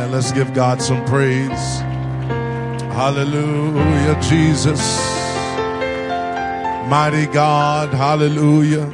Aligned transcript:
Amen. 0.00 0.12
Let's 0.12 0.32
give 0.32 0.54
God 0.54 0.80
some 0.80 1.04
praise. 1.04 1.80
Hallelujah, 2.96 4.18
Jesus. 4.22 4.80
Mighty 6.88 7.26
God. 7.26 7.90
Hallelujah. 7.90 8.90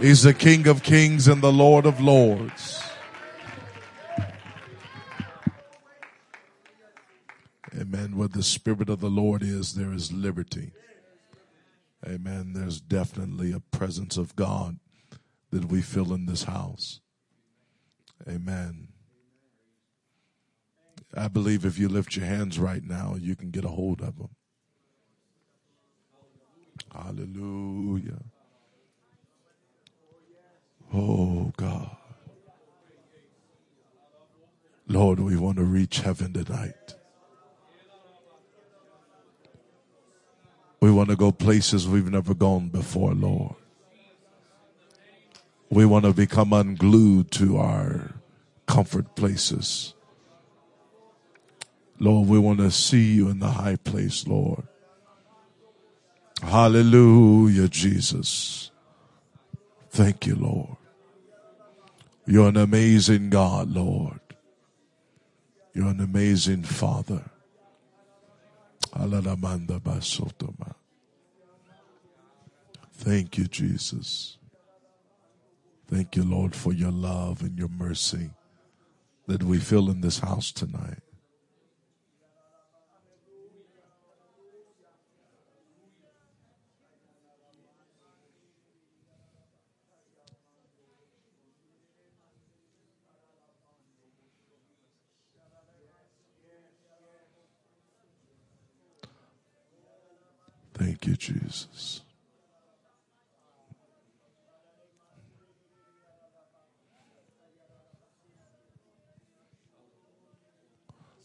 He's 0.00 0.24
the 0.24 0.34
King 0.34 0.66
of 0.66 0.82
kings 0.82 1.28
and 1.28 1.40
the 1.40 1.52
Lord 1.52 1.86
of 1.86 2.00
lords. 2.00 2.82
Amen. 7.78 8.16
Where 8.16 8.26
the 8.26 8.42
Spirit 8.42 8.88
of 8.88 8.98
the 8.98 9.10
Lord 9.10 9.44
is, 9.44 9.74
there 9.74 9.92
is 9.92 10.12
liberty. 10.12 10.72
Amen. 12.04 12.52
There's 12.52 12.80
definitely 12.80 13.52
a 13.52 13.60
presence 13.60 14.16
of 14.16 14.34
God 14.34 14.80
that 15.52 15.66
we 15.66 15.82
feel 15.82 16.12
in 16.12 16.26
this 16.26 16.42
house. 16.42 16.98
Amen. 18.28 18.88
I 21.16 21.28
believe 21.28 21.64
if 21.64 21.78
you 21.78 21.88
lift 21.88 22.14
your 22.14 22.26
hands 22.26 22.58
right 22.58 22.84
now, 22.84 23.16
you 23.18 23.34
can 23.34 23.50
get 23.50 23.64
a 23.64 23.68
hold 23.68 24.02
of 24.02 24.18
them. 24.18 24.28
Hallelujah. 26.92 28.22
Oh, 30.92 31.52
God. 31.56 31.96
Lord, 34.88 35.18
we 35.20 35.36
want 35.36 35.56
to 35.56 35.64
reach 35.64 36.00
heaven 36.00 36.32
tonight. 36.32 36.94
We 40.80 40.90
want 40.90 41.08
to 41.08 41.16
go 41.16 41.32
places 41.32 41.88
we've 41.88 42.10
never 42.10 42.34
gone 42.34 42.68
before, 42.68 43.14
Lord. 43.14 43.56
We 45.70 45.84
want 45.84 46.04
to 46.04 46.12
become 46.12 46.52
unglued 46.52 47.30
to 47.32 47.56
our 47.56 48.14
comfort 48.66 49.16
places. 49.16 49.95
Lord, 51.98 52.28
we 52.28 52.38
want 52.38 52.58
to 52.58 52.70
see 52.70 53.14
you 53.14 53.28
in 53.28 53.38
the 53.38 53.50
high 53.50 53.76
place, 53.76 54.26
Lord. 54.26 54.64
Hallelujah, 56.42 57.68
Jesus. 57.68 58.70
Thank 59.90 60.26
you, 60.26 60.36
Lord. 60.36 60.76
You're 62.26 62.48
an 62.48 62.56
amazing 62.56 63.30
God, 63.30 63.70
Lord. 63.70 64.20
You're 65.72 65.88
an 65.88 66.00
amazing 66.00 66.64
Father. 66.64 67.22
Thank 72.92 73.38
you, 73.38 73.46
Jesus. 73.46 74.38
Thank 75.86 76.16
you, 76.16 76.24
Lord, 76.24 76.54
for 76.54 76.72
your 76.72 76.90
love 76.90 77.42
and 77.42 77.58
your 77.58 77.68
mercy 77.68 78.30
that 79.26 79.42
we 79.42 79.58
feel 79.58 79.90
in 79.90 80.00
this 80.00 80.18
house 80.18 80.50
tonight. 80.50 81.02
Thank 100.76 101.06
you, 101.06 101.16
Jesus. 101.16 102.02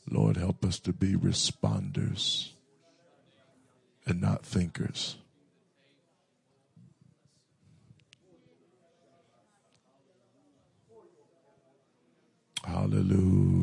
Lord, 0.09 0.37
help 0.37 0.63
us 0.63 0.79
to 0.79 0.93
be 0.93 1.15
responders 1.15 2.51
and 4.05 4.21
not 4.21 4.45
thinkers. 4.45 5.17
Hallelujah. 12.63 13.60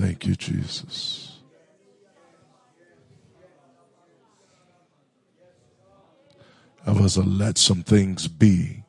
Thank 0.00 0.24
you, 0.24 0.34
Jesus. 0.34 1.40
Help 6.86 7.00
us 7.02 7.14
to 7.14 7.20
let 7.20 7.58
some 7.58 7.82
things 7.82 8.26
be. 8.26 8.82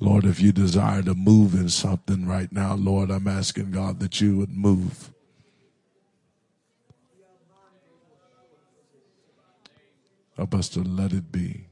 Lord, 0.00 0.24
if 0.24 0.40
you 0.40 0.50
desire 0.50 1.02
to 1.02 1.14
move 1.14 1.54
in 1.54 1.68
something 1.68 2.26
right 2.26 2.50
now, 2.50 2.74
Lord, 2.74 3.10
I'm 3.10 3.28
asking 3.28 3.70
God 3.70 4.00
that 4.00 4.20
you 4.20 4.36
would 4.36 4.50
move. 4.50 5.12
Help 10.36 10.56
us 10.56 10.68
to 10.70 10.80
let 10.80 11.12
it 11.12 11.30
be. 11.30 11.68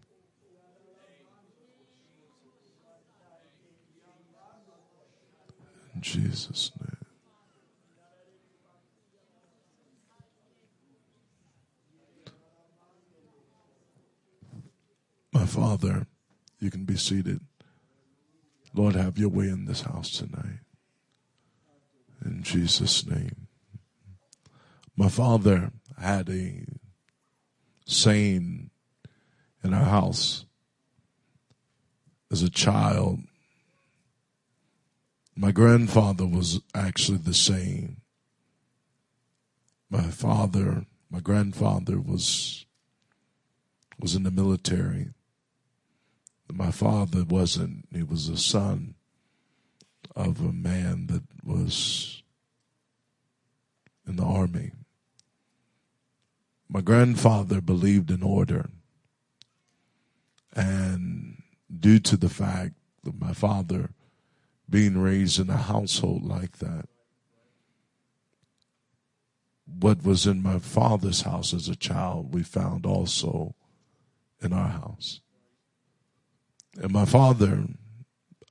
In 5.97 6.01
Jesus' 6.01 6.71
name. 6.81 6.98
My 15.39 15.47
Father, 15.47 16.09
you 16.59 16.69
can 16.69 16.85
be 16.85 16.97
seated. 16.97 17.39
Lord, 18.75 18.97
have 18.97 19.19
your 19.19 19.29
way 19.29 19.45
in 19.45 19.67
this 19.67 19.83
house 19.83 20.11
tonight. 20.11 20.59
In 22.25 22.43
Jesus' 22.43 23.07
name. 23.07 23.47
My 24.97 25.09
father 25.09 25.71
had 25.97 26.29
a 26.29 26.65
saying 27.87 28.71
in 29.63 29.73
our 29.73 29.85
house 29.85 30.45
as 32.33 32.43
a 32.43 32.51
child. 32.51 33.21
My 35.37 35.53
grandfather 35.53 36.27
was 36.27 36.61
actually 36.75 37.19
the 37.19 37.33
same. 37.33 37.99
My 39.89 40.03
father, 40.03 40.85
my 41.09 41.21
grandfather 41.21 42.01
was 42.01 42.67
was 44.01 44.17
in 44.17 44.25
the 44.25 44.33
military. 44.33 45.11
My 46.53 46.71
father 46.71 47.25
wasn't. 47.25 47.87
He 47.93 48.03
was 48.03 48.29
a 48.29 48.37
son 48.37 48.95
of 50.17 50.41
a 50.41 50.53
man 50.53 51.07
that 51.09 51.23
was 51.45 52.23
in 54.07 54.17
the 54.17 54.25
army. 54.25 54.73
My 56.69 56.81
grandfather 56.81 57.61
believed 57.61 58.11
in 58.11 58.23
order. 58.23 58.71
And 60.55 61.43
due 61.79 61.99
to 62.01 62.17
the 62.17 62.29
fact 62.29 62.75
that 63.05 63.21
my 63.21 63.33
father 63.33 63.91
being 64.69 64.99
raised 64.99 65.39
in 65.39 65.51
a 65.51 65.57
household 65.57 66.25
like 66.25 66.59
that, 66.59 66.89
what 69.67 70.03
was 70.03 70.27
in 70.27 70.43
my 70.43 70.59
father's 70.59 71.23
house 71.23 71.53
as 71.53 71.69
a 71.69 71.77
child, 71.77 72.35
we 72.35 72.43
found 72.43 72.87
also 72.87 73.55
in 74.41 74.53
our 74.53 74.69
house. 74.69 75.21
And 76.81 76.93
my 76.93 77.05
father 77.05 77.65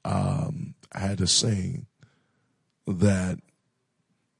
um, 0.03 0.75
had 0.93 1.21
a 1.21 1.27
saying 1.27 1.87
that 2.85 3.39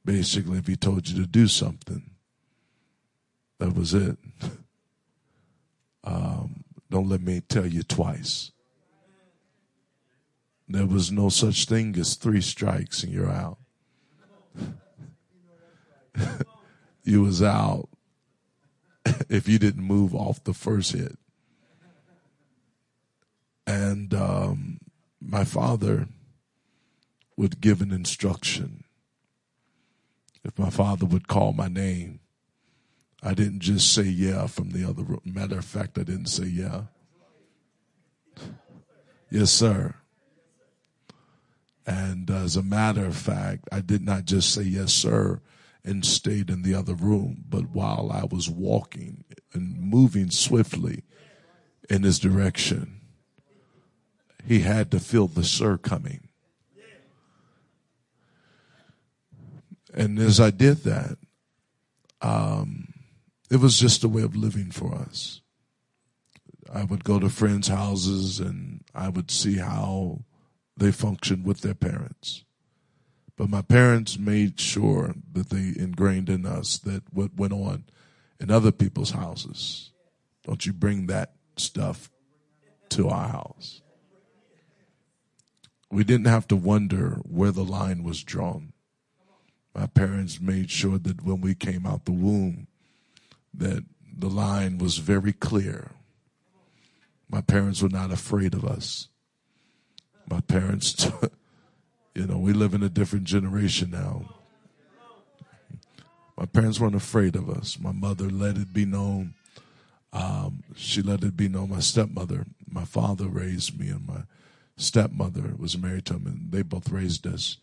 basically, 0.03 0.57
if 0.57 0.67
he 0.67 0.75
told 0.75 1.07
you 1.07 1.21
to 1.21 1.27
do 1.27 1.47
something, 1.47 2.11
that 3.59 3.73
was 3.73 3.93
it. 3.93 4.17
Um, 6.03 6.65
don't 6.89 7.09
let 7.09 7.21
me 7.21 7.41
tell 7.41 7.65
you 7.65 7.83
twice. 7.83 8.51
There 10.69 10.85
was 10.85 11.11
no 11.11 11.29
such 11.29 11.65
thing 11.65 11.97
as 11.97 12.15
three 12.15 12.41
strikes 12.41 13.03
and 13.03 13.13
you're 13.13 13.31
out. 13.31 13.57
you 17.03 17.21
was 17.21 17.41
out 17.41 17.87
if 19.29 19.47
you 19.47 19.59
didn't 19.59 19.83
move 19.83 20.13
off 20.13 20.43
the 20.43 20.53
first 20.53 20.91
hit. 20.91 21.17
And 23.67 24.13
um, 24.13 24.79
my 25.21 25.43
father 25.43 26.07
would 27.35 27.61
give 27.61 27.81
an 27.81 27.91
instruction. 27.91 28.85
If 30.43 30.57
my 30.57 30.69
father 30.69 31.05
would 31.05 31.27
call 31.27 31.51
my 31.51 31.67
name, 31.67 32.21
I 33.21 33.33
didn't 33.33 33.59
just 33.59 33.93
say 33.93 34.03
yeah 34.03 34.47
from 34.47 34.69
the 34.69 34.87
other 34.87 35.03
room. 35.03 35.21
Matter 35.25 35.59
of 35.59 35.65
fact, 35.65 35.97
I 35.99 36.03
didn't 36.03 36.27
say 36.27 36.45
yeah. 36.45 36.83
Yes, 39.29 39.51
sir. 39.51 39.95
And 41.85 42.29
as 42.29 42.55
a 42.55 42.63
matter 42.63 43.05
of 43.05 43.17
fact, 43.17 43.67
I 43.71 43.81
did 43.81 44.01
not 44.01 44.25
just 44.25 44.53
say 44.53 44.61
yes, 44.63 44.93
sir, 44.93 45.41
and 45.83 46.05
stayed 46.05 46.49
in 46.49 46.61
the 46.61 46.73
other 46.73 46.93
room, 46.93 47.43
but 47.49 47.69
while 47.71 48.11
I 48.13 48.25
was 48.29 48.49
walking 48.49 49.23
and 49.53 49.79
moving 49.79 50.29
swiftly 50.29 51.03
in 51.89 52.03
his 52.03 52.19
direction, 52.19 52.96
he 54.47 54.61
had 54.61 54.91
to 54.91 54.99
feel 54.99 55.27
the 55.27 55.43
sir 55.43 55.77
coming. 55.77 56.29
And 59.93 60.19
as 60.19 60.39
I 60.39 60.51
did 60.51 60.83
that, 60.83 61.17
um, 62.21 62.93
it 63.49 63.57
was 63.57 63.79
just 63.79 64.03
a 64.03 64.07
way 64.07 64.21
of 64.21 64.35
living 64.35 64.71
for 64.71 64.95
us. 64.95 65.41
I 66.71 66.83
would 66.83 67.03
go 67.03 67.19
to 67.19 67.29
friends' 67.29 67.67
houses 67.67 68.39
and 68.39 68.83
I 68.93 69.09
would 69.09 69.31
see 69.31 69.57
how 69.57 70.21
they 70.77 70.91
functioned 70.91 71.43
with 71.43 71.61
their 71.61 71.73
parents. 71.73 72.43
But 73.35 73.49
my 73.49 73.61
parents 73.61 74.17
made 74.17 74.59
sure 74.59 75.13
that 75.33 75.49
they 75.49 75.73
ingrained 75.79 76.29
in 76.29 76.45
us 76.45 76.77
that 76.79 77.03
what 77.11 77.35
went 77.35 77.53
on 77.53 77.85
in 78.39 78.51
other 78.51 78.71
people's 78.71 79.11
houses, 79.11 79.91
don't 80.45 80.65
you 80.65 80.73
bring 80.73 81.07
that 81.07 81.33
stuff 81.57 82.09
to 82.89 83.09
our 83.09 83.27
house. 83.27 83.81
We 85.89 86.03
didn't 86.03 86.27
have 86.27 86.47
to 86.49 86.55
wonder 86.55 87.19
where 87.23 87.51
the 87.51 87.63
line 87.63 88.03
was 88.03 88.23
drawn. 88.23 88.73
My 89.73 89.85
parents 89.85 90.41
made 90.41 90.71
sure 90.71 90.97
that 90.97 91.23
when 91.23 91.39
we 91.39 91.53
came 91.53 91.85
out 91.85 92.05
the 92.05 92.11
womb, 92.11 92.67
that 93.53 93.83
the 94.17 94.29
line 94.29 94.79
was 94.79 94.97
very 94.97 95.33
clear. 95.33 95.91
My 97.29 97.41
parents 97.41 97.81
were 97.81 97.89
not 97.89 98.11
afraid 98.11 98.53
of 98.53 98.65
us. 98.65 99.09
My 100.29 100.41
parents, 100.41 101.09
you 102.15 102.25
know, 102.25 102.37
we 102.37 102.53
live 102.53 102.73
in 102.73 102.83
a 102.83 102.89
different 102.89 103.25
generation 103.25 103.91
now. 103.91 104.25
My 106.37 106.45
parents 106.45 106.79
weren't 106.79 106.95
afraid 106.95 107.35
of 107.35 107.49
us. 107.49 107.79
My 107.79 107.91
mother 107.91 108.29
let 108.29 108.57
it 108.57 108.73
be 108.73 108.85
known. 108.85 109.33
Um, 110.13 110.63
she 110.75 111.01
let 111.01 111.23
it 111.23 111.35
be 111.35 111.47
known. 111.47 111.69
My 111.69 111.79
stepmother, 111.79 112.45
my 112.69 112.85
father 112.85 113.27
raised 113.27 113.79
me, 113.79 113.89
and 113.89 114.07
my 114.07 114.21
stepmother 114.77 115.55
was 115.57 115.77
married 115.77 116.05
to 116.05 116.13
him, 116.13 116.27
and 116.27 116.51
they 116.51 116.61
both 116.61 116.89
raised 116.89 117.27
us. 117.27 117.57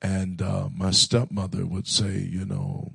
And 0.00 0.40
uh, 0.40 0.68
my 0.74 0.90
stepmother 0.90 1.66
would 1.66 1.88
say, 1.88 2.18
you 2.18 2.44
know, 2.44 2.92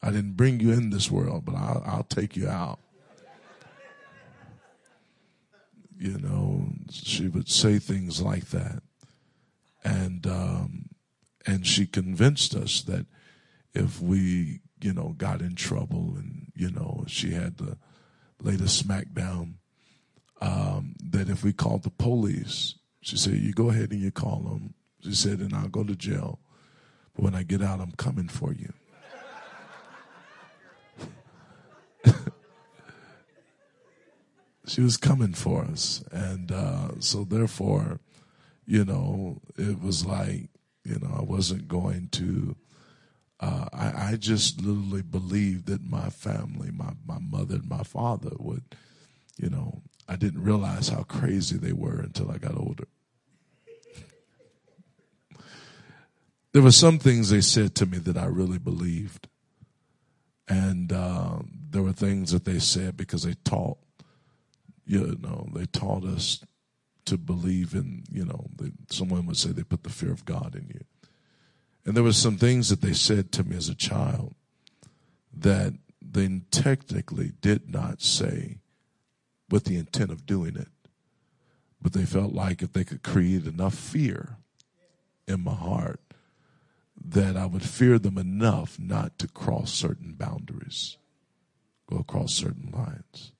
I 0.00 0.10
didn't 0.10 0.36
bring 0.36 0.60
you 0.60 0.70
in 0.70 0.90
this 0.90 1.10
world, 1.10 1.44
but 1.44 1.56
I'll, 1.56 1.82
I'll 1.84 2.04
take 2.04 2.36
you 2.36 2.48
out. 2.48 2.78
You 5.98 6.16
know, 6.18 6.68
she 6.92 7.26
would 7.26 7.48
say 7.48 7.80
things 7.80 8.22
like 8.22 8.50
that, 8.50 8.84
and 9.82 10.24
um, 10.28 10.90
and 11.44 11.66
she 11.66 11.86
convinced 11.86 12.54
us 12.54 12.82
that 12.82 13.06
if 13.74 14.00
we, 14.00 14.60
you 14.80 14.92
know, 14.92 15.16
got 15.18 15.40
in 15.40 15.56
trouble, 15.56 16.14
and 16.16 16.52
you 16.54 16.70
know, 16.70 17.02
she 17.08 17.32
had 17.32 17.58
to 17.58 17.76
the 18.40 18.68
smack 18.68 19.12
down, 19.12 19.56
um, 20.40 20.94
that 21.10 21.28
if 21.28 21.42
we 21.42 21.52
called 21.52 21.82
the 21.82 21.90
police, 21.90 22.74
she 23.00 23.16
said, 23.16 23.34
"You 23.34 23.52
go 23.52 23.70
ahead 23.70 23.92
and 23.92 24.00
you 24.00 24.10
call 24.10 24.40
them." 24.40 24.74
She 25.02 25.14
said, 25.14 25.40
"And 25.40 25.54
I'll 25.54 25.68
go 25.68 25.84
to 25.84 25.94
jail, 25.96 26.40
but 27.14 27.24
when 27.24 27.34
I 27.34 27.42
get 27.42 27.62
out, 27.62 27.80
I'm 27.80 27.92
coming 27.92 28.28
for 28.28 28.52
you." 28.52 28.72
she 34.66 34.80
was 34.80 34.96
coming 34.96 35.32
for 35.34 35.64
us. 35.64 36.04
And 36.12 36.52
uh, 36.52 37.00
so, 37.00 37.24
therefore, 37.24 38.00
you 38.66 38.84
know, 38.84 39.40
it 39.56 39.80
was 39.80 40.06
like, 40.06 40.50
you 40.84 40.98
know, 41.00 41.14
I 41.18 41.22
wasn't 41.22 41.68
going 41.68 42.08
to. 42.12 42.56
Uh, 43.40 43.68
I, 43.72 44.10
I 44.10 44.16
just 44.16 44.60
literally 44.60 45.02
believed 45.02 45.66
that 45.66 45.88
my 45.88 46.10
family, 46.10 46.70
my, 46.72 46.94
my 47.06 47.18
mother 47.20 47.54
and 47.54 47.68
my 47.68 47.84
father 47.84 48.32
would, 48.36 48.64
you 49.36 49.48
know, 49.48 49.82
I 50.08 50.16
didn't 50.16 50.42
realize 50.42 50.88
how 50.88 51.02
crazy 51.02 51.58
they 51.58 51.72
were 51.72 52.00
until 52.00 52.30
I 52.30 52.38
got 52.38 52.56
older. 52.56 52.88
there 56.52 56.62
were 56.62 56.72
some 56.72 56.98
things 56.98 57.28
they 57.30 57.42
said 57.42 57.74
to 57.76 57.86
me 57.86 57.98
that 57.98 58.16
I 58.16 58.24
really 58.24 58.58
believed. 58.58 59.28
And 60.48 60.90
uh, 60.92 61.40
there 61.70 61.82
were 61.82 61.92
things 61.92 62.32
that 62.32 62.46
they 62.46 62.58
said 62.58 62.96
because 62.96 63.22
they 63.22 63.34
taught 63.44 63.76
you 64.88 65.18
know, 65.20 65.46
they 65.52 65.66
taught 65.66 66.02
us 66.04 66.42
to 67.04 67.18
believe 67.18 67.74
in, 67.74 68.04
you 68.10 68.24
know, 68.24 68.46
they, 68.56 68.72
someone 68.90 69.26
would 69.26 69.36
say 69.36 69.50
they 69.50 69.62
put 69.62 69.84
the 69.84 69.90
fear 69.90 70.10
of 70.10 70.24
God 70.24 70.56
in 70.56 70.66
you. 70.68 70.80
And 71.84 71.94
there 71.94 72.02
were 72.02 72.12
some 72.12 72.38
things 72.38 72.70
that 72.70 72.80
they 72.80 72.94
said 72.94 73.30
to 73.32 73.44
me 73.44 73.56
as 73.56 73.68
a 73.68 73.74
child 73.74 74.34
that 75.32 75.74
they 76.00 76.40
technically 76.50 77.32
did 77.40 77.70
not 77.70 78.00
say 78.00 78.58
with 79.50 79.64
the 79.64 79.76
intent 79.76 80.10
of 80.10 80.26
doing 80.26 80.56
it. 80.56 80.68
But 81.80 81.92
they 81.92 82.04
felt 82.04 82.32
like 82.32 82.62
if 82.62 82.72
they 82.72 82.84
could 82.84 83.02
create 83.02 83.46
enough 83.46 83.74
fear 83.74 84.36
in 85.26 85.44
my 85.44 85.54
heart, 85.54 86.00
that 87.00 87.36
I 87.36 87.46
would 87.46 87.62
fear 87.62 87.98
them 87.98 88.18
enough 88.18 88.78
not 88.78 89.18
to 89.20 89.28
cross 89.28 89.72
certain 89.72 90.14
boundaries, 90.14 90.98
go 91.88 91.98
across 91.98 92.34
certain 92.34 92.70
lines. 92.72 93.32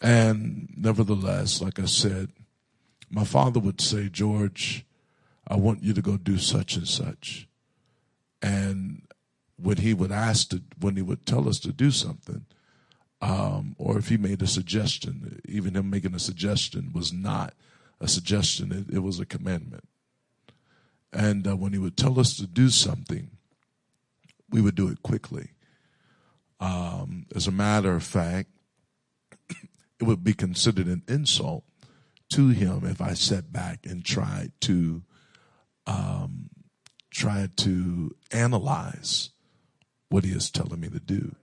And 0.00 0.68
nevertheless, 0.76 1.62
like 1.62 1.78
I 1.78 1.84
said, 1.84 2.30
my 3.08 3.24
father 3.24 3.60
would 3.60 3.80
say, 3.80 4.08
George, 4.08 4.84
I 5.46 5.56
want 5.56 5.82
you 5.84 5.92
to 5.92 6.02
go 6.02 6.16
do 6.16 6.38
such 6.38 6.76
and 6.76 6.88
such. 6.88 7.46
And 8.40 9.02
when 9.56 9.76
he 9.76 9.94
would 9.94 10.10
ask 10.10 10.48
to, 10.48 10.62
when 10.80 10.96
he 10.96 11.02
would 11.02 11.24
tell 11.24 11.48
us 11.48 11.60
to 11.60 11.72
do 11.72 11.92
something, 11.92 12.46
um, 13.22 13.76
or 13.78 13.98
if 13.98 14.08
he 14.08 14.16
made 14.16 14.42
a 14.42 14.48
suggestion, 14.48 15.40
even 15.48 15.74
him 15.74 15.88
making 15.88 16.14
a 16.14 16.18
suggestion 16.18 16.90
was 16.92 17.12
not 17.12 17.54
a 18.00 18.08
suggestion, 18.08 18.72
it, 18.72 18.96
it 18.96 18.98
was 18.98 19.20
a 19.20 19.24
commandment. 19.24 19.88
And 21.12 21.46
uh, 21.46 21.56
when 21.56 21.72
he 21.72 21.78
would 21.78 21.96
tell 21.96 22.18
us 22.18 22.36
to 22.36 22.48
do 22.48 22.68
something, 22.68 23.30
we 24.50 24.60
would 24.60 24.74
do 24.74 24.88
it 24.88 25.02
quickly. 25.02 25.50
Um, 26.58 27.26
as 27.34 27.46
a 27.46 27.52
matter 27.52 27.94
of 27.94 28.02
fact, 28.02 28.50
it 29.48 30.02
would 30.02 30.24
be 30.24 30.34
considered 30.34 30.88
an 30.88 31.02
insult 31.06 31.62
to 32.30 32.48
him 32.48 32.84
if 32.84 33.00
I 33.00 33.14
sat 33.14 33.52
back 33.52 33.86
and 33.86 34.04
tried 34.04 34.52
to 34.62 35.02
um, 35.86 36.48
tried 37.10 37.56
to 37.58 38.16
analyze 38.32 39.30
what 40.08 40.24
he 40.24 40.32
is 40.32 40.50
telling 40.50 40.80
me 40.80 40.88
to 40.88 41.00
do. 41.00 41.34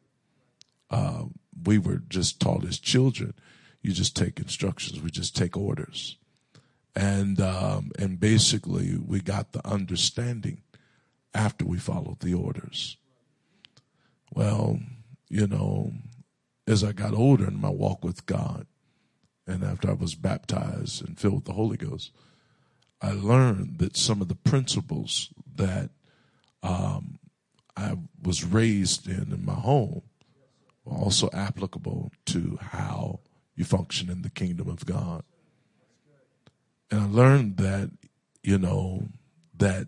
Uh, 0.90 1.26
we 1.64 1.78
were 1.78 2.02
just 2.10 2.40
taught 2.40 2.66
as 2.66 2.80
children, 2.80 3.34
you 3.82 3.92
just 3.92 4.16
take 4.16 4.40
instructions, 4.40 5.02
we 5.02 5.10
just 5.10 5.36
take 5.36 5.56
orders, 5.56 6.18
and 6.96 7.40
um, 7.40 7.92
and 7.98 8.20
basically 8.20 8.98
we 8.98 9.20
got 9.20 9.52
the 9.52 9.66
understanding 9.68 10.62
after 11.34 11.66
we 11.66 11.78
followed 11.78 12.20
the 12.20 12.34
orders. 12.34 12.98
Well, 14.34 14.80
you 15.30 15.48
know, 15.48 15.94
as 16.68 16.84
I 16.84 16.92
got 16.92 17.14
older 17.14 17.48
in 17.48 17.60
my 17.60 17.70
walk 17.70 18.04
with 18.04 18.26
God, 18.26 18.68
and 19.48 19.64
after 19.64 19.90
I 19.90 19.94
was 19.94 20.16
baptized 20.16 21.06
and 21.08 21.20
filled 21.20 21.36
with 21.36 21.46
the 21.46 21.54
Holy 21.54 21.78
Ghost, 21.78 22.12
I 23.02 23.12
learned 23.12 23.80
that 23.80 23.98
some 23.98 24.22
of 24.22 24.28
the 24.28 24.36
principles 24.36 25.30
that 25.56 25.90
um, 26.62 27.20
I 27.76 27.98
was 28.22 28.44
raised 28.44 29.08
in 29.08 29.32
in 29.32 29.46
my 29.46 29.54
home 29.54 30.04
also 30.90 31.30
applicable 31.34 32.12
to 32.26 32.58
how 32.62 33.20
you 33.56 33.66
function 33.66 34.10
in 34.10 34.22
the 34.22 34.30
kingdom 34.30 34.70
of 34.70 34.86
God. 34.86 35.24
And 36.92 37.02
I 37.02 37.06
learned 37.06 37.58
that, 37.58 37.92
you 38.42 38.58
know, 38.58 39.10
that 39.58 39.88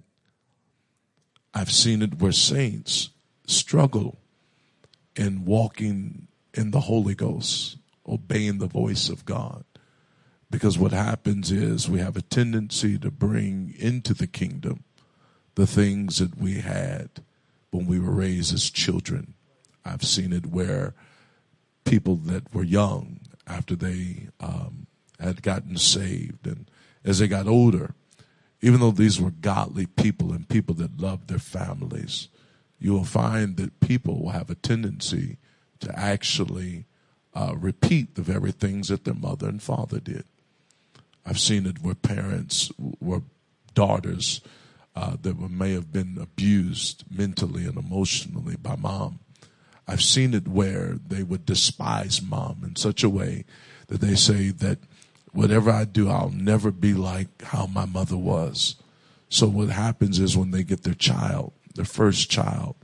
I've 1.53 1.71
seen 1.71 2.01
it 2.01 2.19
where 2.19 2.31
saints 2.31 3.09
struggle 3.47 4.19
in 5.15 5.45
walking 5.45 6.27
in 6.53 6.71
the 6.71 6.81
Holy 6.81 7.15
Ghost, 7.15 7.77
obeying 8.07 8.59
the 8.59 8.67
voice 8.67 9.09
of 9.09 9.25
God. 9.25 9.63
Because 10.49 10.77
what 10.77 10.91
happens 10.91 11.49
is 11.51 11.89
we 11.89 11.99
have 11.99 12.17
a 12.17 12.21
tendency 12.21 12.97
to 12.99 13.09
bring 13.09 13.73
into 13.79 14.13
the 14.13 14.27
kingdom 14.27 14.83
the 15.55 15.67
things 15.67 16.19
that 16.19 16.37
we 16.37 16.59
had 16.59 17.09
when 17.71 17.85
we 17.85 17.99
were 17.99 18.11
raised 18.11 18.53
as 18.53 18.69
children. 18.69 19.33
I've 19.85 20.03
seen 20.03 20.33
it 20.33 20.45
where 20.45 20.93
people 21.85 22.15
that 22.15 22.53
were 22.53 22.63
young, 22.63 23.19
after 23.47 23.75
they 23.75 24.29
um, 24.39 24.87
had 25.19 25.41
gotten 25.41 25.77
saved, 25.77 26.47
and 26.47 26.69
as 27.03 27.19
they 27.19 27.27
got 27.27 27.47
older, 27.47 27.93
even 28.61 28.79
though 28.79 28.91
these 28.91 29.19
were 29.19 29.31
godly 29.31 29.87
people 29.87 30.31
and 30.31 30.47
people 30.47 30.75
that 30.75 31.01
loved 31.01 31.27
their 31.27 31.39
families, 31.39 32.27
you 32.79 32.93
will 32.93 33.03
find 33.03 33.57
that 33.57 33.79
people 33.79 34.21
will 34.21 34.29
have 34.29 34.49
a 34.49 34.55
tendency 34.55 35.37
to 35.79 35.97
actually 35.97 36.85
uh, 37.33 37.55
repeat 37.57 38.15
the 38.15 38.21
very 38.21 38.51
things 38.51 38.89
that 38.89 39.03
their 39.03 39.13
mother 39.13 39.47
and 39.47 39.61
father 39.61 39.99
did. 39.99 40.25
I've 41.25 41.39
seen 41.39 41.65
it 41.65 41.81
where 41.81 41.95
parents 41.95 42.71
were 42.99 43.21
daughters 43.73 44.41
uh, 44.95 45.15
that 45.21 45.37
were, 45.37 45.49
may 45.49 45.73
have 45.73 45.91
been 45.91 46.17
abused 46.19 47.03
mentally 47.09 47.65
and 47.65 47.77
emotionally 47.77 48.55
by 48.57 48.75
mom. 48.75 49.19
I've 49.91 50.01
seen 50.01 50.33
it 50.33 50.47
where 50.47 50.97
they 51.05 51.21
would 51.21 51.45
despise 51.45 52.21
mom 52.21 52.61
in 52.63 52.77
such 52.77 53.03
a 53.03 53.09
way 53.09 53.43
that 53.87 53.99
they 53.99 54.15
say 54.15 54.51
that 54.51 54.79
whatever 55.33 55.69
I 55.69 55.83
do, 55.83 56.09
I'll 56.09 56.29
never 56.29 56.71
be 56.71 56.93
like 56.93 57.41
how 57.41 57.65
my 57.65 57.85
mother 57.85 58.15
was. 58.15 58.75
So 59.27 59.47
what 59.47 59.67
happens 59.67 60.17
is 60.17 60.37
when 60.37 60.51
they 60.51 60.63
get 60.63 60.83
their 60.83 60.93
child, 60.93 61.51
their 61.75 61.83
first 61.83 62.29
child, 62.29 62.77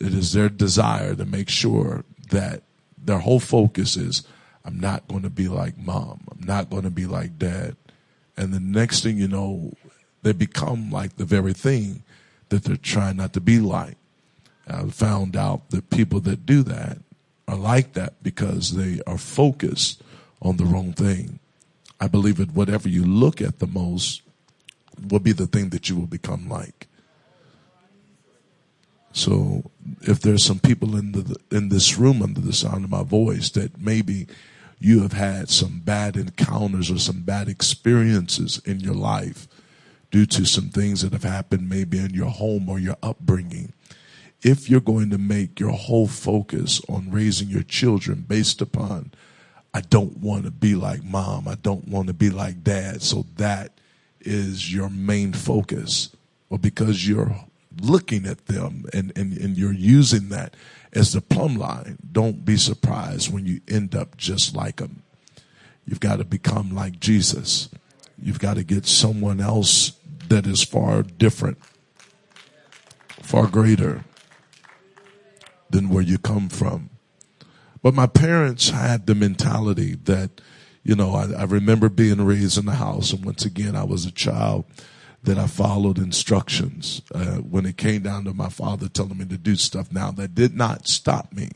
it 0.00 0.14
is 0.14 0.34
their 0.34 0.48
desire 0.48 1.16
to 1.16 1.24
make 1.24 1.48
sure 1.48 2.04
that 2.30 2.62
their 2.96 3.18
whole 3.18 3.40
focus 3.40 3.96
is, 3.96 4.22
I'm 4.64 4.78
not 4.78 5.08
going 5.08 5.22
to 5.22 5.30
be 5.30 5.48
like 5.48 5.76
mom. 5.76 6.28
I'm 6.30 6.46
not 6.46 6.70
going 6.70 6.84
to 6.84 6.90
be 6.90 7.06
like 7.06 7.40
dad. 7.40 7.74
And 8.36 8.54
the 8.54 8.60
next 8.60 9.02
thing 9.02 9.18
you 9.18 9.26
know, 9.26 9.72
they 10.22 10.32
become 10.32 10.92
like 10.92 11.16
the 11.16 11.24
very 11.24 11.54
thing 11.54 12.04
that 12.50 12.62
they're 12.62 12.76
trying 12.76 13.16
not 13.16 13.32
to 13.32 13.40
be 13.40 13.58
like. 13.58 13.96
I 14.66 14.84
found 14.86 15.36
out 15.36 15.70
that 15.70 15.90
people 15.90 16.20
that 16.20 16.46
do 16.46 16.62
that 16.64 16.98
are 17.48 17.56
like 17.56 17.92
that 17.92 18.22
because 18.22 18.74
they 18.74 19.00
are 19.06 19.18
focused 19.18 20.02
on 20.42 20.56
the 20.56 20.64
wrong 20.64 20.92
thing. 20.92 21.38
I 22.00 22.08
believe 22.08 22.38
that 22.38 22.54
whatever 22.54 22.88
you 22.88 23.04
look 23.04 23.40
at 23.40 23.58
the 23.58 23.66
most 23.66 24.22
will 25.08 25.20
be 25.20 25.32
the 25.32 25.46
thing 25.46 25.70
that 25.70 25.88
you 25.88 25.96
will 25.96 26.06
become 26.06 26.48
like. 26.48 26.88
So 29.12 29.70
if 30.02 30.20
there's 30.20 30.44
some 30.44 30.58
people 30.58 30.94
in 30.96 31.12
the 31.12 31.36
in 31.50 31.70
this 31.70 31.96
room 31.96 32.20
under 32.20 32.40
the 32.40 32.52
sound 32.52 32.84
of 32.84 32.90
my 32.90 33.02
voice 33.02 33.48
that 33.50 33.80
maybe 33.80 34.26
you 34.78 35.00
have 35.02 35.14
had 35.14 35.48
some 35.48 35.80
bad 35.82 36.16
encounters 36.16 36.90
or 36.90 36.98
some 36.98 37.22
bad 37.22 37.48
experiences 37.48 38.60
in 38.66 38.80
your 38.80 38.94
life 38.94 39.48
due 40.10 40.26
to 40.26 40.44
some 40.44 40.68
things 40.68 41.00
that 41.00 41.12
have 41.12 41.24
happened 41.24 41.68
maybe 41.68 41.98
in 41.98 42.12
your 42.12 42.30
home 42.30 42.68
or 42.68 42.78
your 42.78 42.96
upbringing. 43.02 43.72
If 44.42 44.68
you're 44.68 44.80
going 44.80 45.10
to 45.10 45.18
make 45.18 45.58
your 45.58 45.72
whole 45.72 46.06
focus 46.06 46.80
on 46.88 47.10
raising 47.10 47.48
your 47.48 47.62
children 47.62 48.24
based 48.28 48.60
upon, 48.60 49.12
I 49.72 49.80
don't 49.80 50.18
want 50.18 50.44
to 50.44 50.50
be 50.50 50.74
like 50.74 51.02
mom, 51.02 51.48
I 51.48 51.56
don't 51.56 51.88
want 51.88 52.08
to 52.08 52.14
be 52.14 52.30
like 52.30 52.62
dad, 52.62 53.02
so 53.02 53.26
that 53.36 53.72
is 54.20 54.72
your 54.72 54.88
main 54.88 55.32
focus, 55.32 56.14
or 56.50 56.58
because 56.58 57.08
you're 57.08 57.36
looking 57.80 58.26
at 58.26 58.46
them 58.46 58.86
and, 58.92 59.12
and, 59.16 59.36
and 59.36 59.56
you're 59.56 59.72
using 59.72 60.28
that 60.30 60.54
as 60.92 61.12
the 61.12 61.20
plumb 61.20 61.56
line, 61.56 61.98
don't 62.10 62.44
be 62.44 62.56
surprised 62.56 63.32
when 63.32 63.46
you 63.46 63.60
end 63.68 63.94
up 63.94 64.16
just 64.16 64.56
like 64.56 64.76
them. 64.76 65.02
You've 65.84 66.00
got 66.00 66.16
to 66.16 66.24
become 66.24 66.74
like 66.74 66.98
Jesus. 66.98 67.68
You've 68.20 68.38
got 68.38 68.54
to 68.54 68.64
get 68.64 68.86
someone 68.86 69.40
else 69.40 69.92
that 70.28 70.46
is 70.46 70.62
far 70.62 71.02
different, 71.02 71.58
far 73.20 73.46
greater 73.46 74.04
than 75.70 75.88
where 75.88 76.02
you 76.02 76.18
come 76.18 76.48
from. 76.48 76.90
But 77.82 77.94
my 77.94 78.06
parents 78.06 78.70
had 78.70 79.06
the 79.06 79.14
mentality 79.14 79.94
that, 80.04 80.40
you 80.82 80.94
know, 80.94 81.14
I, 81.14 81.32
I 81.32 81.44
remember 81.44 81.88
being 81.88 82.24
raised 82.24 82.58
in 82.58 82.66
the 82.66 82.72
house, 82.72 83.12
and 83.12 83.24
once 83.24 83.44
again, 83.44 83.76
I 83.76 83.84
was 83.84 84.06
a 84.06 84.12
child 84.12 84.64
that 85.22 85.38
I 85.38 85.46
followed 85.46 85.98
instructions 85.98 87.02
uh, 87.14 87.36
when 87.36 87.66
it 87.66 87.76
came 87.76 88.02
down 88.02 88.24
to 88.24 88.32
my 88.32 88.48
father 88.48 88.88
telling 88.88 89.18
me 89.18 89.24
to 89.26 89.36
do 89.36 89.56
stuff. 89.56 89.92
Now, 89.92 90.10
that 90.12 90.34
did 90.34 90.56
not 90.56 90.86
stop 90.86 91.32
me 91.32 91.50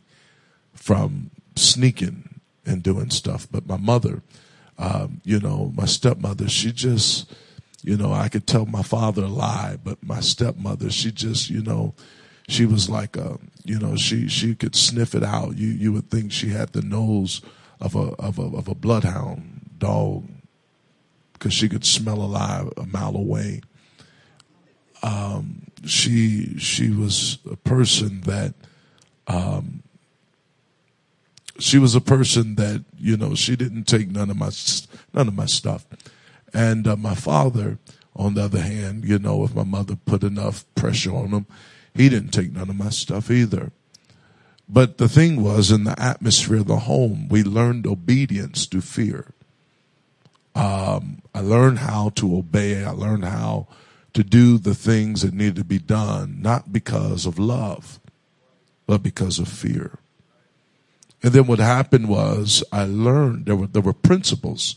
from 0.74 1.30
sneaking 1.56 2.40
and 2.66 2.82
doing 2.82 3.10
stuff, 3.10 3.46
but 3.50 3.66
my 3.66 3.76
mother, 3.76 4.22
um, 4.78 5.20
you 5.24 5.38
know, 5.38 5.72
my 5.74 5.84
stepmother, 5.84 6.48
she 6.48 6.72
just, 6.72 7.32
you 7.82 7.96
know, 7.96 8.12
I 8.12 8.28
could 8.28 8.46
tell 8.46 8.66
my 8.66 8.82
father 8.82 9.24
a 9.24 9.28
lie, 9.28 9.78
but 9.82 10.02
my 10.02 10.20
stepmother, 10.20 10.90
she 10.90 11.12
just, 11.12 11.48
you 11.50 11.62
know, 11.62 11.94
she 12.50 12.66
was 12.66 12.90
like 12.90 13.16
a, 13.16 13.38
you 13.64 13.78
know, 13.78 13.96
she 13.96 14.28
she 14.28 14.54
could 14.54 14.74
sniff 14.74 15.14
it 15.14 15.22
out. 15.22 15.56
You 15.56 15.68
you 15.68 15.92
would 15.92 16.10
think 16.10 16.32
she 16.32 16.48
had 16.48 16.72
the 16.72 16.82
nose 16.82 17.40
of 17.80 17.94
a 17.94 18.14
of 18.18 18.38
a 18.38 18.56
of 18.56 18.68
a 18.68 18.74
bloodhound 18.74 19.70
dog 19.78 20.28
because 21.32 21.54
she 21.54 21.68
could 21.68 21.84
smell 21.84 22.20
alive 22.20 22.70
a 22.76 22.86
mile 22.86 23.16
away. 23.16 23.62
Um, 25.02 25.68
she 25.86 26.58
she 26.58 26.90
was 26.90 27.38
a 27.50 27.56
person 27.56 28.22
that 28.22 28.54
um, 29.26 29.82
she 31.58 31.78
was 31.78 31.94
a 31.94 32.00
person 32.00 32.56
that 32.56 32.84
you 32.98 33.16
know 33.16 33.34
she 33.34 33.54
didn't 33.56 33.84
take 33.84 34.10
none 34.10 34.28
of 34.28 34.36
my 34.36 34.50
none 35.14 35.28
of 35.28 35.34
my 35.34 35.46
stuff, 35.46 35.86
and 36.52 36.86
uh, 36.86 36.96
my 36.96 37.14
father, 37.14 37.78
on 38.16 38.34
the 38.34 38.42
other 38.42 38.60
hand, 38.60 39.04
you 39.04 39.18
know, 39.18 39.44
if 39.44 39.54
my 39.54 39.64
mother 39.64 39.96
put 39.96 40.24
enough 40.24 40.64
pressure 40.74 41.14
on 41.14 41.28
him, 41.28 41.46
he 41.94 42.08
didn't 42.08 42.30
take 42.30 42.52
none 42.52 42.70
of 42.70 42.76
my 42.76 42.90
stuff 42.90 43.30
either. 43.30 43.72
But 44.68 44.98
the 44.98 45.08
thing 45.08 45.42
was, 45.42 45.70
in 45.70 45.84
the 45.84 46.00
atmosphere 46.00 46.58
of 46.58 46.68
the 46.68 46.80
home, 46.80 47.28
we 47.28 47.42
learned 47.42 47.86
obedience 47.86 48.66
to 48.68 48.80
fear. 48.80 49.32
Um, 50.54 51.22
I 51.34 51.40
learned 51.40 51.80
how 51.80 52.10
to 52.16 52.36
obey. 52.36 52.84
I 52.84 52.90
learned 52.90 53.24
how 53.24 53.66
to 54.12 54.22
do 54.22 54.58
the 54.58 54.74
things 54.74 55.22
that 55.22 55.34
needed 55.34 55.56
to 55.56 55.64
be 55.64 55.78
done, 55.78 56.40
not 56.40 56.72
because 56.72 57.26
of 57.26 57.38
love, 57.38 57.98
but 58.86 59.02
because 59.02 59.38
of 59.38 59.48
fear. 59.48 59.98
And 61.22 61.32
then 61.32 61.46
what 61.46 61.58
happened 61.58 62.08
was 62.08 62.64
I 62.72 62.84
learned 62.84 63.46
there 63.46 63.56
were 63.56 63.66
there 63.66 63.82
were 63.82 63.92
principles 63.92 64.76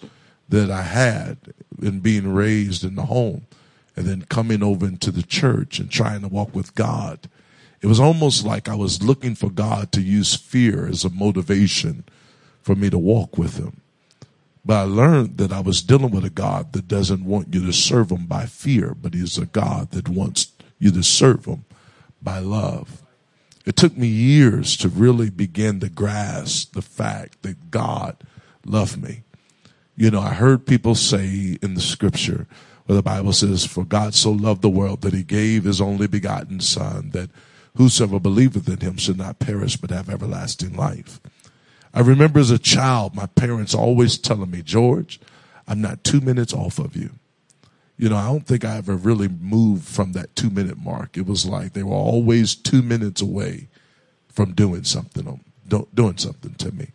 that 0.49 0.69
I 0.69 0.81
had 0.81 1.37
in 1.81 1.99
being 1.99 2.33
raised 2.33 2.83
in 2.83 2.95
the 2.95 3.05
home 3.05 3.45
and 3.95 4.05
then 4.05 4.23
coming 4.23 4.63
over 4.63 4.85
into 4.85 5.11
the 5.11 5.23
church 5.23 5.79
and 5.79 5.89
trying 5.89 6.21
to 6.21 6.27
walk 6.27 6.53
with 6.53 6.75
God. 6.75 7.29
It 7.81 7.87
was 7.87 7.99
almost 7.99 8.45
like 8.45 8.69
I 8.69 8.75
was 8.75 9.03
looking 9.03 9.35
for 9.35 9.49
God 9.49 9.91
to 9.91 10.01
use 10.01 10.35
fear 10.35 10.87
as 10.87 11.03
a 11.03 11.09
motivation 11.09 12.05
for 12.61 12.75
me 12.75 12.89
to 12.89 12.97
walk 12.97 13.37
with 13.37 13.57
him. 13.57 13.81
But 14.65 14.77
I 14.77 14.83
learned 14.83 15.37
that 15.37 15.51
I 15.51 15.59
was 15.59 15.81
dealing 15.81 16.11
with 16.11 16.23
a 16.23 16.29
God 16.29 16.71
that 16.73 16.87
doesn't 16.87 17.25
want 17.25 17.53
you 17.53 17.65
to 17.65 17.73
serve 17.73 18.11
him 18.11 18.25
by 18.25 18.45
fear, 18.45 18.95
but 18.95 19.13
he's 19.13 19.37
a 19.37 19.45
God 19.45 19.91
that 19.91 20.07
wants 20.07 20.53
you 20.79 20.91
to 20.91 21.03
serve 21.03 21.45
him 21.45 21.65
by 22.21 22.39
love. 22.39 23.01
It 23.65 23.75
took 23.75 23.97
me 23.97 24.07
years 24.07 24.77
to 24.77 24.89
really 24.89 25.29
begin 25.29 25.79
to 25.81 25.89
grasp 25.89 26.73
the 26.73 26.81
fact 26.81 27.41
that 27.43 27.71
God 27.71 28.17
loved 28.65 29.01
me. 29.01 29.23
You 29.95 30.11
know, 30.11 30.21
I 30.21 30.33
heard 30.33 30.65
people 30.65 30.95
say 30.95 31.57
in 31.61 31.73
the 31.75 31.81
scripture 31.81 32.47
where 32.85 32.95
the 32.95 33.03
Bible 33.03 33.33
says, 33.33 33.65
For 33.65 33.85
God 33.85 34.13
so 34.13 34.31
loved 34.31 34.61
the 34.61 34.69
world 34.69 35.01
that 35.01 35.13
he 35.13 35.23
gave 35.23 35.63
his 35.63 35.81
only 35.81 36.07
begotten 36.07 36.59
Son, 36.59 37.11
that 37.11 37.29
whosoever 37.77 38.19
believeth 38.19 38.67
in 38.67 38.79
him 38.79 38.97
should 38.97 39.17
not 39.17 39.39
perish 39.39 39.77
but 39.77 39.89
have 39.89 40.09
everlasting 40.09 40.75
life. 40.75 41.19
I 41.93 42.01
remember 42.01 42.39
as 42.39 42.51
a 42.51 42.59
child, 42.59 43.15
my 43.15 43.27
parents 43.27 43.73
always 43.73 44.17
telling 44.17 44.51
me, 44.51 44.61
George, 44.61 45.19
I'm 45.67 45.81
not 45.81 46.03
two 46.03 46.21
minutes 46.21 46.53
off 46.53 46.79
of 46.79 46.95
you. 46.95 47.11
You 47.97 48.09
know, 48.09 48.17
I 48.17 48.25
don't 48.25 48.45
think 48.45 48.65
I 48.65 48.77
ever 48.77 48.95
really 48.95 49.27
moved 49.27 49.85
from 49.85 50.13
that 50.13 50.35
two 50.35 50.49
minute 50.49 50.77
mark. 50.77 51.15
It 51.15 51.27
was 51.27 51.45
like 51.45 51.73
they 51.73 51.83
were 51.83 51.93
always 51.93 52.55
two 52.55 52.81
minutes 52.81 53.21
away 53.21 53.69
from 54.27 54.53
doing 54.53 54.83
something, 54.83 55.39
doing 55.67 56.17
something 56.17 56.55
to 56.55 56.71
me. 56.71 56.87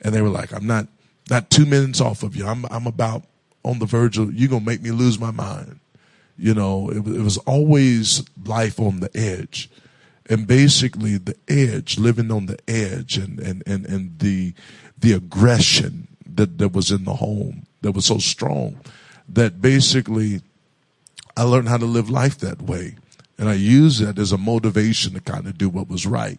And 0.00 0.14
they 0.14 0.22
were 0.22 0.28
like, 0.28 0.52
I'm 0.54 0.66
not, 0.66 0.86
not 1.28 1.50
two 1.50 1.66
minutes 1.66 2.00
off 2.00 2.22
of 2.22 2.36
you. 2.36 2.46
I'm, 2.46 2.64
I'm 2.70 2.86
about 2.86 3.24
on 3.64 3.78
the 3.78 3.86
verge 3.86 4.18
of, 4.18 4.34
you're 4.34 4.48
to 4.48 4.60
make 4.60 4.82
me 4.82 4.90
lose 4.90 5.18
my 5.18 5.30
mind. 5.30 5.80
You 6.36 6.54
know, 6.54 6.90
it, 6.90 7.06
it 7.06 7.22
was 7.22 7.38
always 7.38 8.24
life 8.44 8.80
on 8.80 9.00
the 9.00 9.10
edge 9.14 9.70
and 10.28 10.46
basically 10.46 11.18
the 11.18 11.36
edge, 11.48 11.98
living 11.98 12.30
on 12.30 12.46
the 12.46 12.58
edge 12.68 13.16
and, 13.16 13.38
and, 13.40 13.62
and, 13.66 13.84
and 13.86 14.18
the, 14.20 14.54
the 14.98 15.12
aggression 15.12 16.08
that, 16.24 16.58
that 16.58 16.72
was 16.72 16.90
in 16.90 17.04
the 17.04 17.14
home 17.14 17.66
that 17.82 17.92
was 17.92 18.06
so 18.06 18.18
strong 18.18 18.80
that 19.28 19.60
basically 19.60 20.40
I 21.36 21.42
learned 21.42 21.68
how 21.68 21.78
to 21.78 21.86
live 21.86 22.10
life 22.10 22.38
that 22.38 22.62
way. 22.62 22.96
And 23.38 23.48
I 23.48 23.54
used 23.54 24.04
that 24.04 24.18
as 24.18 24.32
a 24.32 24.38
motivation 24.38 25.14
to 25.14 25.20
kind 25.20 25.46
of 25.46 25.56
do 25.56 25.68
what 25.68 25.88
was 25.88 26.06
right. 26.06 26.38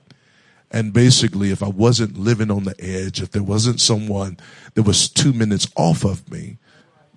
And 0.70 0.94
basically, 0.94 1.52
if 1.52 1.62
I 1.62 1.68
wasn't 1.68 2.18
living 2.18 2.50
on 2.50 2.64
the 2.64 2.76
edge, 2.80 3.22
if 3.22 3.32
there 3.32 3.44
wasn't 3.44 3.82
someone 3.82 4.38
that 4.76 4.84
was 4.84 5.10
two 5.10 5.34
minutes 5.34 5.68
off 5.76 6.06
of 6.06 6.32
me, 6.32 6.58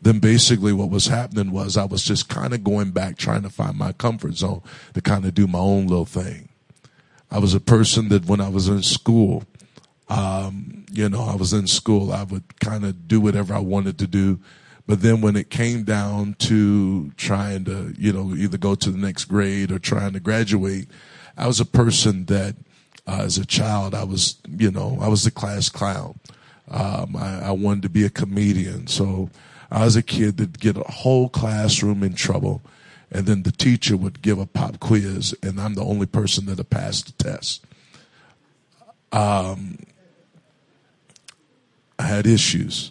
then 0.04 0.18
basically 0.18 0.72
what 0.72 0.90
was 0.90 1.06
happening 1.06 1.50
was 1.50 1.76
I 1.76 1.84
was 1.84 2.02
just 2.02 2.28
kind 2.28 2.54
of 2.54 2.62
going 2.62 2.90
back 2.90 3.16
trying 3.16 3.42
to 3.42 3.50
find 3.50 3.76
my 3.76 3.92
comfort 3.92 4.34
zone 4.34 4.62
to 4.92 5.00
kind 5.00 5.24
of 5.24 5.34
do 5.34 5.46
my 5.46 5.58
own 5.58 5.86
little 5.86 6.04
thing. 6.04 6.48
I 7.30 7.38
was 7.38 7.54
a 7.54 7.60
person 7.60 8.08
that 8.10 8.26
when 8.26 8.40
I 8.40 8.48
was 8.48 8.68
in 8.68 8.82
school, 8.82 9.44
um, 10.08 10.84
you 10.92 11.08
know, 11.08 11.22
I 11.22 11.34
was 11.34 11.52
in 11.52 11.66
school, 11.66 12.12
I 12.12 12.22
would 12.22 12.60
kind 12.60 12.84
of 12.84 13.08
do 13.08 13.20
whatever 13.20 13.54
I 13.54 13.58
wanted 13.58 13.98
to 13.98 14.06
do. 14.06 14.40
But 14.86 15.00
then 15.00 15.22
when 15.22 15.34
it 15.34 15.48
came 15.48 15.84
down 15.84 16.34
to 16.40 17.10
trying 17.12 17.64
to, 17.64 17.94
you 17.98 18.12
know, 18.12 18.34
either 18.34 18.58
go 18.58 18.74
to 18.74 18.90
the 18.90 18.98
next 18.98 19.24
grade 19.24 19.72
or 19.72 19.78
trying 19.78 20.12
to 20.12 20.20
graduate, 20.20 20.88
I 21.36 21.46
was 21.46 21.58
a 21.58 21.64
person 21.64 22.26
that, 22.26 22.56
uh, 23.06 23.22
as 23.22 23.38
a 23.38 23.46
child, 23.46 23.94
I 23.94 24.04
was, 24.04 24.36
you 24.46 24.70
know, 24.70 24.98
I 25.00 25.08
was 25.08 25.24
the 25.24 25.30
class 25.30 25.70
clown. 25.70 26.20
Um, 26.70 27.16
I, 27.16 27.46
I 27.46 27.50
wanted 27.52 27.82
to 27.82 27.88
be 27.88 28.04
a 28.04 28.10
comedian. 28.10 28.86
So 28.86 29.30
I 29.74 29.84
was 29.84 29.96
a 29.96 30.02
kid 30.02 30.36
that 30.38 30.58
get 30.58 30.76
a 30.76 30.84
whole 30.84 31.28
classroom 31.28 32.02
in 32.02 32.14
trouble 32.14 32.62
and 33.14 33.26
then 33.26 33.44
the 33.44 33.52
teacher 33.52 33.96
would 33.96 34.22
give 34.22 34.40
a 34.40 34.44
pop 34.46 34.80
quiz, 34.80 35.36
and 35.40 35.60
I'm 35.60 35.74
the 35.74 35.84
only 35.84 36.06
person 36.06 36.46
that 36.46 36.58
had 36.58 36.68
passed 36.68 37.16
the 37.16 37.24
test. 37.24 37.64
Um, 39.12 39.78
I 41.96 42.02
had 42.02 42.26
issues. 42.26 42.90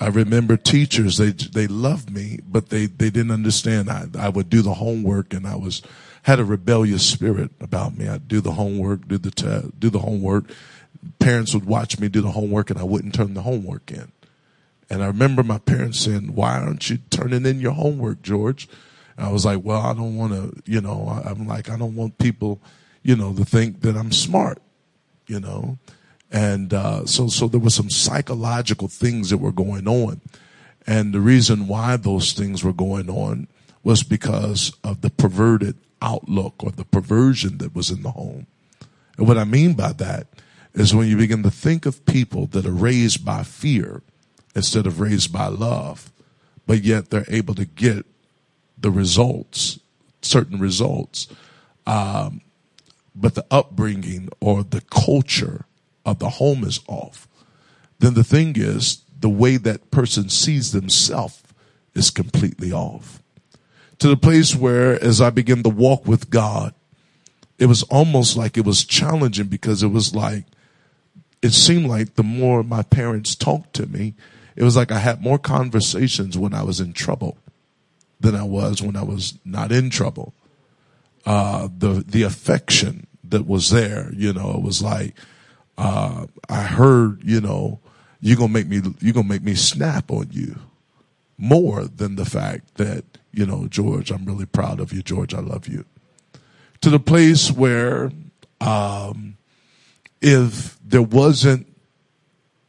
I 0.00 0.08
remember 0.08 0.56
teachers, 0.56 1.18
they, 1.18 1.30
they 1.30 1.68
loved 1.68 2.10
me, 2.10 2.40
but 2.44 2.70
they, 2.70 2.86
they 2.86 3.08
didn't 3.08 3.30
understand. 3.30 3.88
I, 3.88 4.06
I 4.18 4.28
would 4.28 4.50
do 4.50 4.60
the 4.60 4.74
homework 4.74 5.32
and 5.32 5.46
I 5.46 5.54
was, 5.54 5.80
had 6.22 6.40
a 6.40 6.44
rebellious 6.44 7.08
spirit 7.08 7.52
about 7.60 7.96
me. 7.96 8.08
I'd 8.08 8.26
do 8.26 8.40
the 8.40 8.52
homework, 8.52 9.06
do 9.06 9.16
the, 9.16 9.30
te- 9.30 9.70
do 9.78 9.90
the 9.90 10.00
homework. 10.00 10.46
Parents 11.18 11.54
would 11.54 11.66
watch 11.66 11.98
me 11.98 12.08
do 12.08 12.20
the 12.20 12.30
homework 12.30 12.70
and 12.70 12.78
I 12.78 12.84
wouldn't 12.84 13.14
turn 13.14 13.34
the 13.34 13.42
homework 13.42 13.90
in. 13.90 14.12
And 14.88 15.02
I 15.02 15.06
remember 15.06 15.42
my 15.42 15.58
parents 15.58 16.00
saying, 16.00 16.34
why 16.34 16.58
aren't 16.58 16.90
you 16.90 16.98
turning 17.10 17.46
in 17.46 17.60
your 17.60 17.72
homework, 17.72 18.22
George? 18.22 18.68
And 19.16 19.26
I 19.26 19.30
was 19.30 19.44
like, 19.44 19.60
well, 19.64 19.80
I 19.80 19.94
don't 19.94 20.16
want 20.16 20.32
to, 20.32 20.62
you 20.70 20.80
know, 20.80 21.08
I'm 21.24 21.46
like, 21.46 21.70
I 21.70 21.76
don't 21.76 21.96
want 21.96 22.18
people, 22.18 22.60
you 23.02 23.16
know, 23.16 23.32
to 23.34 23.44
think 23.44 23.80
that 23.80 23.96
I'm 23.96 24.12
smart, 24.12 24.60
you 25.26 25.40
know. 25.40 25.78
And 26.30 26.72
uh, 26.72 27.06
so, 27.06 27.28
so 27.28 27.48
there 27.48 27.60
were 27.60 27.70
some 27.70 27.90
psychological 27.90 28.88
things 28.88 29.30
that 29.30 29.38
were 29.38 29.52
going 29.52 29.86
on. 29.86 30.20
And 30.86 31.12
the 31.12 31.20
reason 31.20 31.68
why 31.68 31.96
those 31.96 32.32
things 32.32 32.64
were 32.64 32.72
going 32.72 33.08
on 33.08 33.48
was 33.82 34.02
because 34.02 34.72
of 34.82 35.00
the 35.00 35.10
perverted 35.10 35.76
outlook 36.00 36.62
or 36.62 36.70
the 36.70 36.84
perversion 36.84 37.58
that 37.58 37.74
was 37.74 37.90
in 37.90 38.02
the 38.02 38.10
home. 38.10 38.46
And 39.16 39.28
what 39.28 39.38
I 39.38 39.44
mean 39.44 39.74
by 39.74 39.92
that 39.92 40.26
is 40.74 40.94
when 40.94 41.08
you 41.08 41.16
begin 41.16 41.42
to 41.42 41.50
think 41.50 41.86
of 41.86 42.04
people 42.06 42.46
that 42.46 42.66
are 42.66 42.72
raised 42.72 43.24
by 43.24 43.42
fear 43.42 44.02
instead 44.54 44.86
of 44.86 45.00
raised 45.00 45.32
by 45.32 45.46
love, 45.46 46.10
but 46.66 46.82
yet 46.82 47.10
they're 47.10 47.26
able 47.28 47.54
to 47.54 47.64
get 47.64 48.06
the 48.78 48.90
results, 48.90 49.78
certain 50.22 50.58
results. 50.58 51.28
Um, 51.86 52.40
but 53.14 53.34
the 53.34 53.46
upbringing 53.50 54.28
or 54.40 54.62
the 54.62 54.80
culture 54.80 55.66
of 56.04 56.18
the 56.18 56.30
home 56.30 56.64
is 56.64 56.80
off, 56.88 57.28
then 57.98 58.14
the 58.14 58.24
thing 58.24 58.54
is 58.56 59.02
the 59.20 59.28
way 59.28 59.56
that 59.56 59.90
person 59.90 60.28
sees 60.28 60.72
themselves 60.72 61.42
is 61.94 62.10
completely 62.10 62.72
off. 62.72 63.22
To 63.98 64.08
the 64.08 64.16
place 64.16 64.56
where 64.56 65.02
as 65.02 65.20
I 65.20 65.30
began 65.30 65.62
to 65.62 65.68
walk 65.68 66.06
with 66.06 66.30
God, 66.30 66.74
it 67.58 67.66
was 67.66 67.84
almost 67.84 68.36
like 68.36 68.56
it 68.56 68.64
was 68.64 68.84
challenging 68.84 69.46
because 69.46 69.82
it 69.82 69.88
was 69.88 70.14
like, 70.14 70.44
it 71.42 71.52
seemed 71.52 71.86
like 71.86 72.14
the 72.14 72.22
more 72.22 72.62
my 72.62 72.82
parents 72.82 73.34
talked 73.34 73.74
to 73.74 73.86
me, 73.86 74.14
it 74.54 74.62
was 74.62 74.76
like 74.76 74.92
I 74.92 74.98
had 74.98 75.20
more 75.20 75.38
conversations 75.38 76.38
when 76.38 76.54
I 76.54 76.62
was 76.62 76.80
in 76.80 76.92
trouble 76.92 77.36
than 78.20 78.36
I 78.36 78.44
was 78.44 78.80
when 78.80 78.96
I 78.96 79.02
was 79.02 79.38
not 79.44 79.72
in 79.72 79.90
trouble. 79.90 80.32
Uh, 81.26 81.68
the, 81.76 82.04
the 82.06 82.22
affection 82.22 83.06
that 83.24 83.46
was 83.46 83.70
there, 83.70 84.12
you 84.14 84.32
know, 84.32 84.52
it 84.52 84.62
was 84.62 84.82
like, 84.82 85.14
uh, 85.78 86.26
I 86.48 86.62
heard, 86.62 87.22
you 87.24 87.40
know, 87.40 87.80
you're 88.20 88.36
gonna 88.36 88.52
make 88.52 88.68
me, 88.68 88.80
you're 89.00 89.14
gonna 89.14 89.28
make 89.28 89.42
me 89.42 89.54
snap 89.54 90.10
on 90.10 90.28
you 90.30 90.56
more 91.38 91.84
than 91.84 92.14
the 92.16 92.24
fact 92.24 92.76
that, 92.76 93.04
you 93.32 93.46
know, 93.46 93.66
George, 93.66 94.12
I'm 94.12 94.24
really 94.24 94.46
proud 94.46 94.78
of 94.78 94.92
you, 94.92 95.02
George, 95.02 95.34
I 95.34 95.40
love 95.40 95.66
you. 95.66 95.84
To 96.82 96.90
the 96.90 97.00
place 97.00 97.50
where, 97.50 98.12
um, 98.60 99.36
if 100.20 100.78
there 100.92 101.02
wasn't 101.02 101.66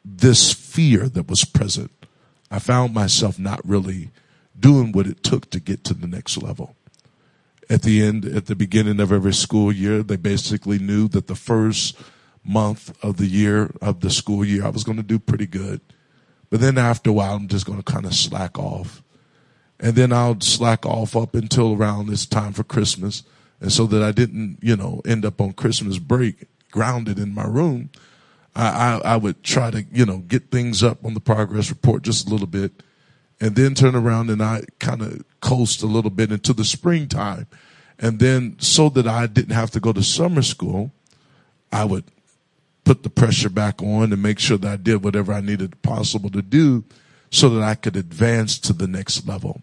this 0.06 0.54
fear 0.54 1.10
that 1.10 1.30
was 1.30 1.44
present, 1.44 1.92
I 2.50 2.60
found 2.60 2.94
myself 2.94 3.38
not 3.38 3.60
really 3.68 4.12
doing 4.58 4.94
what 4.94 5.08
it 5.08 5.24
took 5.24 5.50
to 5.50 5.60
get 5.60 5.84
to 5.84 5.94
the 5.94 6.08
next 6.08 6.42
level. 6.42 6.76
At 7.70 7.82
the 7.82 8.02
end, 8.02 8.24
at 8.24 8.46
the 8.46 8.56
beginning 8.56 9.02
of 9.02 9.12
every 9.12 9.34
school 9.34 9.74
year, 9.74 10.04
they 10.04 10.16
basically 10.16 10.80
knew 10.80 11.10
that 11.10 11.28
the 11.28 11.36
first 11.36 11.98
month 12.46 12.98
of 13.04 13.18
the 13.18 13.26
year 13.26 13.72
of 13.82 14.00
the 14.00 14.10
school 14.10 14.46
year, 14.46 14.66
I 14.66 14.70
was 14.70 14.86
going 14.86 14.98
to 14.98 15.04
do 15.04 15.20
pretty 15.20 15.48
good. 15.48 15.82
But 16.50 16.62
then 16.62 16.78
after 16.78 17.10
a 17.10 17.14
while, 17.14 17.36
I'm 17.36 17.50
just 17.50 17.66
going 17.66 17.82
to 17.82 17.92
kind 17.92 18.06
of 18.06 18.14
slack 18.14 18.58
off. 18.58 19.04
And 19.82 19.96
then 19.96 20.14
I'll 20.14 20.40
slack 20.40 20.86
off 20.86 21.16
up 21.18 21.36
until 21.36 21.74
around 21.74 22.08
this 22.08 22.26
time 22.26 22.54
for 22.54 22.64
Christmas. 22.64 23.24
And 23.60 23.72
so 23.72 23.86
that 23.88 24.02
I 24.02 24.14
didn't, 24.14 24.60
you 24.62 24.78
know, 24.78 25.02
end 25.06 25.26
up 25.26 25.42
on 25.42 25.52
Christmas 25.54 25.98
break 25.98 26.48
grounded 26.74 27.20
in 27.20 27.34
my 27.34 27.46
room, 27.46 27.90
I, 28.56 28.68
I, 28.68 29.02
I 29.14 29.18
would 29.18 29.44
try 29.44 29.72
to, 29.72 29.84
you 29.92 30.06
know, 30.06 30.20
get 30.20 30.52
things 30.52 30.84
up 30.84 31.06
on 31.06 31.14
the 31.14 31.20
progress 31.20 31.70
report 31.70 32.04
just 32.04 32.28
a 32.28 32.30
little 32.30 32.48
bit 32.48 32.84
and 33.42 33.56
then 33.56 33.74
turn 33.76 33.96
around 33.96 34.30
and 34.30 34.42
I 34.42 34.64
kind 34.80 35.02
of 35.02 35.24
coast 35.42 35.82
a 35.84 35.88
little 35.88 36.12
bit 36.12 36.32
into 36.32 36.54
the 36.54 36.64
springtime. 36.64 37.48
And 38.00 38.20
then 38.20 38.58
so 38.60 38.90
that 38.90 39.08
I 39.08 39.28
didn't 39.28 39.56
have 39.56 39.72
to 39.72 39.80
go 39.80 39.94
to 39.94 40.04
summer 40.04 40.42
school, 40.42 40.92
I 41.72 41.86
would 41.86 42.06
put 42.84 43.04
the 43.04 43.10
pressure 43.10 43.50
back 43.50 43.82
on 43.82 44.12
and 44.12 44.22
make 44.22 44.40
sure 44.40 44.58
that 44.58 44.72
I 44.72 44.76
did 44.76 45.04
whatever 45.04 45.34
I 45.34 45.42
needed 45.42 45.82
possible 45.82 46.30
to 46.32 46.42
do 46.42 46.84
so 47.32 47.50
that 47.50 47.64
I 47.64 47.76
could 47.76 47.96
advance 47.96 48.60
to 48.60 48.74
the 48.74 48.88
next 48.88 49.28
level. 49.28 49.62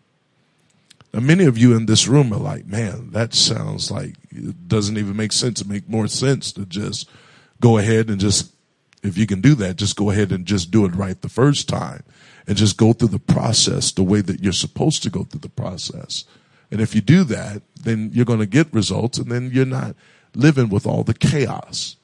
Now, 1.12 1.20
many 1.20 1.44
of 1.44 1.58
you 1.58 1.76
in 1.76 1.86
this 1.86 2.06
room 2.06 2.32
are 2.32 2.38
like, 2.38 2.66
man, 2.66 3.10
that 3.10 3.34
sounds 3.34 3.90
like 3.90 4.14
it 4.30 4.68
doesn't 4.68 4.96
even 4.96 5.16
make 5.16 5.32
sense. 5.32 5.60
It 5.60 5.68
make 5.68 5.88
more 5.88 6.06
sense 6.06 6.52
to 6.52 6.64
just 6.66 7.08
go 7.60 7.78
ahead 7.78 8.10
and 8.10 8.20
just, 8.20 8.52
if 9.02 9.16
you 9.16 9.26
can 9.26 9.40
do 9.40 9.54
that, 9.56 9.76
just 9.76 9.96
go 9.96 10.10
ahead 10.10 10.32
and 10.32 10.44
just 10.46 10.70
do 10.70 10.84
it 10.84 10.94
right 10.94 11.20
the 11.20 11.28
first 11.28 11.68
time 11.68 12.02
and 12.46 12.56
just 12.56 12.76
go 12.76 12.92
through 12.92 13.08
the 13.08 13.18
process 13.18 13.92
the 13.92 14.02
way 14.02 14.20
that 14.20 14.40
you're 14.40 14.52
supposed 14.52 15.02
to 15.02 15.10
go 15.10 15.24
through 15.24 15.40
the 15.40 15.48
process. 15.48 16.24
And 16.70 16.80
if 16.80 16.94
you 16.94 17.00
do 17.00 17.24
that, 17.24 17.62
then 17.82 18.10
you're 18.12 18.24
going 18.24 18.40
to 18.40 18.46
get 18.46 18.72
results 18.72 19.18
and 19.18 19.30
then 19.30 19.50
you're 19.52 19.66
not 19.66 19.96
living 20.34 20.68
with 20.68 20.86
all 20.86 21.02
the 21.02 21.14
chaos. 21.14 21.96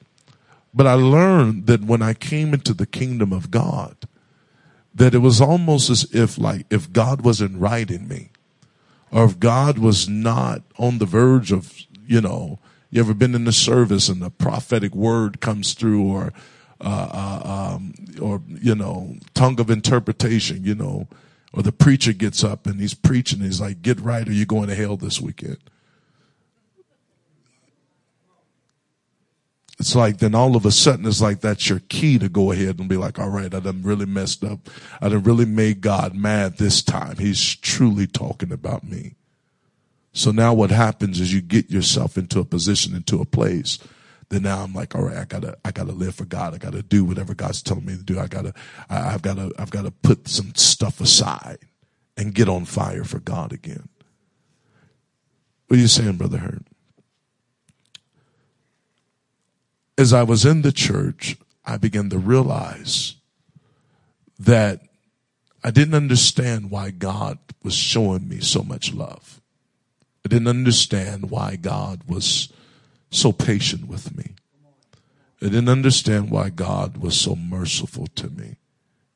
But 0.73 0.87
I 0.87 0.93
learned 0.93 1.67
that 1.67 1.83
when 1.83 2.01
I 2.01 2.13
came 2.13 2.53
into 2.53 2.73
the 2.73 2.85
kingdom 2.85 3.31
of 3.31 3.51
God, 3.51 3.95
that 4.93 5.13
it 5.13 5.19
was 5.19 5.39
almost 5.39 5.89
as 5.89 6.03
if 6.13 6.37
like 6.37 6.65
if 6.69 6.91
God 6.91 7.21
wasn't 7.21 7.59
writing 7.59 8.07
me, 8.07 8.29
or 9.11 9.25
if 9.25 9.39
God 9.39 9.77
was 9.77 10.09
not 10.09 10.63
on 10.77 10.97
the 10.97 11.05
verge 11.05 11.51
of, 11.51 11.73
you 12.05 12.19
know, 12.19 12.59
you 12.89 12.99
ever 12.99 13.13
been 13.13 13.35
in 13.35 13.45
the 13.45 13.51
service 13.51 14.09
and 14.09 14.21
the 14.21 14.29
prophetic 14.29 14.93
word 14.93 15.39
comes 15.39 15.73
through 15.73 16.03
or, 16.03 16.33
uh, 16.81 17.09
uh, 17.11 17.75
um, 17.75 17.93
or, 18.21 18.41
you 18.61 18.75
know, 18.75 19.15
tongue 19.33 19.59
of 19.59 19.69
interpretation, 19.69 20.63
you 20.63 20.75
know, 20.75 21.07
or 21.53 21.63
the 21.63 21.71
preacher 21.71 22.13
gets 22.13 22.43
up 22.43 22.67
and 22.67 22.79
he's 22.79 22.93
preaching. 22.93 23.39
And 23.39 23.47
he's 23.47 23.61
like, 23.61 23.81
get 23.81 23.99
right 23.99 24.27
or 24.27 24.31
you're 24.31 24.45
going 24.45 24.69
to 24.69 24.75
hell 24.75 24.97
this 24.97 25.19
weekend. 25.19 25.57
it's 29.79 29.95
like 29.95 30.17
then 30.17 30.33
all 30.33 30.55
of 30.55 30.65
a 30.65 30.71
sudden 30.71 31.05
it's 31.05 31.21
like 31.21 31.41
that's 31.41 31.69
your 31.69 31.81
key 31.87 32.17
to 32.17 32.29
go 32.29 32.51
ahead 32.51 32.79
and 32.79 32.89
be 32.89 32.97
like, 32.97 33.19
all 33.19 33.29
right, 33.29 33.53
I 33.53 33.59
done 33.59 33.83
really 33.83 34.05
messed 34.05 34.43
up. 34.43 34.59
I 35.01 35.09
done 35.09 35.23
really 35.23 35.45
made 35.45 35.81
God 35.81 36.15
mad 36.15 36.57
this 36.57 36.81
time. 36.81 37.17
He's 37.17 37.55
truly 37.55 38.07
talking 38.07 38.51
about 38.51 38.83
me. 38.83 39.15
So 40.13 40.31
now 40.31 40.53
what 40.53 40.71
happens 40.71 41.19
is 41.19 41.31
you 41.31 41.41
get 41.41 41.69
yourself 41.69 42.17
into 42.17 42.39
a 42.39 42.45
position, 42.45 42.95
into 42.95 43.21
a 43.21 43.25
place. 43.25 43.77
Then 44.29 44.43
now 44.43 44.63
I'm 44.63 44.73
like, 44.73 44.93
all 44.93 45.03
right, 45.03 45.17
I 45.17 45.25
gotta, 45.25 45.57
I 45.63 45.71
gotta 45.71 45.93
live 45.93 46.15
for 46.15 46.25
God. 46.25 46.53
I 46.53 46.57
gotta 46.57 46.83
do 46.83 47.05
whatever 47.05 47.33
God's 47.33 47.61
telling 47.61 47.85
me 47.85 47.95
to 47.95 48.03
do. 48.03 48.19
I 48.19 48.27
gotta, 48.27 48.53
I, 48.89 49.13
I've 49.13 49.21
gotta, 49.21 49.51
I've 49.57 49.69
gotta 49.69 49.91
put 49.91 50.27
some 50.27 50.53
stuff 50.55 50.99
aside 50.99 51.59
and 52.17 52.33
get 52.33 52.49
on 52.49 52.65
fire 52.65 53.03
for 53.03 53.19
God 53.19 53.53
again. 53.53 53.87
What 55.67 55.77
are 55.77 55.81
you 55.81 55.87
saying, 55.87 56.17
Brother 56.17 56.39
Hurt? 56.39 56.63
as 59.97 60.13
I 60.13 60.23
was 60.23 60.45
in 60.45 60.61
the 60.61 60.71
church, 60.71 61.37
I 61.65 61.77
began 61.77 62.09
to 62.11 62.17
realize 62.17 63.15
that 64.37 64.81
I 65.63 65.71
didn't 65.71 65.95
understand 65.95 66.69
why 66.69 66.91
God 66.91 67.39
was 67.63 67.73
showing 67.73 68.29
me 68.29 68.39
so 68.39 68.61
much 68.61 68.93
love. 68.93 69.41
I 70.23 70.29
didn't 70.29 70.47
understand 70.47 71.31
why 71.31 71.55
God 71.55 72.03
was 72.07 72.53
so 73.09 73.31
patient 73.31 73.87
with 73.87 74.15
me. 74.15 74.35
I 75.41 75.45
didn't 75.45 75.69
understand 75.69 76.31
why 76.31 76.49
God 76.49 76.97
was 76.97 77.19
so 77.19 77.35
merciful 77.35 78.07
to 78.15 78.29
me. 78.29 78.55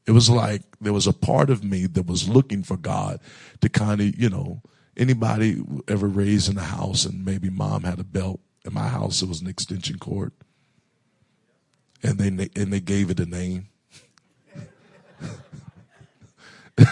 It 0.06 0.12
was 0.12 0.30
like 0.30 0.64
there 0.80 0.94
was 0.94 1.08
a 1.08 1.14
part 1.14 1.50
of 1.50 1.64
me 1.64 1.88
that 1.88 2.06
was 2.06 2.30
looking 2.30 2.64
for 2.64 2.78
God 2.78 3.20
to 3.62 3.70
kind 3.70 4.02
of, 4.02 4.20
you 4.20 4.30
know, 4.30 4.62
anybody 4.98 5.64
ever 5.88 6.08
raised 6.08 6.50
in 6.50 6.58
a 6.58 6.64
house 6.64 7.06
and 7.06 7.26
maybe 7.26 7.50
mom 7.50 7.84
had 7.84 8.00
a 8.00 8.04
belt. 8.04 8.40
In 8.64 8.74
my 8.74 8.88
house, 8.88 9.24
it 9.24 9.30
was 9.30 9.42
an 9.42 9.48
extension 9.48 9.98
cord 9.98 10.32
and 12.04 12.18
they 12.18 12.50
and 12.60 12.74
they 12.74 12.80
gave 12.80 13.10
it 13.10 13.20
a 13.20 13.26
name. 13.26 13.68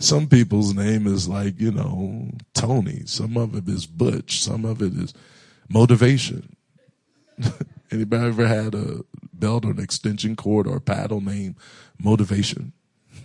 some 0.00 0.28
people's 0.28 0.74
name 0.74 1.06
is 1.06 1.28
like 1.28 1.60
you 1.60 1.70
know 1.70 2.30
Tony. 2.54 3.02
Some 3.06 3.36
of 3.36 3.54
it 3.54 3.68
is 3.68 3.86
Butch. 3.86 4.42
Some 4.42 4.64
of 4.64 4.82
it 4.82 4.94
is 4.94 5.14
motivation. 5.68 6.56
Anybody 7.90 8.26
ever 8.26 8.46
had 8.46 8.74
a 8.74 9.00
belt 9.32 9.64
or 9.64 9.70
an 9.70 9.80
extension 9.80 10.36
cord 10.36 10.66
or 10.66 10.76
a 10.76 10.80
paddle 10.80 11.20
named 11.20 11.56
motivation? 11.98 12.72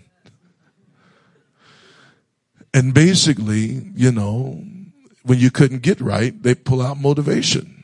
and 2.74 2.94
basically, 2.94 3.92
you 3.96 4.12
know, 4.12 4.64
when 5.24 5.40
you 5.40 5.52
couldn't 5.52 5.82
get 5.82 6.02
right, 6.02 6.42
they 6.44 6.56
pull 6.56 6.82
out 6.82 7.00
motivation 7.00 7.82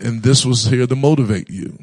and 0.00 0.22
this 0.22 0.44
was 0.44 0.64
here 0.64 0.86
to 0.86 0.96
motivate 0.96 1.50
you. 1.50 1.78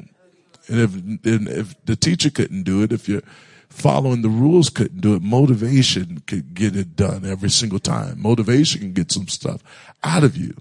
And 0.66 0.80
if 0.80 0.94
and 0.94 1.48
if 1.48 1.84
the 1.84 1.96
teacher 1.96 2.30
couldn't 2.30 2.64
do 2.64 2.82
it, 2.82 2.92
if 2.92 3.08
you're 3.08 3.22
following 3.68 4.22
the 4.22 4.28
rules 4.28 4.70
couldn't 4.70 5.00
do 5.00 5.14
it. 5.14 5.22
Motivation 5.22 6.22
could 6.26 6.54
get 6.54 6.74
it 6.74 6.96
done 6.96 7.24
every 7.24 7.50
single 7.50 7.78
time. 7.78 8.20
Motivation 8.20 8.80
can 8.80 8.92
get 8.92 9.12
some 9.12 9.28
stuff 9.28 9.62
out 10.02 10.24
of 10.24 10.36
you 10.36 10.54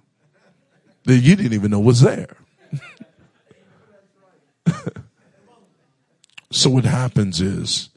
that 1.07 1.17
you 1.19 1.35
didn't 1.37 1.53
even 1.53 1.71
know 1.71 1.79
was 1.79 2.01
there. 2.01 2.35
so 6.51 6.69
what 6.69 6.83
happens 6.83 7.39
is 7.39 7.87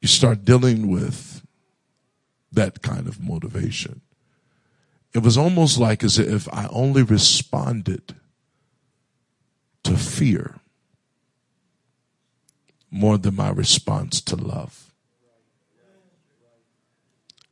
you 0.00 0.06
start 0.06 0.44
dealing 0.44 0.88
with 0.88 1.44
that 2.52 2.82
kind 2.82 3.08
of 3.08 3.20
motivation. 3.20 4.00
It 5.12 5.24
was 5.24 5.36
almost 5.36 5.76
like 5.76 6.04
as 6.04 6.20
if 6.20 6.48
I 6.52 6.68
only 6.70 7.02
responded 7.02 8.14
to 9.82 9.96
fear 9.96 10.60
more 12.92 13.18
than 13.18 13.34
my 13.34 13.50
response 13.50 14.20
to 14.20 14.36
love. 14.36 14.85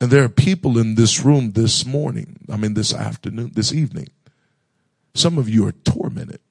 And 0.01 0.11
there 0.11 0.23
are 0.23 0.29
people 0.29 0.77
in 0.77 0.95
this 0.95 1.23
room 1.23 1.51
this 1.51 1.85
morning, 1.85 2.37
I 2.49 2.57
mean, 2.57 2.73
this 2.73 2.93
afternoon, 2.93 3.51
this 3.53 3.73
evening. 3.73 4.07
Some 5.13 5.37
of 5.37 5.47
you 5.47 5.65
are 5.67 5.71
tormented. 5.71 6.41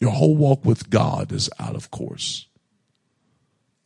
Your 0.00 0.12
whole 0.12 0.36
walk 0.36 0.64
with 0.64 0.90
God 0.90 1.30
is 1.30 1.50
out 1.60 1.76
of 1.76 1.90
course. 1.90 2.46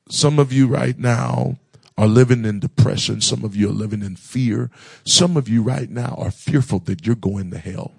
Some 0.08 0.38
of 0.38 0.52
you 0.52 0.68
right 0.68 0.98
now 0.98 1.56
are 1.98 2.06
living 2.06 2.44
in 2.44 2.60
depression. 2.60 3.20
Some 3.20 3.44
of 3.44 3.56
you 3.56 3.68
are 3.70 3.72
living 3.72 4.02
in 4.02 4.16
fear. 4.16 4.70
Some 5.04 5.36
of 5.36 5.48
you 5.48 5.62
right 5.62 5.90
now 5.90 6.14
are 6.16 6.30
fearful 6.30 6.78
that 6.80 7.06
you're 7.06 7.16
going 7.16 7.50
to 7.50 7.58
hell. 7.58 7.92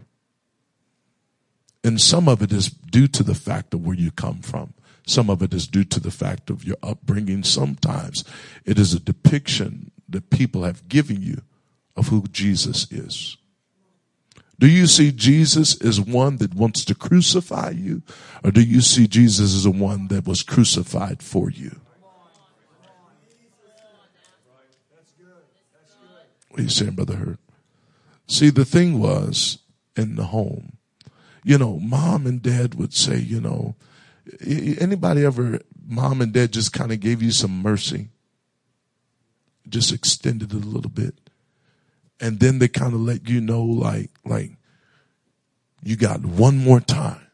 And 1.84 2.02
some 2.02 2.28
of 2.28 2.42
it 2.42 2.52
is 2.52 2.70
due 2.70 3.08
to 3.10 3.24
the 3.24 3.36
fact 3.36 3.74
of 3.74 3.86
where 3.86 3.96
you 3.96 4.12
come 4.12 4.40
from. 4.40 4.74
Some 5.06 5.30
of 5.30 5.42
it 5.42 5.54
is 5.54 5.68
due 5.68 5.86
to 5.86 6.00
the 6.00 6.12
fact 6.12 6.50
of 6.50 6.66
your 6.66 6.78
upbringing. 6.84 7.44
Sometimes 7.44 8.24
it 8.66 8.78
is 8.78 8.94
a 8.94 9.00
depiction 9.00 9.92
that 10.10 10.30
people 10.30 10.64
have 10.64 10.88
given 10.88 11.22
you 11.22 11.42
of 11.96 12.08
who 12.08 12.24
Jesus 12.32 12.92
is. 12.92 13.38
Do 14.60 14.68
you 14.68 14.88
see 14.88 15.12
Jesus 15.12 15.80
as 15.82 16.02
one 16.02 16.38
that 16.38 16.56
wants 16.56 16.84
to 16.86 16.96
crucify 16.96 17.72
you? 17.72 18.02
Or 18.44 18.52
do 18.52 18.62
you 18.62 18.82
see 18.82 19.08
Jesus 19.08 19.54
as 19.54 19.64
the 19.66 19.72
one 19.72 20.08
that 20.08 20.26
was 20.26 20.42
crucified 20.42 21.22
for 21.22 21.52
you? 21.52 21.80
What 26.50 26.62
are 26.62 26.64
you 26.64 26.70
saying, 26.70 26.96
Brother 26.96 27.18
Hurt? 27.18 27.40
See, 28.26 28.50
the 28.50 28.66
thing 28.66 29.00
was 29.00 29.60
in 29.96 30.16
the 30.16 30.26
home, 30.26 30.78
you 31.44 31.58
know, 31.58 31.80
mom 31.80 32.26
and 32.26 32.42
dad 32.42 32.76
would 32.76 32.94
say, 32.94 33.20
you 33.20 33.40
know, 33.40 33.76
anybody 34.42 35.24
ever, 35.24 35.60
mom 35.88 36.20
and 36.22 36.34
dad 36.34 36.52
just 36.52 36.74
kind 36.74 36.92
of 36.92 37.00
gave 37.00 37.22
you 37.22 37.32
some 37.32 37.62
mercy? 37.62 38.10
Just 39.70 39.92
extended 39.92 40.54
it 40.54 40.64
a 40.64 40.68
little 40.68 40.92
bit. 40.92 41.16
And 42.20 42.40
then 42.40 42.60
they 42.60 42.68
kind 42.68 42.94
of 42.94 43.02
let 43.02 43.30
you 43.30 43.42
know, 43.42 43.64
like, 43.64 44.10
like, 44.26 44.52
you 45.84 45.96
got 45.96 46.26
one 46.26 46.58
more 46.58 46.80
time. 46.80 47.28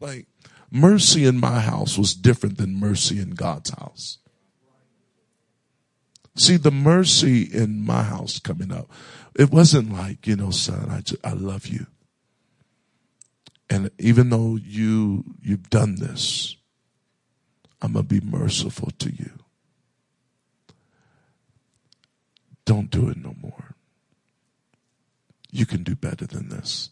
Like, 0.00 0.26
mercy 0.70 1.24
in 1.26 1.38
my 1.38 1.60
house 1.60 1.96
was 1.96 2.14
different 2.14 2.58
than 2.58 2.74
mercy 2.74 3.20
in 3.20 3.30
God's 3.30 3.70
house. 3.70 4.18
See, 6.34 6.56
the 6.56 6.70
mercy 6.70 7.42
in 7.42 7.84
my 7.84 8.02
house 8.02 8.38
coming 8.38 8.72
up, 8.72 8.90
it 9.38 9.50
wasn't 9.50 9.92
like, 9.92 10.26
you 10.26 10.34
know, 10.34 10.50
son, 10.50 10.88
I, 10.90 11.02
just, 11.02 11.24
I 11.24 11.34
love 11.34 11.66
you. 11.66 11.86
And 13.68 13.90
even 13.98 14.30
though 14.30 14.56
you, 14.56 15.24
you've 15.40 15.70
done 15.70 15.96
this, 15.96 16.56
I'm 17.80 17.92
going 17.92 18.06
to 18.06 18.20
be 18.20 18.26
merciful 18.26 18.90
to 18.98 19.10
you. 19.10 19.30
Don't 22.64 22.90
do 22.90 23.08
it 23.08 23.16
no 23.16 23.34
more. 23.40 23.74
You 25.50 25.66
can 25.66 25.82
do 25.82 25.94
better 25.94 26.26
than 26.26 26.48
this. 26.48 26.90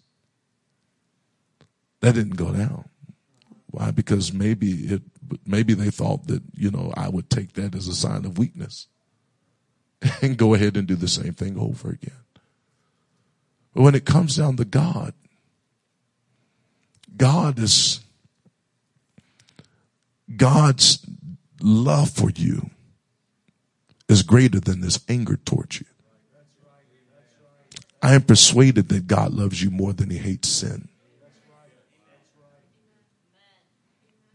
That 2.00 2.14
didn't 2.14 2.36
go 2.36 2.52
down. 2.52 2.88
Why? 3.66 3.90
Because 3.90 4.32
maybe 4.32 4.70
it, 4.70 5.02
maybe 5.46 5.74
they 5.74 5.90
thought 5.90 6.26
that, 6.26 6.42
you 6.54 6.70
know, 6.70 6.92
I 6.96 7.08
would 7.08 7.30
take 7.30 7.54
that 7.54 7.74
as 7.74 7.88
a 7.88 7.94
sign 7.94 8.24
of 8.24 8.38
weakness 8.38 8.88
and 10.22 10.36
go 10.36 10.54
ahead 10.54 10.76
and 10.76 10.86
do 10.86 10.96
the 10.96 11.08
same 11.08 11.34
thing 11.34 11.58
over 11.58 11.90
again. 11.90 12.12
But 13.74 13.82
when 13.82 13.94
it 13.94 14.04
comes 14.04 14.36
down 14.36 14.56
to 14.56 14.64
God, 14.64 15.14
God 17.16 17.58
is, 17.58 18.00
God's 20.36 21.04
love 21.60 22.10
for 22.10 22.30
you 22.30 22.70
is 24.10 24.24
greater 24.24 24.58
than 24.58 24.80
this 24.80 24.98
anger 25.08 25.36
towards 25.36 25.80
you. 25.80 25.86
I 28.02 28.14
am 28.14 28.22
persuaded 28.22 28.88
that 28.88 29.06
God 29.06 29.32
loves 29.32 29.62
you 29.62 29.70
more 29.70 29.92
than 29.92 30.10
he 30.10 30.18
hates 30.18 30.48
sin. 30.48 30.88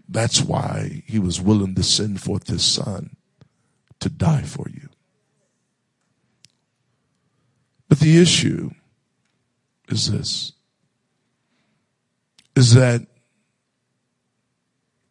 That's 0.08 0.42
why 0.42 1.04
he 1.06 1.20
was 1.20 1.42
willing 1.42 1.76
to 1.76 1.84
send 1.84 2.22
forth 2.22 2.48
his 2.48 2.64
son 2.64 3.18
to 4.00 4.08
die 4.08 4.44
for 4.44 4.68
you. 4.70 4.88
But 7.90 8.00
the 8.00 8.22
issue 8.22 8.72
is 9.90 10.12
this 10.12 10.54
is 12.56 12.74
that 12.76 13.02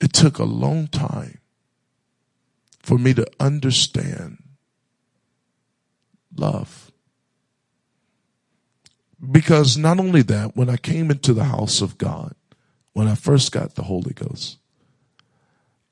it 0.01 0.13
took 0.13 0.39
a 0.39 0.45
long 0.45 0.87
time 0.87 1.39
for 2.79 2.97
me 2.97 3.13
to 3.13 3.27
understand 3.39 4.44
love. 6.39 6.93
Because 9.31 9.77
not 9.77 9.99
only 9.99 10.23
that, 10.23 10.57
when 10.57 10.69
I 10.69 10.77
came 10.77 11.11
into 11.11 11.33
the 11.33 11.45
house 11.45 11.81
of 11.81 11.99
God, 11.99 12.35
when 12.93 13.09
I 13.09 13.15
first 13.15 13.53
got 13.53 13.75
the 13.75 13.85
Holy 13.85 14.13
Ghost, 14.13 14.59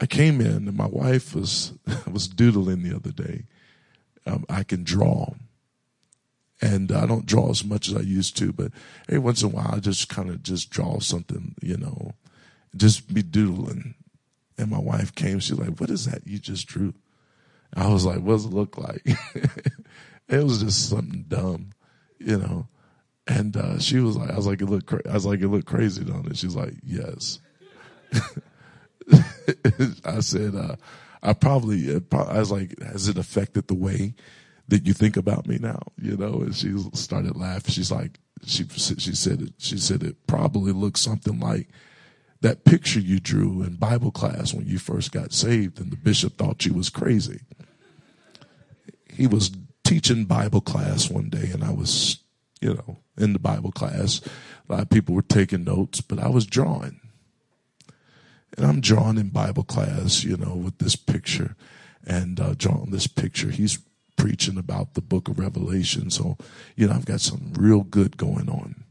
I 0.01 0.07
came 0.07 0.41
in 0.41 0.69
and 0.69 0.77
my 0.77 0.87
wife 0.87 1.35
was 1.35 1.73
was 2.11 2.27
doodling 2.29 2.83
the 2.83 2.97
other 2.97 3.13
day. 3.13 3.45
Um, 4.27 4.45
I 4.49 4.63
can 4.63 4.85
draw, 4.85 5.35
and 6.61 6.91
I 6.93 7.07
don't 7.07 7.27
draw 7.27 7.51
as 7.51 7.65
much 7.65 7.89
as 7.89 7.97
I 7.97 8.01
used 8.01 8.37
to, 8.39 8.53
but 8.53 8.73
every 9.09 9.19
once 9.19 9.43
in 9.43 9.49
a 9.49 9.53
while 9.53 9.75
I 9.75 9.79
just 9.79 10.09
kind 10.09 10.29
of 10.29 10.43
just 10.43 10.71
draw 10.71 10.99
something, 11.01 11.55
you 11.61 11.77
know, 11.77 12.15
just 12.77 13.13
be 13.13 13.23
doodling. 13.23 13.95
And 14.59 14.71
my 14.71 14.79
wife 14.79 15.15
came, 15.15 15.41
she's 15.41 15.59
like, 15.59 15.81
"What 15.81 15.91
is 15.91 16.07
that 16.07 16.27
you 16.27 16.39
just 16.39 16.67
drew?" 16.67 16.95
I 17.75 17.89
was 17.89 18.05
like, 18.05 18.21
"What 18.21 18.35
does 18.35 18.47
it 18.47 18.53
look 18.53 18.77
like?" 18.77 19.07
it 20.29 20.43
was 20.43 20.63
just 20.63 20.89
something 20.89 21.25
dumb, 21.29 21.71
you 22.19 22.39
know. 22.39 22.69
And 23.27 23.57
uh, 23.57 23.79
she 23.79 24.01
was 24.01 24.17
like, 24.17 24.31
"I 24.31 24.37
was 24.37 24.47
like, 24.47 24.61
it 24.61 24.67
looked, 24.67 24.87
cra-. 24.87 25.09
I 25.09 25.15
was 25.15 25.27
like, 25.27 25.41
it 25.41 25.49
looked 25.49 25.67
crazy, 25.67 26.05
don't 26.05 26.27
it?" 26.27 26.37
She's 26.37 26.57
like, 26.57 26.75
"Yes." 26.83 27.39
I 30.05 30.21
said, 30.21 30.55
uh, 30.55 30.77
"I 31.23 31.33
probably," 31.33 31.95
I 31.95 32.39
was 32.39 32.51
like, 32.51 32.81
"Has 32.83 33.09
it 33.09 33.19
affected 33.19 33.69
the 33.69 33.75
way?" 33.75 34.15
that 34.69 34.87
you 34.87 34.95
think 34.95 35.17
about 35.17 35.47
me 35.47 35.59
now, 35.59 35.81
you 36.01 36.17
know? 36.17 36.41
And 36.41 36.55
she 36.55 36.73
started 36.95 37.37
laughing. 37.37 37.73
She's 37.73 37.93
like, 37.93 38.19
she, 38.45 38.67
she 38.69 39.15
said 39.15 39.43
it, 39.43 39.53
she 39.59 39.77
said 39.77 40.03
it 40.03 40.27
probably 40.27 40.73
looks 40.73 41.01
something 41.01 41.39
like 41.39 41.69
that 42.41 42.65
picture 42.65 42.99
you 42.99 43.21
drew 43.21 43.63
in 43.63 43.77
Bible 43.77 44.11
class 44.11 44.53
when 44.53 44.67
you 44.67 44.79
first 44.79 45.13
got 45.13 45.33
saved 45.33 45.81
and 45.81 45.93
the 45.93 45.97
bishop 45.97 46.39
thought 46.39 46.65
you 46.65 46.75
was 46.75 46.91
crazy. 46.91 47.41
He 49.13 49.27
was 49.27 49.51
teaching 49.85 50.25
Bible 50.25 50.61
class 50.61 51.11
one 51.11 51.29
day 51.29 51.51
and 51.53 51.63
I 51.63 51.71
was, 51.71 52.19
you 52.61 52.75
know, 52.75 52.99
in 53.17 53.33
the 53.33 53.39
Bible 53.39 53.73
class. 53.73 54.21
A 54.69 54.73
lot 54.73 54.83
of 54.83 54.91
people 54.91 55.15
were 55.15 55.23
taking 55.23 55.65
notes, 55.65 56.01
but 56.01 56.19
I 56.19 56.29
was 56.29 56.47
drawing. 56.47 57.01
And 58.57 58.67
I'm 58.67 58.81
drawing 58.81 59.19
in 59.19 59.31
Bible 59.31 59.65
class, 59.65 60.25
you 60.25 60.37
know, 60.37 60.55
with 60.55 60.79
this 60.79 60.97
picture 60.97 61.57
and 62.07 62.39
uh, 62.39 62.55
drawing 62.57 62.91
this 62.91 63.07
picture. 63.07 63.51
He's 63.51 63.79
preaching 64.17 64.59
about 64.59 64.95
the 64.95 65.01
book 65.01 65.29
of 65.29 65.39
Revelation. 65.39 66.11
So, 66.11 66.37
you 66.77 66.87
know, 66.87 66.95
I've 66.95 67.07
got 67.07 67.21
some 67.21 67.53
real 67.55 67.81
good 67.83 68.17
going 68.17 68.49
on. 68.49 68.85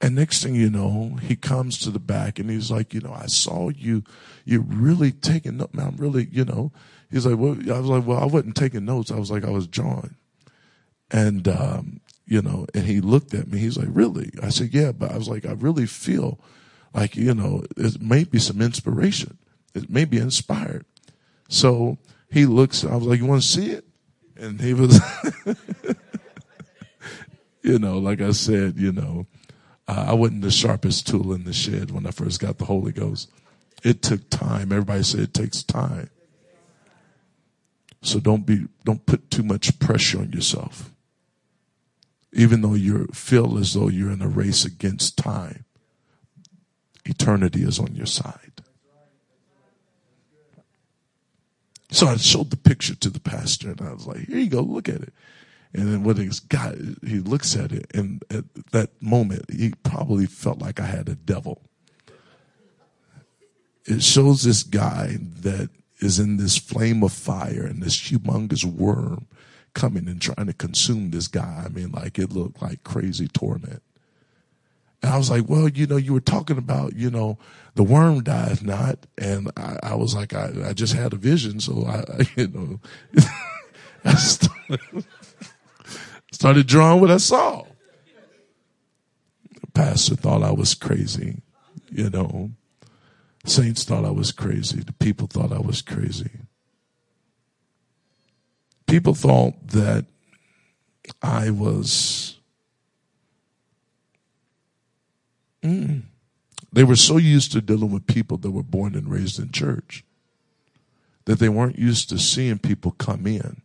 And 0.00 0.14
next 0.14 0.42
thing 0.42 0.54
you 0.54 0.70
know, 0.70 1.18
he 1.22 1.36
comes 1.36 1.78
to 1.78 1.90
the 1.90 1.98
back 1.98 2.38
and 2.38 2.50
he's 2.50 2.70
like, 2.70 2.94
you 2.94 3.00
know, 3.00 3.12
I 3.12 3.26
saw 3.26 3.68
you, 3.68 4.02
you're 4.44 4.62
really 4.62 5.12
taking 5.12 5.60
up, 5.60 5.76
I'm 5.76 5.96
really, 5.96 6.26
you 6.32 6.44
know, 6.44 6.72
he's 7.10 7.26
like, 7.26 7.38
well, 7.38 7.56
I 7.72 7.80
was 7.80 7.88
like, 7.88 8.06
well, 8.06 8.18
I 8.18 8.26
wasn't 8.26 8.56
taking 8.56 8.84
notes. 8.84 9.10
I 9.10 9.18
was 9.18 9.30
like, 9.30 9.44
I 9.44 9.50
was 9.50 9.66
drawing. 9.66 10.16
And, 11.10 11.48
um, 11.48 12.00
you 12.26 12.40
know, 12.42 12.66
and 12.74 12.84
he 12.84 13.00
looked 13.00 13.34
at 13.34 13.48
me. 13.48 13.58
He's 13.58 13.76
like, 13.76 13.88
really? 13.90 14.30
I 14.42 14.50
said, 14.50 14.72
yeah, 14.72 14.92
but 14.92 15.10
I 15.12 15.16
was 15.16 15.28
like, 15.28 15.44
I 15.44 15.52
really 15.52 15.86
feel 15.86 16.38
like, 16.94 17.16
you 17.16 17.34
know, 17.34 17.64
it 17.76 18.00
may 18.00 18.24
be 18.24 18.38
some 18.38 18.62
inspiration. 18.62 19.38
It 19.74 19.90
may 19.90 20.04
be 20.04 20.18
inspired. 20.18 20.84
So 21.48 21.98
he 22.30 22.46
looks, 22.46 22.84
I 22.84 22.94
was 22.94 23.06
like, 23.06 23.18
you 23.18 23.26
want 23.26 23.42
to 23.42 23.48
see 23.48 23.70
it? 23.70 23.84
and 24.40 24.60
he 24.60 24.74
was, 24.74 25.00
you 27.62 27.78
know, 27.78 27.98
like 27.98 28.20
I 28.20 28.32
said, 28.32 28.76
you 28.78 28.90
know, 28.90 29.26
uh, 29.86 30.06
I 30.08 30.14
wasn't 30.14 30.42
the 30.42 30.50
sharpest 30.50 31.06
tool 31.06 31.32
in 31.32 31.44
the 31.44 31.52
shed 31.52 31.90
when 31.90 32.06
I 32.06 32.10
first 32.10 32.40
got 32.40 32.58
the 32.58 32.64
Holy 32.64 32.92
Ghost. 32.92 33.30
It 33.84 34.02
took 34.02 34.28
time. 34.30 34.72
Everybody 34.72 35.02
said 35.02 35.20
it 35.20 35.34
takes 35.34 35.62
time. 35.62 36.10
So 38.02 38.18
don't 38.18 38.46
be, 38.46 38.66
don't 38.84 39.04
put 39.04 39.30
too 39.30 39.42
much 39.42 39.78
pressure 39.78 40.20
on 40.20 40.32
yourself. 40.32 40.90
Even 42.32 42.62
though 42.62 42.74
you 42.74 43.06
feel 43.12 43.58
as 43.58 43.74
though 43.74 43.88
you're 43.88 44.10
in 44.10 44.22
a 44.22 44.28
race 44.28 44.64
against 44.64 45.18
time, 45.18 45.64
eternity 47.04 47.62
is 47.62 47.78
on 47.78 47.94
your 47.94 48.06
side. 48.06 48.62
So 51.90 52.06
I 52.06 52.16
showed 52.16 52.50
the 52.50 52.56
picture 52.56 52.94
to 52.94 53.10
the 53.10 53.20
pastor 53.20 53.70
and 53.70 53.80
I 53.80 53.92
was 53.92 54.06
like, 54.06 54.18
here 54.18 54.38
you 54.38 54.48
go, 54.48 54.60
look 54.60 54.88
at 54.88 55.02
it. 55.02 55.12
And 55.74 55.92
then 55.92 56.04
when 56.04 56.16
this 56.16 56.40
guy, 56.40 56.74
he 57.04 57.18
looks 57.18 57.56
at 57.56 57.72
it 57.72 57.86
and 57.92 58.22
at 58.30 58.44
that 58.72 58.90
moment, 59.02 59.50
he 59.50 59.72
probably 59.82 60.26
felt 60.26 60.60
like 60.60 60.80
I 60.80 60.86
had 60.86 61.08
a 61.08 61.14
devil. 61.14 61.62
It 63.86 64.02
shows 64.02 64.42
this 64.42 64.62
guy 64.62 65.18
that 65.40 65.70
is 66.00 66.18
in 66.18 66.36
this 66.36 66.56
flame 66.56 67.02
of 67.02 67.12
fire 67.12 67.64
and 67.64 67.82
this 67.82 67.96
humongous 67.96 68.64
worm 68.64 69.26
coming 69.74 70.08
and 70.08 70.20
trying 70.20 70.46
to 70.46 70.52
consume 70.52 71.10
this 71.10 71.28
guy. 71.28 71.64
I 71.64 71.68
mean, 71.68 71.92
like 71.92 72.18
it 72.18 72.32
looked 72.32 72.60
like 72.60 72.82
crazy 72.84 73.28
torment. 73.28 73.82
And 75.02 75.12
I 75.12 75.16
was 75.16 75.30
like, 75.30 75.48
well, 75.48 75.68
you 75.68 75.86
know, 75.86 75.96
you 75.96 76.12
were 76.12 76.20
talking 76.20 76.58
about, 76.58 76.94
you 76.94 77.10
know, 77.10 77.38
the 77.74 77.82
worm 77.82 78.22
dies 78.22 78.62
not. 78.62 78.98
And 79.16 79.50
I, 79.56 79.78
I 79.82 79.94
was 79.94 80.14
like, 80.14 80.34
I, 80.34 80.50
I, 80.66 80.72
just 80.72 80.92
had 80.92 81.12
a 81.12 81.16
vision. 81.16 81.60
So 81.60 81.86
I, 81.86 82.00
I 82.00 82.28
you 82.36 82.48
know, 82.48 82.80
I 84.04 84.14
started, 84.14 85.04
started 86.32 86.66
drawing 86.66 87.00
what 87.00 87.10
I 87.10 87.16
saw. 87.16 87.64
The 89.60 89.66
pastor 89.72 90.16
thought 90.16 90.42
I 90.42 90.52
was 90.52 90.74
crazy, 90.74 91.40
you 91.90 92.10
know. 92.10 92.50
Saints 93.44 93.84
thought 93.84 94.04
I 94.04 94.10
was 94.10 94.32
crazy. 94.32 94.80
The 94.80 94.92
people 94.92 95.26
thought 95.26 95.52
I 95.52 95.60
was 95.60 95.82
crazy. 95.82 96.30
People 98.86 99.14
thought 99.14 99.68
that 99.68 100.06
I 101.22 101.50
was. 101.50 102.38
Mm, 105.62 106.02
they 106.72 106.84
were 106.84 106.96
so 106.96 107.16
used 107.16 107.52
to 107.52 107.60
dealing 107.60 107.92
with 107.92 108.06
people 108.06 108.36
that 108.38 108.50
were 108.50 108.62
born 108.62 108.94
and 108.94 109.10
raised 109.10 109.38
in 109.38 109.50
church 109.52 110.04
that 111.26 111.38
they 111.38 111.48
weren't 111.48 111.78
used 111.78 112.08
to 112.08 112.18
seeing 112.18 112.58
people 112.58 112.92
come 112.92 113.26
in 113.26 113.62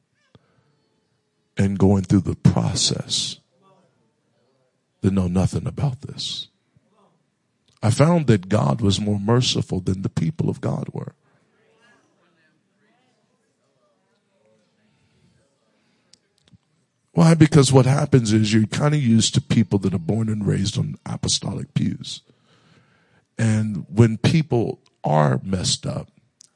and 1.57 1.79
going 1.79 2.03
through 2.03 2.21
the 2.21 2.35
process 2.35 3.39
that 5.01 5.13
know 5.13 5.27
nothing 5.27 5.67
about 5.67 6.01
this. 6.01 6.49
I 7.83 7.91
found 7.91 8.27
that 8.27 8.49
God 8.49 8.81
was 8.81 8.99
more 8.99 9.19
merciful 9.19 9.79
than 9.79 10.01
the 10.01 10.09
people 10.09 10.49
of 10.49 10.61
God 10.61 10.89
were. 10.91 11.13
Why? 17.11 17.33
Because 17.33 17.71
what 17.71 17.85
happens 17.85 18.33
is 18.33 18.53
you're 18.53 18.67
kind 18.67 18.93
of 18.93 19.01
used 19.01 19.33
to 19.35 19.41
people 19.41 19.79
that 19.79 19.93
are 19.93 19.99
born 19.99 20.27
and 20.27 20.45
raised 20.45 20.77
on 20.77 20.95
apostolic 21.05 21.73
pews. 21.73 22.21
And 23.37 23.85
when 23.89 24.17
people 24.17 24.79
are 25.03 25.39
messed 25.41 25.85
up 25.85 26.09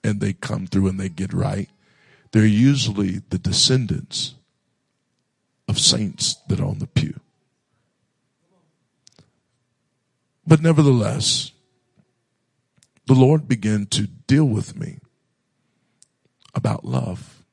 and 0.03 0.19
they 0.19 0.34
come 0.34 0.67
through 0.67 0.88
and 0.88 0.99
they 0.99 1.08
get 1.08 1.32
right, 1.32 1.69
they're 2.32 2.45
usually 2.45 3.21
the 3.29 3.38
descendants 3.38 4.36
of 5.69 5.79
saints 5.79 6.36
that 6.47 6.60
are 6.60 6.65
on 6.65 6.79
the 6.79 6.88
pew. 6.88 7.19
But 10.49 10.63
nevertheless, 10.63 11.51
the 13.05 13.13
Lord 13.13 13.47
began 13.47 13.85
to 13.91 14.07
deal 14.07 14.45
with 14.45 14.75
me 14.75 14.97
about 16.55 16.83
love. 16.83 17.43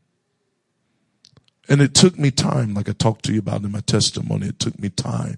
And 1.68 1.82
it 1.82 1.92
took 1.92 2.18
me 2.18 2.30
time, 2.30 2.72
like 2.72 2.88
I 2.88 2.92
talked 2.92 3.26
to 3.26 3.35
you 3.35 3.40
about 3.40 3.64
in 3.64 3.70
my 3.70 3.80
testimony, 3.80 4.46
it 4.46 4.59
took 4.59 4.78
me 4.78 4.88
time 4.88 5.37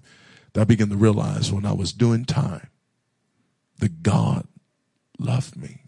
that 0.53 0.61
I 0.61 0.63
began 0.63 0.87
to 0.87 0.95
realize 0.95 1.51
when 1.51 1.65
I 1.65 1.73
was 1.73 1.91
doing 1.91 2.23
time 2.23 2.69
that 3.79 4.03
God 4.03 4.47
loved 5.19 5.57
me. 5.57 5.83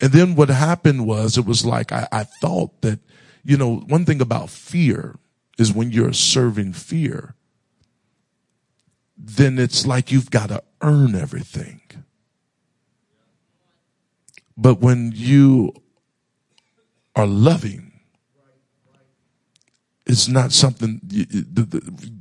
And 0.00 0.10
then 0.10 0.34
what 0.34 0.48
happened 0.48 1.06
was 1.06 1.38
it 1.38 1.46
was 1.46 1.64
like 1.64 1.92
I, 1.92 2.08
I 2.10 2.24
thought 2.24 2.82
that, 2.82 2.98
you 3.44 3.56
know, 3.56 3.76
one 3.76 4.04
thing 4.04 4.20
about 4.20 4.50
fear 4.50 5.20
is 5.56 5.72
when 5.72 5.92
you're 5.92 6.12
serving 6.12 6.72
fear, 6.72 7.36
then 9.18 9.58
it's 9.58 9.86
like 9.86 10.12
you've 10.12 10.30
got 10.30 10.48
to 10.48 10.62
earn 10.80 11.14
everything. 11.14 11.80
But 14.56 14.80
when 14.80 15.12
you 15.14 15.72
are 17.16 17.26
loving, 17.26 17.92
it's 20.06 20.28
not 20.28 20.52
something, 20.52 21.00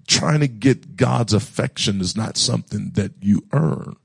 trying 0.07 0.41
to 0.41 0.47
get 0.47 0.97
God's 0.97 1.33
affection 1.33 2.01
is 2.01 2.17
not 2.17 2.35
something 2.35 2.91
that 2.95 3.13
you 3.21 3.45
earn. 3.53 3.95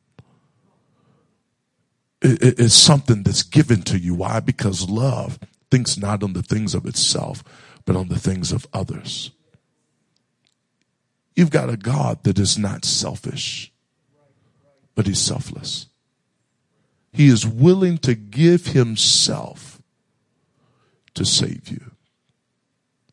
It, 2.20 2.60
it's 2.60 2.74
something 2.74 3.24
that's 3.24 3.42
given 3.42 3.82
to 3.82 3.98
you. 3.98 4.14
Why? 4.14 4.38
Because 4.38 4.88
love 4.88 5.40
thinks 5.70 5.98
not 5.98 6.22
on 6.22 6.34
the 6.34 6.42
things 6.42 6.74
of 6.74 6.86
itself, 6.86 7.42
but 7.84 7.96
on 7.96 8.08
the 8.08 8.18
things 8.18 8.52
of 8.52 8.66
others. 8.72 9.32
You've 11.34 11.50
got 11.50 11.70
a 11.70 11.76
God 11.76 12.24
that 12.24 12.38
is 12.38 12.58
not 12.58 12.84
selfish, 12.84 13.72
but 14.94 15.06
he's 15.06 15.20
selfless. 15.20 15.86
He 17.12 17.28
is 17.28 17.46
willing 17.46 17.98
to 17.98 18.14
give 18.14 18.68
himself 18.68 19.80
to 21.14 21.24
save 21.24 21.68
you. 21.68 21.92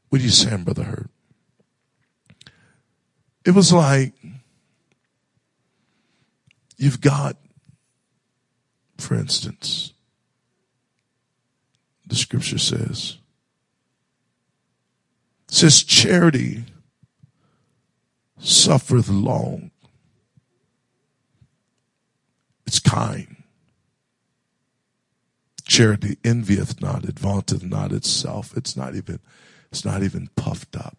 What 0.10 0.22
are 0.22 0.24
you 0.24 0.30
saying, 0.30 0.64
Brother 0.64 0.84
Hurt? 0.84 1.10
It 3.46 3.52
was 3.52 3.72
like 3.72 4.14
you've 6.78 7.02
got, 7.02 7.38
for 8.98 9.16
instance, 9.16 9.94
the 12.06 12.16
scripture 12.16 12.58
says, 12.58 13.18
says 15.48 15.84
charity 15.84 16.66
suffereth 18.40 19.10
long. 19.10 19.72
It's 22.66 22.80
kind. 22.80 23.44
Charity 25.66 26.18
envieth 26.24 26.82
not, 26.82 27.06
it 27.06 27.20
vaunteth 27.20 27.64
not 27.64 27.92
itself. 27.92 28.56
It's 28.58 28.76
not 28.76 28.96
even, 28.96 29.20
it's 29.72 29.86
not 29.86 30.04
even 30.04 30.30
puffed 30.36 30.76
up. 30.76 30.98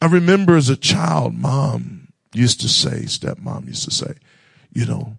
I 0.00 0.06
remember 0.06 0.56
as 0.56 0.68
a 0.68 0.76
child, 0.76 1.34
mom 1.34 2.08
used 2.32 2.60
to 2.60 2.68
say, 2.68 3.02
stepmom 3.02 3.66
used 3.66 3.84
to 3.84 3.90
say, 3.90 4.14
you 4.72 4.84
know, 4.84 5.18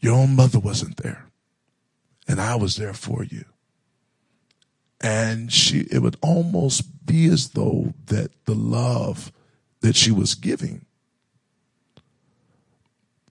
your 0.00 0.14
own 0.14 0.34
mother 0.34 0.58
wasn't 0.58 0.96
there 0.98 1.26
and 2.26 2.40
I 2.40 2.56
was 2.56 2.76
there 2.76 2.94
for 2.94 3.24
you 3.24 3.44
and 5.02 5.52
she 5.52 5.80
it 5.90 6.00
would 6.00 6.16
almost 6.22 7.04
be 7.04 7.26
as 7.26 7.50
though 7.50 7.92
that 8.06 8.30
the 8.44 8.54
love 8.54 9.32
that 9.80 9.96
she 9.96 10.12
was 10.12 10.34
giving 10.34 10.84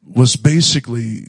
was 0.05 0.35
basically 0.35 1.27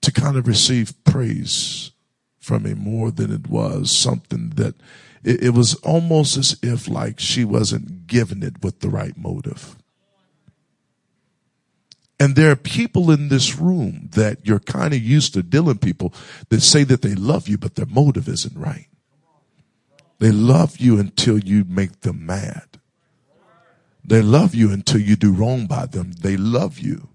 to 0.00 0.10
kind 0.10 0.36
of 0.36 0.48
receive 0.48 0.92
praise 1.04 1.92
from 2.40 2.64
me 2.64 2.74
more 2.74 3.10
than 3.10 3.32
it 3.32 3.48
was 3.48 3.96
something 3.96 4.50
that 4.56 4.74
it, 5.22 5.44
it 5.44 5.50
was 5.50 5.74
almost 5.76 6.36
as 6.36 6.58
if 6.62 6.88
like 6.88 7.20
she 7.20 7.44
wasn't 7.44 8.06
giving 8.06 8.42
it 8.42 8.62
with 8.62 8.80
the 8.80 8.88
right 8.88 9.16
motive 9.16 9.76
and 12.20 12.36
there 12.36 12.50
are 12.50 12.56
people 12.56 13.10
in 13.10 13.30
this 13.30 13.56
room 13.56 14.10
that 14.12 14.46
you're 14.46 14.60
kind 14.60 14.92
of 14.92 15.02
used 15.02 15.32
to 15.32 15.42
dealing 15.42 15.78
people 15.78 16.12
that 16.50 16.60
say 16.60 16.84
that 16.84 17.00
they 17.00 17.14
love 17.14 17.48
you, 17.48 17.56
but 17.56 17.76
their 17.76 17.86
motive 17.86 18.28
isn't 18.28 18.56
right. 18.56 18.86
They 20.18 20.30
love 20.30 20.76
you 20.76 21.00
until 21.00 21.38
you 21.38 21.64
make 21.64 22.02
them 22.02 22.26
mad. 22.26 22.66
They 24.04 24.20
love 24.20 24.54
you 24.54 24.70
until 24.70 25.00
you 25.00 25.16
do 25.16 25.32
wrong 25.32 25.66
by 25.66 25.86
them. 25.86 26.12
They 26.12 26.36
love 26.36 26.78
you 26.78 27.08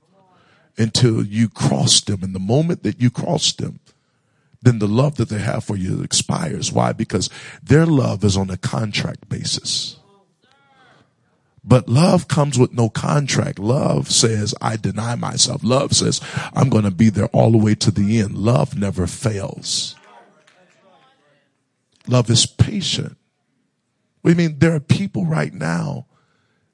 until 0.76 1.24
you 1.24 1.50
cross 1.50 2.02
them. 2.02 2.24
And 2.24 2.34
the 2.34 2.39
moment 2.39 2.82
that 2.82 3.00
you 3.00 3.12
cross 3.12 3.54
them, 3.54 3.80
then 4.60 4.80
the 4.80 4.88
love 4.88 5.18
that 5.18 5.30
they 5.30 5.38
have 5.38 5.63
for 5.63 5.76
you 5.76 6.02
expires. 6.02 6.72
Why? 6.72 6.94
Because 6.94 7.30
their 7.62 7.86
love 7.86 8.24
is 8.24 8.36
on 8.36 8.50
a 8.50 8.58
contract 8.58 9.30
basis. 9.30 9.98
But 11.67 11.89
love 11.89 12.28
comes 12.28 12.60
with 12.60 12.73
no 12.73 12.89
contract. 12.89 13.58
Love 13.58 14.12
says, 14.12 14.54
I 14.62 14.78
deny 14.78 15.15
myself. 15.15 15.63
Love 15.63 15.93
says, 15.93 16.21
I'm 16.54 16.69
going 16.69 16.84
to 16.84 16.91
be 16.91 17.10
there 17.10 17.25
all 17.28 17.51
the 17.51 17.58
way 17.58 17.73
to 17.75 17.89
the 17.89 18.19
end. 18.19 18.36
Love 18.38 18.78
never 18.78 19.08
fails. 19.08 19.95
Love 22.08 22.30
is 22.30 22.45
patient. 22.45 23.17
We 24.21 24.36
mean 24.36 24.60
there 24.60 24.75
are 24.75 24.80
people 24.80 25.25
right 25.25 25.54
now 25.54 26.06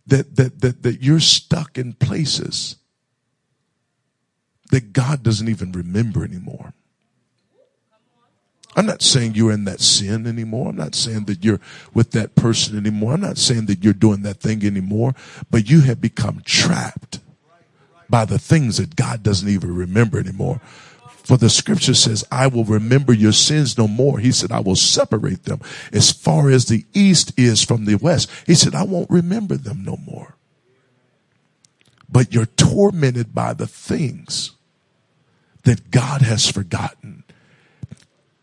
that, 0.08 0.36
that, 0.36 0.60
that, 0.60 0.84
that 0.84 1.02
you're 1.02 1.22
stuck 1.22 1.78
in 1.78 1.94
places 1.94 2.76
that 4.72 4.92
God 4.92 5.24
doesn't 5.24 5.48
even 5.48 5.72
remember 5.72 6.26
anymore. 6.26 6.74
I'm 8.76 8.86
not 8.86 9.02
saying 9.02 9.36
you're 9.36 9.52
in 9.52 9.66
that 9.66 9.82
sin 9.82 10.26
anymore. 10.26 10.70
I'm 10.70 10.78
not 10.78 10.96
saying 10.96 11.26
that 11.26 11.44
you're 11.44 11.60
with 11.94 12.12
that 12.12 12.36
person 12.36 12.78
anymore. 12.78 13.14
I'm 13.14 13.22
not 13.22 13.38
saying 13.38 13.66
that 13.66 13.84
you're 13.84 13.94
doing 13.94 14.22
that 14.22 14.38
thing 14.40 14.66
anymore, 14.66 15.14
but 15.50 15.70
you 15.70 15.82
have 15.82 16.00
become 16.00 16.42
trapped 16.46 17.20
by 18.10 18.26
the 18.26 18.40
things 18.40 18.78
that 18.78 18.96
God 18.96 19.24
doesn't 19.24 19.50
even 19.50 19.76
remember 19.76 20.20
anymore. 20.20 20.62
For 21.24 21.38
the 21.38 21.50
scripture 21.50 21.94
says, 21.94 22.26
I 22.32 22.48
will 22.48 22.66
remember 22.66 23.14
your 23.14 23.32
sins 23.32 23.78
no 23.78 23.88
more. 23.88 24.20
He 24.20 24.32
said, 24.32 24.52
I 24.52 24.60
will 24.60 24.76
separate 24.76 25.44
them 25.44 25.62
as 25.94 26.12
far 26.12 26.50
as 26.50 26.66
the 26.66 26.86
east 26.94 27.38
is 27.38 27.64
from 27.64 27.86
the 27.86 27.96
west. 27.96 28.30
He 28.48 28.56
said, 28.56 28.74
I 28.74 28.84
won't 28.84 29.10
remember 29.10 29.56
them 29.56 29.84
no 29.84 29.98
more. 29.98 30.36
But 32.10 32.34
you're 32.34 32.48
tormented 32.48 33.34
by 33.34 33.54
the 33.54 33.68
things 33.68 34.52
that 35.64 35.92
God 35.92 36.22
has 36.22 36.50
forgotten. 36.50 37.24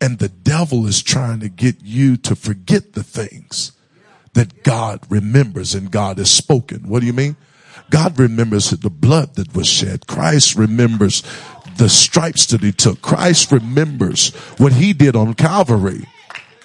And 0.01 0.19
the 0.19 0.29
devil 0.29 0.85
is 0.85 1.03
trying 1.03 1.41
to 1.41 1.49
get 1.49 1.81
you 1.81 2.15
to 2.17 2.35
forget 2.35 2.93
the 2.93 3.03
things 3.03 3.73
that 4.33 4.63
God 4.63 5.01
remembers 5.09 5.73
and 5.75 5.91
God 5.91 6.17
has 6.17 6.31
spoken. 6.31 6.87
What 6.87 7.01
do 7.01 7.05
you 7.05 7.13
mean? 7.13 7.35
God 7.89 8.17
remembers 8.19 8.69
the 8.69 8.89
blood 8.89 9.35
that 9.35 9.55
was 9.55 9.67
shed. 9.67 10.07
Christ 10.07 10.55
remembers 10.55 11.23
the 11.77 11.89
stripes 11.89 12.45
that 12.47 12.61
he 12.61 12.71
took. 12.71 13.01
Christ 13.01 13.51
remembers 13.51 14.33
what 14.57 14.73
he 14.73 14.93
did 14.93 15.15
on 15.15 15.33
Calvary 15.33 16.05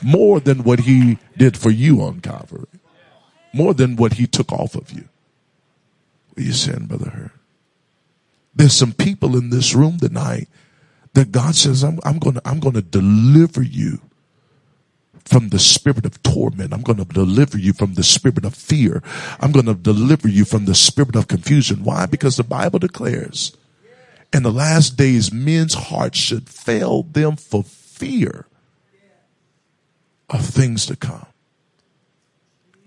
more 0.02 0.38
than 0.38 0.62
what 0.64 0.80
he 0.80 1.18
did 1.36 1.56
for 1.56 1.70
you 1.70 2.02
on 2.02 2.20
Calvary. 2.20 2.66
More 3.52 3.72
than 3.72 3.96
what 3.96 4.14
he 4.14 4.26
took 4.26 4.52
off 4.52 4.74
of 4.74 4.90
you. 4.90 5.08
What 6.28 6.42
are 6.42 6.46
you 6.46 6.52
saying, 6.52 6.86
Brother 6.86 7.10
Hurt? 7.10 7.30
There's 8.54 8.72
some 8.72 8.92
people 8.92 9.36
in 9.36 9.50
this 9.50 9.74
room 9.74 9.98
tonight 9.98 10.48
that 11.14 11.32
God 11.32 11.54
says, 11.54 11.82
I'm, 11.82 11.98
I'm 12.04 12.18
going 12.18 12.34
to, 12.34 12.42
I'm 12.44 12.60
going 12.60 12.74
to 12.74 12.82
deliver 12.82 13.62
you 13.62 14.00
from 15.24 15.48
the 15.48 15.58
spirit 15.58 16.04
of 16.04 16.22
torment. 16.22 16.74
I'm 16.74 16.82
going 16.82 16.98
to 16.98 17.04
deliver 17.04 17.56
you 17.56 17.72
from 17.72 17.94
the 17.94 18.02
spirit 18.02 18.44
of 18.44 18.54
fear. 18.54 19.02
I'm 19.40 19.52
going 19.52 19.66
to 19.66 19.74
deliver 19.74 20.28
you 20.28 20.44
from 20.44 20.66
the 20.66 20.74
spirit 20.74 21.16
of 21.16 21.28
confusion. 21.28 21.82
Why? 21.84 22.06
Because 22.06 22.36
the 22.36 22.44
Bible 22.44 22.78
declares 22.78 23.56
in 24.32 24.42
the 24.42 24.52
last 24.52 24.96
days, 24.96 25.32
men's 25.32 25.74
hearts 25.74 26.18
should 26.18 26.48
fail 26.48 27.04
them 27.04 27.36
for 27.36 27.62
fear 27.62 28.46
of 30.28 30.44
things 30.44 30.86
to 30.86 30.96
come. 30.96 31.26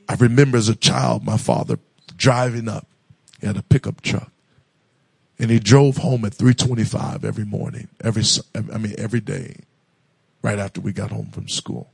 I 0.09 0.15
remember 0.15 0.57
as 0.57 0.67
a 0.67 0.75
child, 0.75 1.23
my 1.23 1.37
father 1.37 1.79
driving 2.17 2.67
up. 2.67 2.87
He 3.39 3.47
had 3.47 3.55
a 3.55 3.63
pickup 3.63 4.01
truck 4.01 4.31
and 5.39 5.51
he 5.51 5.59
drove 5.59 5.97
home 5.97 6.25
at 6.25 6.33
325 6.33 7.23
every 7.23 7.45
morning, 7.45 7.87
every, 8.03 8.23
I 8.55 8.77
mean, 8.77 8.95
every 8.97 9.19
day, 9.19 9.57
right 10.41 10.57
after 10.57 10.81
we 10.81 10.91
got 10.91 11.11
home 11.11 11.29
from 11.31 11.47
school. 11.47 11.89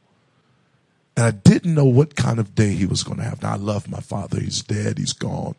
And 1.16 1.26
I 1.26 1.32
didn't 1.32 1.76
know 1.76 1.86
what 1.86 2.16
kind 2.16 2.40
of 2.40 2.56
day 2.56 2.74
he 2.74 2.86
was 2.86 3.04
going 3.04 3.18
to 3.18 3.24
have. 3.24 3.42
Now, 3.42 3.54
I 3.54 3.58
love 3.58 3.90
my 3.90 4.00
father. 4.00 4.40
He's 4.40 4.64
dead. 4.64 4.98
He's 4.98 5.14
gone. 5.14 5.56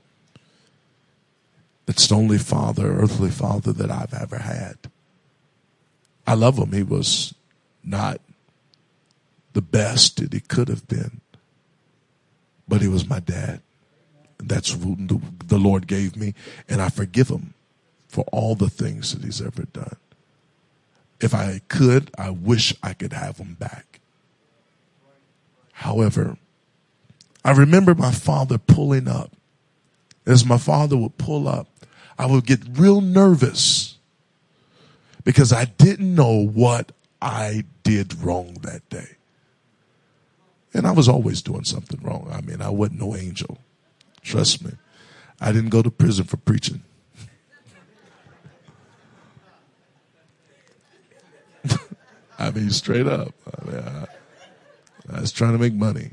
It's 1.86 2.08
the 2.08 2.16
only 2.16 2.38
father, 2.38 2.98
earthly 2.98 3.30
father 3.30 3.72
that 3.72 3.90
I've 3.90 4.14
ever 4.14 4.38
had. 4.38 4.78
I 6.26 6.34
love 6.34 6.58
him. 6.58 6.72
He 6.72 6.82
was 6.82 7.34
not 7.84 8.20
the 9.52 9.62
best 9.62 10.16
that 10.16 10.32
he 10.32 10.40
could 10.40 10.68
have 10.68 10.88
been, 10.88 11.20
but 12.66 12.80
he 12.80 12.88
was 12.88 13.08
my 13.08 13.20
dad. 13.20 13.60
That's 14.38 14.72
who 14.72 14.96
the 14.96 15.58
Lord 15.58 15.86
gave 15.86 16.16
me, 16.16 16.34
and 16.68 16.82
I 16.82 16.88
forgive 16.88 17.28
him 17.28 17.53
for 18.14 18.24
all 18.30 18.54
the 18.54 18.70
things 18.70 19.12
that 19.12 19.24
he's 19.24 19.42
ever 19.42 19.64
done. 19.64 19.96
If 21.20 21.34
I 21.34 21.62
could, 21.66 22.12
I 22.16 22.30
wish 22.30 22.72
I 22.80 22.92
could 22.92 23.12
have 23.12 23.38
him 23.38 23.54
back. 23.54 23.98
However, 25.72 26.36
I 27.44 27.50
remember 27.50 27.92
my 27.92 28.12
father 28.12 28.56
pulling 28.56 29.08
up. 29.08 29.32
As 30.26 30.46
my 30.46 30.58
father 30.58 30.96
would 30.96 31.18
pull 31.18 31.48
up, 31.48 31.66
I 32.16 32.26
would 32.26 32.46
get 32.46 32.60
real 32.74 33.00
nervous 33.00 33.96
because 35.24 35.52
I 35.52 35.64
didn't 35.64 36.14
know 36.14 36.46
what 36.46 36.92
I 37.20 37.64
did 37.82 38.22
wrong 38.22 38.58
that 38.62 38.88
day. 38.90 39.16
And 40.72 40.86
I 40.86 40.92
was 40.92 41.08
always 41.08 41.42
doing 41.42 41.64
something 41.64 42.00
wrong. 42.00 42.30
I 42.32 42.42
mean, 42.42 42.62
I 42.62 42.70
wasn't 42.70 43.00
no 43.00 43.16
angel. 43.16 43.58
Trust 44.22 44.64
me. 44.64 44.70
I 45.40 45.50
didn't 45.50 45.70
go 45.70 45.82
to 45.82 45.90
prison 45.90 46.26
for 46.26 46.36
preaching. 46.36 46.84
I 52.38 52.50
mean, 52.50 52.70
straight 52.70 53.06
up. 53.06 53.34
I, 53.46 53.64
mean, 53.64 53.80
I, 53.80 54.06
I 55.16 55.20
was 55.20 55.32
trying 55.32 55.52
to 55.52 55.58
make 55.58 55.74
money. 55.74 56.10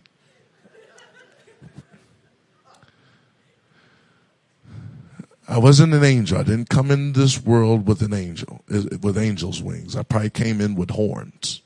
I 5.47 5.57
wasn't 5.57 5.93
an 5.93 6.03
angel. 6.03 6.37
I 6.37 6.43
didn't 6.43 6.69
come 6.69 6.91
in 6.91 7.11
this 7.11 7.43
world 7.43 7.85
with 7.85 8.01
an 8.01 8.13
angel, 8.13 8.63
with 8.69 9.17
angel's 9.17 9.61
wings. 9.61 9.97
I 9.97 10.03
probably 10.03 10.29
came 10.29 10.61
in 10.61 10.75
with 10.75 10.91
horns. 10.91 11.61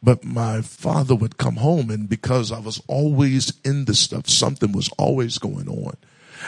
But 0.00 0.22
my 0.22 0.60
father 0.60 1.16
would 1.16 1.38
come 1.38 1.56
home, 1.56 1.90
and 1.90 2.08
because 2.08 2.52
I 2.52 2.60
was 2.60 2.80
always 2.86 3.52
in 3.64 3.86
this 3.86 3.98
stuff, 3.98 4.28
something 4.28 4.70
was 4.70 4.88
always 4.96 5.38
going 5.38 5.68
on. 5.68 5.96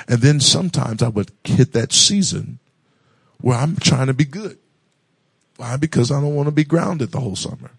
And 0.07 0.21
then 0.21 0.39
sometimes 0.39 1.03
I 1.03 1.09
would 1.09 1.33
hit 1.43 1.73
that 1.73 1.93
season 1.93 2.61
where 3.41 3.59
I'm 3.59 3.75
trying 3.75 4.07
to 4.07 4.15
be 4.15 4.25
good. 4.25 4.59
Why? 5.59 5.77
Because 5.77 6.13
I 6.13 6.21
don't 6.21 6.37
want 6.37 6.47
to 6.47 6.53
be 6.53 6.65
grounded 6.65 7.11
the 7.11 7.19
whole 7.19 7.37
summer. 7.37 7.73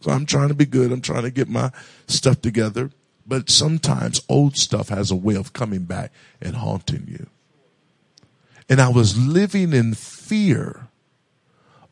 So 0.00 0.10
I'm 0.10 0.24
trying 0.24 0.48
to 0.48 0.54
be 0.54 0.64
good. 0.64 0.90
I'm 0.90 1.02
trying 1.02 1.22
to 1.22 1.30
get 1.30 1.48
my 1.48 1.70
stuff 2.06 2.40
together. 2.40 2.90
But 3.26 3.50
sometimes 3.50 4.22
old 4.26 4.56
stuff 4.56 4.88
has 4.88 5.10
a 5.10 5.16
way 5.16 5.34
of 5.34 5.52
coming 5.52 5.84
back 5.84 6.12
and 6.40 6.56
haunting 6.56 7.06
you. 7.06 7.26
And 8.70 8.80
I 8.80 8.88
was 8.88 9.18
living 9.18 9.74
in 9.74 9.92
fear 9.92 10.88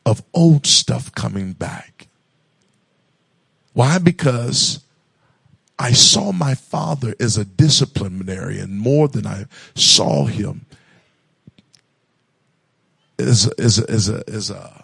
of 0.03 0.23
old 0.33 0.65
stuff 0.65 1.13
coming 1.13 1.53
back. 1.53 2.07
Why? 3.73 3.99
Because 3.99 4.83
I 5.77 5.91
saw 5.91 6.31
my 6.31 6.55
father 6.55 7.13
as 7.19 7.37
a 7.37 7.45
disciplinarian 7.45 8.79
more 8.79 9.07
than 9.07 9.27
I 9.27 9.45
saw 9.75 10.25
him 10.25 10.65
as, 13.19 13.47
as, 13.59 13.77
as, 13.79 14.09
a, 14.09 14.23
as 14.27 14.49
a 14.49 14.82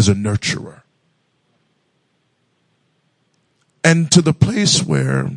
is 0.00 0.08
a 0.08 0.14
nurturer. 0.14 0.80
And 3.84 4.10
to 4.12 4.22
the 4.22 4.32
place 4.32 4.82
where 4.82 5.30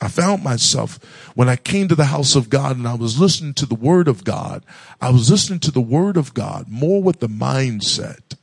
I 0.00 0.08
found 0.08 0.42
myself 0.42 0.98
when 1.34 1.48
I 1.48 1.56
came 1.56 1.88
to 1.88 1.94
the 1.94 2.06
house 2.06 2.34
of 2.34 2.48
God 2.48 2.78
and 2.78 2.88
I 2.88 2.94
was 2.94 3.20
listening 3.20 3.52
to 3.54 3.66
the 3.66 3.74
word 3.74 4.08
of 4.08 4.24
God, 4.24 4.64
I 4.98 5.10
was 5.10 5.30
listening 5.30 5.60
to 5.60 5.70
the 5.70 5.82
word 5.82 6.16
of 6.16 6.32
God 6.32 6.68
more 6.70 7.02
with 7.02 7.20
the 7.20 7.28
mindset 7.28 8.34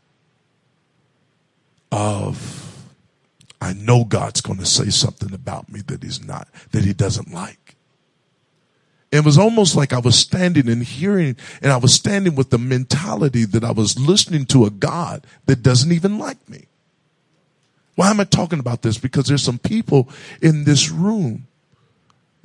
of, 1.91 2.85
I 3.59 3.73
know 3.73 4.03
God's 4.03 4.41
going 4.41 4.59
to 4.59 4.67
say 4.67 4.91
something 4.91 5.33
about 5.33 5.71
me 5.71 5.81
that 5.87 6.03
he's 6.03 6.23
not, 6.23 6.47
that 6.73 6.85
he 6.85 6.93
doesn't 6.93 7.33
like. 7.33 7.64
It 9.15 9.25
was 9.25 9.37
almost 9.37 9.75
like 9.75 9.93
I 9.93 9.99
was 9.99 10.17
standing 10.17 10.69
and 10.69 10.83
hearing, 10.83 11.35
and 11.61 11.71
I 11.71 11.77
was 11.77 11.93
standing 11.93 12.35
with 12.35 12.49
the 12.49 12.57
mentality 12.57 13.45
that 13.45 13.63
I 13.63 13.71
was 13.71 13.99
listening 13.99 14.45
to 14.47 14.65
a 14.65 14.69
God 14.69 15.25
that 15.45 15.63
doesn't 15.63 15.91
even 15.91 16.17
like 16.19 16.49
me. 16.49 16.65
Why 17.95 18.09
am 18.09 18.19
I 18.19 18.25
talking 18.25 18.59
about 18.59 18.81
this? 18.81 18.97
Because 18.97 19.25
there's 19.25 19.43
some 19.43 19.59
people 19.59 20.09
in 20.41 20.65
this 20.65 20.89
room 20.89 21.47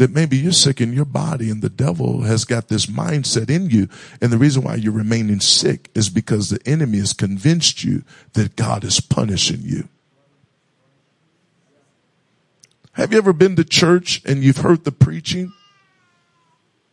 that 0.01 0.13
maybe 0.13 0.37
you're 0.39 0.53
sick 0.53 0.81
in 0.81 0.95
your 0.95 1.05
body 1.05 1.51
and 1.51 1.61
the 1.61 1.69
devil 1.69 2.23
has 2.23 2.47
got 2.47 2.69
this 2.69 2.87
mindset 2.87 3.51
in 3.51 3.69
you. 3.69 3.87
And 4.23 4.33
the 4.33 4.39
reason 4.39 4.63
why 4.63 4.77
you're 4.77 4.93
remaining 4.93 5.41
sick 5.41 5.91
is 5.95 6.09
because 6.09 6.49
the 6.49 6.61
enemy 6.67 6.99
has 7.01 7.13
convinced 7.13 7.85
you 7.85 8.03
that 8.33 8.57
God 8.57 8.83
is 8.83 8.99
punishing 9.01 9.61
you. 9.63 9.89
Have 12.93 13.13
you 13.13 13.19
ever 13.19 13.35
been 13.35 13.57
to 13.57 13.65
church 13.65 14.23
and 14.25 14.43
you've 14.43 14.59
heard 14.59 14.85
the 14.85 14.93
preaching 14.93 15.53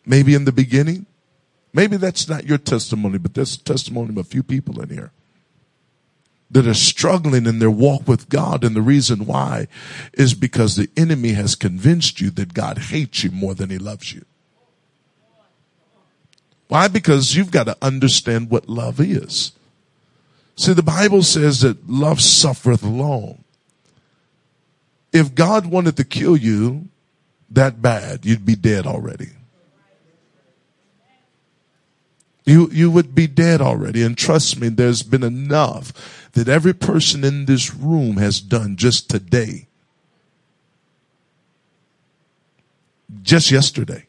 Maybe 0.08 0.34
in 0.34 0.46
the 0.46 0.54
beginning. 0.54 1.06
Maybe 1.74 1.98
that's 1.98 2.30
not 2.30 2.46
your 2.46 2.58
testimony, 2.58 3.18
but 3.18 3.34
there's 3.34 3.56
a 3.56 3.64
testimony 3.64 4.10
of 4.10 4.18
a 4.18 4.24
few 4.24 4.42
people 4.42 4.82
in 4.82 4.90
here 4.90 5.12
that 6.50 6.66
are 6.66 6.74
struggling 6.74 7.46
in 7.46 7.60
their 7.60 7.70
walk 7.70 8.08
with 8.08 8.30
God. 8.30 8.64
And 8.64 8.74
the 8.74 8.82
reason 8.82 9.26
why 9.26 9.68
is 10.14 10.34
because 10.34 10.78
the 10.78 10.90
enemy 10.96 11.34
has 11.34 11.56
convinced 11.56 12.22
you 12.22 12.30
that 12.32 12.54
God 12.54 12.78
hates 12.78 13.26
you 13.26 13.32
more 13.32 13.54
than 13.54 13.70
he 13.70 13.78
loves 13.78 14.14
you. 14.14 14.24
Why? 16.70 16.88
Because 16.88 17.36
you've 17.36 17.52
got 17.52 17.66
to 17.66 17.78
understand 17.82 18.50
what 18.50 18.70
love 18.70 19.02
is. 19.02 19.52
See, 20.56 20.74
the 20.74 20.82
Bible 20.82 21.22
says 21.22 21.62
that 21.62 21.90
love 21.90 22.22
suffereth 22.22 22.82
long. 22.82 23.44
If 25.12 25.36
God 25.36 25.66
wanted 25.66 25.98
to 25.98 26.04
kill 26.06 26.38
you 26.38 26.88
that 27.50 27.82
bad, 27.82 28.26
you'd 28.26 28.46
be 28.46 28.56
dead 28.56 28.88
already. 28.88 29.30
You, 32.48 32.70
you 32.72 32.90
would 32.90 33.14
be 33.14 33.28
dead 33.28 33.60
already. 33.60 34.02
And 34.04 34.18
trust 34.18 34.58
me, 34.58 34.70
there's 34.70 35.04
been 35.04 35.22
enough 35.22 36.30
that 36.32 36.48
every 36.48 36.74
person 36.74 37.26
in 37.26 37.46
this 37.46 37.76
room 37.76 38.16
has 38.16 38.40
done 38.40 38.78
just 38.78 39.10
today. 39.10 39.68
Just 43.22 43.52
yesterday. 43.52 44.08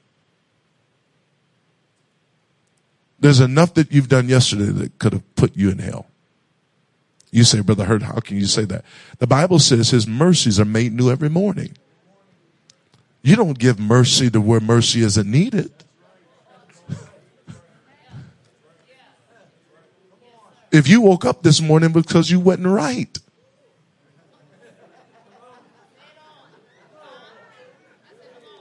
There's 3.19 3.41
enough 3.41 3.75
that 3.75 3.91
you've 3.91 4.09
done 4.09 4.29
yesterday 4.29 4.67
that 4.67 5.01
could 5.01 5.15
have 5.15 5.35
put 5.35 5.57
you 5.57 5.71
in 5.71 5.81
hell. 5.81 6.07
You 7.33 7.43
say, 7.43 7.61
Brother 7.61 7.87
Hurt, 7.87 8.03
how 8.03 8.21
can 8.21 8.37
you 8.37 8.47
say 8.47 8.65
that? 8.67 8.85
The 9.19 9.27
Bible 9.27 9.59
says 9.59 9.91
his 9.91 10.07
mercies 10.07 10.61
are 10.61 10.65
made 10.65 10.93
new 10.93 11.11
every 11.11 11.29
morning. 11.29 11.77
You 13.21 13.35
don't 13.35 13.59
give 13.59 13.81
mercy 13.81 14.31
to 14.31 14.41
where 14.41 14.61
mercy 14.61 15.03
isn't 15.03 15.29
needed. 15.29 15.73
If 20.71 20.89
you 20.89 21.01
woke 21.01 21.25
up 21.25 21.43
this 21.43 21.61
morning 21.61 21.93
because 21.93 22.31
you 22.31 22.41
wasn't 22.41 22.67
right. 22.67 23.19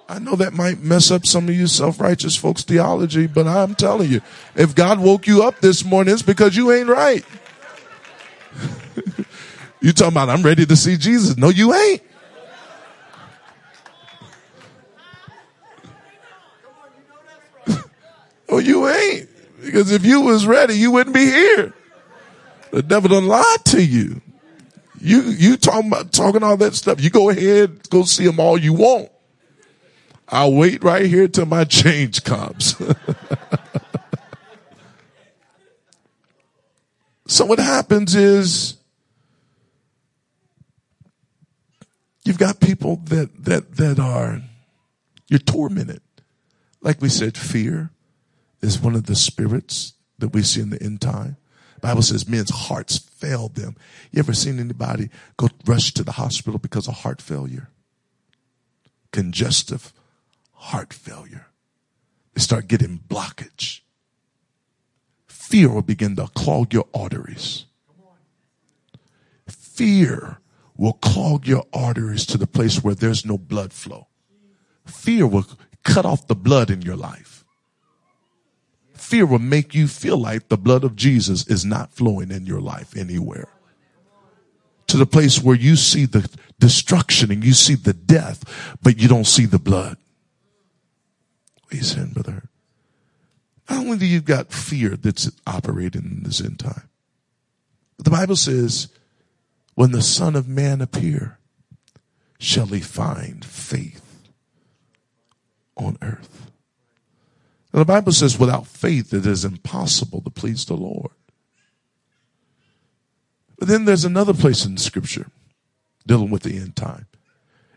I 0.10 0.20
know 0.20 0.36
that 0.38 0.53
might 0.53 0.80
mess 0.80 1.12
up 1.12 1.26
some 1.26 1.49
of 1.49 1.55
you 1.55 1.68
self-righteous 1.68 2.38
folks' 2.38 2.64
theology, 2.64 3.28
but 3.28 3.45
I'm 3.45 3.76
telling 3.76 4.10
you, 4.10 4.22
if 4.55 4.74
God 4.74 4.99
woke 4.99 5.28
you 5.28 5.43
up 5.43 5.60
this 5.60 5.84
morning, 5.84 6.14
it's 6.14 6.22
because 6.22 6.55
you 6.55 6.72
ain't 6.72 6.88
right. 6.88 7.26
you 9.82 9.91
talking 9.91 10.14
about 10.14 10.30
I'm 10.30 10.43
ready 10.43 10.66
to 10.66 10.76
see 10.78 10.95
Jesus. 10.95 11.36
No, 11.36 11.49
you 11.49 11.74
ain't. 11.74 12.01
oh, 18.47 18.60
you 18.60 18.88
ain't. 18.88 19.28
Because 19.62 19.91
if 19.91 20.05
you 20.05 20.22
was 20.22 20.47
ready, 20.47 20.76
you 20.76 20.91
wouldn't 20.91 21.14
be 21.14 21.26
here. 21.26 21.74
The 22.72 22.84
devil 22.84 23.09
done 23.09 23.28
lied 23.28 23.65
to 23.65 23.84
you. 23.84 24.22
You, 24.99 25.22
you 25.22 25.57
talking 25.57 25.88
about, 25.88 26.11
talking 26.11 26.43
all 26.43 26.57
that 26.57 26.74
stuff. 26.76 27.01
You 27.01 27.09
go 27.09 27.30
ahead, 27.30 27.89
go 27.89 28.03
see 28.03 28.26
them 28.26 28.39
all 28.39 28.57
you 28.57 28.74
want. 28.74 29.09
I'll 30.30 30.53
wait 30.53 30.84
right 30.84 31.05
here 31.05 31.28
till 31.28 31.45
my 31.45 31.63
change 31.70 32.24
comes. 32.24 32.76
so 37.28 37.45
what 37.45 37.59
happens 37.59 38.15
is 38.15 38.76
you've 42.26 42.39
got 42.39 42.59
people 42.59 42.97
that, 43.05 43.45
that, 43.45 43.76
that 43.78 43.99
are, 43.99 44.41
you're 45.28 45.39
tormented. 45.39 46.01
Like 46.82 47.01
we 47.01 47.09
said, 47.09 47.38
fear 47.38 47.91
is 48.61 48.80
one 48.80 48.95
of 48.95 49.05
the 49.05 49.15
spirits 49.15 49.93
that 50.20 50.30
we 50.30 50.41
see 50.41 50.61
in 50.61 50.72
the 50.72 50.82
end 50.82 51.01
time. 51.01 51.38
Bible 51.88 52.02
says 52.02 52.28
men's 52.28 52.50
hearts 52.50 52.98
failed 52.98 53.56
them. 53.56 53.78
You 54.12 54.20
ever 54.20 54.34
seen 54.34 54.60
anybody 54.60 55.10
go 55.38 55.48
rush 55.66 55.94
to 55.94 56.04
the 56.04 56.12
hospital 56.12 56.60
because 56.60 56.90
of 56.90 56.96
heart 56.96 57.22
failure? 57.22 57.70
Congestive 59.14 59.94
heart 60.52 60.92
failure. 60.92 61.48
They 62.34 62.42
start 62.42 62.68
getting 62.68 63.00
blockage. 63.08 63.80
Fear 65.28 65.70
will 65.70 65.82
begin 65.82 66.18
to 66.18 66.28
clog 66.36 66.74
your 66.74 66.88
arteries. 66.94 67.64
Fear 69.48 70.40
will 70.76 70.92
clog 70.92 71.48
your 71.48 71.64
arteries 71.72 72.26
to 72.26 72.38
the 72.38 72.48
place 72.48 72.84
where 72.84 72.96
there's 72.96 73.26
no 73.26 73.38
blood 73.38 73.72
flow. 73.72 74.08
Fear 74.86 75.28
will 75.28 75.46
cut 75.86 76.06
off 76.06 76.28
the 76.28 76.36
blood 76.36 76.70
in 76.70 76.82
your 76.82 76.98
life. 76.98 77.37
Fear 79.08 79.28
will 79.28 79.39
make 79.39 79.74
you 79.74 79.88
feel 79.88 80.18
like 80.18 80.49
the 80.49 80.58
blood 80.58 80.84
of 80.84 80.97
Jesus 80.97 81.47
is 81.47 81.64
not 81.64 81.93
flowing 81.93 82.30
in 82.30 82.45
your 82.45 82.60
life 82.60 82.93
anywhere. 82.93 83.47
To 84.88 84.97
the 84.97 85.05
place 85.05 85.41
where 85.41 85.55
you 85.55 85.78
see 85.78 86.05
the 86.05 86.30
destruction 86.60 87.32
and 87.32 87.41
you 87.41 87.53
see 87.53 87.76
the 87.76 87.93
death, 87.93 88.76
but 88.84 88.99
you 88.99 89.08
don't 89.08 89.24
see 89.24 89.45
the 89.45 89.60
blood. 89.60 89.95
What 91.64 91.74
are 91.74 91.78
you 91.78 91.84
saying, 91.84 92.12
brother? 92.12 92.49
Not 93.70 93.80
only 93.80 93.97
do 93.97 94.05
you 94.05 94.20
got 94.20 94.51
fear 94.51 94.97
that's 94.97 95.32
operating 95.47 96.03
in 96.03 96.24
this 96.24 96.41
end 96.41 96.60
time, 96.60 96.89
but 97.95 98.03
the 98.03 98.12
Bible 98.12 98.36
says, 98.36 98.89
when 99.76 99.93
the 99.93 100.01
Son 100.01 100.36
of 100.36 100.49
Man 100.49 100.82
appear, 100.82 101.38
shall 102.39 102.66
he 102.66 102.82
find 102.82 103.45
faith 103.45 104.28
on 105.78 105.97
earth. 106.01 106.47
Now 107.78 107.84
the 107.84 107.93
Bible 107.93 108.11
says 108.11 108.39
without 108.39 108.65
faith 108.65 109.13
it 109.13 109.28
is 109.28 109.45
impossible 109.45 110.21
to 110.21 110.32
please 110.32 110.65
the 110.65 110.73
Lord. 110.73 111.11
But 113.59 113.67
then 113.67 113.86
there's 113.86 114.03
another 114.03 114.34
place 114.34 114.65
in 114.65 114.73
the 114.73 114.82
scripture 114.82 115.28
dealing 116.07 116.32
with 116.32 116.41
the 116.41 116.57
end 116.57 116.75
time. 116.75 117.05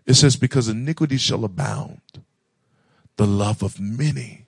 It 0.07 0.14
says, 0.14 0.36
because 0.36 0.68
iniquity 0.68 1.18
shall 1.18 1.44
abound, 1.44 2.01
the 3.16 3.26
love 3.26 3.62
of 3.62 3.78
many 3.78 4.46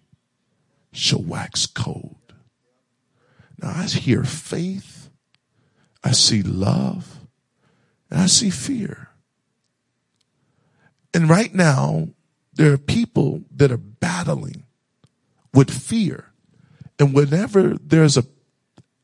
shall 0.90 1.22
wax 1.22 1.66
cold. 1.66 2.32
Now 3.58 3.74
I 3.76 3.82
hear 3.82 4.24
faith, 4.24 5.10
I 6.02 6.12
see 6.12 6.42
love, 6.42 7.20
and 8.10 8.22
I 8.22 8.26
see 8.26 8.48
fear. 8.48 9.10
And 11.12 11.28
right 11.28 11.54
now, 11.54 12.08
there 12.54 12.72
are 12.72 12.78
people 12.78 13.42
that 13.54 13.70
are 13.70 13.76
battling 13.76 14.61
with 15.52 15.70
fear. 15.70 16.32
And 16.98 17.14
whenever 17.14 17.74
there's 17.74 18.16
a, 18.16 18.24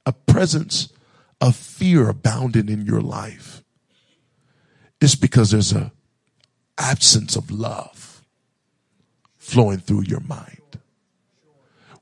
a 0.06 0.12
presence 0.12 0.92
of 1.40 1.56
fear 1.56 2.08
abounding 2.08 2.68
in 2.68 2.86
your 2.86 3.00
life, 3.00 3.62
it's 5.00 5.14
because 5.14 5.50
there's 5.50 5.72
a 5.72 5.92
absence 6.76 7.36
of 7.36 7.50
love 7.50 8.24
flowing 9.36 9.78
through 9.78 10.02
your 10.02 10.20
mind. 10.20 10.58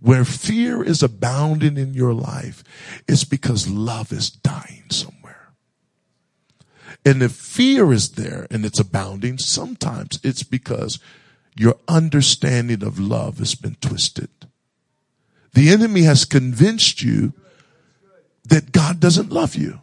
Where 0.01 0.25
fear 0.25 0.83
is 0.83 1.03
abounding 1.03 1.77
in 1.79 1.95
your 1.95 2.13
life, 2.13 2.63
it's 3.09 3.25
because 3.25 3.69
love 3.69 4.13
is 4.13 4.31
dying 4.31 4.85
somewhere. 4.91 5.53
And 7.05 7.23
if 7.23 7.33
fear 7.33 7.93
is 7.93 8.13
there 8.13 8.47
and 8.51 8.65
it's 8.65 8.81
abounding, 8.81 9.39
sometimes 9.39 10.21
it's 10.23 10.43
because 10.43 10.99
your 11.57 11.77
understanding 11.89 12.83
of 12.83 12.99
love 12.99 13.39
has 13.39 13.55
been 13.55 13.77
twisted. 13.81 14.29
The 15.55 15.71
enemy 15.71 16.03
has 16.03 16.25
convinced 16.25 17.03
you 17.03 17.33
that 18.45 18.73
God 18.73 19.01
doesn't 19.01 19.33
love 19.33 19.57
you. 19.57 19.81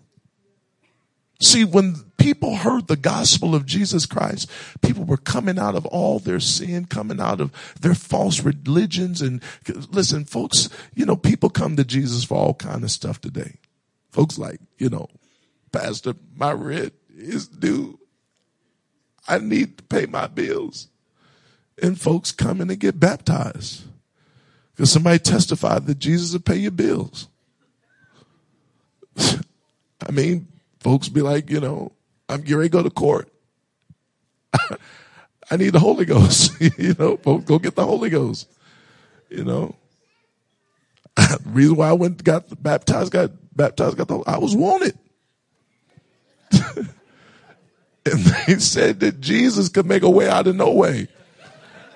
See, 1.41 1.65
when 1.65 1.95
people 2.17 2.55
heard 2.55 2.87
the 2.87 2.95
gospel 2.95 3.53
of 3.53 3.65
Jesus 3.65 4.05
Christ, 4.05 4.49
people 4.81 5.03
were 5.03 5.17
coming 5.17 5.59
out 5.59 5.75
of 5.75 5.85
all 5.87 6.19
their 6.19 6.39
sin, 6.39 6.85
coming 6.85 7.19
out 7.19 7.41
of 7.41 7.51
their 7.81 7.95
false 7.95 8.41
religions. 8.41 9.21
And 9.21 9.41
listen, 9.89 10.23
folks, 10.23 10.69
you 10.93 11.05
know, 11.05 11.17
people 11.17 11.49
come 11.49 11.75
to 11.75 11.83
Jesus 11.83 12.23
for 12.23 12.35
all 12.35 12.53
kind 12.53 12.83
of 12.83 12.91
stuff 12.91 13.19
today. 13.19 13.55
Folks 14.11 14.37
like, 14.37 14.61
you 14.77 14.89
know, 14.89 15.09
Pastor, 15.71 16.13
my 16.35 16.53
rent 16.53 16.93
is 17.17 17.47
due. 17.47 17.99
I 19.27 19.39
need 19.39 19.79
to 19.79 19.83
pay 19.83 20.05
my 20.05 20.27
bills. 20.27 20.87
And 21.81 21.99
folks 21.99 22.31
come 22.31 22.61
in 22.61 22.69
and 22.69 22.79
get 22.79 22.99
baptized. 22.99 23.83
Because 24.75 24.91
somebody 24.91 25.19
testified 25.19 25.85
that 25.85 25.99
Jesus 25.99 26.33
would 26.33 26.45
pay 26.45 26.57
your 26.57 26.71
bills. 26.71 27.27
I 29.17 30.11
mean, 30.11 30.47
folks 30.79 31.09
be 31.09 31.21
like, 31.21 31.49
you 31.49 31.59
know, 31.59 31.91
I'm 32.27 32.41
ready 32.41 32.63
to 32.63 32.69
go 32.69 32.83
to 32.83 32.89
court. 32.89 33.29
I 35.51 35.57
need 35.57 35.71
the 35.71 35.79
Holy 35.79 36.05
Ghost. 36.05 36.53
you 36.77 36.95
know, 36.97 37.17
folks, 37.17 37.45
go 37.45 37.59
get 37.59 37.75
the 37.75 37.85
Holy 37.85 38.09
Ghost. 38.09 38.49
You 39.29 39.43
know, 39.43 39.75
the 41.15 41.39
reason 41.45 41.75
why 41.75 41.89
I 41.89 41.93
went 41.93 42.23
got 42.23 42.61
baptized, 42.61 43.11
got 43.11 43.31
baptized, 43.55 43.97
got 43.97 44.07
the 44.07 44.19
I 44.25 44.37
was 44.37 44.55
wanted. 44.55 44.97
and 46.51 46.87
they 48.05 48.55
said 48.59 48.99
that 49.01 49.19
Jesus 49.19 49.69
could 49.69 49.85
make 49.85 50.03
a 50.03 50.09
way 50.09 50.29
out 50.29 50.47
of 50.47 50.55
no 50.55 50.71
way. 50.71 51.07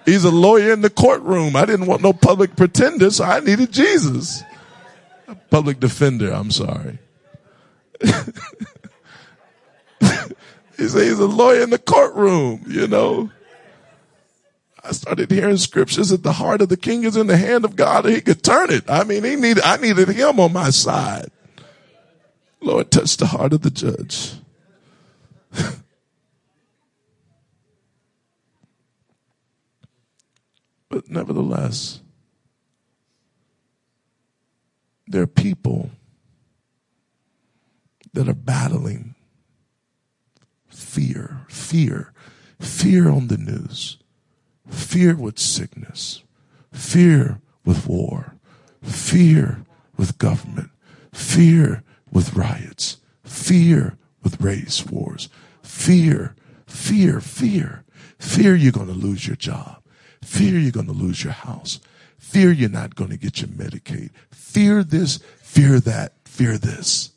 He's 0.07 0.23
a 0.23 0.31
lawyer 0.31 0.71
in 0.71 0.79
the 0.79 0.89
courtroom. 0.89 1.57
I 1.57 1.65
didn't 1.65 1.85
want 1.85 2.01
no 2.01 2.13
public 2.13 2.55
pretender, 2.55 3.11
so 3.11 3.25
I 3.25 3.41
needed 3.41 3.73
Jesus. 3.73 4.41
A 5.27 5.35
Public 5.35 5.81
defender, 5.81 6.31
I'm 6.31 6.49
sorry. 6.49 6.99
he 8.01 8.07
said 10.87 11.03
he's 11.03 11.19
a 11.19 11.27
lawyer 11.27 11.61
in 11.61 11.71
the 11.71 11.77
courtroom, 11.77 12.63
you 12.67 12.87
know. 12.87 13.29
I 14.81 14.93
started 14.93 15.29
hearing 15.29 15.57
scriptures 15.57 16.07
that 16.07 16.23
the 16.23 16.31
heart 16.31 16.61
of 16.61 16.69
the 16.69 16.77
king 16.77 17.03
is 17.03 17.17
in 17.17 17.27
the 17.27 17.35
hand 17.35 17.65
of 17.65 17.75
God 17.75 18.05
and 18.05 18.15
he 18.15 18.21
could 18.21 18.41
turn 18.41 18.71
it. 18.71 18.89
I 18.89 19.03
mean, 19.03 19.25
he 19.25 19.35
needed, 19.35 19.61
I 19.61 19.75
needed 19.75 20.07
him 20.07 20.39
on 20.39 20.53
my 20.53 20.69
side. 20.69 21.31
Lord, 22.61 22.91
touch 22.91 23.17
the 23.17 23.27
heart 23.27 23.51
of 23.51 23.61
the 23.61 23.71
judge. 23.71 24.35
but 30.89 31.09
nevertheless, 31.09 32.01
there 35.07 35.21
are 35.21 35.27
people 35.27 35.91
that 38.13 38.27
are 38.27 38.33
battling 38.33 39.15
fear, 40.67 41.45
fear, 41.49 42.13
fear 42.59 43.09
on 43.09 43.27
the 43.27 43.37
news, 43.37 43.97
fear 44.69 45.15
with 45.15 45.39
sickness, 45.39 46.23
fear 46.71 47.41
with 47.65 47.87
war, 47.87 48.35
fear 48.81 49.63
with 49.97 50.17
government, 50.17 50.71
fear 51.13 51.83
with 52.11 52.33
riots, 52.33 52.97
fear 53.23 53.97
with 54.23 54.41
race 54.41 54.85
wars, 54.85 55.29
fear, 55.61 56.35
fear, 56.65 57.19
fear, 57.19 57.83
fear 58.19 58.55
you're 58.55 58.71
going 58.71 58.87
to 58.87 58.93
lose 58.93 59.27
your 59.27 59.35
job, 59.35 59.81
fear 60.27 60.59
you're 60.59 60.71
going 60.71 60.87
to 60.87 60.91
lose 60.91 61.23
your 61.23 61.33
house, 61.33 61.79
fear 62.19 62.51
you're 62.51 62.69
not 62.69 62.95
going 62.95 63.09
to 63.09 63.17
get 63.17 63.39
your 63.41 63.49
Medicaid, 63.49 64.09
fear 64.29 64.83
this, 64.83 65.19
fear 65.41 65.79
that, 65.79 66.13
fear 66.25 66.57
this. 66.57 67.11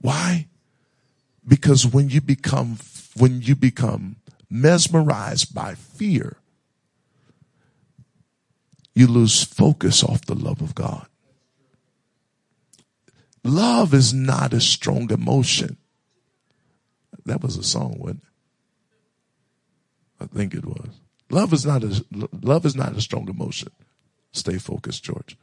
Why? 0.00 0.46
Because 1.46 1.86
when 1.86 2.10
you 2.10 2.20
become, 2.20 2.78
when 3.16 3.40
you 3.40 3.56
become 3.56 4.16
mesmerized 4.50 5.54
by 5.54 5.74
fear, 5.74 6.36
you 8.94 9.06
lose 9.06 9.42
focus 9.42 10.04
off 10.04 10.26
the 10.26 10.34
love 10.34 10.60
of 10.60 10.74
God. 10.74 11.06
Love 13.42 13.94
is 13.94 14.12
not 14.12 14.52
a 14.52 14.60
strong 14.60 15.10
emotion. 15.10 15.78
That 17.24 17.42
was 17.42 17.56
a 17.56 17.62
song, 17.62 17.96
wasn't 17.98 18.22
it? 20.20 20.24
I 20.24 20.26
think 20.26 20.54
it 20.54 20.66
was. 20.66 21.00
Love 21.30 21.52
is 21.52 21.64
not 21.64 21.84
a 21.84 22.04
love 22.42 22.66
is 22.66 22.74
not 22.74 22.96
a 22.96 23.00
strong 23.00 23.28
emotion. 23.28 23.70
Stay 24.32 24.58
focused, 24.58 25.04
George. 25.04 25.36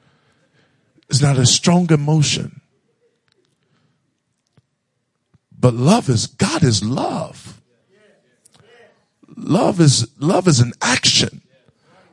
It's 1.10 1.22
not 1.22 1.38
a 1.38 1.46
strong 1.46 1.92
emotion. 1.92 2.62
But 5.58 5.74
love 5.74 6.10
is 6.10 6.28
God 6.28 6.64
is 6.64 6.84
love. 6.84 7.62
Love 9.36 9.80
is 9.80 10.08
love 10.20 10.48
is 10.48 10.60
an 10.60 10.74
action. 10.82 11.42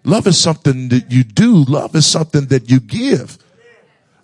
Love 0.04 0.26
is 0.26 0.38
something 0.38 0.88
that 0.90 1.10
you 1.10 1.24
do. 1.24 1.64
Love 1.64 1.96
is 1.96 2.06
something 2.06 2.46
that 2.46 2.70
you 2.70 2.78
give. 2.78 3.38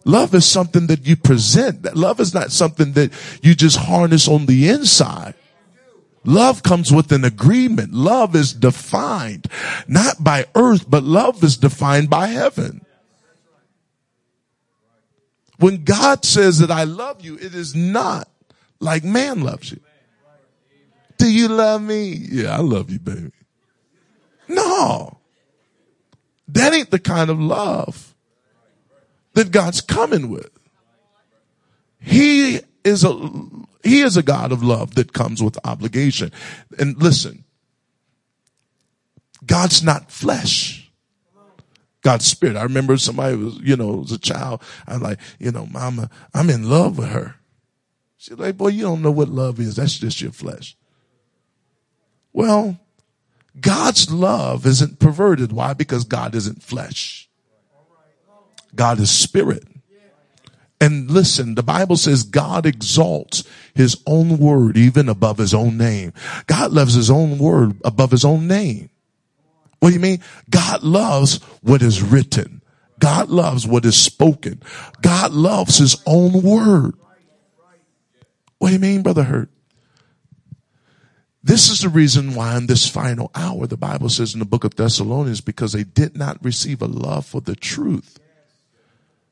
Love 0.05 0.35
is 0.35 0.47
something 0.47 0.87
that 0.87 1.07
you 1.07 1.17
present. 1.17 1.95
Love 1.97 2.21
is 2.21 2.33
not 2.33 2.53
something 2.53 2.93
that 2.93 3.13
you 3.43 3.55
just 3.55 3.77
harness 3.77 4.29
on 4.29 4.47
the 4.47 4.69
inside. 4.69 5.35
Love 6.25 6.63
comes 6.63 6.93
with 6.93 7.13
an 7.13 7.25
agreement. 7.25 7.93
Love 7.93 8.37
is 8.37 8.53
defined 8.53 9.47
not 9.89 10.23
by 10.23 10.47
earth, 10.55 10.89
but 10.89 11.03
love 11.03 11.43
is 11.43 11.57
defined 11.57 12.11
by 12.11 12.27
heaven. 12.27 12.85
When 15.59 15.85
God 15.85 16.25
says 16.25 16.59
that 16.59 16.71
I 16.71 16.85
love 16.85 17.23
you, 17.23 17.37
it 17.37 17.55
is 17.55 17.75
not 17.75 18.29
like 18.81 19.05
man 19.05 19.43
loves 19.43 19.71
you. 19.71 19.81
Do 21.19 21.31
you 21.31 21.49
love 21.49 21.83
me? 21.83 22.13
Yeah, 22.31 22.57
I 22.57 22.61
love 22.61 22.91
you, 22.91 22.99
baby. 22.99 23.33
No. 24.49 25.19
That 26.49 26.73
ain't 26.73 26.91
the 26.91 26.99
kind 26.99 27.31
of 27.31 27.39
love 27.39 28.15
that 29.35 29.53
God's 29.53 29.81
coming 29.81 30.31
with. 30.31 30.51
He 32.01 32.61
is 32.83 33.05
a, 33.05 33.11
he 33.83 34.01
is 34.01 34.17
a 34.17 34.23
God 34.23 34.53
of 34.53 34.63
love 34.63 34.95
that 34.95 35.13
comes 35.13 35.43
with 35.43 35.59
obligation. 35.65 36.33
And 36.79 37.01
listen, 37.03 37.45
God's 39.47 39.83
not 39.83 40.11
flesh. 40.11 40.91
God's 42.03 42.27
spirit. 42.27 42.57
I 42.57 42.63
remember 42.63 42.97
somebody 42.97 43.37
was, 43.37 43.59
you 43.59 43.77
know, 43.77 43.89
was 43.89 44.13
a 44.13 44.19
child. 44.19 44.63
I'm 44.87 45.03
like, 45.03 45.19
you 45.39 45.51
know, 45.51 45.67
mama, 45.67 46.09
I'm 46.33 46.49
in 46.49 46.69
love 46.69 46.99
with 46.99 47.09
her. 47.09 47.37
She's 48.17 48.39
like, 48.39 48.57
boy, 48.57 48.69
you 48.69 48.83
don't 48.83 49.03
know 49.03 49.11
what 49.11 49.29
love 49.29 49.61
is. 49.61 49.77
That's 49.77 49.99
just 49.99 50.21
your 50.21 50.33
flesh. 50.33 50.77
Well, 52.33 52.79
God's 53.61 54.11
love 54.11 54.67
isn't 54.67 54.99
perverted. 54.99 55.53
Why? 55.53 55.75
Because 55.75 56.05
God 56.05 56.35
isn't 56.35 56.63
flesh. 56.63 57.29
God 58.75 59.01
is 59.01 59.11
spirit. 59.11 59.65
And 60.81 61.11
listen, 61.11 61.57
the 61.57 61.63
Bible 61.63 61.97
says 61.97 62.23
God 62.23 62.65
exalts 62.65 63.45
his 63.75 64.03
own 64.07 64.39
word 64.39 64.79
even 64.79 65.09
above 65.09 65.37
his 65.37 65.53
own 65.53 65.77
name. 65.77 66.15
God 66.47 66.73
loves 66.73 66.95
his 66.95 67.11
own 67.11 67.39
word 67.39 67.79
above 67.85 68.11
his 68.11 68.25
own 68.25 68.49
name. 68.49 68.89
What 69.81 69.91
do 69.91 69.95
you 69.95 70.01
mean? 70.01 70.21
God 70.49 70.83
loves 70.83 71.43
what 71.63 71.83
is 71.83 72.03
written. 72.03 72.63
God 72.99 73.29
loves 73.29 73.67
what 73.67 73.85
is 73.85 73.97
spoken. 73.97 74.63
God 75.03 75.33
loves 75.33 75.79
his 75.79 76.03
own 76.07 76.43
word. 76.43 76.95
What 78.59 78.69
do 78.69 78.75
you 78.75 78.79
mean, 78.79 79.03
Brother 79.03 79.25
Hurt? 79.25 79.51
This 81.43 81.71
is 81.71 81.81
the 81.81 81.89
reason 81.89 82.35
why 82.35 82.57
in 82.59 82.67
this 82.67 82.87
final 82.87 83.31
hour, 83.35 83.67
the 83.67 83.79
Bible 83.79 84.11
says 84.11 84.35
in 84.35 84.41
the 84.41 84.47
book 84.47 84.65
of 84.65 84.77
Thessalonians, 84.77 85.41
because 85.41 85.73
they 85.73 85.85
did 85.85 86.15
not 86.15 86.45
receive 86.45 86.83
a 86.83 86.87
love 86.87 87.25
for 87.25 87.41
the 87.41 87.57
truth. 87.57 88.20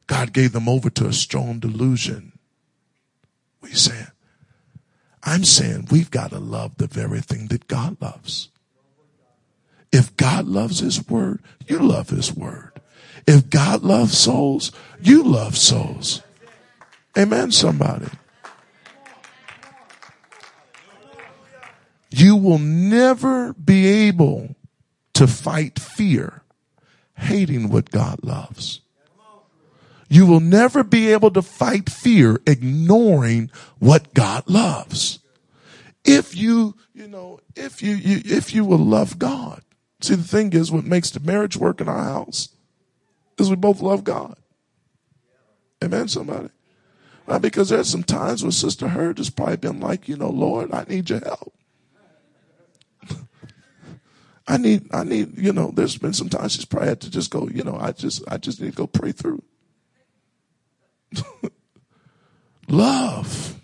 God 0.09 0.33
gave 0.33 0.53
them 0.53 0.69
over 0.69 0.91
to 0.91 1.07
a 1.07 1.13
strong 1.13 1.61
delusion. 1.61 2.33
What 3.61 3.69
are 3.69 3.71
you 3.71 3.79
saying? 3.79 4.09
I'm 5.23 5.45
saying 5.45 5.89
we've 5.91 6.11
got 6.11 6.31
to 6.31 6.39
love 6.39 6.77
the 6.79 6.87
very 6.87 7.21
thing 7.21 7.47
that 7.49 7.69
God 7.69 7.99
loves. 8.01 8.49
If 9.93 10.17
God 10.17 10.47
loves 10.47 10.81
his 10.81 11.07
word, 11.09 11.41
you 11.67 11.79
love 11.79 12.11
his 12.11 12.35
word. 12.35 12.73
If 13.27 13.51
God 13.51 13.83
loves 13.83 14.17
souls, 14.17 14.73
you 15.01 15.23
love 15.23 15.57
souls. 15.57 16.23
Amen, 17.17 17.53
somebody. 17.53 18.09
You 22.11 22.37
will 22.37 22.59
never 22.59 23.53
be 23.53 23.87
able 24.09 24.57
to 25.15 25.27
fight 25.27 25.79
fear 25.79 26.43
hating 27.17 27.69
what 27.69 27.91
God 27.91 28.21
loves. 28.23 28.81
You 30.09 30.27
will 30.27 30.41
never 30.41 30.83
be 30.83 31.13
able 31.13 31.31
to 31.33 31.43
fight 31.43 31.91
fear 31.91 32.41
ignoring 32.47 33.51
what 33.79 34.15
God 34.15 34.49
loves. 34.49 35.19
If 36.05 36.35
you, 36.35 36.77
you 36.95 37.07
know, 37.07 37.41
if 37.55 37.83
you, 37.83 37.95
you 37.95 38.23
if 38.25 38.55
you 38.55 38.65
will 38.65 38.79
love 38.79 39.19
God. 39.19 39.63
See, 40.01 40.15
the 40.15 40.23
thing 40.23 40.53
is 40.53 40.73
what 40.73 40.85
makes 40.85 41.11
the 41.11 41.21
marriage 41.21 41.57
work 41.57 41.81
in 41.81 41.89
our 41.89 42.05
house 42.05 42.51
is 43.37 43.51
we 43.51 43.57
both 43.57 43.83
love 43.83 44.05
God. 44.05 44.37
Amen, 45.83 46.09
somebody. 46.09 46.49
Well, 47.27 47.39
because 47.39 47.69
there's 47.69 47.89
some 47.89 48.05
times 48.05 48.43
where 48.43 48.53
Sister 48.53 48.89
Hurt 48.89 49.19
has 49.19 49.29
probably 49.29 49.59
been 49.59 49.81
like, 49.81 50.09
you 50.09 50.17
know, 50.17 50.31
Lord, 50.31 50.73
I 50.73 50.85
need 50.89 51.11
your 51.11 51.21
help. 51.21 51.53
I 54.49 54.57
need, 54.57 54.89
I 54.93 55.05
need, 55.05 55.37
you 55.37 55.53
know, 55.53 55.71
there's 55.75 55.99
been 55.99 56.15
some 56.15 56.31
times 56.31 56.53
she's 56.53 56.65
probably 56.65 56.89
had 56.89 57.03
to 57.03 57.11
just 57.11 57.31
go, 57.31 57.47
you 57.49 57.63
know, 57.63 57.77
I 57.79 57.93
just, 57.93 58.23
I 58.29 58.39
just 58.39 58.63
need 58.63 58.71
to 58.71 58.77
go 58.77 58.87
pray 58.87 59.13
through. 59.13 59.43
Love. 62.69 63.61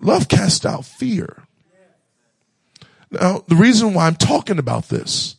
Love 0.00 0.28
casts 0.28 0.64
out 0.64 0.84
fear. 0.84 1.44
Now, 3.10 3.44
the 3.48 3.56
reason 3.56 3.92
why 3.92 4.06
I'm 4.06 4.14
talking 4.14 4.58
about 4.58 4.88
this 4.88 5.36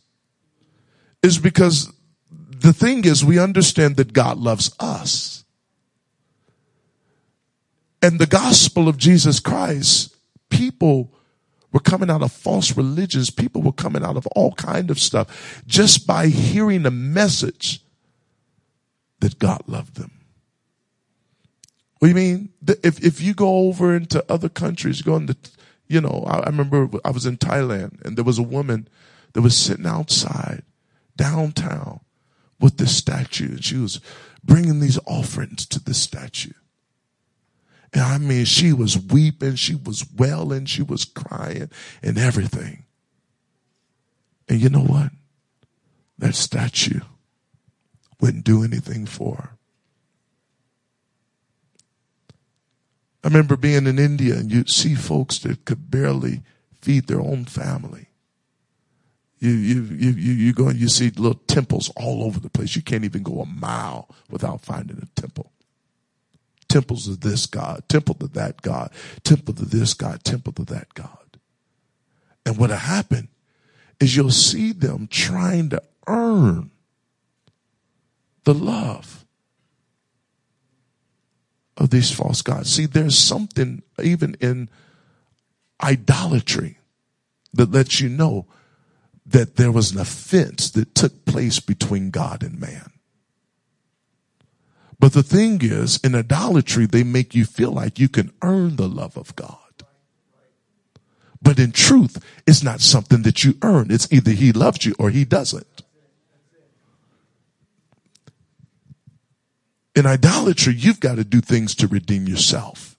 is 1.22 1.38
because 1.38 1.90
the 2.28 2.72
thing 2.72 3.04
is 3.04 3.24
we 3.24 3.38
understand 3.38 3.96
that 3.96 4.12
God 4.12 4.38
loves 4.38 4.74
us. 4.78 5.44
And 8.02 8.18
the 8.18 8.26
gospel 8.26 8.88
of 8.88 8.98
Jesus 8.98 9.40
Christ, 9.40 10.14
people 10.50 11.12
were 11.72 11.80
coming 11.80 12.10
out 12.10 12.22
of 12.22 12.30
false 12.30 12.76
religions. 12.76 13.30
People 13.30 13.62
were 13.62 13.72
coming 13.72 14.04
out 14.04 14.16
of 14.16 14.26
all 14.28 14.52
kind 14.52 14.90
of 14.90 14.98
stuff 14.98 15.62
just 15.66 16.06
by 16.06 16.26
hearing 16.26 16.82
the 16.82 16.90
message 16.90 17.81
that 19.22 19.38
God 19.38 19.62
loved 19.68 19.94
them. 19.94 20.10
What 21.98 22.06
do 22.06 22.08
you 22.08 22.14
mean? 22.16 22.48
If, 22.82 23.02
if 23.04 23.20
you 23.20 23.34
go 23.34 23.68
over 23.68 23.94
into 23.94 24.24
other 24.30 24.48
countries, 24.48 25.00
go 25.00 25.14
into, 25.14 25.36
you 25.86 26.00
know, 26.00 26.24
I, 26.26 26.40
I 26.40 26.46
remember 26.46 26.88
I 27.04 27.12
was 27.12 27.24
in 27.24 27.38
Thailand 27.38 28.04
and 28.04 28.16
there 28.16 28.24
was 28.24 28.38
a 28.38 28.42
woman 28.42 28.88
that 29.32 29.42
was 29.42 29.56
sitting 29.56 29.86
outside 29.86 30.64
downtown 31.16 32.00
with 32.58 32.78
this 32.78 32.96
statue 32.96 33.50
and 33.50 33.64
she 33.64 33.76
was 33.76 34.00
bringing 34.42 34.80
these 34.80 34.98
offerings 35.06 35.66
to 35.66 35.78
the 35.78 35.94
statue. 35.94 36.52
And 37.92 38.02
I 38.02 38.18
mean, 38.18 38.44
she 38.44 38.72
was 38.72 38.98
weeping, 38.98 39.54
she 39.54 39.76
was 39.76 40.04
wailing, 40.16 40.64
she 40.64 40.82
was 40.82 41.04
crying 41.04 41.70
and 42.02 42.18
everything. 42.18 42.86
And 44.48 44.60
you 44.60 44.68
know 44.68 44.82
what? 44.82 45.12
That 46.18 46.34
statue 46.34 47.02
wouldn't 48.22 48.44
do 48.44 48.62
anything 48.62 49.04
for. 49.04 49.58
I 53.24 53.28
remember 53.28 53.56
being 53.56 53.86
in 53.86 53.98
India 53.98 54.36
and 54.36 54.50
you'd 54.50 54.70
see 54.70 54.94
folks 54.94 55.40
that 55.40 55.64
could 55.64 55.90
barely 55.90 56.42
feed 56.80 57.08
their 57.08 57.20
own 57.20 57.44
family. 57.44 58.08
You, 59.38 59.50
you, 59.50 59.82
you, 59.82 60.10
you, 60.10 60.32
you 60.32 60.52
go 60.52 60.68
and 60.68 60.78
you 60.78 60.88
see 60.88 61.10
little 61.10 61.40
temples 61.46 61.90
all 61.96 62.22
over 62.22 62.38
the 62.38 62.48
place. 62.48 62.76
You 62.76 62.82
can't 62.82 63.04
even 63.04 63.24
go 63.24 63.40
a 63.40 63.46
mile 63.46 64.08
without 64.30 64.60
finding 64.60 64.98
a 64.98 65.20
temple. 65.20 65.52
Temples 66.68 67.08
of 67.08 67.20
this 67.20 67.46
God, 67.46 67.82
temple 67.88 68.14
to 68.16 68.28
that 68.28 68.62
God, 68.62 68.92
temple 69.24 69.54
to 69.54 69.64
this 69.64 69.94
God, 69.94 70.24
temple 70.24 70.52
to 70.54 70.64
that 70.66 70.94
God. 70.94 71.38
And 72.46 72.56
what'll 72.56 72.76
happen 72.76 73.28
is 74.00 74.16
you'll 74.16 74.30
see 74.30 74.72
them 74.72 75.06
trying 75.08 75.70
to 75.70 75.82
earn 76.06 76.71
the 78.44 78.54
love 78.54 79.24
of 81.76 81.90
these 81.90 82.10
false 82.10 82.42
gods. 82.42 82.72
See, 82.72 82.86
there's 82.86 83.18
something 83.18 83.82
even 84.02 84.36
in 84.40 84.68
idolatry 85.82 86.78
that 87.52 87.70
lets 87.70 88.00
you 88.00 88.08
know 88.08 88.46
that 89.26 89.56
there 89.56 89.72
was 89.72 89.92
an 89.92 90.00
offense 90.00 90.70
that 90.70 90.94
took 90.94 91.24
place 91.24 91.60
between 91.60 92.10
God 92.10 92.42
and 92.42 92.60
man. 92.60 92.92
But 94.98 95.14
the 95.14 95.22
thing 95.22 95.58
is, 95.62 95.98
in 96.04 96.14
idolatry, 96.14 96.86
they 96.86 97.02
make 97.02 97.34
you 97.34 97.44
feel 97.44 97.72
like 97.72 97.98
you 97.98 98.08
can 98.08 98.32
earn 98.42 98.76
the 98.76 98.88
love 98.88 99.16
of 99.16 99.34
God. 99.34 99.58
But 101.42 101.58
in 101.58 101.72
truth, 101.72 102.24
it's 102.46 102.62
not 102.62 102.80
something 102.80 103.22
that 103.22 103.42
you 103.42 103.56
earn. 103.62 103.90
It's 103.90 104.10
either 104.12 104.30
he 104.30 104.52
loves 104.52 104.86
you 104.86 104.94
or 104.98 105.10
he 105.10 105.24
doesn't. 105.24 105.66
In 109.94 110.06
idolatry, 110.06 110.74
you've 110.74 111.00
got 111.00 111.16
to 111.16 111.24
do 111.24 111.40
things 111.40 111.74
to 111.76 111.86
redeem 111.86 112.26
yourself. 112.26 112.96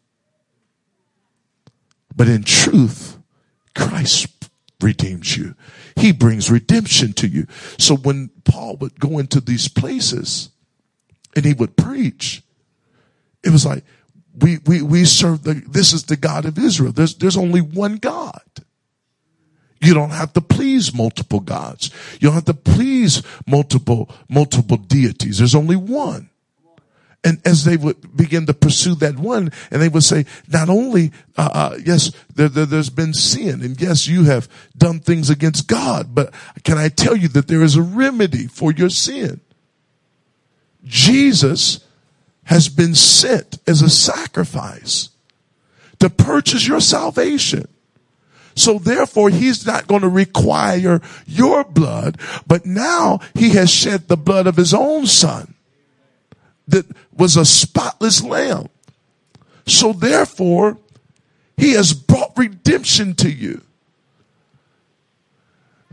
But 2.16 2.28
in 2.28 2.44
truth, 2.44 3.18
Christ 3.76 4.28
redeems 4.82 5.36
you. 5.36 5.56
He 5.96 6.12
brings 6.12 6.52
redemption 6.52 7.14
to 7.14 7.28
you. 7.28 7.48
So 7.80 7.96
when 7.96 8.30
Paul 8.44 8.78
would 8.78 9.00
go 9.00 9.18
into 9.18 9.40
these 9.40 9.68
places 9.68 10.50
and 11.36 11.46
he 11.46 11.54
would 11.54 11.76
preach, 11.76 12.44
it 13.44 13.50
was 13.50 13.66
like, 13.66 13.84
we, 14.40 14.60
we, 14.66 14.82
we 14.82 15.06
serve 15.06 15.44
the, 15.44 15.54
this 15.68 15.94
is 15.94 16.04
the 16.04 16.16
God 16.16 16.46
of 16.46 16.58
Israel. 16.58 16.92
There's, 16.92 17.16
there's 17.16 17.38
only 17.38 17.62
one 17.62 17.96
God. 17.98 18.42
You 19.82 19.94
don't 19.94 20.12
have 20.12 20.34
to 20.34 20.42
please 20.42 20.94
multiple 20.94 21.40
gods. 21.40 21.92
You 22.20 22.28
don't 22.28 22.36
have 22.36 22.46
to 22.46 22.54
please 22.54 23.22
multiple, 23.46 24.10
multiple 24.30 24.78
deities. 24.78 25.40
There's 25.40 25.56
only 25.56 25.76
one. 25.76 26.30
And 27.24 27.42
as 27.46 27.64
they 27.64 27.78
would 27.78 28.18
begin 28.18 28.46
to 28.48 28.54
pursue 28.54 28.96
that 28.96 29.18
one, 29.18 29.52
and 29.72 29.82
they 29.82 29.88
would 29.88 30.04
say, 30.04 30.26
not 30.50 30.70
only, 30.70 31.12
uh, 31.38 31.50
uh, 31.54 31.78
yes, 31.84 32.12
there, 32.36 32.50
there, 32.50 32.66
there's 32.66 32.90
been 32.90 33.14
sin, 33.14 33.62
and 33.62 33.80
yes, 33.80 34.08
you 34.08 34.26
have 34.26 34.50
done 34.78 35.00
things 35.00 35.30
against 35.30 35.68
God, 35.68 36.14
but 36.14 36.34
can 36.64 36.78
I 36.78 36.90
tell 36.90 37.16
you 37.16 37.30
that 37.30 37.48
there 37.48 37.64
is 37.64 37.78
a 37.78 37.82
remedy 37.82 38.48
for 38.48 38.74
your 38.74 38.90
sin? 38.90 39.40
Jesus 40.84 41.86
has 42.46 42.68
been 42.68 42.94
sent 42.94 43.58
as 43.66 43.82
a 43.82 43.90
sacrifice 43.90 45.10
to 46.00 46.10
purchase 46.10 46.68
your 46.68 46.82
salvation. 46.82 47.70
So 48.56 48.80
therefore, 48.80 49.30
he's 49.30 49.66
not 49.66 49.88
going 49.88 50.02
to 50.02 50.10
require 50.10 51.02
your 51.26 51.64
blood, 51.64 52.20
but 52.46 52.66
now 52.66 53.20
he 53.34 53.52
has 53.52 53.72
shed 53.72 54.10
the 54.10 54.18
blood 54.18 54.46
of 54.46 54.58
his 54.58 54.74
own 54.74 55.08
son 55.08 55.53
that 56.68 56.86
was 57.16 57.38
a 57.38 57.46
spotless 57.46 58.24
lamb. 58.24 58.70
So 59.66 59.94
therefore, 59.94 60.78
he 61.58 61.74
has 61.74 61.94
brought 61.94 62.38
redemption 62.38 63.16
to 63.16 63.32
you. 63.32 63.62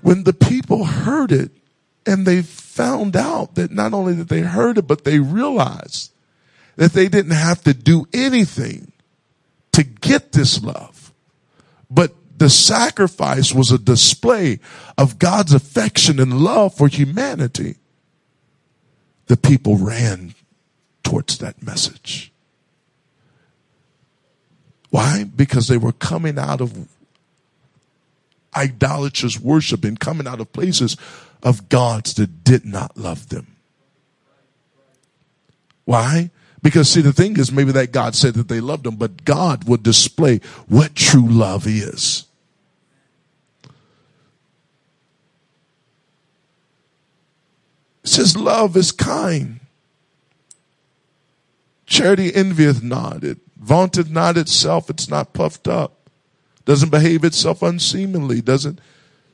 When 0.02 0.24
the 0.24 0.32
people 0.32 0.84
heard 0.84 1.30
it 1.30 1.50
and 2.06 2.26
they 2.26 2.42
found 2.42 3.16
out 3.16 3.54
that 3.56 3.70
not 3.70 3.92
only 3.92 4.14
that 4.14 4.28
they 4.28 4.40
heard 4.40 4.78
it, 4.78 4.86
but 4.86 5.04
they 5.04 5.18
realized 5.18 6.12
that 6.76 6.92
they 6.92 7.08
didn't 7.08 7.32
have 7.32 7.62
to 7.64 7.74
do 7.74 8.06
anything 8.12 8.92
to 9.72 9.82
get 9.82 10.32
this 10.32 10.62
love, 10.62 11.12
but 11.90 12.14
the 12.38 12.48
sacrifice 12.48 13.52
was 13.52 13.70
a 13.70 13.78
display 13.78 14.58
of 14.96 15.18
God's 15.18 15.52
affection 15.52 16.18
and 16.18 16.40
love 16.40 16.74
for 16.74 16.88
humanity. 16.88 17.76
The 19.26 19.36
people 19.36 19.76
ran 19.76 20.34
towards 21.02 21.38
that 21.38 21.62
message. 21.62 22.32
Why? 24.90 25.24
Because 25.24 25.68
they 25.68 25.78
were 25.78 25.92
coming 25.92 26.38
out 26.38 26.60
of 26.60 26.88
idolatrous 28.56 29.38
worship 29.38 29.84
and 29.84 29.98
coming 29.98 30.26
out 30.26 30.40
of 30.40 30.52
places 30.52 30.96
of 31.42 31.68
gods 31.68 32.14
that 32.14 32.44
did 32.44 32.64
not 32.64 32.96
love 32.96 33.28
them. 33.28 33.56
Why? 35.84 36.30
Because 36.62 36.90
see, 36.90 37.00
the 37.00 37.12
thing 37.12 37.38
is, 37.38 37.50
maybe 37.50 37.72
that 37.72 37.92
God 37.92 38.14
said 38.14 38.34
that 38.34 38.48
they 38.48 38.60
loved 38.60 38.84
them, 38.84 38.96
but 38.96 39.24
God 39.24 39.64
would 39.68 39.82
display 39.82 40.40
what 40.68 40.94
true 40.94 41.26
love 41.26 41.66
is. 41.66 42.26
It 48.02 48.08
says 48.08 48.36
love 48.36 48.76
is 48.76 48.92
kind. 48.92 49.59
Charity 51.90 52.34
envieth 52.34 52.82
not. 52.82 53.22
It 53.22 53.36
vaunteth 53.58 54.08
not 54.08 54.38
itself. 54.38 54.88
It's 54.88 55.10
not 55.10 55.34
puffed 55.34 55.68
up. 55.68 56.08
Doesn't 56.64 56.88
behave 56.88 57.22
itself 57.24 57.62
unseemly. 57.62 58.40
Doesn't 58.40 58.80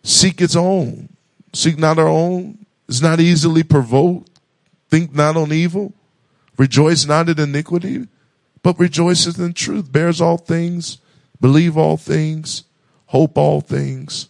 seek 0.02 0.40
its 0.40 0.56
own. 0.56 1.10
Seek 1.52 1.78
not 1.78 2.00
our 2.00 2.08
own. 2.08 2.66
Is 2.88 3.00
not 3.00 3.20
easily 3.20 3.62
provoked. 3.62 4.28
Think 4.90 5.14
not 5.14 5.36
on 5.36 5.52
evil 5.52 5.92
Rejoice 6.56 7.04
not 7.06 7.28
in 7.28 7.38
iniquity, 7.38 8.06
but 8.62 8.78
rejoices 8.78 9.38
in 9.38 9.52
truth, 9.52 9.92
bears 9.92 10.20
all 10.20 10.38
things, 10.38 10.98
believe 11.40 11.76
all 11.76 11.96
things, 11.96 12.64
hope 13.06 13.36
all 13.36 13.60
things, 13.60 14.28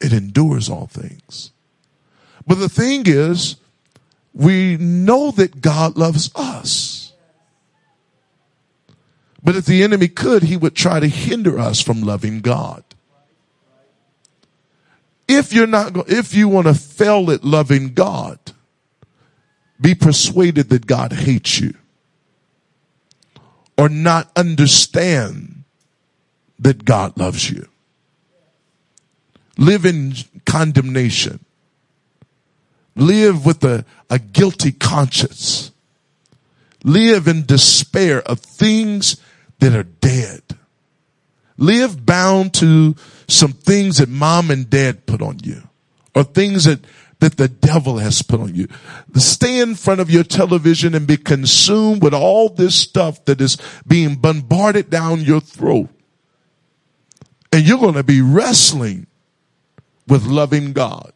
it 0.00 0.12
endures 0.12 0.68
all 0.68 0.86
things. 0.86 1.52
But 2.46 2.56
the 2.56 2.68
thing 2.68 3.02
is, 3.06 3.56
we 4.32 4.76
know 4.78 5.30
that 5.32 5.60
God 5.60 5.96
loves 5.96 6.30
us. 6.34 6.99
But 9.42 9.56
if 9.56 9.66
the 9.66 9.82
enemy 9.82 10.08
could, 10.08 10.42
he 10.42 10.56
would 10.56 10.74
try 10.74 11.00
to 11.00 11.08
hinder 11.08 11.58
us 11.58 11.80
from 11.80 12.02
loving 12.02 12.40
God. 12.40 12.84
If 15.26 15.52
you're 15.52 15.66
not, 15.66 16.10
if 16.10 16.34
you 16.34 16.48
want 16.48 16.66
to 16.66 16.74
fail 16.74 17.30
at 17.30 17.44
loving 17.44 17.94
God, 17.94 18.38
be 19.80 19.94
persuaded 19.94 20.68
that 20.70 20.86
God 20.86 21.12
hates 21.12 21.60
you 21.60 21.74
or 23.78 23.88
not 23.88 24.30
understand 24.36 25.64
that 26.58 26.84
God 26.84 27.16
loves 27.16 27.50
you. 27.50 27.66
Live 29.56 29.86
in 29.86 30.14
condemnation. 30.44 31.44
Live 32.96 33.46
with 33.46 33.64
a, 33.64 33.84
a 34.10 34.18
guilty 34.18 34.72
conscience. 34.72 35.70
Live 36.84 37.28
in 37.28 37.46
despair 37.46 38.20
of 38.22 38.40
things 38.40 39.16
that 39.60 39.74
are 39.74 39.84
dead. 39.84 40.42
Live 41.56 42.04
bound 42.04 42.54
to 42.54 42.94
some 43.28 43.52
things 43.52 43.98
that 43.98 44.08
mom 44.08 44.50
and 44.50 44.68
dad 44.68 45.06
put 45.06 45.22
on 45.22 45.38
you 45.42 45.62
or 46.14 46.24
things 46.24 46.64
that 46.64 46.80
that 47.20 47.36
the 47.36 47.48
devil 47.48 47.98
has 47.98 48.22
put 48.22 48.40
on 48.40 48.54
you. 48.54 48.66
Stay 49.14 49.60
in 49.60 49.74
front 49.74 50.00
of 50.00 50.10
your 50.10 50.24
television 50.24 50.94
and 50.94 51.06
be 51.06 51.18
consumed 51.18 52.02
with 52.02 52.14
all 52.14 52.48
this 52.48 52.74
stuff 52.74 53.24
that 53.26 53.40
is 53.40 53.58
being 53.86 54.16
bombarded 54.16 54.90
down 54.90 55.20
your 55.20 55.40
throat. 55.40 55.90
And 57.52 57.66
you're 57.66 57.78
going 57.78 57.94
to 57.94 58.02
be 58.02 58.22
wrestling 58.22 59.06
with 60.08 60.24
loving 60.24 60.72
God. 60.72 61.12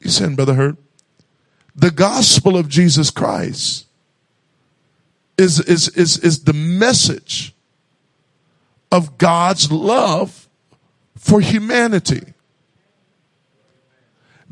You 0.00 0.10
said, 0.10 0.36
Brother 0.36 0.54
Hurt, 0.54 0.76
the 1.76 1.90
gospel 1.90 2.56
of 2.56 2.68
Jesus 2.68 3.10
Christ 3.10 3.83
is, 5.36 5.60
is, 5.60 5.88
is, 5.88 6.18
is 6.18 6.44
the 6.44 6.52
message 6.52 7.54
of 8.92 9.18
God's 9.18 9.72
love 9.72 10.48
for 11.16 11.40
humanity 11.40 12.34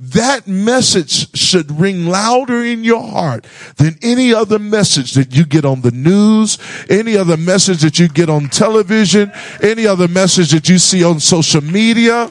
that 0.02 0.48
message 0.48 1.36
should 1.38 1.70
ring 1.78 2.06
louder 2.06 2.64
in 2.64 2.82
your 2.82 3.02
heart 3.02 3.46
than 3.76 3.96
any 4.02 4.34
other 4.34 4.58
message 4.58 5.12
that 5.12 5.32
you 5.32 5.44
get 5.44 5.64
on 5.64 5.82
the 5.82 5.92
news, 5.92 6.58
any 6.90 7.16
other 7.16 7.36
message 7.36 7.82
that 7.82 8.00
you 8.00 8.08
get 8.08 8.28
on 8.28 8.48
television, 8.48 9.30
any 9.62 9.86
other 9.86 10.08
message 10.08 10.50
that 10.50 10.68
you 10.68 10.78
see 10.78 11.04
on 11.04 11.20
social 11.20 11.60
media. 11.60 12.28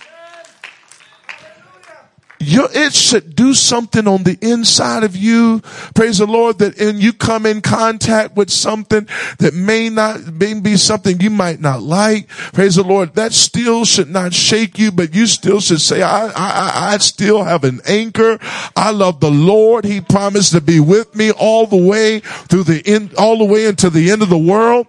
You 2.43 2.67
it 2.71 2.93
should 2.93 3.35
do 3.35 3.53
something 3.53 4.07
on 4.07 4.23
the 4.23 4.37
inside 4.41 5.03
of 5.03 5.15
you. 5.15 5.61
Praise 5.95 6.17
the 6.17 6.25
Lord 6.25 6.59
that 6.59 6.79
and 6.79 7.01
you 7.01 7.13
come 7.13 7.45
in 7.45 7.61
contact 7.61 8.35
with 8.35 8.49
something 8.49 9.07
that 9.39 9.53
may 9.53 9.89
not, 9.89 10.33
may 10.33 10.59
be 10.59 10.77
something 10.77 11.19
you 11.19 11.29
might 11.29 11.59
not 11.59 11.81
like. 11.81 12.27
Praise 12.53 12.75
the 12.75 12.83
Lord. 12.83 13.15
That 13.15 13.33
still 13.33 13.85
should 13.85 14.09
not 14.09 14.33
shake 14.33 14.77
you, 14.79 14.91
but 14.91 15.13
you 15.13 15.27
still 15.27 15.59
should 15.59 15.81
say, 15.81 16.01
I, 16.01 16.27
I, 16.27 16.93
I 16.93 16.97
still 16.97 17.43
have 17.43 17.63
an 17.63 17.81
anchor. 17.87 18.39
I 18.75 18.91
love 18.91 19.19
the 19.19 19.31
Lord. 19.31 19.85
He 19.85 20.01
promised 20.01 20.51
to 20.53 20.61
be 20.61 20.79
with 20.79 21.15
me 21.15 21.31
all 21.31 21.67
the 21.67 21.77
way 21.77 22.19
through 22.19 22.63
the 22.63 22.81
end, 22.85 23.15
all 23.15 23.37
the 23.37 23.45
way 23.45 23.65
into 23.65 23.89
the 23.89 24.11
end 24.11 24.21
of 24.21 24.29
the 24.29 24.37
world. 24.37 24.87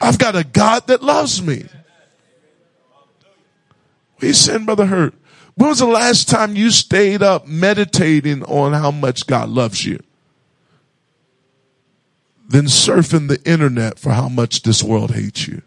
I've 0.00 0.18
got 0.18 0.36
a 0.36 0.44
God 0.44 0.86
that 0.88 1.02
loves 1.02 1.42
me. 1.42 1.66
He's 4.20 4.38
saying, 4.38 4.64
Brother 4.64 4.86
Hurt, 4.86 5.14
when 5.56 5.70
was 5.70 5.78
the 5.78 5.86
last 5.86 6.28
time 6.28 6.54
you 6.54 6.70
stayed 6.70 7.22
up 7.22 7.46
meditating 7.46 8.44
on 8.44 8.74
how 8.74 8.90
much 8.90 9.26
God 9.26 9.48
loves 9.48 9.84
you? 9.84 10.02
Then 12.48 12.66
surfing 12.66 13.28
the 13.28 13.42
internet 13.50 13.98
for 13.98 14.12
how 14.12 14.28
much 14.28 14.62
this 14.62 14.82
world 14.82 15.12
hates 15.12 15.48
you. 15.48 15.62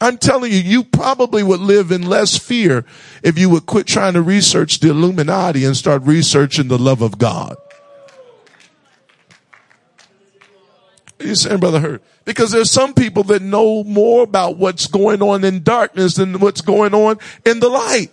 I'm 0.00 0.18
telling 0.18 0.50
you, 0.50 0.58
you 0.58 0.82
probably 0.82 1.44
would 1.44 1.60
live 1.60 1.92
in 1.92 2.02
less 2.02 2.36
fear 2.36 2.84
if 3.22 3.38
you 3.38 3.48
would 3.50 3.66
quit 3.66 3.86
trying 3.86 4.14
to 4.14 4.22
research 4.22 4.80
the 4.80 4.90
Illuminati 4.90 5.64
and 5.64 5.76
start 5.76 6.02
researching 6.02 6.66
the 6.66 6.78
love 6.78 7.02
of 7.02 7.18
God. 7.18 7.56
You 11.24 11.34
saying, 11.34 11.60
Brother 11.60 11.80
Hurt? 11.80 12.02
Because 12.24 12.50
there's 12.50 12.70
some 12.70 12.94
people 12.94 13.24
that 13.24 13.42
know 13.42 13.84
more 13.84 14.22
about 14.22 14.56
what's 14.56 14.86
going 14.86 15.22
on 15.22 15.44
in 15.44 15.62
darkness 15.62 16.14
than 16.14 16.40
what's 16.40 16.60
going 16.60 16.94
on 16.94 17.18
in 17.44 17.60
the 17.60 17.68
light. 17.68 18.10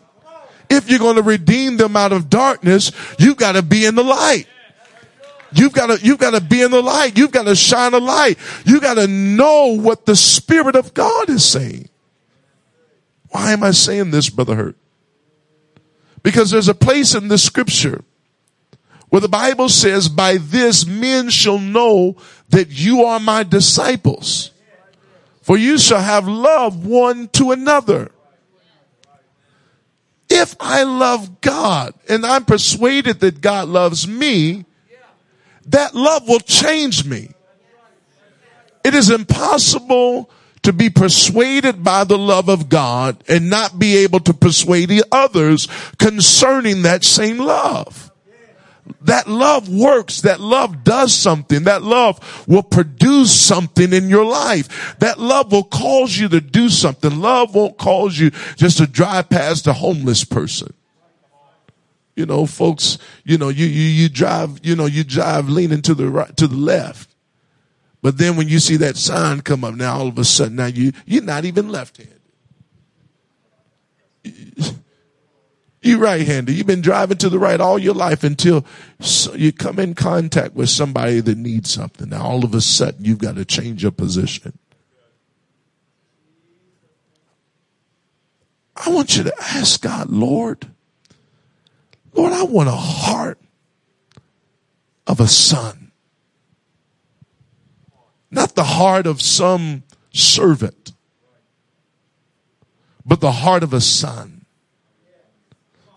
If 0.69 0.89
you're 0.89 0.99
going 0.99 1.15
to 1.15 1.23
redeem 1.23 1.77
them 1.77 1.95
out 1.95 2.13
of 2.13 2.29
darkness, 2.29 2.91
you've 3.17 3.37
got 3.37 3.53
to 3.53 3.61
be 3.61 3.85
in 3.85 3.95
the 3.95 4.03
light. 4.03 4.47
You've 5.51 5.73
got 5.73 5.87
to, 5.87 6.05
you've 6.05 6.19
got 6.19 6.31
to 6.31 6.41
be 6.41 6.61
in 6.61 6.69
the 6.69 6.81
light. 6.81 7.17
You've 7.17 7.31
got 7.31 7.43
to 7.43 7.55
shine 7.55 7.93
a 7.93 7.99
light. 7.99 8.37
You've 8.65 8.83
got 8.83 8.95
to 8.95 9.07
know 9.07 9.75
what 9.75 10.05
the 10.05 10.15
Spirit 10.15 10.75
of 10.75 10.93
God 10.93 11.29
is 11.29 11.43
saying. 11.43 11.89
Why 13.29 13.51
am 13.51 13.63
I 13.63 13.71
saying 13.71 14.11
this, 14.11 14.29
Brother 14.29 14.55
Hurt? 14.55 14.77
Because 16.21 16.51
there's 16.51 16.67
a 16.67 16.75
place 16.75 17.15
in 17.15 17.29
the 17.29 17.37
scripture 17.37 18.03
where 19.09 19.21
the 19.21 19.29
Bible 19.29 19.69
says, 19.69 20.07
by 20.07 20.37
this 20.37 20.85
men 20.85 21.29
shall 21.29 21.57
know 21.57 22.15
that 22.49 22.69
you 22.69 23.03
are 23.03 23.19
my 23.19 23.43
disciples. 23.43 24.51
For 25.41 25.57
you 25.57 25.77
shall 25.79 26.01
have 26.01 26.27
love 26.27 26.85
one 26.85 27.27
to 27.29 27.51
another. 27.51 28.11
If 30.29 30.55
I 30.59 30.83
love 30.83 31.41
God 31.41 31.93
and 32.07 32.25
I'm 32.25 32.45
persuaded 32.45 33.19
that 33.21 33.41
God 33.41 33.67
loves 33.67 34.07
me, 34.07 34.65
that 35.67 35.95
love 35.95 36.27
will 36.27 36.39
change 36.39 37.05
me. 37.05 37.31
It 38.83 38.93
is 38.93 39.09
impossible 39.09 40.29
to 40.61 40.73
be 40.73 40.89
persuaded 40.89 41.83
by 41.83 42.03
the 42.03 42.17
love 42.17 42.49
of 42.49 42.69
God 42.69 43.23
and 43.27 43.49
not 43.49 43.79
be 43.79 43.97
able 43.97 44.19
to 44.21 44.33
persuade 44.33 44.91
others 45.11 45.67
concerning 45.97 46.83
that 46.83 47.03
same 47.03 47.37
love 47.37 48.08
that 49.01 49.27
love 49.27 49.69
works. 49.69 50.21
That 50.21 50.39
love 50.39 50.83
does 50.83 51.13
something. 51.13 51.63
That 51.63 51.83
love 51.83 52.47
will 52.47 52.63
produce 52.63 53.39
something 53.39 53.93
in 53.93 54.09
your 54.09 54.25
life. 54.25 54.97
That 54.99 55.19
love 55.19 55.51
will 55.51 55.63
cause 55.63 56.17
you 56.17 56.27
to 56.29 56.41
do 56.41 56.69
something. 56.69 57.19
Love 57.19 57.55
won't 57.55 57.77
cause 57.77 58.17
you 58.17 58.31
just 58.55 58.77
to 58.77 58.87
drive 58.87 59.29
past 59.29 59.67
a 59.67 59.73
homeless 59.73 60.23
person. 60.23 60.73
You 62.15 62.25
know, 62.25 62.45
folks, 62.45 62.97
you 63.23 63.37
know, 63.37 63.47
you, 63.49 63.65
you, 63.65 63.81
you 63.81 64.09
drive, 64.09 64.59
you 64.63 64.75
know, 64.75 64.87
you 64.87 65.05
drive 65.05 65.47
leaning 65.47 65.81
to 65.83 65.93
the 65.93 66.09
right, 66.09 66.35
to 66.35 66.47
the 66.47 66.57
left. 66.57 67.15
But 68.01 68.17
then 68.17 68.35
when 68.35 68.49
you 68.49 68.59
see 68.59 68.77
that 68.77 68.97
sign 68.97 69.41
come 69.41 69.63
up, 69.63 69.75
now 69.75 69.99
all 69.99 70.07
of 70.07 70.17
a 70.17 70.25
sudden, 70.25 70.55
now 70.57 70.65
you, 70.65 70.91
you're 71.05 71.23
not 71.23 71.45
even 71.45 71.69
left-handed. 71.69 72.19
You 75.81 75.97
right-handed. 75.97 76.53
You've 76.53 76.67
been 76.67 76.81
driving 76.81 77.17
to 77.19 77.29
the 77.29 77.39
right 77.39 77.59
all 77.59 77.79
your 77.79 77.93
life 77.93 78.23
until 78.23 78.65
you 79.33 79.53
come 79.53 79.79
in 79.79 79.95
contact 79.95 80.53
with 80.53 80.69
somebody 80.69 81.21
that 81.21 81.37
needs 81.37 81.73
something. 81.73 82.09
Now 82.09 82.23
all 82.23 82.43
of 82.43 82.53
a 82.53 82.59
sudden 82.59 83.05
you've 83.05 83.19
got 83.19 83.35
to 83.35 83.45
change 83.45 83.81
your 83.81 83.91
position. 83.93 84.57
I 88.75 88.89
want 88.89 89.15
you 89.15 89.23
to 89.23 89.33
ask 89.39 89.81
God, 89.81 90.09
Lord, 90.09 90.67
Lord, 92.13 92.33
I 92.33 92.43
want 92.43 92.69
a 92.69 92.73
heart 92.73 93.39
of 95.07 95.19
a 95.19 95.27
son. 95.27 95.91
Not 98.31 98.55
the 98.55 98.63
heart 98.63 99.07
of 99.07 99.21
some 99.21 99.83
servant, 100.13 100.91
but 103.05 103.21
the 103.21 103.31
heart 103.31 103.63
of 103.63 103.73
a 103.73 103.81
son 103.81 104.38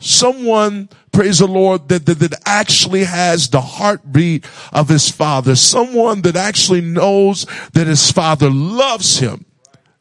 someone, 0.05 0.89
praise 1.13 1.39
the 1.39 1.47
Lord, 1.47 1.89
that, 1.89 2.07
that, 2.07 2.19
that 2.19 2.35
actually 2.45 3.05
has 3.05 3.49
the 3.49 3.61
heartbeat 3.61 4.45
of 4.73 4.89
his 4.89 5.11
father. 5.11 5.55
Someone 5.57 6.23
that 6.23 6.37
actually 6.37 6.81
knows 6.81 7.47
that 7.73 7.87
his 7.87 8.11
father 8.11 8.51
loves 8.51 9.19
him. 9.19 9.45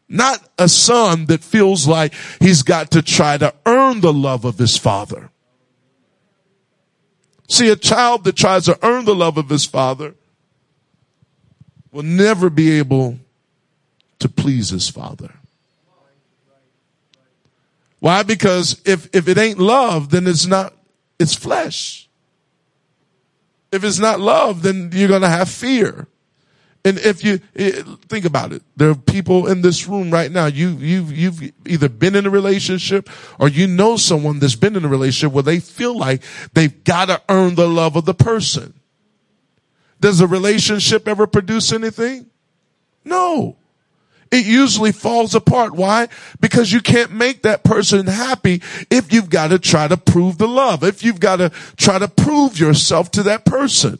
Not 0.09 0.45
a 0.57 0.67
son 0.67 1.25
that 1.27 1.41
feels 1.41 1.87
like 1.87 2.13
he's 2.39 2.63
got 2.63 2.91
to 2.91 3.01
try 3.01 3.37
to 3.37 3.53
earn 3.65 4.01
the 4.01 4.11
love 4.11 4.43
of 4.43 4.57
his 4.57 4.77
father. 4.77 5.29
See, 7.47 7.69
a 7.69 7.75
child 7.75 8.25
that 8.25 8.35
tries 8.35 8.65
to 8.65 8.79
earn 8.81 9.05
the 9.05 9.15
love 9.15 9.37
of 9.37 9.49
his 9.49 9.65
father 9.65 10.15
will 11.91 12.03
never 12.03 12.49
be 12.49 12.71
able 12.77 13.19
to 14.19 14.29
please 14.29 14.69
his 14.69 14.89
father. 14.89 15.33
Why? 18.01 18.23
Because 18.23 18.81
if, 18.83 19.07
if 19.15 19.27
it 19.27 19.37
ain't 19.37 19.59
love, 19.59 20.09
then 20.09 20.25
it's 20.25 20.47
not, 20.47 20.73
it's 21.19 21.35
flesh. 21.35 22.09
If 23.71 23.83
it's 23.83 23.99
not 23.99 24.19
love, 24.19 24.63
then 24.63 24.89
you're 24.91 25.07
going 25.07 25.21
to 25.21 25.29
have 25.29 25.47
fear. 25.47 26.07
And 26.83 26.97
if 26.97 27.23
you 27.23 27.39
eh, 27.55 27.83
think 28.09 28.25
about 28.25 28.53
it, 28.53 28.63
there 28.75 28.89
are 28.89 28.95
people 28.95 29.45
in 29.45 29.61
this 29.61 29.87
room 29.87 30.09
right 30.09 30.31
now. 30.31 30.47
You, 30.47 30.69
you've, 30.69 31.15
you've 31.15 31.53
either 31.67 31.89
been 31.89 32.15
in 32.15 32.25
a 32.25 32.31
relationship 32.31 33.07
or 33.37 33.47
you 33.47 33.67
know 33.67 33.97
someone 33.97 34.39
that's 34.39 34.55
been 34.55 34.75
in 34.75 34.83
a 34.83 34.89
relationship 34.89 35.31
where 35.31 35.43
they 35.43 35.59
feel 35.59 35.95
like 35.95 36.23
they've 36.55 36.83
got 36.83 37.05
to 37.05 37.21
earn 37.29 37.53
the 37.53 37.69
love 37.69 37.95
of 37.95 38.05
the 38.05 38.15
person. 38.15 38.73
Does 39.99 40.21
a 40.21 40.27
relationship 40.27 41.07
ever 41.07 41.27
produce 41.27 41.71
anything? 41.71 42.25
No 43.05 43.57
it 44.31 44.45
usually 44.45 44.91
falls 44.91 45.35
apart. 45.35 45.73
Why? 45.73 46.07
Because 46.39 46.71
you 46.71 46.81
can't 46.81 47.11
make 47.11 47.43
that 47.43 47.63
person 47.63 48.07
happy 48.07 48.61
if 48.89 49.11
you've 49.11 49.29
got 49.29 49.49
to 49.49 49.59
try 49.59 49.87
to 49.87 49.97
prove 49.97 50.37
the 50.37 50.47
love, 50.47 50.83
if 50.83 51.03
you've 51.03 51.19
got 51.19 51.37
to 51.37 51.49
try 51.77 51.99
to 51.99 52.07
prove 52.07 52.59
yourself 52.59 53.11
to 53.11 53.23
that 53.23 53.45
person 53.45 53.99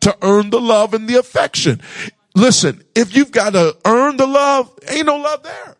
to 0.00 0.16
earn 0.22 0.50
the 0.50 0.60
love 0.60 0.94
and 0.94 1.08
the 1.08 1.16
affection. 1.16 1.80
Listen, 2.34 2.84
if 2.94 3.16
you've 3.16 3.32
got 3.32 3.54
to 3.54 3.76
earn 3.84 4.16
the 4.16 4.26
love, 4.26 4.70
ain't 4.88 5.06
no 5.06 5.16
love 5.16 5.42
there. 5.42 5.75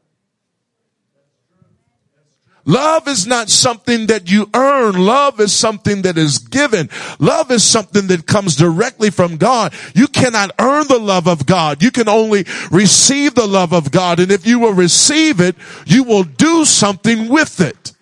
Love 2.66 3.06
is 3.06 3.28
not 3.28 3.48
something 3.48 4.08
that 4.08 4.28
you 4.28 4.50
earn. 4.52 4.94
Love 4.96 5.38
is 5.38 5.52
something 5.52 6.02
that 6.02 6.18
is 6.18 6.38
given. 6.38 6.90
Love 7.20 7.52
is 7.52 7.62
something 7.62 8.08
that 8.08 8.26
comes 8.26 8.56
directly 8.56 9.08
from 9.10 9.36
God. 9.36 9.72
You 9.94 10.08
cannot 10.08 10.50
earn 10.58 10.88
the 10.88 10.98
love 10.98 11.28
of 11.28 11.46
God. 11.46 11.80
You 11.80 11.92
can 11.92 12.08
only 12.08 12.44
receive 12.72 13.36
the 13.36 13.46
love 13.46 13.72
of 13.72 13.92
God. 13.92 14.18
And 14.18 14.32
if 14.32 14.44
you 14.44 14.58
will 14.58 14.72
receive 14.72 15.40
it, 15.40 15.54
you 15.86 16.02
will 16.02 16.24
do 16.24 16.64
something 16.64 17.28
with 17.28 17.60
it. 17.60 17.92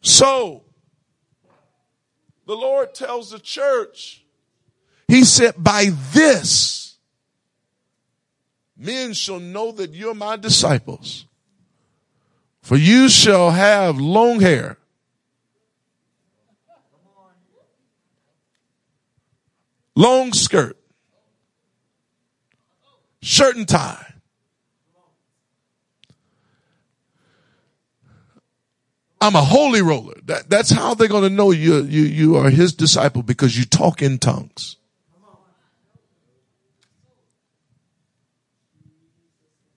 So, 0.00 0.64
the 2.44 2.56
Lord 2.56 2.92
tells 2.92 3.30
the 3.30 3.38
church, 3.38 4.24
He 5.06 5.22
said, 5.22 5.54
by 5.56 5.90
this, 6.12 6.96
men 8.76 9.12
shall 9.12 9.38
know 9.38 9.70
that 9.70 9.94
you're 9.94 10.14
my 10.14 10.36
disciples 10.36 11.25
for 12.66 12.76
you 12.76 13.08
shall 13.08 13.52
have 13.52 14.00
long 14.00 14.40
hair. 14.40 14.76
Long 19.94 20.32
skirt. 20.32 20.76
Shirt 23.22 23.54
and 23.54 23.68
tie. 23.68 24.14
I'm 29.20 29.36
a 29.36 29.42
holy 29.42 29.80
roller. 29.80 30.14
That, 30.24 30.50
that's 30.50 30.70
how 30.70 30.94
they're 30.94 31.06
going 31.06 31.22
to 31.22 31.30
know 31.30 31.52
you, 31.52 31.84
you, 31.84 32.02
you 32.02 32.36
are 32.36 32.50
his 32.50 32.72
disciple 32.72 33.22
because 33.22 33.56
you 33.56 33.64
talk 33.64 34.02
in 34.02 34.18
tongues. 34.18 34.74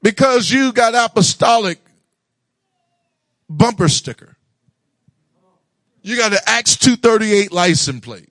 Because 0.02 0.50
you 0.50 0.74
got 0.74 0.96
apostolic 0.96 1.78
bumper 3.50 3.90
sticker. 3.90 4.38
You 6.02 6.16
got 6.18 6.32
an 6.32 6.40
Acts 6.46 6.78
238 6.78 7.52
license 7.52 8.00
plate. 8.00 8.30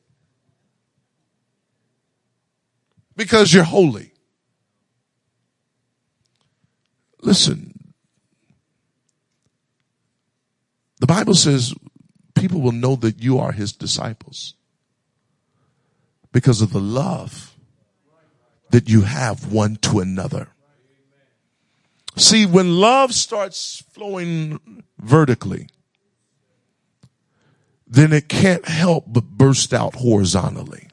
Because 3.17 3.53
you're 3.53 3.65
holy. 3.65 4.13
Listen. 7.21 7.93
The 11.01 11.07
Bible 11.07 11.35
says 11.35 11.75
people 12.35 12.61
will 12.61 12.73
know 12.73 12.97
that 12.97 13.23
you 13.23 13.39
are 13.39 13.53
his 13.53 13.73
disciples 13.73 14.55
because 16.33 16.61
of 16.61 16.73
the 16.73 16.81
love 16.81 17.55
that 18.71 18.89
you 18.89 19.03
have 19.03 19.53
one 19.53 19.77
to 19.77 20.01
another. 20.01 20.49
See, 22.19 22.47
when 22.47 22.75
love 22.75 23.15
starts 23.15 23.85
flowing 23.93 24.83
vertically, 24.99 25.69
then 27.87 28.13
it 28.13 28.29
can't 28.29 28.67
help 28.67 29.05
but 29.07 29.25
burst 29.25 29.73
out 29.73 29.95
horizontally. 29.95 30.89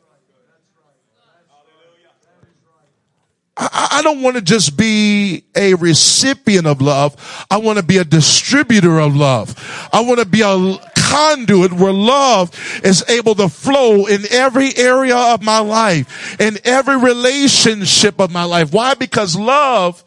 I, 3.58 3.88
I 3.92 4.02
don't 4.04 4.22
want 4.22 4.36
to 4.36 4.42
just 4.44 4.78
be 4.78 5.46
a 5.56 5.74
recipient 5.74 6.68
of 6.68 6.80
love. 6.80 7.16
I 7.50 7.58
want 7.58 7.80
to 7.80 7.84
be 7.84 7.98
a 7.98 8.06
distributor 8.06 9.00
of 9.00 9.16
love. 9.16 9.90
I 9.92 10.02
want 10.02 10.20
to 10.20 10.28
be 10.28 10.42
a 10.42 10.78
conduit 10.96 11.74
where 11.74 11.92
love 11.92 12.52
is 12.84 13.04
able 13.10 13.34
to 13.36 13.50
flow 13.50 14.06
in 14.06 14.26
every 14.30 14.78
area 14.78 15.18
of 15.18 15.42
my 15.42 15.60
life, 15.60 16.40
in 16.40 16.60
every 16.64 16.98
relationship 16.98 18.20
of 18.20 18.32
my 18.32 18.44
life. 18.44 18.72
Why? 18.72 18.94
Because 18.94 19.36
love 19.36 20.04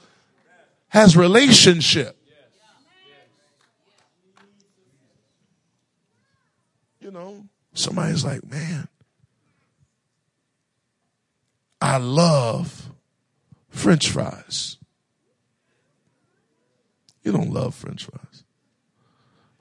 has 0.88 1.16
relationship. 1.16 2.16
You 7.00 7.10
know, 7.10 7.46
somebody's 7.72 8.24
like, 8.24 8.44
man, 8.50 8.88
I 11.80 11.96
love 11.98 12.90
French 13.70 14.10
fries. 14.10 14.76
You 17.22 17.32
don't 17.32 17.50
love 17.50 17.74
French 17.74 18.04
fries. 18.04 18.44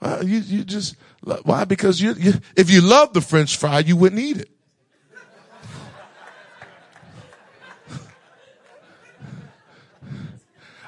Well, 0.02 0.24
you, 0.24 0.40
you 0.40 0.64
just, 0.64 0.96
why? 1.22 1.66
Because 1.66 2.02
you, 2.02 2.14
you, 2.14 2.34
if 2.56 2.70
you 2.70 2.82
love 2.82 3.14
the 3.14 3.22
French 3.22 3.58
fry, 3.58 3.80
you 3.80 3.96
wouldn't 3.96 4.22
eat 4.22 4.38
it. 4.38 4.50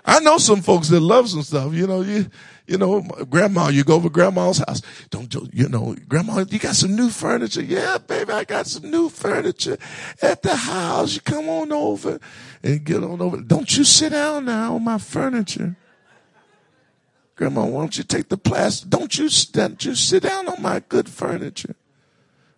I 0.09 0.19
know 0.21 0.39
some 0.39 0.63
folks 0.63 0.89
that 0.89 1.01
love 1.01 1.29
some 1.29 1.43
stuff. 1.43 1.71
You 1.71 1.85
know, 1.85 2.01
you, 2.01 2.25
you 2.65 2.79
know, 2.79 3.01
grandma, 3.29 3.67
you 3.67 3.83
go 3.83 3.93
over 3.93 4.09
grandma's 4.09 4.57
house. 4.57 4.81
Don't, 5.11 5.31
you 5.53 5.69
know, 5.69 5.95
grandma, 6.07 6.43
you 6.49 6.57
got 6.57 6.75
some 6.75 6.95
new 6.95 7.11
furniture. 7.11 7.61
Yeah, 7.61 7.99
baby, 7.99 8.31
I 8.31 8.43
got 8.43 8.65
some 8.65 8.89
new 8.89 9.09
furniture 9.09 9.77
at 10.19 10.41
the 10.41 10.55
house. 10.55 11.13
You 11.13 11.21
come 11.21 11.47
on 11.47 11.71
over 11.71 12.19
and 12.63 12.83
get 12.83 13.03
on 13.03 13.21
over. 13.21 13.37
Don't 13.37 13.77
you 13.77 13.83
sit 13.83 14.09
down 14.09 14.45
now 14.45 14.75
on 14.75 14.83
my 14.83 14.97
furniture. 14.97 15.75
Grandma, 17.35 17.65
why 17.65 17.81
don't 17.81 17.95
you 17.95 18.03
take 18.03 18.29
the 18.29 18.37
plastic? 18.37 18.89
Don't 18.89 19.15
you, 19.15 19.29
don't 19.51 19.85
you 19.85 19.93
sit 19.93 20.23
down 20.23 20.47
on 20.49 20.59
my 20.59 20.81
good 20.89 21.07
furniture. 21.07 21.75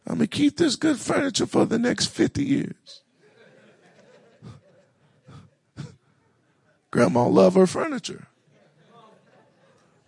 I'm 0.08 0.20
going 0.20 0.30
to 0.30 0.38
keep 0.38 0.56
this 0.56 0.78
good 0.78 1.00
furniture 1.00 1.46
for 1.46 1.66
the 1.66 1.78
next 1.78 2.06
50 2.06 2.46
years. 2.46 3.01
Grandma 6.92 7.26
love 7.26 7.56
her 7.56 7.66
furniture. 7.66 8.28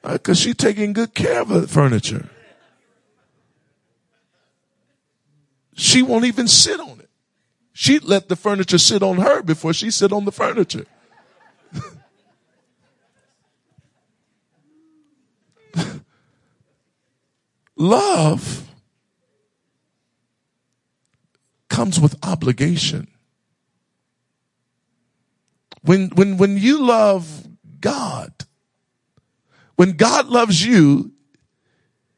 Because 0.01 0.37
uh, 0.37 0.43
she's 0.43 0.55
taking 0.55 0.91
good 0.91 1.13
care 1.13 1.41
of 1.41 1.47
her 1.47 1.65
furniture. 1.65 2.29
She 5.75 6.01
won't 6.03 6.25
even 6.25 6.47
sit 6.49 6.79
on 6.79 6.99
it. 6.99 7.09
She'd 7.71 8.03
let 8.03 8.27
the 8.27 8.35
furniture 8.35 8.77
sit 8.77 9.01
on 9.01 9.17
her 9.17 9.41
before 9.41 9.73
she 9.73 9.89
sit 9.89 10.11
on 10.11 10.25
the 10.25 10.31
furniture. 10.31 10.85
Love 17.75 18.69
comes 21.69 21.99
with 21.99 22.15
obligation. 22.23 23.07
When, 25.83 26.09
when, 26.09 26.37
when 26.37 26.57
you 26.57 26.85
love 26.85 27.47
God, 27.79 28.31
when 29.75 29.93
God 29.93 30.27
loves 30.27 30.65
you, 30.65 31.11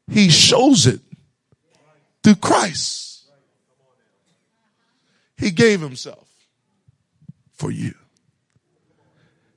He 0.08 0.30
shows 0.30 0.86
it 0.86 1.02
through 2.24 2.36
Christ. 2.36 3.26
He 5.38 5.52
gave 5.52 5.82
Himself 5.82 6.28
for 7.54 7.72
you. 7.72 7.94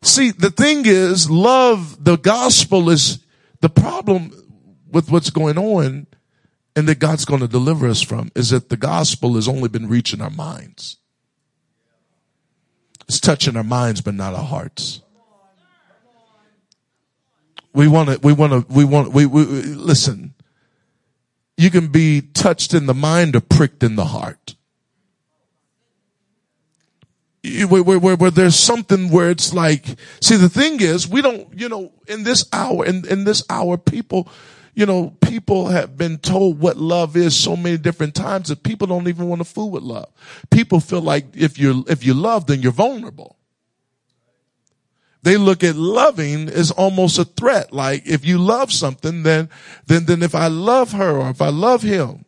See, 0.03 0.31
the 0.31 0.51
thing 0.51 0.83
is, 0.87 1.31
love, 1.31 2.03
the 2.03 2.17
gospel 2.17 2.89
is 2.89 3.19
the 3.61 3.69
problem 3.69 4.33
with 4.91 5.11
what's 5.11 5.31
going 5.31 5.59
on 5.59 6.07
and 6.77 6.89
that 6.89 7.01
God's 7.01 7.25
going 7.25 7.41
to 7.41 7.49
deliver 7.49 7.89
us 7.89 8.01
from 8.01 8.31
is 8.35 8.51
that 8.51 8.69
the 8.69 8.77
gospel 8.77 9.35
has 9.35 9.49
only 9.49 9.69
been 9.69 9.89
reaching 9.89 10.21
our 10.21 10.31
minds. 10.31 10.97
It's 13.09 13.21
touching 13.21 13.57
our 13.57 13.65
minds, 13.65 14.03
but 14.03 14.15
not 14.15 14.35
our 14.35 14.45
hearts. 14.45 15.01
We 17.73 17.89
want 17.89 18.11
to, 18.11 18.19
we 18.23 18.33
want 18.33 18.53
to, 18.53 18.73
we 18.73 18.85
want, 18.85 19.13
we, 19.13 19.25
we, 19.25 19.45
listen. 19.45 20.35
You 21.57 21.71
can 21.71 21.89
be 21.89 22.21
touched 22.21 22.75
in 22.75 22.87
the 22.87 22.95
mind 22.95 23.35
or 23.35 23.41
pricked 23.41 23.83
in 23.83 23.97
the 23.97 24.07
heart. 24.07 24.57
Where, 27.69 27.83
where, 27.83 28.17
where, 28.17 28.31
there's 28.31 28.57
something 28.57 29.11
where 29.11 29.31
it's 29.31 29.55
like, 29.55 29.87
see, 30.21 30.37
the 30.37 30.49
thing 30.49 30.81
is, 30.81 31.09
we 31.09 31.23
don't, 31.23 31.49
you 31.59 31.69
know, 31.69 31.93
in 32.07 32.25
this 32.25 32.47
hour, 32.53 32.85
in, 32.85 33.07
in 33.09 33.25
this 33.25 33.43
hour, 33.49 33.79
people, 33.79 34.29
you 34.79 34.87
know, 34.87 35.11
people 35.23 35.67
have 35.67 35.99
been 35.99 36.19
told 36.19 36.61
what 36.61 36.77
love 36.77 37.17
is 37.17 37.35
so 37.35 37.57
many 37.57 37.77
different 37.77 38.15
times 38.15 38.47
that 38.47 38.63
people 38.63 38.87
don't 38.87 39.09
even 39.09 39.29
want 39.29 39.41
to 39.41 39.45
fool 39.45 39.73
with 39.73 39.83
love. 39.83 40.09
People 40.53 40.79
feel 40.79 41.01
like 41.01 41.25
if 41.35 41.59
you're, 41.59 41.83
if 41.89 42.07
you 42.07 42.15
love, 42.15 42.47
then 42.47 42.63
you're 42.63 42.71
vulnerable. 42.71 43.37
They 45.25 45.37
look 45.37 45.65
at 45.65 45.75
loving 45.75 46.49
as 46.49 46.71
almost 46.71 47.19
a 47.19 47.25
threat. 47.25 47.73
Like 47.73 48.07
if 48.07 48.25
you 48.25 48.39
love 48.39 48.71
something, 48.71 49.25
then, 49.25 49.49
then, 49.87 50.05
then 50.05 50.23
if 50.23 50.37
I 50.37 50.47
love 50.47 50.93
her 50.93 51.11
or 51.17 51.31
if 51.31 51.43
I 51.43 51.49
love 51.49 51.83
him, 51.83 52.25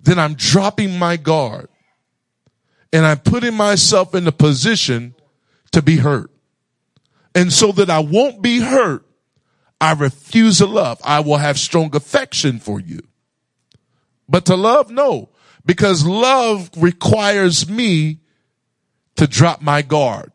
then 0.00 0.18
I'm 0.18 0.34
dropping 0.34 0.98
my 0.98 1.16
guard 1.16 1.68
and 2.92 3.06
I'm 3.06 3.20
putting 3.20 3.54
myself 3.54 4.12
in 4.16 4.26
a 4.26 4.32
position 4.32 5.14
to 5.70 5.82
be 5.82 5.98
hurt. 5.98 6.32
And 7.32 7.52
so 7.52 7.70
that 7.70 7.90
I 7.90 8.00
won't 8.00 8.42
be 8.42 8.58
hurt, 8.58 9.06
I 9.82 9.94
refuse 9.94 10.58
to 10.58 10.66
love. 10.66 11.00
I 11.02 11.18
will 11.18 11.38
have 11.38 11.58
strong 11.58 11.96
affection 11.96 12.60
for 12.60 12.78
you. 12.78 13.00
But 14.28 14.46
to 14.46 14.54
love, 14.54 14.92
no. 14.92 15.30
Because 15.66 16.06
love 16.06 16.70
requires 16.76 17.68
me 17.68 18.20
to 19.16 19.26
drop 19.26 19.60
my 19.60 19.82
guard. 19.82 20.30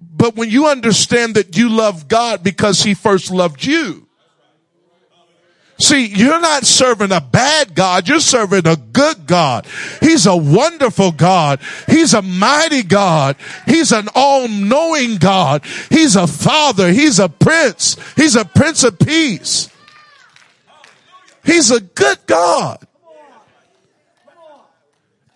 But 0.00 0.34
when 0.34 0.50
you 0.50 0.66
understand 0.66 1.36
that 1.36 1.56
you 1.56 1.68
love 1.68 2.08
God 2.08 2.42
because 2.42 2.82
he 2.82 2.94
first 2.94 3.30
loved 3.30 3.64
you, 3.64 4.08
See, 5.80 6.06
you're 6.06 6.40
not 6.40 6.66
serving 6.66 7.10
a 7.10 7.22
bad 7.22 7.74
God. 7.74 8.06
You're 8.06 8.20
serving 8.20 8.66
a 8.66 8.76
good 8.76 9.26
God. 9.26 9.66
He's 10.00 10.26
a 10.26 10.36
wonderful 10.36 11.10
God. 11.10 11.60
He's 11.86 12.12
a 12.12 12.20
mighty 12.20 12.82
God. 12.82 13.36
He's 13.66 13.90
an 13.90 14.08
all-knowing 14.14 15.16
God. 15.16 15.64
He's 15.88 16.16
a 16.16 16.26
father. 16.26 16.92
He's 16.92 17.18
a 17.18 17.30
prince. 17.30 17.96
He's 18.14 18.36
a 18.36 18.44
prince 18.44 18.84
of 18.84 18.98
peace. 18.98 19.70
He's 21.44 21.70
a 21.70 21.80
good 21.80 22.18
God. 22.26 22.86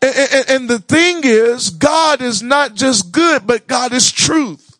And, 0.03 0.14
and, 0.14 0.51
and 0.51 0.68
the 0.68 0.78
thing 0.78 1.22
is, 1.24 1.70
God 1.70 2.20
is 2.20 2.42
not 2.42 2.74
just 2.74 3.12
good, 3.12 3.47
but 3.47 3.66
God 3.66 3.95
is 3.95 4.12
truth. 4.12 4.78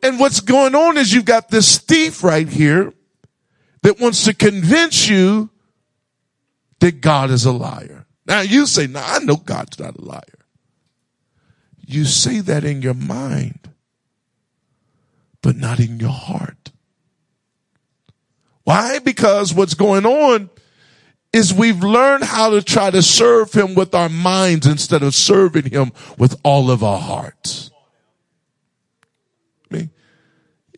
And 0.00 0.20
what's 0.20 0.38
going 0.38 0.76
on 0.76 0.96
is 0.96 1.12
you've 1.12 1.24
got 1.24 1.48
this 1.48 1.78
thief 1.78 2.22
right 2.22 2.48
here 2.48 2.92
that 3.84 4.00
wants 4.00 4.24
to 4.24 4.32
convince 4.32 5.08
you 5.08 5.50
that 6.80 7.02
God 7.02 7.30
is 7.30 7.44
a 7.44 7.52
liar. 7.52 8.06
Now 8.26 8.40
you 8.40 8.66
say, 8.66 8.86
now 8.86 9.04
I 9.06 9.18
know 9.18 9.36
God's 9.36 9.78
not 9.78 9.96
a 9.96 10.00
liar. 10.00 10.22
You 11.86 12.06
say 12.06 12.40
that 12.40 12.64
in 12.64 12.80
your 12.80 12.94
mind, 12.94 13.68
but 15.42 15.56
not 15.56 15.80
in 15.80 16.00
your 16.00 16.08
heart. 16.08 16.72
Why? 18.62 19.00
Because 19.00 19.52
what's 19.52 19.74
going 19.74 20.06
on 20.06 20.48
is 21.34 21.52
we've 21.52 21.84
learned 21.84 22.24
how 22.24 22.48
to 22.50 22.62
try 22.62 22.90
to 22.90 23.02
serve 23.02 23.52
him 23.52 23.74
with 23.74 23.94
our 23.94 24.08
minds 24.08 24.66
instead 24.66 25.02
of 25.02 25.14
serving 25.14 25.70
him 25.70 25.92
with 26.16 26.40
all 26.42 26.70
of 26.70 26.82
our 26.82 27.00
hearts. 27.00 27.70
I 29.70 29.76
mean, 29.76 29.90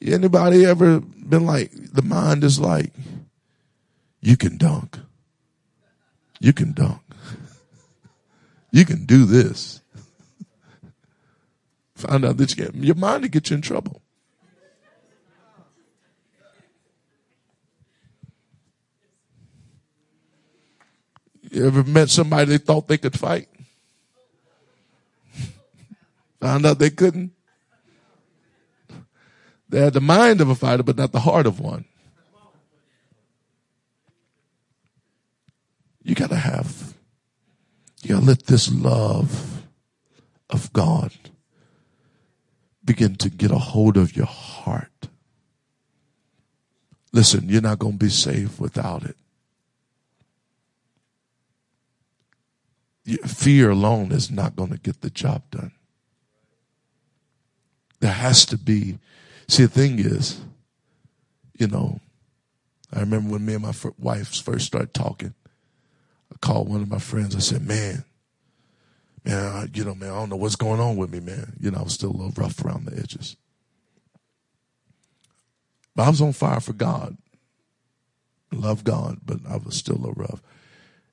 anybody 0.03 0.65
ever 0.65 1.01
been 1.01 1.47
like, 1.47 1.71
the 1.73 2.03
mind 2.03 2.45
is 2.45 2.61
like, 2.61 2.93
you 4.21 4.37
can 4.37 4.57
dunk. 4.57 4.99
You 6.41 6.53
can 6.53 6.73
dunk. 6.73 7.01
You 8.73 8.85
can 8.85 9.07
do 9.07 9.25
this. 9.25 9.81
Find 11.95 12.25
out 12.25 12.37
that 12.37 12.57
you 12.57 12.67
can, 12.67 12.83
your 12.83 12.95
mind 12.95 13.23
will 13.23 13.31
get 13.31 13.51
you 13.51 13.57
in 13.57 13.63
trouble. 13.63 14.03
You 21.51 21.67
ever 21.67 21.85
met 21.85 22.11
somebody 22.11 22.45
they 22.51 22.59
thought 22.59 22.89
they 22.89 22.99
could 22.99 23.19
fight? 23.19 23.49
Found 26.41 26.67
out 26.67 26.79
they 26.79 26.91
couldn't. 26.91 27.36
They 29.69 29.81
had 29.81 29.95
the 29.95 30.01
mind 30.01 30.41
of 30.41 30.49
a 30.49 30.55
fighter, 30.55 30.83
but 30.83 30.97
not 30.97 31.13
the 31.13 31.21
heart 31.21 31.47
of 31.47 31.61
one. 31.61 31.85
You 36.03 36.15
gotta 36.15 36.37
have, 36.37 36.95
you 38.03 38.15
gotta 38.15 38.27
let 38.27 38.47
this 38.47 38.71
love 38.71 39.63
of 40.49 40.73
God 40.73 41.13
begin 42.85 43.17
to 43.17 43.29
get 43.29 43.51
a 43.51 43.59
hold 43.59 43.97
of 43.97 44.17
your 44.17 44.27
heart. 44.27 45.09
Listen, 47.13 47.49
you're 47.49 47.61
not 47.61 47.81
gonna 47.81 47.97
be 47.97 48.09
saved 48.09 48.61
without 48.61 49.03
it. 49.03 49.17
Fear 53.27 53.71
alone 53.71 54.13
is 54.13 54.31
not 54.31 54.57
to 54.57 54.79
get 54.83 55.01
the 55.01 55.11
job 55.11 55.43
done. 55.51 55.73
There 58.01 58.13
has 58.13 58.45
to 58.47 58.59
be. 58.59 58.99
See, 59.49 59.63
the 59.63 59.69
thing 59.69 59.99
is, 59.99 60.41
you 61.59 61.69
know, 61.69 62.01
I 62.93 63.01
remember 63.01 63.33
when 63.33 63.45
me 63.45 63.55
and 63.55 63.63
my 63.63 63.75
wife 63.99 64.35
first 64.43 64.67
started 64.67 64.95
talking. 64.95 65.35
I 66.33 66.37
called 66.41 66.69
one 66.69 66.83
of 66.83 66.89
my 66.89 66.99
friends. 66.99 67.37
I 67.37 67.41
said, 67.41 67.63
"Man, 67.63 68.05
man, 69.25 69.45
I, 69.45 69.69
you 69.73 69.85
know, 69.85 69.95
man, 69.95 70.11
I 70.11 70.15
don't 70.17 70.31
know 70.31 70.37
what's 70.37 70.57
going 70.57 70.81
on 70.81 70.97
with 70.97 71.11
me, 71.11 71.21
man. 71.21 71.55
You 71.61 71.71
know, 71.71 71.79
I 71.79 71.83
was 71.83 71.95
still 71.95 72.11
a 72.11 72.17
little 72.17 72.33
rough 72.37 72.65
around 72.65 72.87
the 72.87 72.99
edges, 72.99 73.37
but 75.95 76.05
I 76.05 76.11
was 76.11 76.21
on 76.21 76.33
fire 76.33 76.61
for 76.61 76.73
God. 76.73 77.17
Love 78.53 78.85
God, 78.85 79.19
but 79.25 79.39
I 79.49 79.57
was 79.57 79.77
still 79.77 79.97
a 79.97 79.99
little 79.99 80.15
rough. 80.15 80.41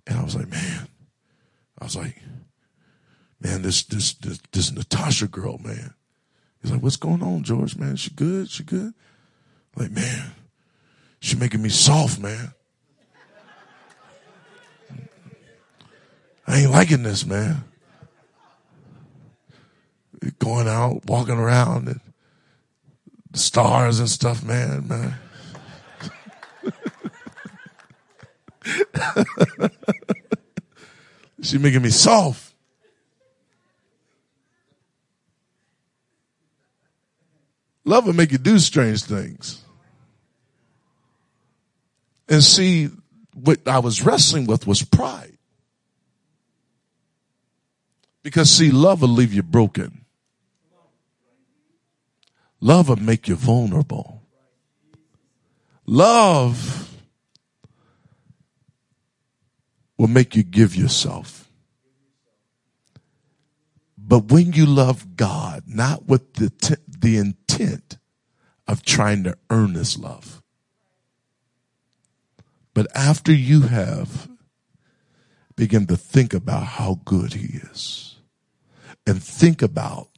And 0.05 0.19
I 0.19 0.23
was 0.23 0.35
like, 0.35 0.49
man, 0.49 0.87
I 1.79 1.83
was 1.83 1.95
like, 1.95 2.21
man, 3.39 3.61
this, 3.61 3.83
this, 3.83 4.13
this, 4.13 4.39
this 4.51 4.71
Natasha 4.71 5.27
girl, 5.27 5.57
man. 5.57 5.93
He's 6.63 6.71
like, 6.71 6.81
what's 6.81 6.95
going 6.95 7.21
on, 7.21 7.43
George, 7.43 7.75
man? 7.75 7.97
She 7.97 8.09
good? 8.09 8.49
She 8.49 8.63
good? 8.63 8.93
I'm 9.75 9.83
like, 9.83 9.91
man, 9.91 10.31
she 11.19 11.35
making 11.35 11.61
me 11.61 11.67
soft, 11.67 12.19
man. 12.19 12.53
I 16.47 16.59
ain't 16.59 16.71
liking 16.71 17.03
this, 17.03 17.25
man. 17.25 17.65
Going 20.39 20.69
out, 20.69 21.05
walking 21.05 21.35
around, 21.35 21.89
and 21.89 21.99
the 23.31 23.39
stars 23.39 23.99
and 23.99 24.09
stuff, 24.09 24.41
man, 24.41 24.87
man. 24.87 25.15
she 31.41 31.57
making 31.57 31.81
me 31.81 31.89
soft. 31.89 32.52
Love 37.85 38.05
will 38.05 38.13
make 38.13 38.31
you 38.31 38.37
do 38.37 38.59
strange 38.59 39.03
things. 39.03 39.61
And 42.29 42.43
see, 42.43 42.89
what 43.33 43.67
I 43.67 43.79
was 43.79 44.03
wrestling 44.03 44.45
with 44.47 44.65
was 44.65 44.83
pride. 44.83 45.37
Because 48.23 48.49
see, 48.49 48.71
love 48.71 49.01
will 49.01 49.09
leave 49.09 49.33
you 49.33 49.43
broken. 49.43 50.05
Love 52.61 52.87
will 52.87 52.95
make 52.95 53.27
you 53.27 53.35
vulnerable. 53.35 54.21
Love 55.85 56.97
will 59.97 60.07
make 60.07 60.35
you 60.35 60.43
give 60.43 60.73
yourself. 60.73 61.49
But 63.97 64.31
when 64.31 64.53
you 64.53 64.65
love 64.65 65.17
God, 65.17 65.63
not 65.67 66.05
with 66.07 66.33
the, 66.35 66.77
the 66.87 67.17
intent 67.53 67.97
of 68.67 68.83
trying 68.83 69.23
to 69.23 69.37
earn 69.49 69.73
this 69.73 69.97
love, 69.97 70.41
but 72.73 72.87
after 72.95 73.33
you 73.33 73.61
have 73.61 74.29
begin 75.55 75.85
to 75.87 75.95
think 75.95 76.33
about 76.33 76.63
how 76.63 76.99
good 77.05 77.33
he 77.33 77.57
is 77.57 78.15
and 79.05 79.21
think 79.21 79.61
about 79.61 80.09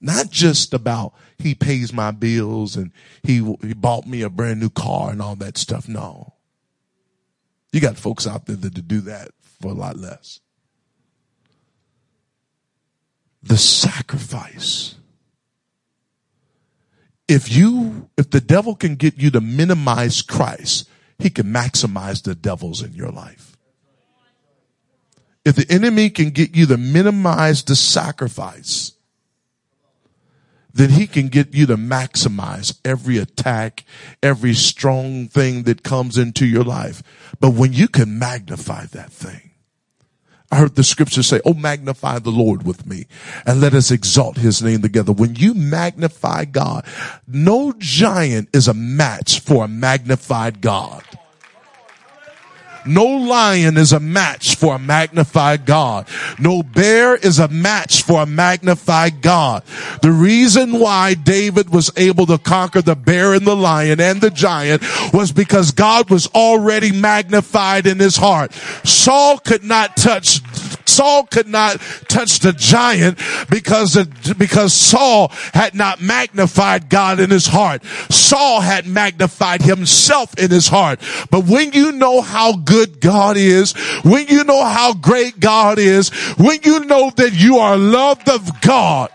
not 0.00 0.30
just 0.30 0.74
about 0.74 1.14
he 1.38 1.54
pays 1.54 1.92
my 1.92 2.10
bills 2.10 2.76
and 2.76 2.92
he, 3.22 3.36
he 3.62 3.72
bought 3.74 4.06
me 4.06 4.22
a 4.22 4.28
brand 4.28 4.60
new 4.60 4.70
car 4.70 5.10
and 5.10 5.20
all 5.20 5.34
that 5.36 5.56
stuff. 5.56 5.88
No. 5.88 6.34
You 7.72 7.80
got 7.80 7.96
folks 7.96 8.26
out 8.26 8.46
there 8.46 8.56
that 8.56 8.86
do 8.86 9.00
that 9.00 9.30
for 9.40 9.72
a 9.72 9.74
lot 9.74 9.96
less. 9.96 10.40
The 13.42 13.56
sacrifice. 13.56 14.94
If 17.26 17.50
you, 17.50 18.10
if 18.16 18.30
the 18.30 18.40
devil 18.40 18.74
can 18.74 18.96
get 18.96 19.16
you 19.16 19.30
to 19.30 19.40
minimize 19.40 20.20
Christ, 20.22 20.88
he 21.18 21.30
can 21.30 21.46
maximize 21.46 22.22
the 22.22 22.34
devils 22.34 22.82
in 22.82 22.92
your 22.92 23.10
life. 23.10 23.56
If 25.44 25.56
the 25.56 25.66
enemy 25.70 26.10
can 26.10 26.30
get 26.30 26.56
you 26.56 26.66
to 26.66 26.76
minimize 26.76 27.62
the 27.62 27.76
sacrifice, 27.76 28.92
then 30.72 30.90
he 30.90 31.06
can 31.06 31.28
get 31.28 31.54
you 31.54 31.66
to 31.66 31.76
maximize 31.76 32.78
every 32.84 33.18
attack, 33.18 33.84
every 34.22 34.54
strong 34.54 35.28
thing 35.28 35.62
that 35.62 35.82
comes 35.82 36.18
into 36.18 36.44
your 36.44 36.64
life. 36.64 37.02
But 37.40 37.50
when 37.50 37.72
you 37.72 37.88
can 37.88 38.18
magnify 38.18 38.86
that 38.86 39.12
thing, 39.12 39.52
I 40.54 40.58
heard 40.58 40.76
the 40.76 40.84
scripture 40.84 41.24
say, 41.24 41.40
Oh, 41.44 41.54
magnify 41.54 42.20
the 42.20 42.30
Lord 42.30 42.64
with 42.64 42.86
me 42.86 43.06
and 43.44 43.60
let 43.60 43.74
us 43.74 43.90
exalt 43.90 44.36
his 44.36 44.62
name 44.62 44.82
together. 44.82 45.12
When 45.12 45.34
you 45.34 45.52
magnify 45.52 46.44
God, 46.44 46.86
no 47.26 47.74
giant 47.76 48.50
is 48.52 48.68
a 48.68 48.74
match 48.74 49.40
for 49.40 49.64
a 49.64 49.68
magnified 49.68 50.60
God. 50.60 51.02
No 52.86 53.04
lion 53.04 53.76
is 53.76 53.92
a 53.92 54.00
match 54.00 54.56
for 54.56 54.74
a 54.74 54.78
magnified 54.78 55.66
God. 55.66 56.06
No 56.38 56.62
bear 56.62 57.14
is 57.14 57.38
a 57.38 57.48
match 57.48 58.02
for 58.02 58.22
a 58.22 58.26
magnified 58.26 59.22
God. 59.22 59.62
The 60.02 60.12
reason 60.12 60.78
why 60.78 61.14
David 61.14 61.70
was 61.70 61.90
able 61.96 62.26
to 62.26 62.38
conquer 62.38 62.82
the 62.82 62.96
bear 62.96 63.34
and 63.34 63.46
the 63.46 63.56
lion 63.56 64.00
and 64.00 64.20
the 64.20 64.30
giant 64.30 64.82
was 65.12 65.32
because 65.32 65.70
God 65.70 66.10
was 66.10 66.26
already 66.28 66.92
magnified 66.92 67.86
in 67.86 67.98
his 67.98 68.16
heart. 68.16 68.52
Saul 68.84 69.38
could 69.38 69.64
not 69.64 69.96
touch 69.96 70.40
Saul 70.94 71.26
could 71.26 71.48
not 71.48 71.80
touch 72.08 72.38
the 72.38 72.52
giant 72.52 73.18
because, 73.50 73.96
because 74.38 74.72
Saul 74.72 75.28
had 75.52 75.74
not 75.74 76.00
magnified 76.00 76.88
God 76.88 77.20
in 77.20 77.30
his 77.30 77.46
heart. 77.46 77.84
Saul 78.10 78.60
had 78.60 78.86
magnified 78.86 79.62
himself 79.62 80.38
in 80.38 80.50
his 80.50 80.68
heart. 80.68 81.00
But 81.30 81.44
when 81.44 81.72
you 81.72 81.92
know 81.92 82.20
how 82.20 82.56
good 82.56 83.00
God 83.00 83.36
is, 83.36 83.72
when 84.02 84.28
you 84.28 84.44
know 84.44 84.64
how 84.64 84.94
great 84.94 85.40
God 85.40 85.78
is, 85.78 86.10
when 86.36 86.60
you 86.62 86.84
know 86.84 87.10
that 87.16 87.32
you 87.32 87.58
are 87.58 87.76
loved 87.76 88.28
of 88.28 88.60
God, 88.60 89.10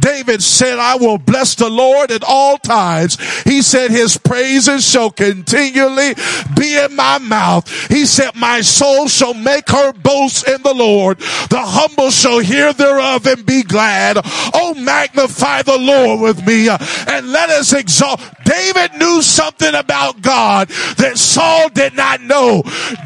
David 0.00 0.42
said, 0.42 0.78
I 0.78 0.96
will 0.96 1.18
bless 1.18 1.54
the 1.54 1.68
Lord 1.68 2.10
at 2.10 2.24
all 2.24 2.58
times. 2.58 3.16
He 3.42 3.62
said, 3.62 3.90
his 3.90 4.16
praises 4.16 4.88
shall 4.88 5.10
continually 5.10 6.14
be 6.56 6.78
in 6.78 6.94
my 6.96 7.18
mouth. 7.18 7.68
He 7.88 8.06
said, 8.06 8.34
my 8.34 8.60
soul 8.60 9.08
shall 9.08 9.34
make 9.34 9.68
her 9.70 9.92
boast 9.92 10.46
in 10.48 10.62
the 10.62 10.74
Lord. 10.74 11.18
The 11.18 11.60
humble 11.60 12.10
shall 12.10 12.38
hear 12.38 12.72
thereof 12.72 13.26
and 13.26 13.44
be 13.44 13.62
glad. 13.62 14.18
Oh, 14.54 14.74
magnify 14.74 15.62
the 15.62 15.78
Lord 15.78 16.20
with 16.20 16.46
me 16.46 16.68
uh, 16.68 16.78
and 17.08 17.30
let 17.30 17.50
us 17.50 17.72
exalt. 17.72 18.20
David 18.44 18.94
knew 18.98 19.22
something 19.22 19.74
about 19.74 20.22
God 20.22 20.68
that 20.96 21.18
Saul 21.18 21.68
did 21.68 21.94
not 21.94 22.20
know. 22.22 22.62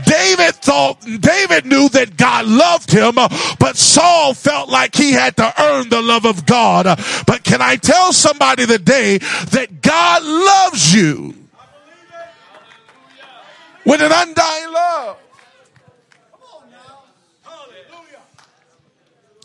David 0.07 0.55
thought, 0.55 1.01
David 1.03 1.67
knew 1.67 1.89
that 1.91 2.17
God 2.17 2.47
loved 2.47 2.91
him, 2.91 3.19
uh, 3.19 3.29
but 3.59 3.77
Saul 3.77 4.35
felt 4.35 4.69
like 4.69 4.95
he 4.95 5.13
had 5.13 5.37
to 5.37 5.53
earn 5.61 5.89
the 5.89 6.03
love 6.03 6.27
of 6.27 6.47
God. 6.47 6.82
God. 6.85 7.05
But 7.27 7.43
can 7.45 7.61
I 7.61 7.77
tell 7.77 8.13
somebody 8.13 8.67
today 8.67 9.19
that 9.19 9.81
God 9.83 10.23
loves 10.23 10.95
you? 10.95 11.35
With 13.85 14.01
an 14.01 14.13
undying 14.13 14.73
love. 14.73 15.17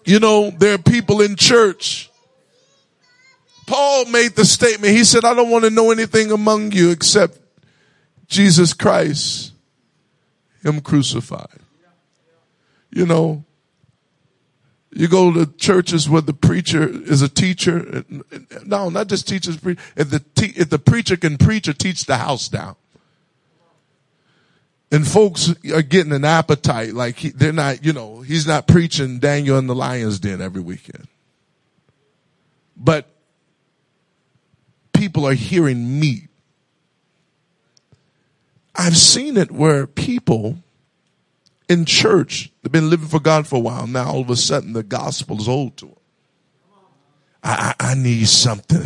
You 0.05 0.19
know, 0.19 0.51
there 0.51 0.75
are 0.75 0.77
people 0.77 1.21
in 1.21 1.35
church. 1.35 2.09
Paul 3.65 4.05
made 4.05 4.35
the 4.35 4.45
statement. 4.45 4.93
He 4.93 5.03
said, 5.03 5.25
I 5.25 5.33
don't 5.33 5.49
want 5.49 5.65
to 5.65 5.69
know 5.69 5.91
anything 5.91 6.31
among 6.31 6.71
you 6.71 6.91
except 6.91 7.37
Jesus 8.27 8.73
Christ, 8.73 9.51
Him 10.63 10.79
crucified. 10.79 11.59
You 12.89 13.05
know, 13.05 13.43
you 14.91 15.07
go 15.07 15.33
to 15.33 15.45
churches 15.57 16.09
where 16.09 16.21
the 16.21 16.33
preacher 16.33 16.87
is 16.87 17.21
a 17.21 17.29
teacher. 17.29 18.05
No, 18.65 18.89
not 18.89 19.07
just 19.07 19.27
teachers. 19.27 19.57
If 19.95 20.09
the, 20.09 20.23
te- 20.35 20.53
if 20.55 20.69
the 20.69 20.79
preacher 20.79 21.17
can 21.17 21.37
preach 21.37 21.67
or 21.67 21.73
teach 21.73 22.05
the 22.05 22.17
house 22.17 22.47
down. 22.47 22.75
And 24.89 25.05
folks 25.05 25.53
are 25.73 25.81
getting 25.81 26.13
an 26.13 26.23
appetite 26.23 26.93
like 26.93 27.17
he, 27.17 27.29
they're 27.29 27.51
not, 27.51 27.83
you 27.83 27.91
know, 27.91 28.21
he's 28.21 28.47
not 28.47 28.67
preaching 28.67 29.19
Daniel 29.19 29.57
in 29.57 29.67
the 29.67 29.75
lion's 29.75 30.19
den 30.19 30.41
every 30.41 30.61
weekend. 30.61 31.07
But 32.77 33.09
people 34.93 35.27
are 35.27 35.33
hearing 35.33 35.99
meat. 35.99 36.29
I've 38.73 38.95
seen 38.95 39.35
it 39.35 39.51
where 39.51 39.87
people 39.87 40.59
in 41.69 41.85
church, 41.85 42.51
they've 42.61 42.71
been 42.71 42.89
living 42.89 43.07
for 43.07 43.19
God 43.19 43.47
for 43.47 43.57
a 43.57 43.59
while. 43.59 43.87
Now 43.87 44.11
all 44.11 44.21
of 44.21 44.29
a 44.29 44.35
sudden 44.35 44.73
the 44.73 44.83
gospel 44.83 45.39
is 45.39 45.47
old 45.47 45.77
to 45.77 45.85
them. 45.87 45.95
I, 47.43 47.73
I, 47.79 47.91
I 47.91 47.95
need 47.95 48.27
something, 48.27 48.81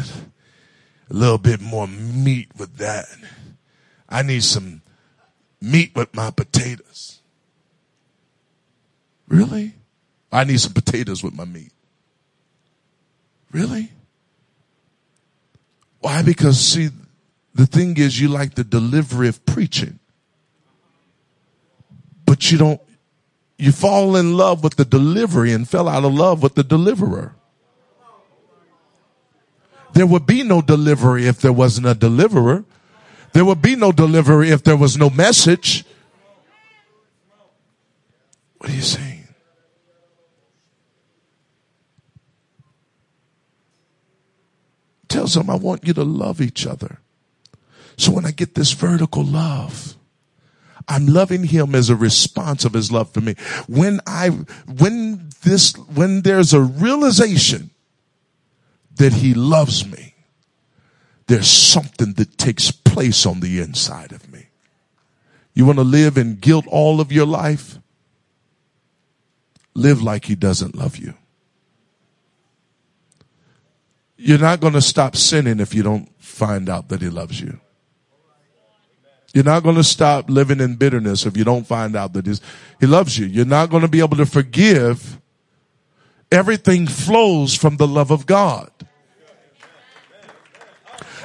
a 1.09 1.13
little 1.13 1.37
bit 1.37 1.61
more 1.61 1.87
meat 1.87 2.49
with 2.57 2.77
that. 2.77 3.05
I 4.09 4.23
need 4.23 4.43
some 4.43 4.81
meat 5.61 5.91
with 5.95 6.13
my 6.15 6.31
potatoes. 6.31 7.21
Really? 9.27 9.73
I 10.31 10.43
need 10.43 10.59
some 10.59 10.73
potatoes 10.73 11.23
with 11.23 11.33
my 11.33 11.45
meat. 11.45 11.71
Really? 13.51 13.91
Why? 15.99 16.23
Because 16.23 16.59
see, 16.59 16.89
the 17.53 17.65
thing 17.65 17.97
is 17.97 18.19
you 18.19 18.27
like 18.27 18.55
the 18.55 18.63
delivery 18.63 19.27
of 19.27 19.45
preaching 19.45 19.99
but 22.41 22.51
you 22.51 22.57
don't, 22.57 22.81
you 23.59 23.71
fall 23.71 24.15
in 24.15 24.35
love 24.35 24.63
with 24.63 24.75
the 24.75 24.83
delivery 24.83 25.53
and 25.53 25.69
fell 25.69 25.87
out 25.87 26.03
of 26.03 26.11
love 26.11 26.41
with 26.41 26.55
the 26.55 26.63
deliverer. 26.63 27.35
There 29.93 30.07
would 30.07 30.25
be 30.25 30.41
no 30.41 30.63
delivery 30.63 31.27
if 31.27 31.39
there 31.39 31.53
wasn't 31.53 31.85
a 31.85 31.93
deliverer. 31.93 32.65
There 33.33 33.45
would 33.45 33.61
be 33.61 33.75
no 33.75 33.91
delivery 33.91 34.49
if 34.49 34.63
there 34.63 34.75
was 34.75 34.97
no 34.97 35.11
message. 35.11 35.85
What 38.57 38.71
are 38.71 38.73
you 38.73 38.81
saying? 38.81 39.27
Tell 45.09 45.27
them 45.27 45.51
I 45.51 45.55
want 45.57 45.85
you 45.85 45.93
to 45.93 46.03
love 46.03 46.41
each 46.41 46.65
other. 46.65 47.01
So 47.97 48.11
when 48.11 48.25
I 48.25 48.31
get 48.31 48.55
this 48.55 48.71
vertical 48.71 49.23
love, 49.23 49.95
I'm 50.87 51.07
loving 51.07 51.43
him 51.43 51.75
as 51.75 51.89
a 51.89 51.95
response 51.95 52.65
of 52.65 52.73
his 52.73 52.91
love 52.91 53.11
for 53.13 53.21
me. 53.21 53.35
When 53.67 53.99
I, 54.05 54.29
when 54.29 55.29
this, 55.43 55.73
when 55.73 56.21
there's 56.21 56.53
a 56.53 56.61
realization 56.61 57.71
that 58.95 59.13
he 59.13 59.33
loves 59.33 59.85
me, 59.85 60.15
there's 61.27 61.47
something 61.47 62.13
that 62.13 62.37
takes 62.37 62.71
place 62.71 63.25
on 63.25 63.39
the 63.39 63.59
inside 63.59 64.11
of 64.11 64.31
me. 64.31 64.47
You 65.53 65.65
want 65.65 65.79
to 65.79 65.83
live 65.83 66.17
in 66.17 66.35
guilt 66.35 66.65
all 66.67 66.99
of 66.99 67.11
your 67.11 67.25
life? 67.25 67.79
Live 69.73 70.01
like 70.01 70.25
he 70.25 70.35
doesn't 70.35 70.75
love 70.75 70.97
you. 70.97 71.13
You're 74.17 74.39
not 74.39 74.59
going 74.59 74.73
to 74.73 74.81
stop 74.81 75.15
sinning 75.15 75.59
if 75.59 75.73
you 75.73 75.83
don't 75.83 76.09
find 76.21 76.69
out 76.69 76.89
that 76.89 77.01
he 77.01 77.09
loves 77.09 77.41
you. 77.41 77.59
You're 79.33 79.45
not 79.45 79.63
going 79.63 79.77
to 79.77 79.83
stop 79.83 80.29
living 80.29 80.59
in 80.59 80.75
bitterness 80.75 81.25
if 81.25 81.37
you 81.37 81.43
don't 81.43 81.65
find 81.65 81.95
out 81.95 82.13
that 82.13 82.27
he 82.79 82.85
loves 82.85 83.17
you. 83.17 83.25
You're 83.25 83.45
not 83.45 83.69
going 83.69 83.81
to 83.81 83.87
be 83.87 84.01
able 84.01 84.17
to 84.17 84.25
forgive. 84.25 85.19
Everything 86.31 86.87
flows 86.87 87.55
from 87.55 87.77
the 87.77 87.87
love 87.87 88.11
of 88.11 88.25
God. 88.25 88.69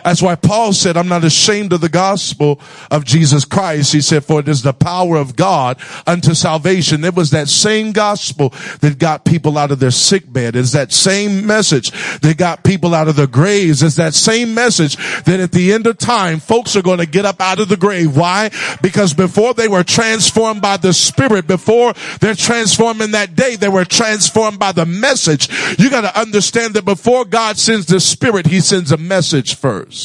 That's 0.06 0.22
why 0.22 0.36
Paul 0.36 0.72
said, 0.72 0.96
I'm 0.96 1.08
not 1.08 1.24
ashamed 1.24 1.72
of 1.72 1.80
the 1.80 1.88
gospel 1.88 2.60
of 2.92 3.04
Jesus 3.04 3.44
Christ. 3.44 3.92
He 3.92 4.00
said, 4.00 4.24
for 4.24 4.38
it 4.38 4.46
is 4.46 4.62
the 4.62 4.72
power 4.72 5.16
of 5.16 5.34
God 5.34 5.80
unto 6.06 6.32
salvation. 6.32 7.02
It 7.02 7.16
was 7.16 7.32
that 7.32 7.48
same 7.48 7.90
gospel 7.90 8.50
that 8.82 9.00
got 9.00 9.24
people 9.24 9.58
out 9.58 9.72
of 9.72 9.80
their 9.80 9.90
sick 9.90 10.32
bed. 10.32 10.54
It's 10.54 10.70
that 10.74 10.92
same 10.92 11.44
message 11.44 11.90
that 12.20 12.36
got 12.38 12.62
people 12.62 12.94
out 12.94 13.08
of 13.08 13.16
their 13.16 13.26
graves. 13.26 13.82
It's 13.82 13.96
that 13.96 14.14
same 14.14 14.54
message 14.54 14.94
that 15.24 15.40
at 15.40 15.50
the 15.50 15.72
end 15.72 15.88
of 15.88 15.98
time, 15.98 16.38
folks 16.38 16.76
are 16.76 16.82
going 16.82 16.98
to 17.00 17.06
get 17.06 17.24
up 17.24 17.40
out 17.40 17.58
of 17.58 17.68
the 17.68 17.76
grave. 17.76 18.16
Why? 18.16 18.50
Because 18.82 19.12
before 19.12 19.54
they 19.54 19.66
were 19.66 19.82
transformed 19.82 20.62
by 20.62 20.76
the 20.76 20.92
Spirit, 20.92 21.48
before 21.48 21.94
they're 22.20 22.36
transformed 22.36 23.00
in 23.00 23.10
that 23.10 23.34
day, 23.34 23.56
they 23.56 23.68
were 23.68 23.84
transformed 23.84 24.60
by 24.60 24.70
the 24.70 24.86
message. 24.86 25.48
You 25.80 25.90
got 25.90 26.02
to 26.02 26.16
understand 26.16 26.74
that 26.74 26.84
before 26.84 27.24
God 27.24 27.58
sends 27.58 27.86
the 27.86 27.98
Spirit, 27.98 28.46
He 28.46 28.60
sends 28.60 28.92
a 28.92 28.96
message 28.96 29.56
first. 29.56 29.95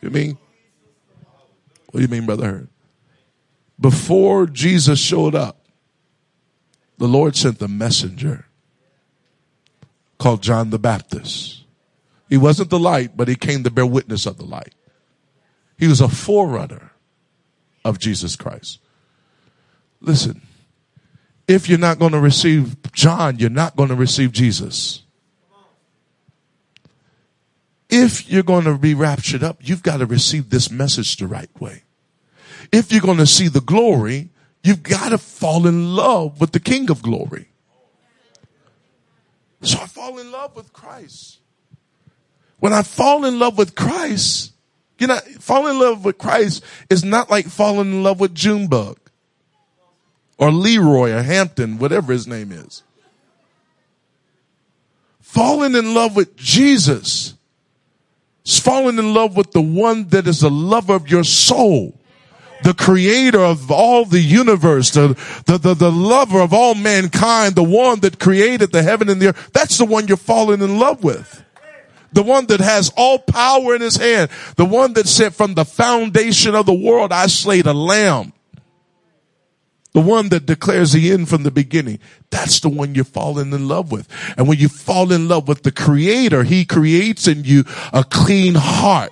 You 0.00 0.10
mean? 0.10 0.38
What 1.90 1.98
do 1.98 2.02
you 2.02 2.08
mean, 2.08 2.26
Brother 2.26 2.46
Hurt? 2.46 2.68
Before 3.80 4.46
Jesus 4.46 4.98
showed 4.98 5.34
up, 5.34 5.66
the 6.98 7.08
Lord 7.08 7.36
sent 7.36 7.58
the 7.58 7.68
messenger 7.68 8.46
called 10.18 10.42
John 10.42 10.70
the 10.70 10.78
Baptist. 10.78 11.64
He 12.28 12.36
wasn't 12.36 12.70
the 12.70 12.78
light, 12.78 13.16
but 13.16 13.28
he 13.28 13.34
came 13.34 13.64
to 13.64 13.70
bear 13.70 13.86
witness 13.86 14.26
of 14.26 14.38
the 14.38 14.44
light. 14.44 14.74
He 15.78 15.86
was 15.86 16.00
a 16.00 16.08
forerunner 16.08 16.92
of 17.84 17.98
Jesus 17.98 18.34
Christ. 18.34 18.78
Listen, 20.00 20.42
if 21.46 21.68
you're 21.68 21.78
not 21.78 21.98
going 21.98 22.12
to 22.12 22.20
receive 22.20 22.76
John, 22.92 23.38
you're 23.38 23.50
not 23.50 23.76
going 23.76 23.90
to 23.90 23.94
receive 23.94 24.32
Jesus 24.32 25.02
if 27.88 28.28
you're 28.28 28.42
going 28.42 28.64
to 28.64 28.78
be 28.78 28.94
raptured 28.94 29.42
up, 29.42 29.58
you've 29.60 29.82
got 29.82 29.98
to 29.98 30.06
receive 30.06 30.50
this 30.50 30.70
message 30.70 31.16
the 31.16 31.26
right 31.26 31.50
way. 31.60 31.82
If 32.72 32.90
you're 32.90 33.00
going 33.00 33.18
to 33.18 33.26
see 33.26 33.48
the 33.48 33.60
glory, 33.60 34.30
you've 34.62 34.82
got 34.82 35.10
to 35.10 35.18
fall 35.18 35.66
in 35.66 35.94
love 35.94 36.40
with 36.40 36.52
the 36.52 36.60
King 36.60 36.90
of 36.90 37.02
glory. 37.02 37.48
So 39.62 39.78
I 39.78 39.86
fall 39.86 40.18
in 40.18 40.32
love 40.32 40.56
with 40.56 40.72
Christ. 40.72 41.38
When 42.58 42.72
I 42.72 42.82
fall 42.82 43.24
in 43.24 43.38
love 43.38 43.58
with 43.58 43.74
Christ, 43.74 44.52
you 44.98 45.06
know, 45.06 45.18
falling 45.40 45.74
in 45.74 45.80
love 45.80 46.04
with 46.04 46.18
Christ 46.18 46.64
is 46.88 47.04
not 47.04 47.30
like 47.30 47.46
falling 47.46 47.92
in 47.92 48.02
love 48.02 48.18
with 48.18 48.34
Junebug 48.34 48.98
or 50.38 50.50
Leroy 50.50 51.12
or 51.12 51.22
Hampton, 51.22 51.78
whatever 51.78 52.12
his 52.12 52.26
name 52.26 52.50
is. 52.50 52.82
Falling 55.20 55.74
in 55.74 55.94
love 55.94 56.16
with 56.16 56.36
Jesus 56.36 57.34
falling 58.46 58.98
in 58.98 59.12
love 59.12 59.36
with 59.36 59.52
the 59.52 59.60
one 59.60 60.08
that 60.08 60.26
is 60.26 60.40
the 60.40 60.50
lover 60.50 60.94
of 60.94 61.10
your 61.10 61.24
soul 61.24 61.98
the 62.62 62.74
creator 62.74 63.40
of 63.40 63.70
all 63.70 64.04
the 64.06 64.18
universe, 64.18 64.90
the, 64.90 65.08
the, 65.44 65.58
the, 65.58 65.74
the, 65.74 65.92
lover 65.92 66.40
of 66.40 66.54
all 66.54 66.74
mankind, 66.74 67.54
the 67.54 67.62
one 67.62 68.00
that 68.00 68.18
created 68.18 68.72
the 68.72 68.82
heaven 68.82 69.08
and 69.10 69.20
the 69.20 69.28
earth. 69.28 69.50
That's 69.52 69.76
the 69.78 69.84
one 69.84 70.08
you're 70.08 70.16
falling 70.16 70.62
in 70.62 70.78
love 70.78 71.04
with. 71.04 71.44
The 72.12 72.22
one 72.22 72.46
that 72.46 72.60
has 72.60 72.90
all 72.96 73.18
power 73.18 73.74
in 73.74 73.82
his 73.82 73.96
hand. 73.96 74.30
The 74.56 74.64
one 74.64 74.94
that 74.94 75.06
said 75.06 75.34
from 75.34 75.54
the 75.54 75.66
foundation 75.66 76.54
of 76.54 76.64
the 76.64 76.74
world, 76.74 77.12
I 77.12 77.26
slayed 77.26 77.66
a 77.66 77.74
lamb 77.74 78.32
the 79.96 80.02
one 80.02 80.28
that 80.28 80.44
declares 80.44 80.92
the 80.92 81.10
end 81.10 81.26
from 81.26 81.42
the 81.42 81.50
beginning. 81.50 81.98
That's 82.28 82.60
the 82.60 82.68
one 82.68 82.94
you're 82.94 83.02
falling 83.02 83.50
in 83.54 83.66
love 83.66 83.90
with. 83.90 84.06
And 84.36 84.46
when 84.46 84.58
you 84.58 84.68
fall 84.68 85.10
in 85.10 85.26
love 85.26 85.48
with 85.48 85.62
the 85.62 85.72
creator, 85.72 86.42
he 86.42 86.66
creates 86.66 87.26
in 87.26 87.44
you 87.44 87.64
a 87.94 88.04
clean 88.04 88.56
heart 88.56 89.10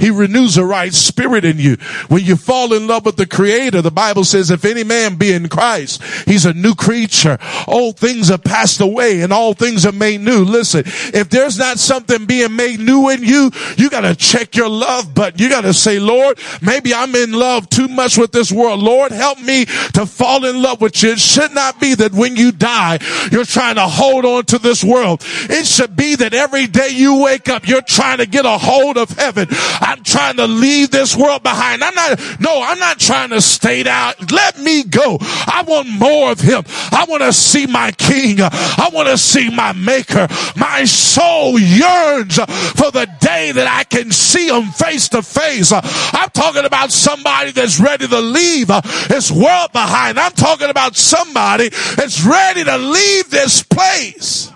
he 0.00 0.10
renews 0.10 0.56
a 0.56 0.64
right 0.64 0.92
spirit 0.92 1.44
in 1.44 1.58
you. 1.58 1.76
When 2.08 2.24
you 2.24 2.36
fall 2.36 2.72
in 2.72 2.86
love 2.86 3.04
with 3.04 3.16
the 3.16 3.26
creator, 3.26 3.82
the 3.82 3.90
Bible 3.90 4.24
says, 4.24 4.50
if 4.50 4.64
any 4.64 4.84
man 4.84 5.16
be 5.16 5.32
in 5.32 5.48
Christ, 5.48 6.02
he's 6.26 6.46
a 6.46 6.54
new 6.54 6.74
creature. 6.74 7.38
Old 7.68 7.98
things 7.98 8.28
have 8.28 8.42
passed 8.42 8.80
away 8.80 9.20
and 9.20 9.32
all 9.32 9.54
things 9.54 9.84
are 9.86 9.92
made 9.92 10.20
new. 10.22 10.44
Listen, 10.44 10.82
if 10.86 11.28
there's 11.28 11.58
not 11.58 11.78
something 11.78 12.26
being 12.26 12.56
made 12.56 12.80
new 12.80 13.08
in 13.10 13.22
you, 13.22 13.50
you 13.76 13.90
gotta 13.90 14.14
check 14.14 14.56
your 14.56 14.68
love 14.68 15.14
button. 15.14 15.38
You 15.38 15.48
gotta 15.48 15.74
say, 15.74 15.98
Lord, 15.98 16.38
maybe 16.62 16.94
I'm 16.94 17.14
in 17.14 17.32
love 17.32 17.68
too 17.68 17.88
much 17.88 18.16
with 18.16 18.32
this 18.32 18.50
world. 18.50 18.80
Lord, 18.80 19.12
help 19.12 19.40
me 19.40 19.66
to 19.94 20.06
fall 20.06 20.44
in 20.44 20.62
love 20.62 20.80
with 20.80 21.02
you. 21.02 21.10
It 21.10 21.20
should 21.20 21.54
not 21.54 21.80
be 21.80 21.94
that 21.94 22.12
when 22.12 22.36
you 22.36 22.52
die, 22.52 22.98
you're 23.30 23.44
trying 23.44 23.76
to 23.76 23.86
hold 23.86 24.24
on 24.24 24.44
to 24.46 24.58
this 24.58 24.82
world. 24.82 25.22
It 25.48 25.66
should 25.66 25.96
be 25.96 26.16
that 26.16 26.34
every 26.34 26.66
day 26.66 26.88
you 26.90 27.22
wake 27.22 27.48
up, 27.48 27.68
you're 27.68 27.82
trying 27.82 28.18
to 28.18 28.26
get 28.26 28.44
a 28.46 28.58
hold 28.58 28.96
of 28.96 29.10
heaven. 29.10 29.48
I'm 29.90 30.04
trying 30.04 30.36
to 30.36 30.46
leave 30.46 30.92
this 30.92 31.16
world 31.16 31.42
behind. 31.42 31.82
I'm 31.82 31.94
not, 31.96 32.40
no, 32.40 32.62
I'm 32.62 32.78
not 32.78 33.00
trying 33.00 33.30
to 33.30 33.40
stay 33.40 33.82
down. 33.82 34.14
Let 34.30 34.56
me 34.60 34.84
go. 34.84 35.18
I 35.20 35.64
want 35.66 35.88
more 35.88 36.30
of 36.30 36.38
him. 36.38 36.62
I 36.92 37.06
want 37.08 37.24
to 37.24 37.32
see 37.32 37.66
my 37.66 37.90
king. 37.90 38.40
I 38.40 38.88
want 38.92 39.08
to 39.08 39.18
see 39.18 39.50
my 39.50 39.72
maker. 39.72 40.28
My 40.54 40.84
soul 40.84 41.58
yearns 41.58 42.36
for 42.36 42.92
the 42.92 43.08
day 43.20 43.50
that 43.50 43.66
I 43.66 43.82
can 43.82 44.12
see 44.12 44.46
him 44.46 44.66
face 44.70 45.08
to 45.08 45.22
face. 45.22 45.72
I'm 45.72 46.30
talking 46.30 46.64
about 46.64 46.92
somebody 46.92 47.50
that's 47.50 47.80
ready 47.80 48.06
to 48.06 48.20
leave 48.20 48.68
this 49.08 49.32
world 49.32 49.72
behind. 49.72 50.20
I'm 50.20 50.32
talking 50.32 50.70
about 50.70 50.94
somebody 50.94 51.70
that's 51.96 52.24
ready 52.24 52.62
to 52.62 52.78
leave 52.78 53.28
this 53.28 53.64
place. 53.64 54.52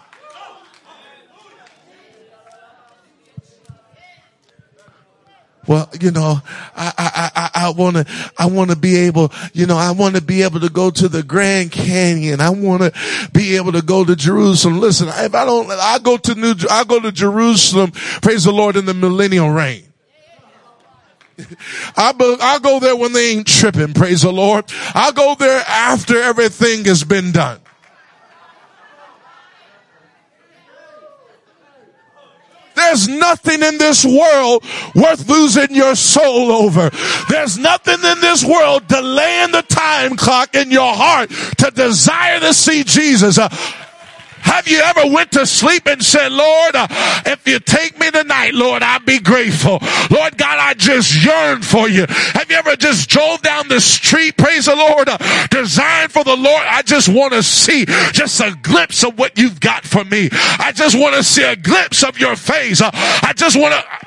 Well, 5.66 5.88
you 6.00 6.10
know, 6.10 6.40
I, 6.76 6.92
I, 6.98 7.30
I, 7.34 7.50
I 7.66 7.70
want 7.70 7.96
to, 7.96 8.32
I 8.38 8.46
want 8.46 8.70
to 8.70 8.76
be 8.76 8.96
able, 8.96 9.32
you 9.52 9.66
know, 9.66 9.76
I 9.76 9.92
want 9.92 10.16
to 10.16 10.22
be 10.22 10.42
able 10.42 10.60
to 10.60 10.68
go 10.68 10.90
to 10.90 11.08
the 11.08 11.22
Grand 11.22 11.72
Canyon. 11.72 12.40
I 12.40 12.50
want 12.50 12.82
to 12.82 13.30
be 13.32 13.56
able 13.56 13.72
to 13.72 13.82
go 13.82 14.04
to 14.04 14.14
Jerusalem. 14.14 14.80
Listen, 14.80 15.08
if 15.08 15.34
I 15.34 15.44
don't, 15.44 15.70
I 15.70 15.98
go 15.98 16.16
to 16.16 16.34
New, 16.34 16.54
I 16.70 16.84
go 16.84 17.00
to 17.00 17.12
Jerusalem, 17.12 17.92
praise 17.92 18.44
the 18.44 18.52
Lord, 18.52 18.76
in 18.76 18.84
the 18.84 18.94
millennial 18.94 19.50
reign. 19.50 19.84
I 21.96 22.36
I'll 22.40 22.60
go 22.60 22.78
there 22.78 22.96
when 22.96 23.12
they 23.12 23.32
ain't 23.32 23.46
tripping, 23.46 23.92
praise 23.92 24.22
the 24.22 24.32
Lord. 24.32 24.66
I'll 24.94 25.12
go 25.12 25.34
there 25.34 25.64
after 25.66 26.20
everything 26.20 26.84
has 26.84 27.02
been 27.02 27.32
done. 27.32 27.60
There's 32.74 33.08
nothing 33.08 33.62
in 33.62 33.78
this 33.78 34.04
world 34.04 34.64
worth 34.94 35.28
losing 35.28 35.74
your 35.74 35.94
soul 35.94 36.52
over. 36.52 36.90
There's 37.28 37.58
nothing 37.58 38.02
in 38.04 38.20
this 38.20 38.44
world 38.44 38.86
delaying 38.88 39.52
the 39.52 39.62
time 39.62 40.16
clock 40.16 40.54
in 40.54 40.70
your 40.70 40.92
heart 40.94 41.30
to 41.58 41.70
desire 41.70 42.40
to 42.40 42.54
see 42.54 42.84
Jesus. 42.84 43.38
Uh, 43.38 43.48
Have 44.44 44.68
you 44.68 44.78
ever 44.78 45.12
went 45.12 45.32
to 45.32 45.46
sleep 45.46 45.86
and 45.86 46.02
said, 46.02 46.30
Lord, 46.30 46.76
uh, 46.76 46.86
if 47.26 47.46
you 47.48 47.58
take 47.58 47.98
me 47.98 48.10
tonight, 48.10 48.54
Lord, 48.54 48.82
I'll 48.82 49.00
be 49.00 49.18
grateful. 49.18 49.78
Lord 50.10 50.36
God, 50.36 50.58
I 50.58 50.74
just 50.74 51.24
yearn 51.24 51.62
for 51.62 51.88
you. 51.88 52.06
Have 52.08 52.50
you 52.50 52.56
ever 52.56 52.76
just 52.76 53.08
drove 53.08 53.42
down 53.42 53.68
the 53.68 53.80
street, 53.80 54.36
praise 54.36 54.66
the 54.66 54.76
Lord, 54.76 55.08
uh, 55.08 55.18
designed 55.48 56.12
for 56.12 56.24
the 56.24 56.36
Lord? 56.36 56.62
I 56.66 56.82
just 56.82 57.08
want 57.08 57.32
to 57.32 57.42
see 57.42 57.84
just 58.12 58.40
a 58.40 58.56
glimpse 58.62 59.02
of 59.02 59.18
what 59.18 59.38
you've 59.38 59.60
got 59.60 59.84
for 59.84 60.04
me. 60.04 60.28
I 60.32 60.72
just 60.74 60.94
want 60.98 61.14
to 61.14 61.24
see 61.24 61.42
a 61.42 61.56
glimpse 61.56 62.02
of 62.04 62.18
your 62.18 62.36
face. 62.36 62.80
Uh, 62.80 62.90
I 62.92 63.32
just 63.34 63.58
want 63.58 63.74
to, 63.74 64.06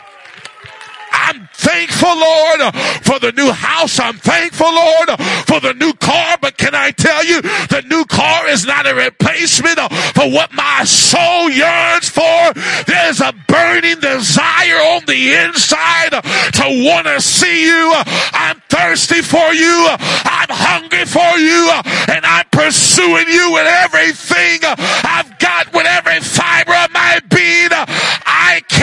thankful, 1.67 2.15
Lord, 2.15 2.59
for 3.03 3.19
the 3.19 3.33
new 3.35 3.51
house. 3.51 3.99
I'm 3.99 4.17
thankful, 4.17 4.71
Lord, 4.73 5.09
for 5.45 5.59
the 5.59 5.73
new 5.73 5.93
car. 5.93 6.37
But 6.39 6.57
can 6.57 6.73
I 6.73 6.91
tell 6.91 7.25
you, 7.25 7.41
the 7.41 7.83
new 7.87 8.05
car 8.05 8.47
is 8.47 8.65
not 8.65 8.87
a 8.87 8.95
replacement 8.95 9.79
for 10.15 10.31
what 10.31 10.53
my 10.53 10.85
soul 10.85 11.49
yearns 11.49 12.07
for. 12.09 12.53
There's 12.87 13.19
a 13.19 13.33
burning 13.47 13.99
desire 13.99 14.79
on 14.95 15.03
the 15.05 15.35
inside 15.43 16.11
to 16.11 16.65
want 16.87 17.07
to 17.07 17.19
see 17.21 17.65
you. 17.67 17.93
I'm 18.33 18.61
thirsty 18.69 19.21
for 19.21 19.53
you. 19.53 19.87
I'm 19.91 20.49
hungry 20.49 21.05
for 21.05 21.35
you. 21.37 21.67
And 22.15 22.25
I'm 22.25 22.45
pursuing 22.51 23.27
you 23.27 23.51
with 23.51 23.67
everything 23.67 24.59
I've 24.63 25.37
got, 25.39 25.73
with 25.73 25.85
every 25.85 26.19
fiber 26.21 26.73
of 26.73 26.91
my 26.93 27.19
being. 27.27 27.71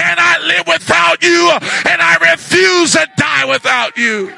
I 0.04 0.14
cannot 0.14 0.42
live 0.42 0.66
without 0.66 1.22
you. 1.22 1.50
And 1.90 2.02
I 2.02 2.32
refuse 2.32 2.92
to 2.92 3.08
die 3.16 3.44
without 3.46 3.96
you. 3.96 4.32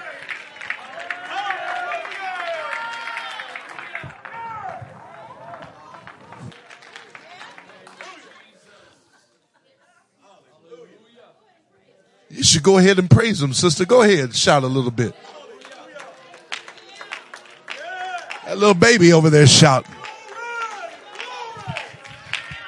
You 12.28 12.43
should 12.43 12.62
go 12.62 12.78
ahead 12.78 12.98
and 12.98 13.10
praise 13.10 13.43
him, 13.43 13.52
sister. 13.52 13.84
Go 13.86 14.02
ahead, 14.02 14.36
shout 14.36 14.62
a 14.62 14.66
little 14.66 14.90
bit. 14.90 15.14
That 18.44 18.59
little 18.59 18.74
baby 18.74 19.12
over 19.12 19.30
there 19.30 19.47
shouting. 19.47 19.90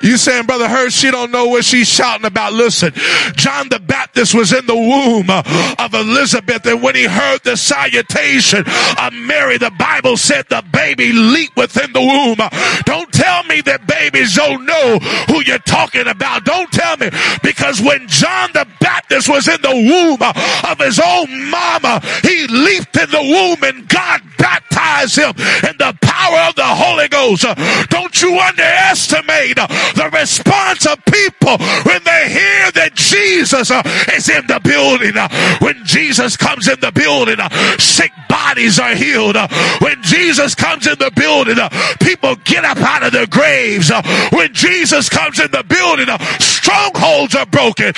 You 0.00 0.16
saying, 0.16 0.46
Brother 0.46 0.68
Hurt, 0.68 0.92
she 0.92 1.10
don't 1.10 1.30
know 1.30 1.46
what 1.46 1.64
she's 1.64 1.88
shouting 1.88 2.26
about. 2.26 2.52
Listen, 2.52 2.92
John 3.34 3.68
the 3.68 3.80
Baptist 3.80 4.34
was 4.34 4.52
in 4.52 4.66
the 4.66 4.74
womb 4.74 5.30
of 5.30 5.94
Elizabeth, 5.94 6.64
and 6.66 6.82
when 6.82 6.94
he 6.94 7.04
heard 7.04 7.42
the 7.44 7.56
salutation 7.56 8.64
of 9.00 9.12
Mary, 9.12 9.58
the 9.58 9.72
Bible 9.78 10.16
said 10.16 10.46
the 10.48 10.62
baby 10.72 11.12
leaped 11.12 11.56
within 11.56 11.92
the 11.92 12.00
womb. 12.00 12.38
Don't 12.84 13.12
tell 13.12 13.44
me 13.44 13.60
that 13.62 13.86
babies 13.86 14.34
don't 14.34 14.64
know 14.64 14.98
who 15.26 15.42
you're 15.42 15.58
talking 15.58 16.06
about. 16.06 16.44
Don't 16.44 16.70
tell 16.72 16.96
me, 16.96 17.10
because 17.42 17.80
when 17.80 18.06
John 18.08 18.50
the 18.52 18.66
Baptist 18.80 19.28
was 19.28 19.48
in 19.48 19.60
the 19.62 19.74
womb 19.74 20.22
of 20.22 20.78
his 20.78 21.00
own 21.00 21.50
mama, 21.50 22.00
he 22.22 22.46
leaped 22.46 22.96
in 22.96 23.10
the 23.10 23.22
womb 23.22 23.62
and 23.62 23.88
God 23.88 24.22
baptized 24.38 25.18
him 25.18 25.34
in 25.68 25.76
the 25.78 25.96
power 26.00 26.48
of 26.48 26.54
the 26.54 26.64
Holy 26.64 27.08
Ghost. 27.08 27.44
Don't 27.90 28.22
you 28.22 28.38
underestimate 28.38 29.58
the 29.94 30.10
response 30.12 30.86
of 30.86 30.98
people 31.04 31.58
when 31.84 32.02
they 32.04 32.28
hear 32.30 32.70
that 32.72 32.92
Jesus 32.94 33.70
uh, 33.70 33.82
is 34.14 34.28
in 34.28 34.46
the 34.46 34.60
building. 34.60 35.16
Uh, 35.16 35.28
when 35.60 35.76
Jesus 35.84 36.36
comes 36.36 36.68
in 36.68 36.78
the 36.80 36.92
building, 36.92 37.38
uh, 37.38 37.48
sick 37.78 38.12
bodies 38.28 38.78
are 38.78 38.94
healed. 38.94 39.36
When 39.80 40.02
Jesus 40.02 40.54
comes 40.54 40.86
in 40.86 40.98
the 40.98 41.10
building, 41.14 41.56
people 42.00 42.36
get 42.44 42.64
up 42.64 42.78
out 42.78 43.02
of 43.02 43.12
their 43.12 43.26
graves. 43.26 43.90
When 44.32 44.52
Jesus 44.52 45.08
comes 45.08 45.40
in 45.40 45.50
the 45.50 45.64
building, 45.64 46.06
strongholds 46.40 47.34
are 47.34 47.46
broken. 47.46 47.92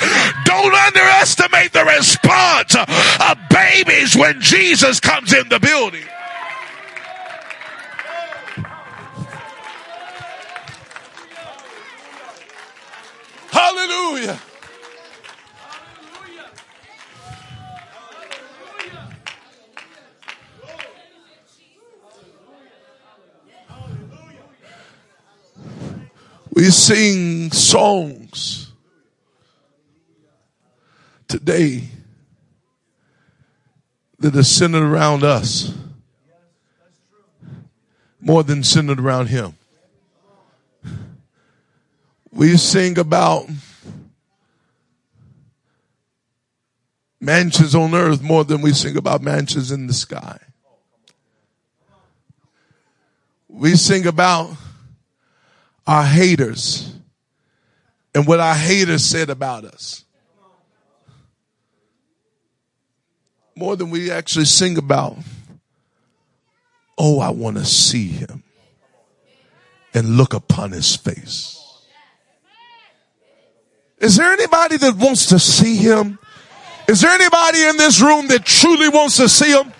Don't 0.45 0.73
underestimate 0.73 1.73
the 1.73 1.85
response 1.85 2.75
of 2.75 3.37
babies 3.49 4.15
when 4.15 4.41
Jesus 4.41 4.99
comes 4.99 5.33
in 5.33 5.47
the 5.49 5.59
building. 5.59 6.03
Hallelujah. 13.51 14.39
We 26.53 26.65
sing 26.65 27.51
songs 27.51 28.71
today 31.27 31.83
that 34.19 34.35
are 34.35 34.43
centered 34.43 34.83
around 34.83 35.23
us 35.23 35.73
more 38.19 38.43
than 38.43 38.63
centered 38.63 38.99
around 38.99 39.27
Him. 39.27 39.55
We 42.31 42.55
sing 42.57 42.97
about 42.97 43.49
mansions 47.19 47.75
on 47.75 47.93
earth 47.93 48.21
more 48.21 48.43
than 48.43 48.61
we 48.61 48.73
sing 48.73 48.97
about 48.97 49.21
mansions 49.21 49.71
in 49.71 49.87
the 49.87 49.93
sky. 49.93 50.39
We 53.47 53.75
sing 53.75 54.07
about 54.07 54.55
our 55.85 56.03
haters 56.03 56.93
and 58.15 58.25
what 58.25 58.39
our 58.39 58.55
haters 58.55 59.05
said 59.05 59.29
about 59.29 59.65
us. 59.65 60.05
More 63.55 63.75
than 63.75 63.89
we 63.91 64.09
actually 64.09 64.45
sing 64.45 64.77
about, 64.77 65.17
oh, 66.97 67.19
I 67.19 67.29
want 67.29 67.57
to 67.57 67.65
see 67.65 68.07
him 68.07 68.43
and 69.93 70.17
look 70.17 70.33
upon 70.33 70.71
his 70.71 70.95
face. 70.95 71.60
Is 74.01 74.17
there 74.17 74.33
anybody 74.33 74.77
that 74.77 74.95
wants 74.95 75.27
to 75.27 75.37
see 75.37 75.75
him? 75.75 76.17
Is 76.87 77.01
there 77.01 77.11
anybody 77.11 77.61
in 77.63 77.77
this 77.77 78.01
room 78.01 78.27
that 78.27 78.43
truly 78.43 78.89
wants 78.89 79.17
to 79.17 79.29
see 79.29 79.51
him? 79.51 79.71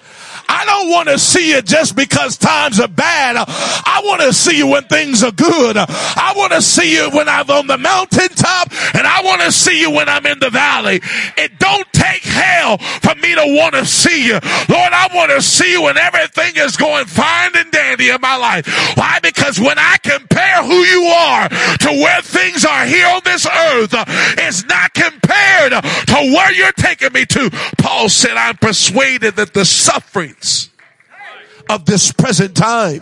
I 0.52 0.66
don't 0.66 0.90
want 0.90 1.08
to 1.08 1.18
see 1.18 1.54
you 1.54 1.62
just 1.62 1.96
because 1.96 2.38
times 2.38 2.80
are 2.82 2.90
bad. 2.90 3.38
I 3.38 4.02
want 4.04 4.22
to 4.22 4.34
see 4.34 4.58
you 4.58 4.68
when 4.68 4.84
things 4.84 5.24
are 5.24 5.32
good. 5.32 5.78
I 5.78 6.34
want 6.36 6.52
to 6.52 6.62
see 6.62 6.94
you 6.94 7.10
when 7.12 7.30
I'm 7.30 7.50
on 7.50 7.68
the 7.68 7.78
mountaintop 7.78 8.72
and 8.94 9.08
I 9.08 9.22
want 9.24 9.42
to 9.42 9.52
see 9.52 9.80
you 9.80 9.92
when 9.92 10.10
I'm 10.10 10.26
in 10.26 10.40
the 10.40 10.50
valley. 10.50 11.00
It 11.38 11.58
don't 11.58 11.88
take 11.94 12.24
hell 12.24 12.78
for 12.78 13.16
me 13.16 13.34
to 13.34 13.56
want 13.58 13.76
to 13.76 13.86
see 13.86 14.26
you. 14.26 14.34
Lord, 14.34 14.92
I 14.92 15.08
want 15.14 15.32
to 15.32 15.42
see 15.42 15.72
you 15.72 15.84
when 15.84 15.98
everything 15.98 16.54
is 16.58 16.76
going 16.76 17.06
fine 17.06 17.52
and 17.56 17.72
dandy 17.72 18.10
in 18.10 18.20
my 18.20 18.36
life. 18.36 18.68
Why? 18.98 19.20
Because 19.24 19.58
when 19.58 19.80
I 19.80 19.98
compare 20.04 20.64
who 20.64 20.84
you 20.84 21.04
are 21.06 21.48
to 21.48 21.90
where 22.04 22.22
things 22.22 22.66
are 22.66 22.86
here 22.86 23.08
on 23.08 23.22
this 23.24 23.46
earth, 23.46 23.94
it's 24.38 24.66
not 24.66 24.94
compared 24.94 25.72
to 25.72 26.16
where 26.36 26.52
you're 26.52 26.74
taking 26.74 27.14
me 27.14 27.26
to. 27.26 27.50
Paul 27.78 28.10
said, 28.10 28.36
I'm 28.36 28.58
persuaded 28.58 29.38
that 29.38 29.54
the 29.54 29.64
of 31.70 31.86
this 31.86 32.12
present 32.12 32.56
time 32.56 33.02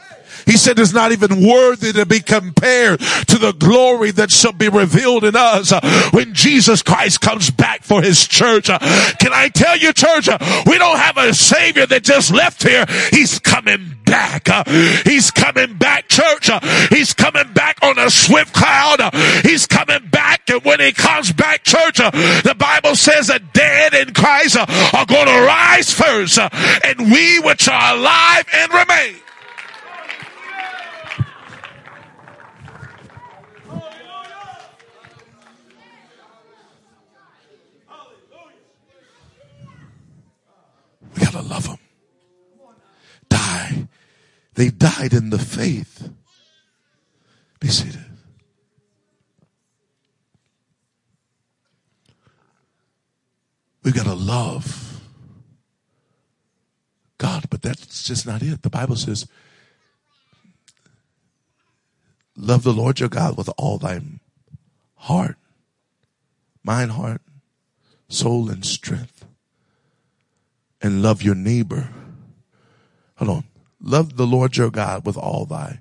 he 0.50 0.58
said 0.58 0.80
is 0.80 0.94
not 0.94 1.12
even 1.12 1.48
worthy 1.48 1.94
to 1.94 2.08
be 2.08 2.22
compared 2.22 3.00
to 3.00 3.38
the 3.38 3.54
glory 3.54 4.10
that 4.10 4.32
shall 4.32 4.52
be 4.52 4.68
revealed 4.68 5.24
in 5.24 5.36
us 5.36 5.72
uh, 5.72 6.10
when 6.12 6.34
Jesus 6.34 6.82
Christ 6.82 7.22
comes 7.22 7.52
back 7.52 7.84
for 7.84 8.02
his 8.02 8.28
church. 8.28 8.68
Uh, 8.68 8.80
can 9.20 9.32
I 9.32 9.50
tell 9.50 9.78
you, 9.78 9.94
church, 9.94 10.28
uh, 10.28 10.40
we 10.66 10.80
don't 10.80 10.98
have 10.98 11.18
a 11.18 11.36
savior 11.36 11.86
that 11.86 12.04
just 12.04 12.34
left 12.34 12.64
here. 12.64 12.86
He's 13.12 13.38
coming 13.38 13.96
back. 14.06 14.48
He's 15.06 15.30
coming 15.30 15.78
back, 15.78 16.08
church. 16.08 16.50
He's 16.90 17.14
coming 17.14 17.54
back 17.54 17.78
on 17.84 18.00
a 18.00 18.10
swift 18.10 18.52
cloud. 18.54 19.14
He's 19.44 19.68
coming 19.68 20.08
back. 20.08 20.50
And 20.50 20.64
when 20.64 20.80
he 20.80 20.94
comes 20.94 21.32
back, 21.32 21.64
church, 21.64 21.98
the 21.98 22.56
Bible 22.58 22.96
says 22.96 23.28
that 23.28 23.54
dead 23.54 23.94
in 23.94 24.16
Christ 24.16 24.58
are 24.58 25.06
going 25.06 25.28
to 25.28 25.46
rise 25.46 25.94
first 25.94 26.40
and 26.40 27.12
we 27.12 27.40
which 27.40 27.70
are 27.70 27.96
alive 27.96 28.46
and 28.52 28.74
remain 28.74 29.16
We 41.20 41.26
gotta 41.26 41.42
love 41.42 41.68
them. 41.68 41.80
Die. 43.28 43.88
They 44.54 44.70
died 44.70 45.14
in 45.14 45.30
the 45.30 45.40
faith. 45.40 46.10
Be 47.60 47.68
seated. 47.68 48.06
We've 53.84 53.96
got 53.96 54.06
to 54.06 54.14
love 54.14 55.02
God, 57.18 57.46
but 57.50 57.62
that's 57.62 58.04
just 58.04 58.28
not 58.28 58.44
it. 58.44 58.62
The 58.62 58.70
Bible 58.70 58.96
says, 58.96 59.28
love 62.36 62.64
the 62.64 62.74
Lord 62.74 63.00
your 63.00 63.10
God 63.10 63.36
with 63.36 63.50
all 63.58 63.78
thy 63.78 64.02
heart, 64.96 65.38
mind, 66.64 66.92
heart, 66.92 67.22
soul, 68.10 68.50
and 68.50 68.66
strength 68.66 69.09
and 70.82 71.02
love 71.02 71.22
your 71.22 71.36
neighbor. 71.36 71.90
Hold 73.18 73.30
on. 73.30 73.44
Love 73.82 74.18
the 74.18 74.28
Lord 74.28 74.58
your 74.58 74.70
God 74.70 75.06
with 75.06 75.18
all 75.18 75.46
thy 75.46 75.80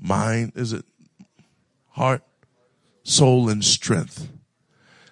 mind, 0.00 0.52
is 0.56 0.72
it 0.72 0.84
heart, 1.90 2.22
soul, 3.02 3.48
and 3.48 3.64
strength. 3.64 4.28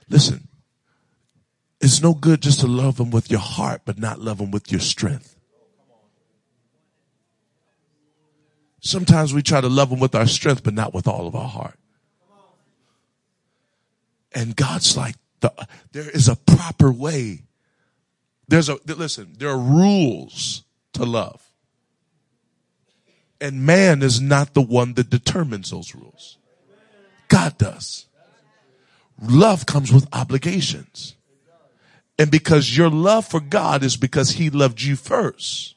Listen, 0.09 0.49
it's 1.81 2.03
no 2.03 2.15
good 2.15 2.43
just 2.43 2.61
to 2.61 2.67
love 2.67 2.99
him 2.99 3.11
with 3.11 3.31
your 3.31 3.41
heart, 3.41 3.83
but 3.85 3.99
not 3.99 4.21
love 4.21 4.41
him 4.41 4.51
with 4.51 4.71
your 4.71 4.81
strength. 4.81 5.37
Sometimes 8.81 9.33
we 9.33 9.43
try 9.43 9.61
to 9.61 9.69
love 9.69 9.91
him 9.91 10.01
with 10.01 10.15
our 10.15 10.27
strength, 10.27 10.65
but 10.65 10.75
not 10.75 10.93
with 10.93 11.07
all 11.07 11.27
of 11.27 11.37
our 11.37 11.49
heart. 11.49 11.79
And 14.35 14.57
God's 14.57 14.97
like, 14.97 15.15
the, 15.41 15.53
there 15.93 16.11
is 16.11 16.29
a 16.29 16.37
proper 16.37 16.91
way 16.91 17.43
there's 18.53 18.69
a, 18.69 18.77
listen, 18.85 19.35
there 19.39 19.49
are 19.49 19.59
rules 19.59 20.65
to 20.93 21.07
love. 21.07 21.51
And 23.41 23.65
man 23.65 24.03
is 24.03 24.21
not 24.21 24.53
the 24.53 24.61
one 24.61 24.93
that 24.95 25.09
determines 25.09 25.71
those 25.71 25.95
rules. 25.95 26.37
God 27.29 27.57
does. 27.57 28.05
Love 29.23 29.65
comes 29.65 29.91
with 29.91 30.07
obligations. 30.13 31.17
And 32.19 32.31
because 32.31 32.77
your 32.77 32.91
love 32.91 33.27
for 33.27 33.41
God 33.41 33.83
is 33.83 33.97
because 33.97 34.33
he 34.33 34.51
loved 34.51 34.83
you 34.83 34.97
first. 34.97 35.75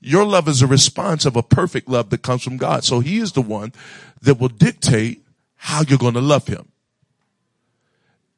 Your 0.00 0.24
love 0.24 0.46
is 0.46 0.62
a 0.62 0.68
response 0.68 1.26
of 1.26 1.34
a 1.34 1.42
perfect 1.42 1.88
love 1.88 2.10
that 2.10 2.22
comes 2.22 2.44
from 2.44 2.56
God. 2.56 2.84
So 2.84 3.00
he 3.00 3.18
is 3.18 3.32
the 3.32 3.42
one 3.42 3.72
that 4.22 4.38
will 4.38 4.48
dictate 4.48 5.24
how 5.56 5.82
you're 5.82 5.98
going 5.98 6.14
to 6.14 6.20
love 6.20 6.46
him. 6.46 6.68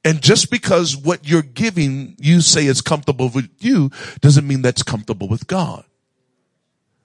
And 0.04 0.22
just 0.22 0.50
because 0.50 0.96
what 0.96 1.28
you're 1.28 1.42
giving 1.42 2.16
you 2.18 2.40
say 2.40 2.66
is 2.66 2.80
comfortable 2.80 3.28
with 3.28 3.50
you 3.58 3.90
doesn't 4.20 4.46
mean 4.46 4.62
that's 4.62 4.82
comfortable 4.82 5.28
with 5.28 5.46
God. 5.46 5.84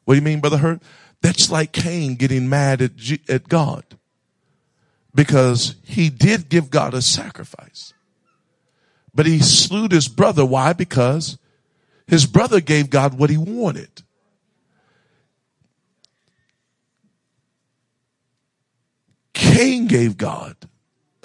What 0.05 0.13
do 0.13 0.19
you 0.19 0.23
mean, 0.23 0.39
Brother 0.39 0.57
Hurt? 0.57 0.81
That's 1.21 1.51
like 1.51 1.71
Cain 1.71 2.15
getting 2.15 2.47
mad 2.47 2.81
at, 2.81 2.95
G- 2.95 3.21
at 3.27 3.49
God 3.49 3.83
because 5.13 5.75
he 5.83 6.09
did 6.09 6.49
give 6.49 6.69
God 6.69 6.93
a 6.93 7.01
sacrifice, 7.01 7.93
but 9.13 9.25
he 9.25 9.39
slew 9.39 9.87
his 9.89 10.07
brother. 10.07 10.45
Why? 10.45 10.73
Because 10.73 11.37
his 12.07 12.25
brother 12.25 12.61
gave 12.61 12.89
God 12.89 13.17
what 13.17 13.29
he 13.29 13.37
wanted. 13.37 14.03
Cain 19.33 19.87
gave 19.87 20.17
God 20.17 20.55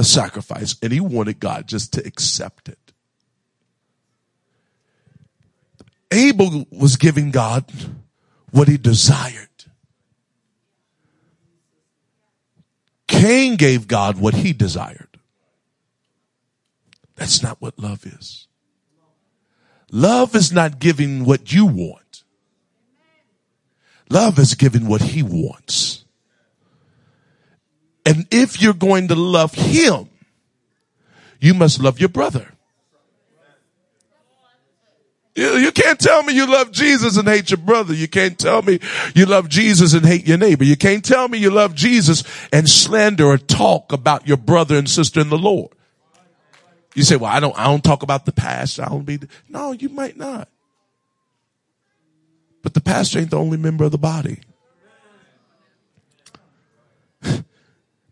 a 0.01 0.05
sacrifice 0.05 0.77
and 0.83 0.93
he 0.93 0.99
wanted 0.99 1.39
God 1.39 1.67
just 1.67 1.93
to 1.93 2.07
accept 2.07 2.71
it. 2.71 2.79
Abel 6.11 6.67
was 6.71 6.97
giving 6.97 7.31
God 7.31 7.71
what 8.51 8.67
he 8.67 8.79
desired. 8.79 9.49
Cain 13.07 13.57
gave 13.57 13.87
God 13.87 14.19
what 14.19 14.33
he 14.33 14.55
desired. 14.55 15.19
That's 17.17 17.43
not 17.43 17.61
what 17.61 17.79
love 17.79 18.07
is. 18.07 18.49
Love 19.93 20.35
is 20.35 20.51
not 20.51 20.79
giving 20.79 21.27
what 21.27 21.53
you 21.53 21.67
want. 21.67 22.25
Love 24.09 24.39
is 24.39 24.55
giving 24.55 24.89
what 24.89 25.03
he 25.03 25.23
wants. 25.23 26.00
And 28.11 28.27
if 28.33 28.61
you're 28.61 28.75
going 28.75 29.07
to 29.07 29.15
love 29.15 29.55
him, 29.55 30.09
you 31.39 31.55
must 31.55 31.81
love 31.81 32.01
your 32.01 32.09
brother. 32.09 32.49
You, 35.37 35.53
you 35.59 35.71
can't 35.71 36.01
tell 36.01 36.25
me 36.25 36.35
you 36.35 36.51
love 36.51 36.73
Jesus 36.73 37.17
and 37.17 37.29
hate 37.29 37.53
your 37.53 37.59
brother. 37.59 37.95
You 37.95 38.09
can't 38.09 38.37
tell 38.37 38.63
me 38.63 38.81
you 39.15 39.27
love 39.27 39.49
Jesus 39.49 39.95
and 39.95 40.05
hate 40.05 40.27
your 40.27 40.39
neighbor. 40.39 40.65
You 40.65 40.77
can't 40.77 41.05
tell 41.05 41.29
me 41.29 41.39
you 41.39 41.53
love 41.53 41.77
Jesus 41.77 42.25
and 42.53 42.69
slander 42.69 43.27
or 43.27 43.39
talk 43.39 43.93
about 43.93 44.27
your 44.27 44.39
brother 44.39 44.77
and 44.77 44.91
sister 44.91 45.21
in 45.21 45.29
the 45.29 45.39
Lord. 45.39 45.71
You 46.97 47.05
say, 47.05 47.15
well, 47.15 47.31
I 47.31 47.39
don't, 47.39 47.57
I 47.57 47.67
don't 47.67 47.85
talk 47.85 48.03
about 48.03 48.27
the 48.27 48.33
past. 48.33 48.81
I 48.81 48.87
don't 48.87 49.05
be, 49.05 49.21
no, 49.49 49.71
you 49.71 49.89
might 49.89 50.17
not. 50.17 50.49
But 52.65 52.75
the 52.75 52.81
pastor 52.81 53.21
ain't 53.21 53.31
the 53.31 53.39
only 53.39 53.57
member 53.57 53.85
of 53.85 53.93
the 53.93 53.99
body. 53.99 54.41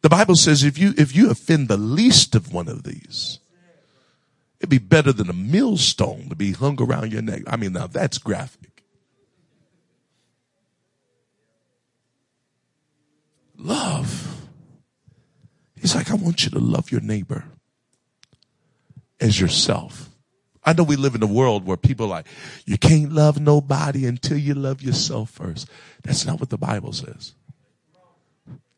The 0.00 0.08
Bible 0.08 0.36
says 0.36 0.62
if 0.62 0.78
you, 0.78 0.94
if 0.96 1.14
you 1.14 1.30
offend 1.30 1.68
the 1.68 1.76
least 1.76 2.34
of 2.34 2.52
one 2.52 2.68
of 2.68 2.84
these, 2.84 3.40
it'd 4.60 4.70
be 4.70 4.78
better 4.78 5.12
than 5.12 5.28
a 5.28 5.34
millstone 5.34 6.28
to 6.28 6.36
be 6.36 6.52
hung 6.52 6.80
around 6.80 7.12
your 7.12 7.22
neck. 7.22 7.42
I 7.46 7.56
mean, 7.56 7.72
now 7.72 7.86
that's 7.86 8.18
graphic. 8.18 8.84
Love. 13.56 14.46
He's 15.80 15.94
like, 15.94 16.10
I 16.10 16.14
want 16.14 16.44
you 16.44 16.50
to 16.50 16.58
love 16.58 16.92
your 16.92 17.00
neighbor 17.00 17.44
as 19.20 19.40
yourself. 19.40 20.10
I 20.64 20.74
know 20.74 20.82
we 20.82 20.96
live 20.96 21.14
in 21.14 21.22
a 21.22 21.26
world 21.26 21.66
where 21.66 21.76
people 21.76 22.06
are 22.06 22.10
like, 22.10 22.26
you 22.66 22.78
can't 22.78 23.12
love 23.12 23.40
nobody 23.40 24.06
until 24.06 24.36
you 24.36 24.54
love 24.54 24.82
yourself 24.82 25.30
first. 25.30 25.68
That's 26.02 26.26
not 26.26 26.40
what 26.40 26.50
the 26.50 26.58
Bible 26.58 26.92
says. 26.92 27.34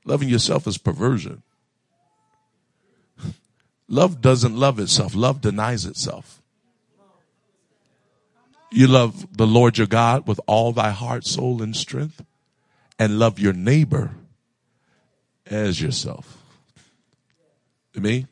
Loving 0.04 0.28
yourself 0.28 0.66
is 0.66 0.78
perversion. 0.78 1.42
Love 3.88 4.20
doesn't 4.20 4.56
love 4.56 4.78
itself. 4.78 5.14
Love 5.14 5.40
denies 5.40 5.84
itself. 5.84 6.40
You 8.72 8.86
love 8.86 9.36
the 9.36 9.48
Lord 9.48 9.78
your 9.78 9.88
God 9.88 10.28
with 10.28 10.40
all 10.46 10.72
thy 10.72 10.90
heart, 10.90 11.26
soul, 11.26 11.60
and 11.60 11.74
strength, 11.74 12.24
and 13.00 13.18
love 13.18 13.40
your 13.40 13.52
neighbor 13.52 14.12
as 15.46 15.80
yourself. 15.80 16.38
You 17.94 18.00
mean? 18.00 18.28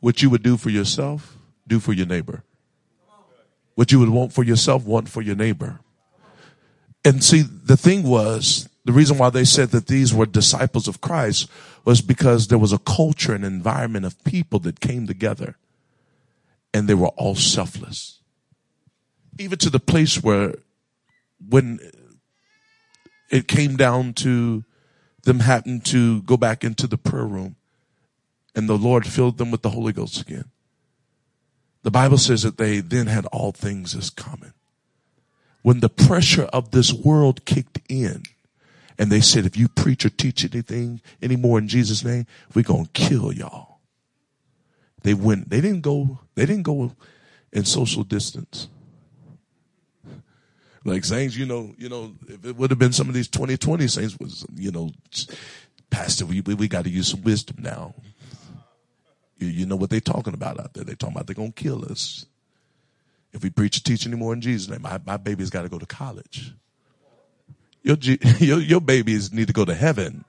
What 0.00 0.22
you 0.22 0.30
would 0.30 0.44
do 0.44 0.56
for 0.56 0.70
yourself, 0.70 1.36
do 1.66 1.80
for 1.80 1.92
your 1.92 2.06
neighbor. 2.06 2.44
What 3.74 3.90
you 3.90 3.98
would 3.98 4.10
want 4.10 4.32
for 4.32 4.44
yourself, 4.44 4.84
want 4.84 5.08
for 5.08 5.22
your 5.22 5.34
neighbor. 5.34 5.80
And 7.04 7.22
see, 7.22 7.42
the 7.42 7.76
thing 7.76 8.04
was, 8.04 8.68
the 8.84 8.92
reason 8.92 9.16
why 9.16 9.30
they 9.30 9.44
said 9.44 9.70
that 9.70 9.86
these 9.86 10.12
were 10.12 10.26
disciples 10.26 10.86
of 10.88 11.00
Christ 11.00 11.48
was 11.84 12.02
because 12.02 12.48
there 12.48 12.58
was 12.58 12.72
a 12.72 12.78
culture 12.78 13.34
and 13.34 13.44
environment 13.44 14.04
of 14.04 14.22
people 14.24 14.58
that 14.60 14.80
came 14.80 15.06
together 15.06 15.56
and 16.72 16.86
they 16.86 16.94
were 16.94 17.08
all 17.08 17.34
selfless. 17.34 18.20
Even 19.38 19.58
to 19.58 19.70
the 19.70 19.80
place 19.80 20.22
where 20.22 20.56
when 21.48 21.80
it 23.30 23.48
came 23.48 23.76
down 23.76 24.12
to 24.12 24.64
them 25.22 25.40
having 25.40 25.80
to 25.80 26.22
go 26.22 26.36
back 26.36 26.62
into 26.62 26.86
the 26.86 26.98
prayer 26.98 27.26
room 27.26 27.56
and 28.54 28.68
the 28.68 28.76
Lord 28.76 29.06
filled 29.06 29.38
them 29.38 29.50
with 29.50 29.62
the 29.62 29.70
Holy 29.70 29.92
Ghost 29.92 30.20
again. 30.20 30.50
The 31.82 31.90
Bible 31.90 32.18
says 32.18 32.42
that 32.42 32.58
they 32.58 32.80
then 32.80 33.06
had 33.06 33.26
all 33.26 33.52
things 33.52 33.94
as 33.94 34.10
common. 34.10 34.52
When 35.62 35.80
the 35.80 35.88
pressure 35.88 36.44
of 36.44 36.70
this 36.70 36.92
world 36.92 37.44
kicked 37.44 37.80
in, 37.88 38.24
and 38.98 39.10
they 39.10 39.20
said, 39.20 39.44
if 39.44 39.56
you 39.56 39.68
preach 39.68 40.04
or 40.04 40.10
teach 40.10 40.44
anything 40.44 41.00
anymore 41.20 41.58
in 41.58 41.68
Jesus' 41.68 42.04
name, 42.04 42.26
we're 42.54 42.62
going 42.62 42.86
to 42.86 42.90
kill 42.92 43.32
y'all. 43.32 43.80
They 45.02 45.14
went, 45.14 45.50
they 45.50 45.60
didn't 45.60 45.82
go, 45.82 46.20
they 46.34 46.46
didn't 46.46 46.62
go 46.62 46.92
in 47.52 47.64
social 47.64 48.04
distance. 48.04 48.68
Like 50.84 51.04
saints, 51.04 51.36
you 51.36 51.46
know, 51.46 51.74
you 51.78 51.88
know, 51.88 52.14
if 52.28 52.44
it 52.44 52.56
would 52.56 52.70
have 52.70 52.78
been 52.78 52.92
some 52.92 53.08
of 53.08 53.14
these 53.14 53.28
2020 53.28 53.88
saints 53.88 54.16
was, 54.18 54.46
you 54.54 54.70
know, 54.70 54.90
pastor, 55.90 56.26
we, 56.26 56.42
we, 56.42 56.54
we 56.54 56.68
got 56.68 56.84
to 56.84 56.90
use 56.90 57.08
some 57.08 57.22
wisdom 57.22 57.56
now. 57.60 57.94
You, 59.38 59.48
you 59.48 59.66
know 59.66 59.76
what 59.76 59.90
they're 59.90 60.00
talking 60.00 60.34
about 60.34 60.60
out 60.60 60.74
there. 60.74 60.84
They 60.84 60.94
talking 60.94 61.16
about 61.16 61.26
they're 61.26 61.34
going 61.34 61.52
to 61.52 61.62
kill 61.62 61.90
us. 61.90 62.26
If 63.32 63.42
we 63.42 63.50
preach 63.50 63.78
or 63.78 63.80
teach 63.80 64.06
anymore 64.06 64.34
in 64.34 64.40
Jesus' 64.40 64.68
name, 64.68 64.82
my, 64.82 65.00
my 65.04 65.16
baby's 65.16 65.50
got 65.50 65.62
to 65.62 65.68
go 65.68 65.78
to 65.78 65.86
college. 65.86 66.52
Your, 67.84 67.98
your, 68.38 68.60
your 68.60 68.80
babies 68.80 69.32
need 69.32 69.46
to 69.46 69.52
go 69.52 69.64
to 69.64 69.74
heaven. 69.74 70.24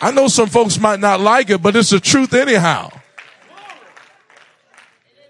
I 0.00 0.10
know 0.10 0.28
some 0.28 0.48
folks 0.48 0.80
might 0.80 0.98
not 0.98 1.20
like 1.20 1.50
it, 1.50 1.62
but 1.62 1.76
it's 1.76 1.90
the 1.90 2.00
truth 2.00 2.32
anyhow. 2.32 2.90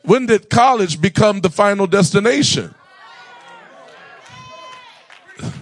When 0.02 0.26
did 0.26 0.48
college 0.48 1.00
become 1.00 1.40
the 1.40 1.50
final 1.50 1.86
destination? 1.86 2.74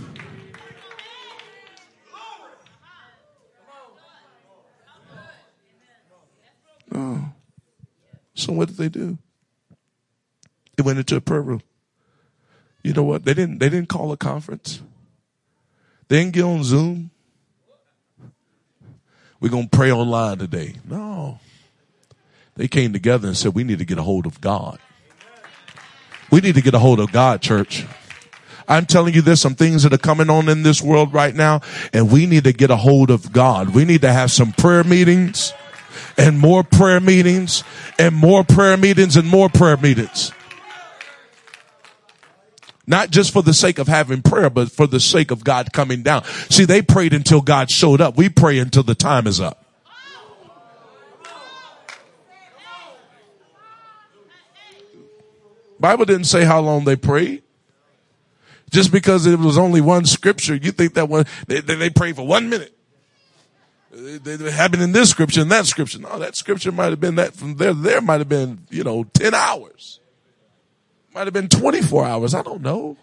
Oh. 6.92 7.24
So 8.34 8.52
what 8.52 8.66
did 8.66 8.76
they 8.76 8.88
do? 8.88 9.16
They 10.80 10.86
went 10.86 10.98
into 10.98 11.14
a 11.14 11.20
prayer 11.20 11.42
room. 11.42 11.60
You 12.82 12.94
know 12.94 13.02
what? 13.02 13.26
They 13.26 13.34
didn't, 13.34 13.58
they 13.58 13.68
didn't 13.68 13.90
call 13.90 14.12
a 14.12 14.16
conference. 14.16 14.80
They 16.08 16.20
didn't 16.20 16.32
get 16.32 16.44
on 16.44 16.64
Zoom. 16.64 17.10
We're 19.40 19.50
going 19.50 19.68
to 19.68 19.76
pray 19.76 19.92
online 19.92 20.38
today. 20.38 20.76
No. 20.88 21.38
They 22.56 22.66
came 22.66 22.94
together 22.94 23.28
and 23.28 23.36
said, 23.36 23.54
we 23.54 23.62
need 23.62 23.80
to 23.80 23.84
get 23.84 23.98
a 23.98 24.02
hold 24.02 24.24
of 24.24 24.40
God. 24.40 24.78
We 26.30 26.40
need 26.40 26.54
to 26.54 26.62
get 26.62 26.72
a 26.72 26.78
hold 26.78 26.98
of 26.98 27.12
God, 27.12 27.42
church. 27.42 27.84
I'm 28.66 28.86
telling 28.86 29.12
you, 29.12 29.20
there's 29.20 29.38
some 29.38 29.56
things 29.56 29.82
that 29.82 29.92
are 29.92 29.98
coming 29.98 30.30
on 30.30 30.48
in 30.48 30.62
this 30.62 30.80
world 30.80 31.12
right 31.12 31.34
now, 31.34 31.60
and 31.92 32.10
we 32.10 32.24
need 32.24 32.44
to 32.44 32.54
get 32.54 32.70
a 32.70 32.76
hold 32.76 33.10
of 33.10 33.32
God. 33.32 33.74
We 33.74 33.84
need 33.84 34.00
to 34.00 34.12
have 34.14 34.30
some 34.30 34.52
prayer 34.52 34.82
meetings 34.82 35.52
and 36.16 36.38
more 36.38 36.64
prayer 36.64 37.00
meetings 37.00 37.64
and 37.98 38.14
more 38.14 38.44
prayer 38.44 38.78
meetings 38.78 39.16
and 39.16 39.28
more 39.28 39.50
prayer 39.50 39.76
meetings. 39.76 40.32
Not 42.90 43.10
just 43.10 43.32
for 43.32 43.40
the 43.40 43.54
sake 43.54 43.78
of 43.78 43.86
having 43.86 44.20
prayer, 44.20 44.50
but 44.50 44.72
for 44.72 44.88
the 44.88 44.98
sake 44.98 45.30
of 45.30 45.44
God 45.44 45.72
coming 45.72 46.02
down. 46.02 46.24
See, 46.50 46.64
they 46.64 46.82
prayed 46.82 47.14
until 47.14 47.40
God 47.40 47.70
showed 47.70 48.00
up. 48.00 48.16
We 48.16 48.28
pray 48.28 48.58
until 48.58 48.82
the 48.82 48.96
time 48.96 49.28
is 49.28 49.40
up. 49.40 49.64
Bible 55.78 56.04
didn't 56.04 56.24
say 56.24 56.44
how 56.44 56.58
long 56.58 56.84
they 56.84 56.96
prayed. 56.96 57.44
Just 58.70 58.90
because 58.90 59.24
it 59.24 59.38
was 59.38 59.56
only 59.56 59.80
one 59.80 60.04
scripture, 60.04 60.56
you 60.56 60.72
think 60.72 60.94
that 60.94 61.08
one, 61.08 61.26
they, 61.46 61.60
they 61.60 61.90
prayed 61.90 62.16
for 62.16 62.26
one 62.26 62.50
minute. 62.50 62.76
They, 63.92 64.34
they 64.34 64.50
happened 64.50 64.82
in 64.82 64.90
this 64.90 65.10
scripture 65.10 65.42
and 65.42 65.50
that 65.52 65.66
scripture. 65.66 66.00
No, 66.00 66.18
that 66.18 66.34
scripture 66.34 66.72
might 66.72 66.90
have 66.90 67.00
been 67.00 67.14
that 67.14 67.34
from 67.34 67.54
there, 67.54 67.72
there 67.72 68.00
might 68.00 68.18
have 68.18 68.28
been, 68.28 68.66
you 68.68 68.82
know, 68.82 69.04
10 69.04 69.32
hours. 69.32 70.00
Might 71.14 71.26
have 71.26 71.34
been 71.34 71.48
24 71.48 72.04
hours. 72.04 72.34
I 72.34 72.42
don't 72.42 72.62
know. 72.62 72.96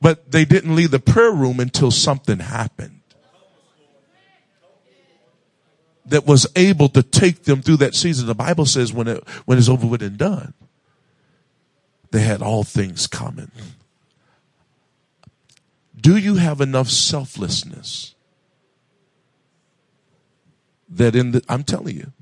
But 0.00 0.30
they 0.30 0.44
didn't 0.44 0.74
leave 0.74 0.90
the 0.90 1.00
prayer 1.00 1.32
room 1.32 1.60
until 1.60 1.90
something 1.90 2.38
happened 2.38 3.00
that 6.06 6.26
was 6.26 6.46
able 6.56 6.88
to 6.88 7.02
take 7.02 7.44
them 7.44 7.62
through 7.62 7.76
that 7.78 7.94
season. 7.94 8.26
The 8.26 8.34
Bible 8.34 8.66
says 8.66 8.92
when 8.92 9.08
it, 9.08 9.28
when 9.44 9.58
it's 9.58 9.68
over 9.68 9.86
with 9.86 10.02
and 10.02 10.16
done, 10.16 10.54
they 12.10 12.20
had 12.20 12.42
all 12.42 12.64
things 12.64 13.06
common. 13.06 13.52
Do 16.00 16.16
you 16.16 16.36
have 16.36 16.60
enough 16.60 16.88
selflessness 16.88 18.14
that 20.88 21.14
in 21.14 21.32
the, 21.32 21.44
I'm 21.48 21.62
telling 21.62 21.96
you, 21.96 22.12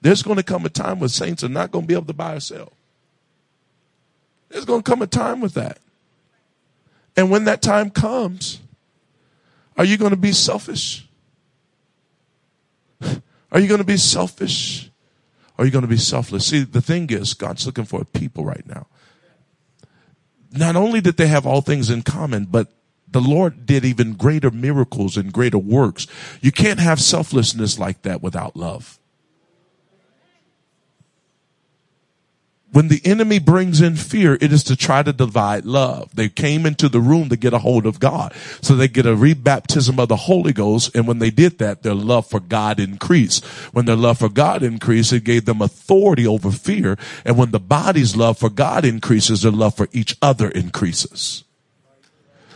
there's 0.00 0.22
going 0.22 0.38
to 0.38 0.42
come 0.42 0.64
a 0.64 0.68
time 0.68 0.98
when 0.98 1.08
saints 1.08 1.44
are 1.44 1.48
not 1.48 1.70
going 1.70 1.84
to 1.84 1.88
be 1.88 1.94
able 1.94 2.06
to 2.06 2.12
buy 2.12 2.34
or 2.34 2.40
sell. 2.40 2.72
There's 4.52 4.66
going 4.66 4.82
to 4.82 4.90
come 4.90 5.00
a 5.02 5.06
time 5.06 5.40
with 5.40 5.54
that. 5.54 5.78
And 7.16 7.30
when 7.30 7.44
that 7.44 7.62
time 7.62 7.90
comes, 7.90 8.60
are 9.76 9.84
you 9.84 9.96
going 9.96 10.10
to 10.10 10.16
be 10.16 10.32
selfish? 10.32 11.08
Are 13.50 13.58
you 13.58 13.66
going 13.66 13.80
to 13.80 13.84
be 13.84 13.96
selfish? 13.96 14.90
Are 15.58 15.64
you 15.64 15.70
going 15.70 15.82
to 15.82 15.88
be 15.88 15.96
selfless? 15.96 16.46
See, 16.46 16.64
the 16.64 16.80
thing 16.82 17.08
is, 17.10 17.34
God's 17.34 17.66
looking 17.66 17.84
for 17.84 18.04
people 18.04 18.44
right 18.44 18.66
now. 18.66 18.86
Not 20.52 20.76
only 20.76 21.00
did 21.00 21.16
they 21.16 21.28
have 21.28 21.46
all 21.46 21.62
things 21.62 21.88
in 21.88 22.02
common, 22.02 22.44
but 22.44 22.72
the 23.08 23.20
Lord 23.20 23.64
did 23.64 23.84
even 23.84 24.14
greater 24.14 24.50
miracles 24.50 25.16
and 25.16 25.32
greater 25.32 25.58
works. 25.58 26.06
You 26.40 26.52
can't 26.52 26.80
have 26.80 27.00
selflessness 27.00 27.78
like 27.78 28.02
that 28.02 28.22
without 28.22 28.56
love. 28.56 28.98
When 32.72 32.88
the 32.88 33.02
enemy 33.04 33.38
brings 33.38 33.82
in 33.82 33.96
fear, 33.96 34.38
it 34.40 34.50
is 34.50 34.64
to 34.64 34.76
try 34.76 35.02
to 35.02 35.12
divide 35.12 35.66
love. 35.66 36.14
They 36.14 36.30
came 36.30 36.64
into 36.64 36.88
the 36.88 37.00
room 37.00 37.28
to 37.28 37.36
get 37.36 37.52
a 37.52 37.58
hold 37.58 37.84
of 37.84 38.00
God. 38.00 38.32
So 38.62 38.74
they 38.74 38.88
get 38.88 39.04
a 39.04 39.14
rebaptism 39.14 39.98
of 39.98 40.08
the 40.08 40.16
Holy 40.16 40.54
Ghost. 40.54 40.94
And 40.96 41.06
when 41.06 41.18
they 41.18 41.30
did 41.30 41.58
that, 41.58 41.82
their 41.82 41.94
love 41.94 42.26
for 42.26 42.40
God 42.40 42.80
increased. 42.80 43.44
When 43.72 43.84
their 43.84 43.96
love 43.96 44.18
for 44.18 44.30
God 44.30 44.62
increased, 44.62 45.12
it 45.12 45.24
gave 45.24 45.44
them 45.44 45.60
authority 45.60 46.26
over 46.26 46.50
fear. 46.50 46.96
And 47.26 47.36
when 47.36 47.50
the 47.50 47.60
body's 47.60 48.16
love 48.16 48.38
for 48.38 48.48
God 48.48 48.86
increases, 48.86 49.42
their 49.42 49.52
love 49.52 49.76
for 49.76 49.88
each 49.92 50.16
other 50.22 50.48
increases. 50.48 51.44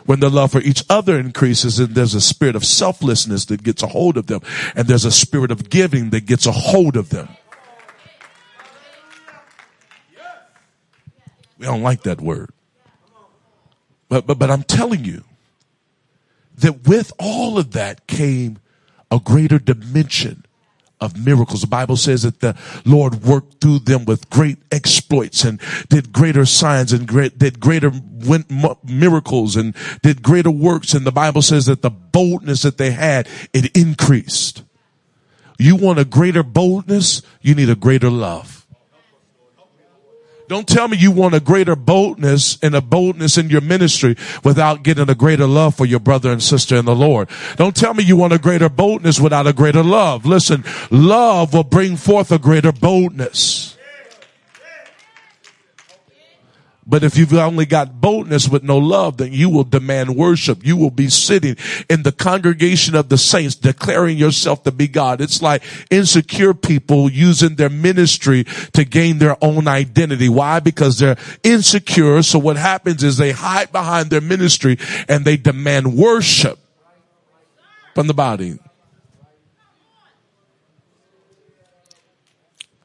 When 0.07 0.21
the 0.21 0.31
love 0.31 0.53
for 0.53 0.61
each 0.61 0.85
other 0.89 1.19
increases, 1.19 1.79
and 1.79 1.95
there's 1.95 2.15
a 2.15 2.21
spirit 2.21 2.57
of 2.57 2.65
selflessness 2.65 3.45
that 3.47 3.63
gets 3.65 3.83
a 3.83 3.89
hold 3.89 4.17
of 4.17 4.29
them. 4.29 4.41
And 4.75 4.89
there's 4.89 5.05
a 5.05 5.11
spirit 5.11 5.51
of 5.51 5.69
giving 5.69 6.11
that 6.11 6.25
gets 6.25 6.47
a 6.47 6.53
hold 6.53 6.97
of 6.97 7.11
them. 7.11 7.29
We 11.59 11.67
don't 11.67 11.83
like 11.83 12.03
that 12.03 12.21
word. 12.21 12.51
But, 14.09 14.27
but, 14.27 14.39
but 14.39 14.51
I'm 14.51 14.63
telling 14.63 15.05
you 15.05 15.25
that 16.59 16.87
with 16.87 17.13
all 17.19 17.59
of 17.59 17.73
that 17.73 18.07
came 18.07 18.59
a 19.11 19.19
greater 19.19 19.59
dimension 19.59 20.45
of 21.01 21.23
miracles. 21.23 21.61
The 21.61 21.67
Bible 21.67 21.97
says 21.97 22.23
that 22.23 22.41
the 22.41 22.57
Lord 22.85 23.23
worked 23.23 23.61
through 23.61 23.81
them 23.81 24.05
with 24.05 24.31
great 24.31 24.59
exploits 24.73 25.45
and 25.45 25.61
did 25.89 26.13
greater 26.13 26.47
signs 26.47 26.93
and 26.93 27.07
great, 27.07 27.39
did 27.39 27.61
greater 27.61 27.93
miracles 28.85 29.57
and 29.57 29.75
did 30.03 30.23
greater 30.23 30.51
works. 30.51 30.95
And 30.95 31.05
the 31.07 31.13
Bible 31.13 31.43
says 31.43 31.67
that 31.67 31.83
the 31.83 31.91
boldness 31.91 32.63
that 32.63 32.79
they 32.79 32.93
had, 32.93 33.29
it 33.53 33.77
increased. 33.77 34.63
You 35.59 35.77
want 35.77 35.99
a 35.99 36.05
greater 36.05 36.43
boldness? 36.43 37.23
You 37.43 37.55
need 37.55 37.71
a 37.71 37.77
greater 37.77 38.11
love. 38.11 38.56
Don't 40.49 40.69
tell 40.69 40.87
me 40.87 40.97
you 40.97 41.11
want 41.11 41.35
a 41.35 41.41
greater 41.41 41.75
boldness 41.75 42.59
and 42.63 42.75
a 42.75 42.81
boldness 42.81 43.37
in 43.37 43.51
your 43.51 43.61
ministry 43.61 44.17
without 44.45 44.85
getting 44.85 45.11
a 45.11 45.15
greater 45.15 45.47
love 45.47 45.75
for 45.75 45.87
your 45.87 46.01
brother 46.01 46.31
and 46.31 46.43
sister 46.43 46.77
in 46.77 46.85
the 46.85 46.95
Lord. 46.95 47.29
Don't 47.57 47.75
tell 47.75 47.95
me 47.95 48.05
you 48.05 48.17
want 48.17 48.33
a 48.33 48.39
greater 48.39 48.69
boldness 48.69 49.19
without 49.19 49.47
a 49.47 49.53
greater 49.53 49.83
love. 49.83 50.25
Listen, 50.25 50.65
love 50.91 51.53
will 51.53 51.65
bring 51.65 51.97
forth 51.97 52.31
a 52.31 52.39
greater 52.39 52.73
boldness. 52.73 53.76
But 56.89 57.03
if 57.03 57.19
you've 57.19 57.35
only 57.35 57.67
got 57.67 58.01
boldness 58.01 58.49
with 58.49 58.63
no 58.63 58.79
love, 58.79 59.17
then 59.17 59.33
you 59.33 59.51
will 59.51 59.65
demand 59.65 60.15
worship. 60.15 60.65
You 60.65 60.77
will 60.77 60.91
be 60.91 61.09
sitting 61.09 61.57
in 61.91 62.05
the 62.05 62.13
congregation 62.13 62.95
of 62.95 63.09
the 63.09 63.19
saints 63.19 63.57
declaring 63.57 64.17
yourself 64.17 64.63
to 64.63 64.71
be 64.71 64.87
God. 64.87 65.21
It's 65.21 65.43
like 65.43 65.65
insecure 65.91 66.55
people 66.55 67.11
using 67.11 67.57
their 67.57 67.71
ministry 67.71 68.45
to 68.73 68.85
gain 68.85 69.19
their 69.19 69.37
own 69.43 69.67
identity. 69.67 70.29
Why? 70.29 70.61
Because 70.61 71.01
they're 71.01 71.17
insecure. 71.43 72.23
So 72.23 72.39
what 72.39 72.57
happens 72.57 73.03
is 73.03 73.17
they 73.17 73.33
hide 73.33 73.73
behind 73.73 74.11
their 74.11 74.21
ministry 74.21 74.79
and 75.09 75.25
they 75.25 75.37
demand 75.37 75.93
worship 75.97 76.61
from 77.97 78.07
the 78.07 78.15
body. 78.15 78.61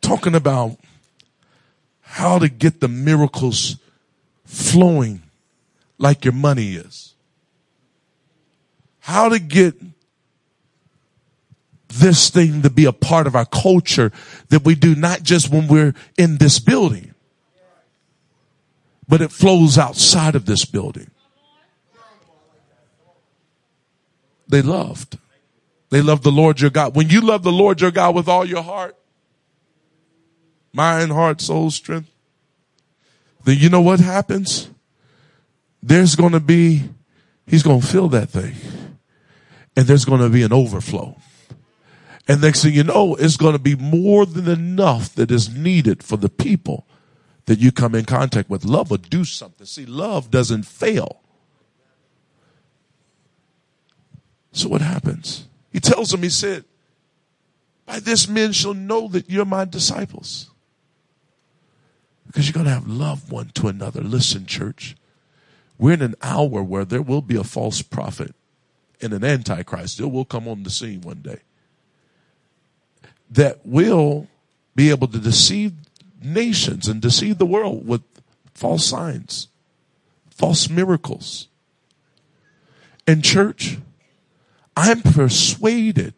Talking 0.02 0.34
about 0.34 0.78
how 2.02 2.40
to 2.40 2.50
get 2.50 2.80
the 2.80 2.88
miracles 2.88 3.78
flowing 4.52 5.22
like 5.98 6.26
your 6.26 6.34
money 6.34 6.74
is. 6.74 7.14
How 9.00 9.30
to 9.30 9.40
get 9.40 9.76
this 11.88 12.30
thing 12.30 12.62
to 12.62 12.70
be 12.70 12.86
a 12.86 12.92
part 12.92 13.28
of 13.28 13.36
our 13.36 13.46
culture 13.46 14.12
that 14.50 14.64
we 14.64 14.76
do 14.76 14.94
not 14.94 15.24
just 15.24 15.50
when 15.50 15.68
we're 15.68 15.94
in 16.18 16.38
this 16.38 16.60
building, 16.60 17.14
but 19.08 19.22
it 19.22 19.32
flows 19.32 19.78
outside 19.78 20.36
of 20.36 20.46
this 20.46 20.66
building. 20.66 21.10
They 24.48 24.62
loved. 24.62 25.18
They 25.90 26.02
loved 26.02 26.24
the 26.24 26.32
Lord 26.32 26.60
your 26.60 26.72
God. 26.72 26.94
When 26.94 27.10
you 27.10 27.22
love 27.22 27.44
the 27.44 27.52
Lord 27.54 27.80
your 27.80 27.92
God 27.92 28.16
with 28.16 28.28
all 28.28 28.46
your 28.46 28.64
heart, 28.64 28.98
mind, 30.74 31.12
heart, 31.12 31.40
soul, 31.40 31.72
strength, 31.72 32.11
then 33.44 33.58
you 33.58 33.70
know 33.70 33.82
what 33.82 34.00
happens? 34.00 34.70
There's 35.82 36.16
going 36.16 36.34
to 36.34 36.40
be, 36.40 36.84
he's 37.48 37.64
going 37.64 37.82
to 37.82 37.88
fill 37.88 38.08
that 38.10 38.30
thing. 38.30 38.56
And 39.76 39.86
there's 39.88 40.06
going 40.06 40.22
to 40.22 40.30
be 40.30 40.44
an 40.44 40.54
overflow. 40.54 41.18
And 42.28 42.42
next 42.42 42.64
thing 42.64 42.74
you 42.74 42.84
know, 42.84 43.16
it's 43.16 43.38
going 43.38 43.54
to 43.54 43.60
be 43.60 43.76
more 43.76 44.26
than 44.26 44.48
enough 44.48 45.16
that 45.16 45.32
is 45.32 45.54
needed 45.54 46.04
for 46.04 46.18
the 46.18 46.30
people 46.30 46.86
that 47.46 47.60
you 47.60 47.72
come 47.72 47.96
in 47.96 48.06
contact 48.06 48.50
with. 48.50 48.64
Love 48.64 48.92
will 48.92 48.98
do 48.98 49.26
something. 49.26 49.66
See, 49.66 49.86
love 49.86 50.30
doesn't 50.30 50.64
fail. 50.64 51.22
So 54.52 54.70
what 54.70 54.82
happens? 54.82 55.48
He 55.72 55.80
tells 55.80 56.12
them, 56.12 56.22
he 56.22 56.30
said, 56.30 56.66
by 57.86 58.00
this 58.00 58.28
men 58.28 58.52
shall 58.52 58.74
know 58.74 59.08
that 59.08 59.30
you're 59.30 59.46
my 59.46 59.66
disciples. 59.66 60.51
Because 62.28 62.48
you're 62.48 62.54
going 62.54 62.66
to 62.66 62.72
have 62.72 62.88
love 62.88 63.32
one 63.32 63.50
to 63.56 63.68
another. 63.68 64.02
Listen, 64.02 64.46
church, 64.46 64.96
we're 65.78 65.94
in 65.94 66.02
an 66.02 66.16
hour 66.22 66.64
where 66.64 66.86
there 66.86 67.02
will 67.02 67.22
be 67.22 67.36
a 67.36 67.44
false 67.44 67.82
prophet 67.82 68.34
and 69.02 69.14
an 69.14 69.24
antichrist. 69.24 70.00
It 70.00 70.12
will 70.12 70.26
come 70.26 70.48
on 70.48 70.64
the 70.64 70.70
scene 70.70 71.02
one 71.02 71.22
day 71.22 71.40
that 73.30 73.66
will 73.66 74.28
be 74.76 74.90
able 74.90 75.08
to 75.08 75.18
deceive 75.18 75.74
nations 76.22 76.88
and 76.88 77.02
deceive 77.02 77.38
the 77.38 77.46
world 77.46 77.88
with 77.88 78.02
false 78.54 78.86
signs, 78.86 79.48
false 80.30 80.70
miracles. 80.70 81.48
And, 83.08 83.24
church, 83.24 83.80
I'm 84.76 85.02
persuaded 85.02 86.14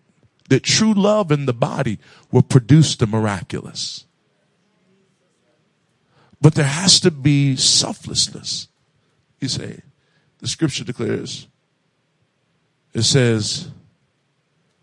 that 0.49 0.63
true 0.63 0.93
love 0.93 1.31
in 1.31 1.45
the 1.45 1.53
body 1.53 1.99
will 2.31 2.41
produce 2.41 2.95
the 2.95 3.07
miraculous. 3.07 4.05
But 6.43 6.55
there 6.55 6.65
has 6.65 6.99
to 6.99 7.09
be 7.09 7.55
selflessness. 7.55 8.67
You 9.39 9.47
say, 9.47 9.79
the 10.39 10.47
scripture 10.49 10.83
declares, 10.83 11.47
it 12.93 13.03
says, 13.03 13.71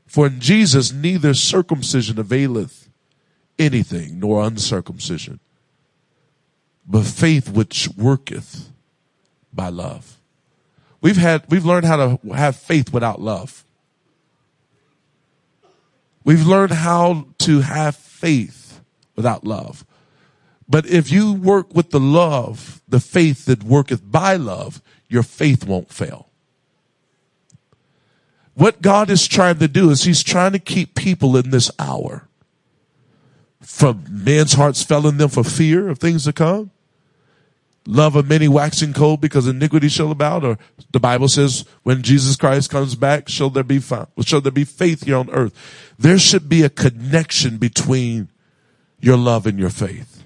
For 0.06 0.28
in 0.28 0.40
Jesus 0.40 0.90
neither 0.90 1.34
circumcision 1.34 2.18
availeth 2.18 2.88
anything, 3.58 4.18
nor 4.18 4.42
uncircumcision, 4.42 5.38
but 6.86 7.04
faith 7.04 7.50
which 7.50 7.90
worketh 7.94 8.70
by 9.52 9.68
love. 9.68 10.16
We've 11.02 11.18
had, 11.18 11.44
we've 11.50 11.66
learned 11.66 11.84
how 11.84 12.16
to 12.16 12.32
have 12.32 12.56
faith 12.56 12.90
without 12.90 13.20
love. 13.20 13.66
We've 16.24 16.46
learned 16.46 16.72
how 16.72 17.26
to 17.40 17.60
have 17.60 17.96
faith 17.96 18.80
without 19.14 19.44
love. 19.44 19.84
But 20.70 20.86
if 20.86 21.10
you 21.10 21.32
work 21.32 21.74
with 21.74 21.90
the 21.90 21.98
love, 21.98 22.80
the 22.88 23.00
faith 23.00 23.46
that 23.46 23.64
worketh 23.64 24.08
by 24.08 24.36
love, 24.36 24.80
your 25.08 25.24
faith 25.24 25.66
won't 25.66 25.92
fail. 25.92 26.28
What 28.54 28.80
God 28.80 29.10
is 29.10 29.26
trying 29.26 29.58
to 29.58 29.66
do 29.66 29.90
is 29.90 30.04
He's 30.04 30.22
trying 30.22 30.52
to 30.52 30.60
keep 30.60 30.94
people 30.94 31.36
in 31.36 31.50
this 31.50 31.72
hour. 31.80 32.28
From 33.60 34.04
men's 34.08 34.52
hearts 34.52 34.84
failing 34.84 35.16
them 35.16 35.28
for 35.28 35.42
fear 35.42 35.88
of 35.88 35.98
things 35.98 36.24
to 36.24 36.32
come. 36.32 36.70
Love 37.84 38.14
of 38.14 38.28
many 38.28 38.46
waxing 38.46 38.92
cold 38.92 39.20
because 39.20 39.48
iniquity 39.48 39.88
shall 39.88 40.12
abound 40.12 40.44
or 40.44 40.58
the 40.92 41.00
bible 41.00 41.28
says 41.28 41.64
when 41.82 42.02
jesus 42.02 42.36
christ 42.36 42.68
comes 42.70 42.94
back 42.94 43.26
shall 43.26 43.48
there 43.48 43.64
be 43.64 43.78
found 43.78 44.06
shall 44.22 44.42
there 44.42 44.52
be 44.52 44.64
faith 44.64 45.04
here 45.06 45.16
on 45.16 45.30
earth? 45.30 45.54
There 45.98 46.18
should 46.18 46.46
be 46.46 46.62
a 46.62 46.68
connection 46.68 47.56
between 47.56 48.28
your 49.00 49.16
love 49.16 49.46
and 49.46 49.58
your 49.58 49.70
faith 49.70 50.19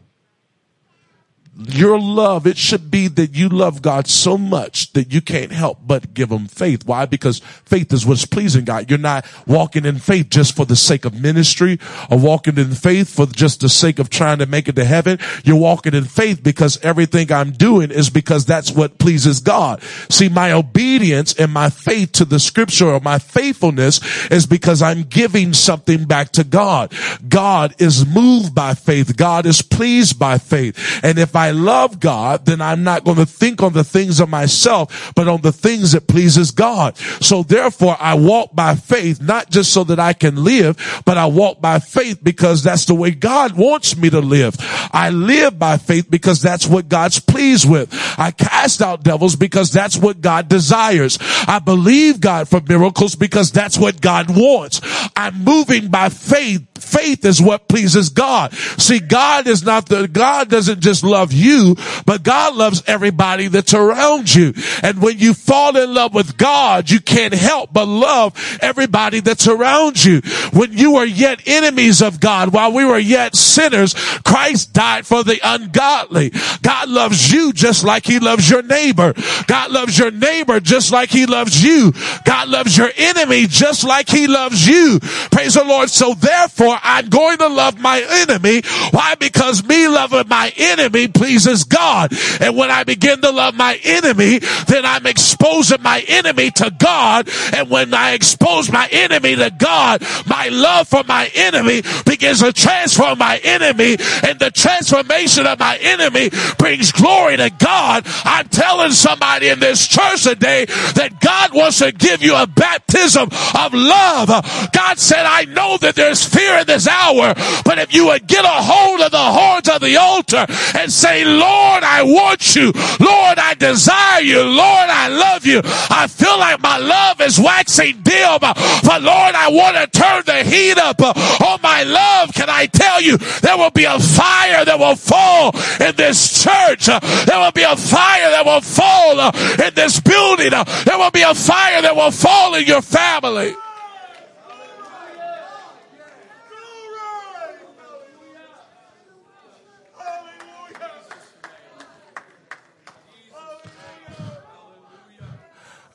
your 1.57 2.01
love, 2.01 2.47
it 2.47 2.57
should 2.57 2.91
be 2.91 3.07
that 3.09 3.35
you 3.37 3.49
love 3.49 3.81
God 3.81 4.09
so 4.09 4.37
much 4.37 4.93
that 4.95 5.13
you 5.13 5.21
can't 5.21 5.53
help 5.53 5.79
but 5.87 6.13
give 6.13 6.31
him 6.31 6.47
faith. 6.47 6.85
Why? 6.85 7.07
Because 7.07 7.39
faith 7.39 7.93
is 7.93 8.05
what's 8.05 8.27
pleasing 8.27 8.65
God. 8.65 8.91
You're 8.91 8.99
not 8.99 9.25
walking 9.47 9.85
in 9.85 9.99
faith 9.99 10.31
just 10.31 10.57
for 10.57 10.67
the 10.67 10.75
sake 10.75 11.05
of 11.05 11.21
ministry 11.21 11.79
or 12.11 12.19
walking 12.19 12.59
in 12.59 12.73
faith 12.73 13.09
for 13.09 13.27
just 13.27 13.61
the 13.61 13.69
sake 13.69 14.01
of 14.01 14.11
trying 14.11 14.39
to 14.39 14.47
make 14.47 14.69
it 14.69 14.77
to 14.77 14.85
heaven. 14.85 15.19
You're 15.45 15.57
walking 15.57 15.95
in 15.95 16.05
faith 16.05 16.43
because 16.43 16.83
everything 16.83 17.31
I'm 17.31 17.53
doing 17.53 17.93
is 17.93 18.11
because 18.11 18.45
that's 18.45 18.73
what 18.73 18.99
pleases 18.99 19.39
God. 19.41 19.81
See, 20.11 20.29
my 20.29 20.51
obedience 20.53 21.35
and 21.35 21.53
my 21.53 21.71
faith 21.71 22.13
to 22.13 22.25
the 22.25 22.41
scripture 22.41 22.91
or 22.91 23.01
my 23.01 23.19
faithfulness 23.21 24.01
is 24.31 24.47
because 24.47 24.83
I'm 24.83 25.05
giving 25.05 25.53
something 25.53 26.05
back 26.05 26.33
to 26.33 26.43
God. 26.43 26.93
God 27.29 27.75
is 27.79 28.05
moved 28.05 28.55
by 28.55 28.75
faith. 28.75 29.17
God 29.17 29.47
is 29.47 29.63
pleased 29.63 30.19
by 30.19 30.39
faith. 30.39 31.01
And 31.05 31.19
if 31.19 31.37
I 31.37 31.44
I 31.45 31.51
love 31.51 32.01
God, 32.01 32.47
then 32.47 32.63
I'm 32.63 32.85
not 32.85 33.05
going 33.05 33.19
to 33.19 33.27
think 33.27 33.63
on 33.63 33.75
the 33.75 33.85
things 33.85 34.19
of 34.19 34.31
myself, 34.31 35.13
but 35.15 35.29
on 35.29 35.43
the 35.43 35.53
things 35.53 35.93
that 35.93 36.09
pleases 36.09 36.53
God. 36.53 36.97
So 36.97 37.43
therefore 37.43 37.99
I 38.01 38.15
walk 38.15 38.55
by 38.55 38.77
faith, 38.77 39.21
not 39.21 39.51
just 39.51 39.71
so 39.71 39.85
that 39.85 40.01
I 40.01 40.15
can 40.15 40.43
live, 40.43 41.03
but 41.05 41.19
I 41.19 41.27
walk 41.27 41.61
by 41.61 41.81
faith 41.81 42.25
because 42.25 42.63
that's 42.63 42.87
the 42.87 42.95
way 42.95 43.11
God 43.11 43.59
wants 43.59 43.95
me 43.95 44.09
to 44.09 44.21
live. 44.21 44.57
I 44.91 45.11
live 45.11 45.59
by 45.59 45.77
faith 45.77 46.11
because 46.11 46.41
that's 46.41 46.67
what 46.67 46.89
God's 46.89 47.21
pleased 47.21 47.69
with. 47.69 47.93
I 48.19 48.31
cast 48.31 48.81
out 48.81 49.03
devils 49.03 49.37
because 49.37 49.71
that's 49.71 49.99
what 49.99 50.23
God 50.23 50.49
desires. 50.49 51.19
I 51.47 51.59
believe 51.59 52.23
God 52.23 52.49
for 52.49 52.63
miracles 52.63 53.17
because 53.17 53.53
that's 53.53 53.77
what 53.77 54.01
God 54.01 54.35
wants. 54.35 54.81
I'm 55.15 55.45
moving 55.45 55.89
by 55.89 56.09
faith. 56.09 56.67
Faith 56.79 57.25
is 57.25 57.41
what 57.41 57.69
pleases 57.69 58.09
God. 58.09 58.53
See, 58.55 59.01
God 59.01 59.47
is 59.47 59.63
not 59.63 59.89
the, 59.89 60.07
God 60.07 60.49
doesn't 60.49 60.81
just 60.81 61.03
love 61.03 61.33
you, 61.35 61.77
but 62.07 62.23
God 62.23 62.55
loves 62.55 62.83
everybody 62.87 63.49
that's 63.49 63.75
around 63.75 64.35
you. 64.35 64.55
And 64.83 65.03
when 65.03 65.19
you 65.19 65.35
fall 65.35 65.77
in 65.77 65.93
love 65.93 66.15
with 66.15 66.37
God, 66.37 66.91
you 66.91 67.01
can't 67.01 67.35
help 67.35 67.73
but 67.73 67.87
love 67.87 68.59
everybody 68.61 69.21
that's 69.21 69.47
around 69.47 70.03
you. 70.05 70.21
When 70.53 70.73
you 70.73 70.97
are 70.97 71.07
yet 71.07 71.43
enemies 71.47 72.03
of 72.03 72.21
God, 72.21 72.53
while 72.53 72.73
we 72.73 72.85
were 72.85 72.99
yet 72.99 73.37
sinners, 73.37 73.95
Christ 74.25 74.73
died 74.73 75.07
for 75.07 75.23
the 75.23 75.39
ungodly. 75.43 76.33
God 76.63 76.89
loves 76.89 77.33
you 77.33 77.53
just 77.53 77.85
like 77.85 78.07
he 78.07 78.19
loves 78.19 78.49
your 78.49 78.63
neighbor. 78.63 79.15
God 79.47 79.71
loves 79.71 79.99
your 79.99 80.11
neighbor 80.11 80.61
just 80.61 80.93
like 80.93 81.11
he 81.11 81.27
loves 81.27 81.63
you. 81.63 81.93
God 82.25 82.49
loves 82.49 82.77
your 82.77 82.91
enemy 82.97 83.47
just 83.47 83.85
like 83.85 84.09
he 84.09 84.27
loves 84.27 84.67
you. 84.67 84.99
Praise 85.31 85.55
the 85.55 85.65
Lord. 85.65 85.91
So 85.91 86.15
therefore, 86.15 86.77
I'm 86.83 87.09
going 87.09 87.39
to 87.39 87.49
love 87.49 87.79
my 87.81 88.01
enemy. 88.09 88.63
Why? 88.91 89.15
Because 89.15 89.65
me 89.65 89.89
loving 89.89 90.29
my 90.29 90.53
enemy 90.57 91.09
pleases 91.25 91.65
God. 91.65 92.13
And 92.43 92.55
when 92.55 92.71
I 92.71 92.85
begin 92.85 93.23
to 93.23 93.31
love 93.31 93.55
my 93.55 93.81
enemy, 93.83 94.41
then 94.69 94.85
I'm 94.85 95.07
exposing 95.07 95.81
my 95.81 96.05
enemy 96.07 96.51
to 96.51 96.71
God. 96.71 97.31
And 97.55 97.71
when 97.71 97.95
I 97.95 98.13
expose 98.13 98.71
my 98.71 98.87
enemy 98.91 99.35
to 99.37 99.51
God, 99.51 100.03
my 100.27 100.49
love 100.49 100.87
for 100.87 101.03
my 101.05 101.31
enemy 101.35 101.83
begins 102.05 102.41
to 102.41 102.53
transform 102.53 103.19
my 103.19 103.41
enemy. 103.43 103.97
And 104.23 104.39
the 104.39 104.51
transformation 104.55 105.47
of 105.47 105.59
my 105.59 105.79
enemy 105.81 106.29
brings 106.59 106.93
glory 106.93 107.39
to 107.39 107.49
God. 107.59 108.05
I'm 108.25 108.49
telling 108.49 108.91
somebody 108.91 109.49
in 109.49 109.61
this 109.61 109.89
church 109.89 110.25
today 110.25 110.67
that 110.67 111.21
God 111.21 111.55
wants 111.55 111.79
to 111.79 111.91
give 111.91 112.23
you 112.23 112.37
a 112.37 112.47
baptism 112.47 113.31
of 113.55 113.73
love. 113.73 114.29
God 114.75 114.99
said, 114.99 115.25
I 115.25 115.47
know 115.47 115.79
that 115.79 115.95
there's 115.95 116.23
fear 116.23 116.59
in 116.59 116.67
this 116.67 116.87
hour, 116.87 117.33
but 117.65 117.79
if 117.79 117.95
you 117.95 118.09
would 118.09 118.27
get 118.27 118.45
a 118.45 118.49
hold 118.49 119.01
of 119.01 119.11
the 119.11 119.17
horns 119.17 119.71
of 119.71 119.81
the 119.81 119.97
altar 119.97 120.45
and 120.75 120.93
say, 120.93 121.14
say, 121.15 121.25
Lord, 121.25 121.83
I 121.85 122.03
want 122.03 122.57
you. 122.57 122.73
Lord, 123.01 123.39
I 123.39 123.55
desire 123.59 124.21
you. 124.21 124.43
Lord, 124.43 124.89
I 124.91 125.09
love 125.09 125.47
you. 125.47 125.61
I 125.65 126.07
feel 126.09 126.39
like 126.39 126.61
my 126.61 126.79
love 126.79 127.21
is 127.21 127.39
waxing 127.39 128.03
dim. 128.03 128.39
But 128.41 129.03
Lord, 129.03 129.35
I 129.35 129.49
want 129.51 129.77
to 129.77 129.87
turn 129.87 130.23
the 130.27 130.43
heat 130.43 130.79
up 130.79 131.01
on 131.01 131.59
my 131.63 131.85
love. 131.85 132.33
Can 132.35 132.51
I 132.51 132.67
tell 132.67 133.01
you, 133.01 133.19
there 133.43 133.57
will 133.57 133.71
be 133.71 133.85
a 133.85 133.99
fire 133.99 134.65
that 134.65 134.79
will 134.79 134.97
fall 134.97 135.55
in 135.81 135.95
this 135.97 136.43
church. 136.43 136.87
There 136.87 137.39
will 137.39 137.53
be 137.53 137.63
a 137.63 137.77
fire 137.77 138.31
that 138.31 138.45
will 138.45 138.61
fall 138.61 139.21
in 139.65 139.75
this 139.75 140.01
building. 140.01 140.51
There 140.51 140.99
will 140.99 141.11
be 141.11 141.23
a 141.23 141.35
fire 141.35 141.83
that 141.83 141.95
will 141.95 142.11
fall 142.11 142.55
in 142.55 142.65
your 142.65 142.83
family. 142.83 143.55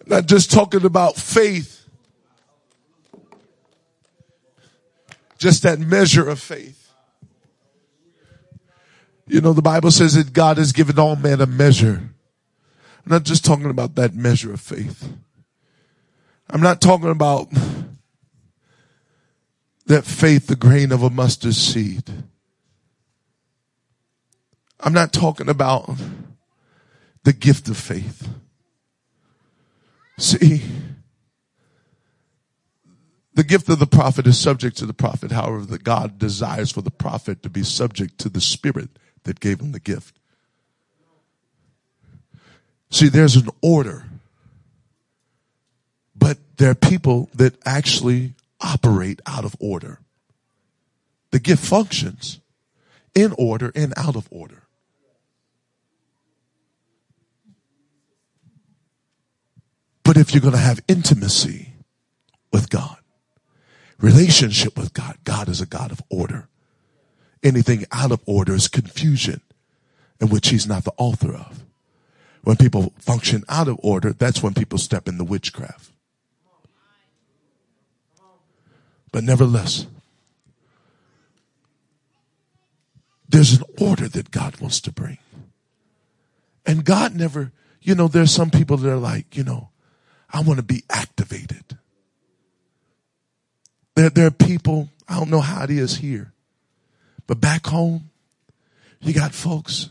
Not 0.10 0.26
just 0.26 0.52
talking 0.52 0.84
about 0.86 1.16
faith. 1.16 1.88
Just 5.38 5.64
that 5.64 5.80
measure 5.80 6.28
of 6.28 6.40
faith. 6.40 6.92
You 9.28 9.40
know, 9.40 9.54
the 9.54 9.62
Bible 9.62 9.92
says 9.92 10.16
that 10.16 10.34
God 10.34 10.58
has 10.58 10.72
given 10.72 10.98
all 10.98 11.16
men 11.16 11.40
a 11.40 11.46
measure. 11.46 12.02
I'm 13.06 13.12
not 13.12 13.24
just 13.24 13.46
talking 13.46 13.70
about 13.70 13.94
that 13.96 14.16
measure 14.16 14.52
of 14.52 14.60
faith. 14.60 15.14
I'm 16.50 16.62
not 16.62 16.82
talking 16.82 17.12
about 17.12 17.50
that 19.86 20.06
faith, 20.06 20.48
the 20.48 20.56
grain 20.56 20.92
of 20.92 21.04
a 21.04 21.12
mustard 21.12 21.54
seed. 21.54 22.10
I'm 24.80 24.94
not 24.94 25.14
talking 25.14 25.50
about 25.50 25.92
the 27.24 27.34
gift 27.34 27.70
of 27.70 27.78
faith. 27.78 28.28
See, 30.20 30.62
the 33.34 33.44
gift 33.46 33.70
of 33.70 33.80
the 33.80 33.88
prophet 33.88 34.28
is 34.28 34.38
subject 34.38 34.78
to 34.78 34.86
the 34.86 34.94
prophet. 34.94 35.32
However, 35.32 35.66
the 35.66 35.80
God 35.80 36.20
desires 36.20 36.72
for 36.72 36.82
the 36.82 36.92
prophet 36.92 37.42
to 37.44 37.50
be 37.50 37.64
subject 37.64 38.18
to 38.20 38.30
the 38.30 38.42
spirit 38.42 38.90
that 39.24 39.40
gave 39.40 39.62
him 39.62 39.72
the 39.72 39.80
gift. 39.80 40.20
See, 42.92 43.08
there's 43.08 43.38
an 43.38 43.48
order, 43.62 44.08
but 46.16 46.38
there 46.58 46.72
are 46.72 46.76
people 46.76 47.30
that 47.36 47.56
actually 47.66 48.34
operate 48.60 49.22
out 49.26 49.46
of 49.46 49.56
order. 49.60 50.00
The 51.32 51.40
gift 51.40 51.64
functions 51.64 52.42
in 53.16 53.34
order 53.38 53.72
and 53.74 53.94
out 53.96 54.18
of 54.18 54.28
order. 54.32 54.64
If 60.20 60.34
you're 60.34 60.42
going 60.42 60.54
to 60.54 60.60
have 60.60 60.82
intimacy 60.88 61.74
with 62.52 62.70
God, 62.70 62.98
relationship 64.00 64.78
with 64.78 64.94
God, 64.94 65.18
God 65.24 65.48
is 65.48 65.62
a 65.62 65.66
God 65.66 65.92
of 65.92 66.02
order. 66.10 66.50
Anything 67.42 67.86
out 67.92 68.12
of 68.12 68.22
order 68.26 68.54
is 68.54 68.68
confusion 68.68 69.42
in 70.20 70.28
which 70.28 70.50
he's 70.50 70.68
not 70.68 70.84
the 70.84 70.94
author 70.98 71.34
of. 71.34 71.64
When 72.44 72.58
people 72.58 72.94
function 73.00 73.44
out 73.48 73.68
of 73.68 73.80
order, 73.82 74.12
that's 74.12 74.44
when 74.44 74.54
people 74.54 74.78
step 74.78 75.08
into 75.08 75.24
witchcraft. 75.24 75.92
But 79.12 79.24
nevertheless, 79.24 79.88
there's 83.28 83.54
an 83.54 83.64
order 83.80 84.08
that 84.08 84.32
God 84.32 84.60
wants 84.60 84.82
to 84.82 84.92
bring. 84.92 85.18
And 86.66 86.84
God 86.84 87.16
never, 87.16 87.52
you 87.82 87.96
know, 87.96 88.08
there's 88.08 88.32
some 88.32 88.50
people 88.50 88.78
that 88.78 88.92
are 88.92 88.98
like, 88.98 89.36
you 89.36 89.44
know, 89.44 89.70
I 90.32 90.42
want 90.42 90.58
to 90.58 90.64
be 90.64 90.84
activated. 90.90 91.78
There, 93.96 94.10
there 94.10 94.28
are 94.28 94.32
people, 94.32 94.90
I 95.08 95.16
don't 95.16 95.30
know 95.30 95.42
how 95.42 95.64
it 95.64 95.70
is 95.70 95.98
here, 95.98 96.34
but 97.28 97.42
back 97.42 97.68
home, 97.68 98.10
you 99.02 99.14
got 99.14 99.34
folks 99.34 99.90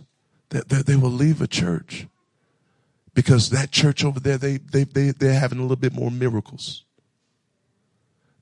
that, 0.51 0.69
that 0.69 0.87
they 0.87 0.97
will 0.97 1.11
leave 1.11 1.41
a 1.43 1.47
church 1.47 2.07
because 3.15 3.51
that 3.51 3.71
church 3.71 4.05
over 4.05 4.21
there, 4.21 4.39
they, 4.39 4.59
they, 4.59 4.85
they, 4.85 5.11
they're 5.11 5.39
having 5.39 5.59
a 5.59 5.63
little 5.63 5.77
bit 5.77 5.93
more 5.93 6.11
miracles. 6.11 6.85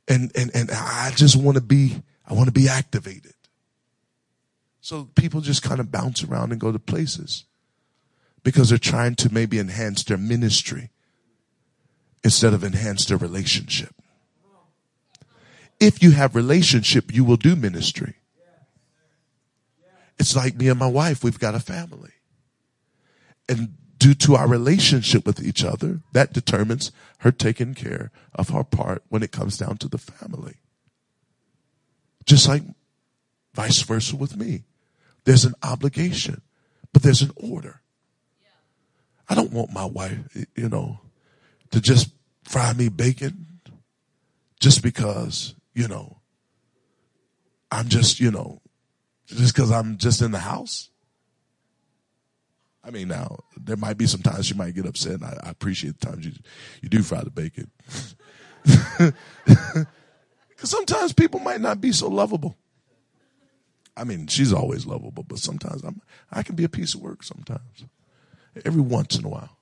And, 0.08 0.30
and, 0.36 0.50
and 0.54 0.70
I 0.70 1.12
just 1.16 1.34
want 1.34 1.56
to 1.56 1.62
be, 1.62 2.02
I 2.26 2.34
want 2.34 2.46
to 2.46 2.52
be 2.52 2.68
activated. 2.68 3.34
So 4.80 5.08
people 5.16 5.40
just 5.40 5.62
kind 5.62 5.80
of 5.80 5.90
bounce 5.90 6.22
around 6.22 6.52
and 6.52 6.60
go 6.60 6.70
to 6.70 6.78
places 6.78 7.44
because 8.44 8.68
they're 8.68 8.78
trying 8.78 9.16
to 9.16 9.32
maybe 9.32 9.58
enhance 9.58 10.04
their 10.04 10.18
ministry 10.18 10.90
instead 12.24 12.54
of 12.54 12.64
enhance 12.64 13.04
their 13.04 13.18
relationship. 13.18 13.94
If 15.78 16.02
you 16.02 16.12
have 16.12 16.34
relationship, 16.34 17.14
you 17.14 17.24
will 17.24 17.36
do 17.36 17.54
ministry. 17.54 18.14
It's 20.18 20.34
like 20.34 20.56
me 20.56 20.68
and 20.68 20.78
my 20.78 20.86
wife, 20.86 21.22
we've 21.22 21.38
got 21.38 21.54
a 21.54 21.60
family. 21.60 22.12
And 23.48 23.74
due 23.98 24.14
to 24.14 24.34
our 24.34 24.48
relationship 24.48 25.26
with 25.26 25.44
each 25.44 25.64
other, 25.64 26.00
that 26.12 26.32
determines 26.32 26.90
her 27.18 27.30
taking 27.30 27.74
care 27.74 28.10
of 28.34 28.48
her 28.48 28.64
part 28.64 29.02
when 29.08 29.22
it 29.22 29.32
comes 29.32 29.58
down 29.58 29.76
to 29.78 29.88
the 29.88 29.98
family. 29.98 30.54
Just 32.24 32.48
like 32.48 32.62
vice 33.54 33.82
versa 33.82 34.16
with 34.16 34.36
me. 34.36 34.64
There's 35.24 35.44
an 35.44 35.54
obligation, 35.62 36.42
but 36.92 37.02
there's 37.02 37.22
an 37.22 37.32
order. 37.36 37.80
I 39.28 39.34
don't 39.34 39.52
want 39.52 39.72
my 39.72 39.84
wife, 39.84 40.18
you 40.54 40.68
know, 40.68 41.00
to 41.76 41.82
just 41.82 42.08
fry 42.42 42.72
me 42.72 42.88
bacon 42.88 43.60
just 44.58 44.82
because, 44.82 45.54
you 45.74 45.86
know, 45.86 46.16
I'm 47.70 47.88
just, 47.88 48.18
you 48.18 48.30
know, 48.30 48.62
just 49.26 49.54
because 49.54 49.70
I'm 49.70 49.98
just 49.98 50.22
in 50.22 50.30
the 50.30 50.38
house. 50.38 50.88
I 52.82 52.90
mean, 52.90 53.08
now 53.08 53.40
there 53.58 53.76
might 53.76 53.98
be 53.98 54.06
some 54.06 54.22
times 54.22 54.48
you 54.48 54.56
might 54.56 54.74
get 54.74 54.86
upset. 54.86 55.16
And 55.16 55.24
I, 55.24 55.38
I 55.42 55.50
appreciate 55.50 56.00
the 56.00 56.06
times 56.06 56.24
you 56.24 56.32
you 56.80 56.88
do 56.88 57.02
fry 57.02 57.22
the 57.22 57.30
bacon, 57.30 57.70
because 58.64 59.14
sometimes 60.62 61.12
people 61.12 61.40
might 61.40 61.60
not 61.60 61.82
be 61.82 61.92
so 61.92 62.08
lovable. 62.08 62.56
I 63.94 64.04
mean, 64.04 64.28
she's 64.28 64.52
always 64.54 64.86
lovable, 64.86 65.24
but 65.24 65.40
sometimes 65.40 65.84
I'm 65.84 66.00
I 66.32 66.42
can 66.42 66.54
be 66.54 66.64
a 66.64 66.70
piece 66.70 66.94
of 66.94 67.02
work. 67.02 67.22
Sometimes, 67.22 67.84
every 68.64 68.80
once 68.80 69.18
in 69.18 69.26
a 69.26 69.28
while. 69.28 69.58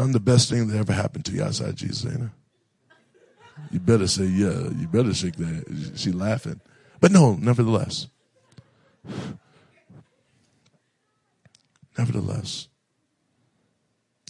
I'm 0.00 0.12
the 0.12 0.20
best 0.20 0.48
thing 0.48 0.68
that 0.68 0.78
ever 0.78 0.94
happened 0.94 1.26
to 1.26 1.32
you 1.32 1.42
outside 1.42 1.76
Jesus, 1.76 2.10
ain't 2.10 2.22
I? 2.22 2.28
You 3.70 3.80
better 3.80 4.06
say 4.06 4.24
yeah. 4.24 4.70
You 4.70 4.88
better 4.90 5.12
shake 5.12 5.36
that. 5.36 5.92
She 5.94 6.10
laughing. 6.10 6.60
But 7.00 7.12
no, 7.12 7.34
nevertheless. 7.34 8.06
Nevertheless, 11.98 12.68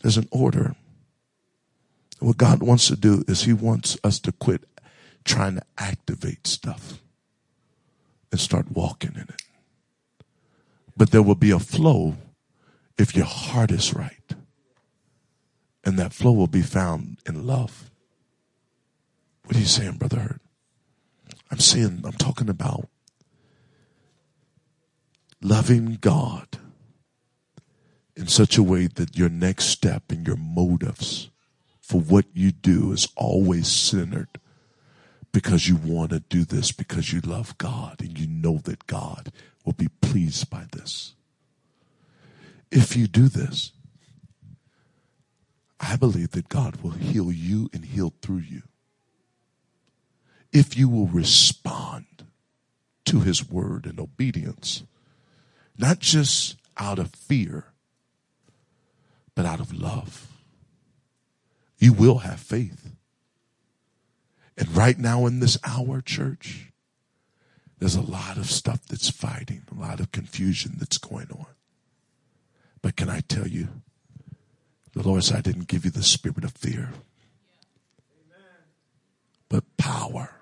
there's 0.02 0.16
an 0.16 0.28
order. 0.32 0.74
What 2.18 2.36
God 2.36 2.62
wants 2.62 2.88
to 2.88 2.96
do 2.96 3.22
is 3.28 3.42
He 3.42 3.52
wants 3.52 3.96
us 4.02 4.18
to 4.20 4.32
quit 4.32 4.64
trying 5.24 5.54
to 5.54 5.62
activate 5.78 6.48
stuff 6.48 7.00
and 8.32 8.40
start 8.40 8.72
walking 8.72 9.12
in 9.14 9.22
it. 9.22 9.42
But 10.96 11.12
there 11.12 11.22
will 11.22 11.36
be 11.36 11.52
a 11.52 11.60
flow 11.60 12.16
if 12.98 13.14
your 13.14 13.26
heart 13.26 13.70
is 13.70 13.94
right. 13.94 14.19
And 15.84 15.98
that 15.98 16.12
flow 16.12 16.32
will 16.32 16.46
be 16.46 16.62
found 16.62 17.18
in 17.26 17.46
love. 17.46 17.90
What 19.44 19.56
are 19.56 19.60
you 19.60 19.66
saying, 19.66 19.96
Brother 19.96 20.20
Hurt? 20.20 20.40
I'm 21.50 21.58
saying, 21.58 22.02
I'm 22.04 22.12
talking 22.12 22.48
about 22.48 22.88
loving 25.42 25.98
God 26.00 26.58
in 28.14 28.26
such 28.26 28.58
a 28.58 28.62
way 28.62 28.86
that 28.86 29.16
your 29.16 29.30
next 29.30 29.66
step 29.66 30.04
and 30.10 30.26
your 30.26 30.36
motives 30.36 31.30
for 31.80 32.00
what 32.00 32.26
you 32.34 32.52
do 32.52 32.92
is 32.92 33.08
always 33.16 33.66
centered 33.66 34.28
because 35.32 35.68
you 35.68 35.76
want 35.76 36.10
to 36.10 36.20
do 36.20 36.44
this 36.44 36.72
because 36.72 37.12
you 37.12 37.20
love 37.20 37.56
God 37.58 38.00
and 38.00 38.18
you 38.18 38.26
know 38.26 38.58
that 38.58 38.86
God 38.86 39.32
will 39.64 39.72
be 39.72 39.88
pleased 40.00 40.50
by 40.50 40.66
this. 40.72 41.14
If 42.70 42.96
you 42.96 43.06
do 43.06 43.28
this, 43.28 43.72
I 45.80 45.96
believe 45.96 46.32
that 46.32 46.50
God 46.50 46.82
will 46.82 46.90
heal 46.90 47.32
you 47.32 47.70
and 47.72 47.84
heal 47.84 48.12
through 48.20 48.38
you. 48.38 48.62
If 50.52 50.76
you 50.76 50.88
will 50.88 51.06
respond 51.06 52.24
to 53.06 53.20
his 53.20 53.48
word 53.48 53.86
in 53.86 53.98
obedience, 53.98 54.82
not 55.78 56.00
just 56.00 56.56
out 56.76 56.98
of 56.98 57.10
fear, 57.10 57.66
but 59.34 59.46
out 59.46 59.60
of 59.60 59.72
love. 59.72 60.26
You 61.78 61.94
will 61.94 62.18
have 62.18 62.40
faith. 62.40 62.90
And 64.56 64.76
right 64.76 64.98
now 64.98 65.24
in 65.24 65.40
this 65.40 65.56
hour, 65.64 66.02
church, 66.02 66.72
there's 67.78 67.94
a 67.94 68.02
lot 68.02 68.36
of 68.36 68.50
stuff 68.50 68.84
that's 68.86 69.08
fighting, 69.08 69.62
a 69.72 69.80
lot 69.80 70.00
of 70.00 70.12
confusion 70.12 70.74
that's 70.78 70.98
going 70.98 71.28
on. 71.30 71.46
But 72.82 72.96
can 72.96 73.08
I 73.08 73.20
tell 73.20 73.46
you, 73.46 73.68
the 74.92 75.02
Lord 75.06 75.24
said, 75.24 75.38
I 75.38 75.40
didn't 75.40 75.68
give 75.68 75.84
you 75.84 75.90
the 75.90 76.02
spirit 76.02 76.44
of 76.44 76.52
fear, 76.52 76.90
but 79.48 79.64
power, 79.76 80.32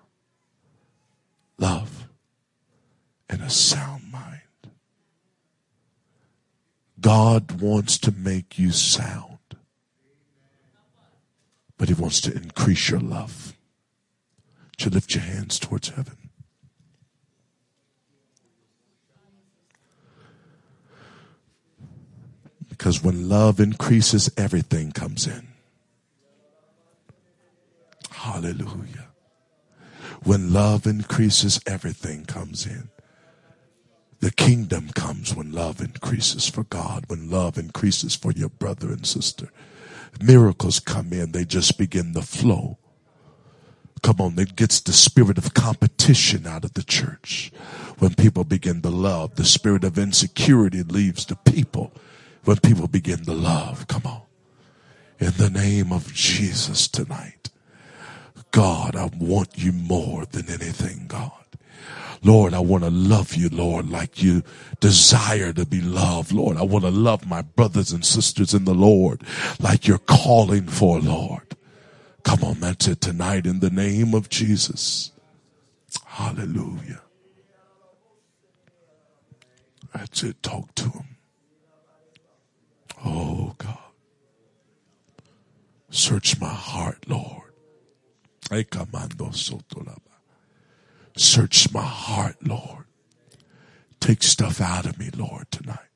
love, 1.59 2.09
and 3.29 3.43
a 3.43 3.51
sound 3.51 4.11
mind. 4.11 4.41
God 7.01 7.61
wants 7.61 7.99
to 7.99 8.13
make 8.13 8.59
you 8.59 8.73
sound, 8.73 9.39
but 11.77 11.89
He 11.89 11.95
wants 11.95 12.21
to 12.23 12.35
increase 12.35 12.91
your 12.91 13.01
love. 13.01 13.55
To 14.79 14.91
lift 14.91 15.13
your 15.13 15.25
hands 15.25 15.59
towards 15.59 15.89
heaven. 15.89 16.18
Because 22.79 23.03
when 23.03 23.29
love 23.29 23.59
increases, 23.59 24.31
everything 24.37 24.93
comes 24.93 25.27
in. 25.27 25.49
Hallelujah. 28.11 29.09
When 30.23 30.53
love 30.53 30.87
increases, 30.87 31.61
everything 31.67 32.25
comes 32.25 32.67
in. 32.67 32.89
The 34.21 34.31
kingdom 34.31 34.91
comes 34.95 35.35
when 35.35 35.53
love 35.53 35.81
increases 35.81 36.49
for 36.49 36.65
God, 36.65 37.05
when 37.09 37.31
love 37.31 37.59
increases 37.59 38.15
for 38.15 38.31
your 38.33 38.49
brother 38.49 38.89
and 38.89 39.05
sister. 39.05 39.51
Miracles 40.23 40.81
come 40.81 41.13
in, 41.13 41.33
they 41.33 41.45
just 41.45 41.79
begin 41.79 42.15
to 42.15 42.23
flow. 42.23 42.79
Come 44.03 44.21
on, 44.21 44.39
it 44.39 44.55
gets 44.55 44.81
the 44.81 44.93
spirit 44.93 45.39
of 45.39 45.55
competition 45.55 46.47
out 46.47 46.65
of 46.65 46.75
the 46.75 46.85
church. 46.85 47.51
When 47.99 48.15
people 48.15 48.45
begin 48.45 48.83
to 48.83 48.91
love, 48.91 49.35
the 49.35 49.45
spirit 49.45 49.83
of 49.83 49.99
insecurity 49.99 50.85
leaves 50.85 51.27
the 51.27 51.37
people 51.37 51.93
when 52.49 52.57
people 52.57 52.89
begin 52.89 53.23
to 53.27 53.35
love. 53.35 53.87
Come 53.89 54.07
on. 54.07 54.23
In 55.19 55.33
the 55.33 55.51
name 55.51 55.93
of 55.93 56.15
Jesus 56.15 56.89
tonight. 56.89 57.51
God, 58.53 58.97
I 58.97 59.11
want 59.19 59.59
you 59.59 59.71
more 59.71 60.25
than 60.25 60.49
anything, 60.49 61.09
God. 61.09 61.31
Lord, 62.23 62.55
I 62.55 62.61
want 62.61 62.85
to 62.85 62.91
love 62.91 63.35
you, 63.35 63.51
Lord, 63.51 63.91
like 63.91 64.23
you 64.23 64.43
desire 64.81 65.53
to 65.53 65.67
be 65.67 65.83
loved. 65.83 66.33
Lord, 66.33 66.57
I 66.57 66.63
want 66.63 66.87
to 66.87 66.91
love 66.91 67.29
my 67.29 67.43
brothers 67.43 67.93
and 67.93 68.03
sisters 68.03 68.55
in 68.55 68.65
the 68.65 68.75
Lord 68.75 69.23
like 69.61 69.87
you're 69.87 69.99
calling 69.99 70.69
for, 70.69 71.01
Lord. 71.01 71.55
Come 72.23 72.43
on, 72.45 72.61
that's 72.61 72.89
it 72.89 73.03
tonight 73.03 73.45
in 73.45 73.61
the 73.61 73.69
name 73.69 74.15
of 74.15 74.31
Jesus. 74.31 75.13
Hallelujah. 76.07 77.03
That's 79.93 80.23
it. 80.23 80.43
Talk 80.43 80.75
to 80.77 80.85
him. 80.89 81.18
Oh, 83.05 83.55
God. 83.59 83.79
Search 85.91 86.41
my 86.41 86.49
heart, 86.49 87.09
Lord. 87.09 87.53
Search 91.17 91.73
my 91.73 91.83
heart, 91.83 92.37
Lord. 92.47 92.85
Take 94.01 94.23
stuff 94.23 94.61
out 94.61 94.87
of 94.87 94.99
me, 94.99 95.11
Lord, 95.17 95.51
tonight. 95.51 95.88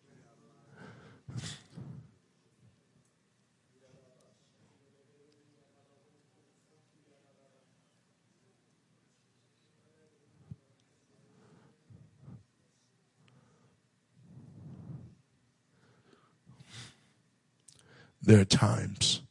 There 18.23 18.41
are 18.41 18.45
times, 18.45 19.23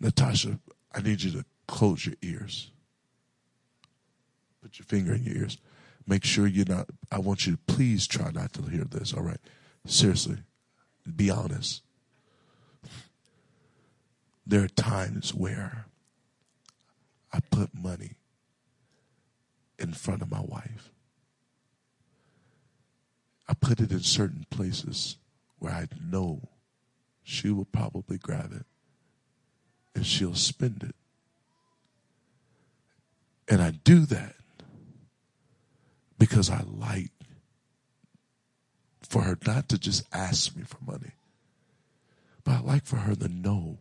Natasha, 0.00 0.58
I 0.94 1.02
need 1.02 1.22
you 1.22 1.30
to 1.32 1.44
close 1.68 2.06
your 2.06 2.14
ears. 2.22 2.70
Put 4.62 4.78
your 4.78 4.86
finger 4.86 5.12
in 5.12 5.24
your 5.24 5.36
ears. 5.36 5.58
Make 6.06 6.24
sure 6.24 6.46
you're 6.46 6.64
not, 6.66 6.88
I 7.10 7.18
want 7.18 7.46
you 7.46 7.52
to 7.52 7.58
please 7.66 8.06
try 8.06 8.30
not 8.30 8.54
to 8.54 8.62
hear 8.62 8.84
this, 8.84 9.12
all 9.12 9.22
right? 9.22 9.40
Seriously, 9.84 10.38
be 11.14 11.30
honest. 11.30 11.82
There 14.46 14.64
are 14.64 14.68
times 14.68 15.34
where 15.34 15.86
I 17.32 17.40
put 17.50 17.74
money 17.74 18.12
in 19.78 19.92
front 19.92 20.22
of 20.22 20.30
my 20.30 20.40
wife. 20.40 20.90
I 23.48 23.54
put 23.54 23.80
it 23.80 23.92
in 23.92 24.00
certain 24.00 24.46
places 24.50 25.18
where 25.62 25.72
I 25.72 25.86
know 26.04 26.48
she 27.22 27.50
will 27.50 27.64
probably 27.64 28.18
grab 28.18 28.52
it 28.52 28.66
and 29.94 30.04
she'll 30.04 30.34
spend 30.34 30.82
it. 30.82 30.96
And 33.48 33.62
I 33.62 33.70
do 33.70 34.00
that 34.06 34.34
because 36.18 36.50
I 36.50 36.62
like 36.66 37.10
for 39.08 39.22
her 39.22 39.38
not 39.46 39.68
to 39.68 39.78
just 39.78 40.04
ask 40.12 40.56
me 40.56 40.64
for 40.64 40.78
money, 40.84 41.12
but 42.44 42.52
I 42.52 42.60
like 42.60 42.84
for 42.84 42.96
her 42.96 43.14
to 43.14 43.28
know 43.28 43.78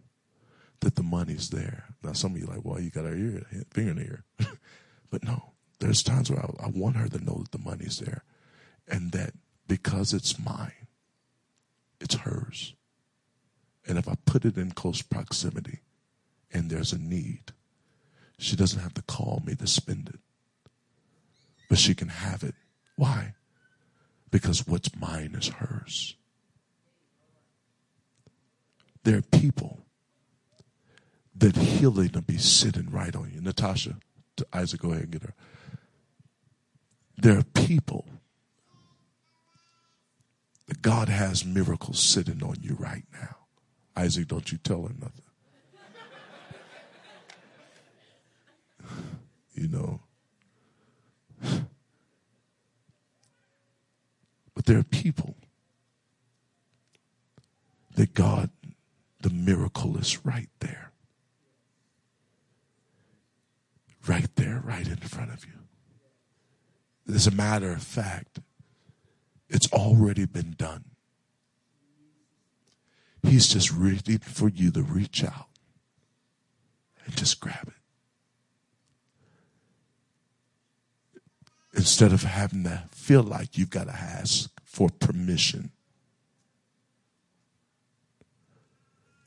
that 0.81 0.95
the 0.95 1.03
money's 1.03 1.49
there. 1.49 1.85
Now, 2.03 2.13
some 2.13 2.33
of 2.33 2.39
you 2.39 2.45
are 2.45 2.55
like, 2.55 2.65
well, 2.65 2.79
you 2.79 2.91
got 2.91 3.05
her 3.05 3.15
ear, 3.15 3.45
finger 3.71 3.91
in 3.91 3.97
the 3.97 4.03
ear. 4.03 4.23
but 5.09 5.23
no, 5.23 5.53
there's 5.79 6.03
times 6.03 6.29
where 6.29 6.39
I, 6.39 6.65
I 6.65 6.67
want 6.67 6.97
her 6.97 7.07
to 7.07 7.23
know 7.23 7.39
that 7.43 7.51
the 7.51 7.63
money's 7.69 7.99
there 7.99 8.23
and 8.87 9.11
that 9.13 9.33
because 9.67 10.13
it's 10.13 10.37
mine, 10.37 10.80
it's 12.01 12.15
hers. 12.15 12.75
And 13.87 13.97
if 13.97 14.07
I 14.07 14.15
put 14.25 14.45
it 14.45 14.57
in 14.57 14.71
close 14.71 15.01
proximity 15.01 15.79
and 16.53 16.69
there's 16.69 16.93
a 16.93 16.99
need, 16.99 17.51
she 18.37 18.55
doesn't 18.55 18.79
have 18.81 18.93
to 18.95 19.01
call 19.03 19.41
me 19.45 19.55
to 19.55 19.67
spend 19.67 20.09
it. 20.09 20.19
But 21.69 21.77
she 21.77 21.95
can 21.95 22.09
have 22.09 22.43
it. 22.43 22.55
Why? 22.95 23.35
Because 24.29 24.67
what's 24.67 24.95
mine 24.95 25.35
is 25.37 25.47
hers. 25.47 26.15
There 29.03 29.17
are 29.17 29.21
people 29.21 29.79
that 31.35 31.55
healing 31.55 32.11
will 32.13 32.21
be 32.21 32.37
sitting 32.37 32.89
right 32.91 33.15
on 33.15 33.31
you. 33.33 33.41
Natasha, 33.41 33.97
to 34.37 34.45
Isaac, 34.53 34.81
go 34.81 34.91
ahead 34.91 35.03
and 35.03 35.11
get 35.11 35.23
her. 35.23 35.33
There 37.17 37.37
are 37.37 37.43
people 37.43 38.05
God 40.81 41.09
has 41.09 41.43
miracles 41.45 41.99
sitting 41.99 42.41
on 42.43 42.55
you 42.61 42.75
right 42.79 43.03
now. 43.11 43.37
Isaac, 43.95 44.27
don't 44.27 44.51
you 44.51 44.57
tell 44.57 44.85
him 44.85 44.97
nothing. 45.01 45.23
you 49.53 49.67
know. 49.67 49.99
But 54.53 54.65
there 54.65 54.77
are 54.77 54.83
people 54.83 55.35
that 57.95 58.13
God, 58.13 58.49
the 59.21 59.29
miracle 59.29 59.97
is 59.97 60.25
right 60.25 60.49
there. 60.59 60.91
Right 64.07 64.33
there, 64.35 64.61
right 64.63 64.87
in 64.87 64.97
front 64.97 65.31
of 65.31 65.45
you. 65.45 67.13
As 67.13 67.27
a 67.27 67.31
matter 67.31 67.71
of 67.71 67.83
fact, 67.83 68.39
it's 69.51 69.71
already 69.73 70.25
been 70.25 70.55
done. 70.57 70.85
He's 73.21 73.49
just 73.49 73.71
ready 73.71 74.17
for 74.17 74.49
you 74.49 74.71
to 74.71 74.81
reach 74.81 75.23
out 75.23 75.47
and 77.05 77.15
just 77.15 77.39
grab 77.39 77.67
it. 77.67 77.73
Instead 81.73 82.11
of 82.13 82.23
having 82.23 82.63
to 82.63 82.83
feel 82.91 83.23
like 83.23 83.57
you've 83.57 83.69
got 83.69 83.85
to 83.85 83.93
ask 83.93 84.49
for 84.63 84.89
permission. 84.89 85.71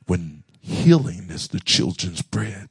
When 0.06 0.42
healing 0.60 1.28
is 1.30 1.48
the 1.48 1.60
children's 1.60 2.22
bread, 2.22 2.70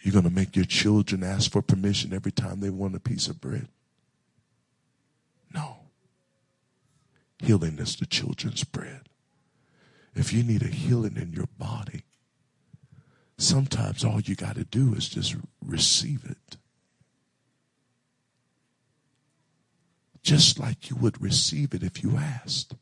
you're 0.00 0.12
going 0.12 0.24
to 0.24 0.30
make 0.30 0.56
your 0.56 0.64
children 0.64 1.22
ask 1.22 1.50
for 1.50 1.62
permission 1.62 2.14
every 2.14 2.32
time 2.32 2.60
they 2.60 2.70
want 2.70 2.94
a 2.96 3.00
piece 3.00 3.28
of 3.28 3.40
bread. 3.40 3.68
No. 5.52 5.78
Healing 7.38 7.78
is 7.78 7.96
the 7.96 8.06
children's 8.06 8.64
bread. 8.64 9.08
If 10.14 10.32
you 10.32 10.42
need 10.42 10.62
a 10.62 10.68
healing 10.68 11.16
in 11.16 11.32
your 11.32 11.48
body, 11.58 12.04
sometimes 13.36 14.04
all 14.04 14.20
you 14.20 14.34
got 14.34 14.56
to 14.56 14.64
do 14.64 14.94
is 14.94 15.08
just 15.08 15.36
receive 15.64 16.24
it. 16.24 16.56
Just 20.22 20.58
like 20.58 20.90
you 20.90 20.96
would 20.96 21.20
receive 21.22 21.74
it 21.74 21.82
if 21.82 22.02
you 22.02 22.16
asked. 22.16 22.74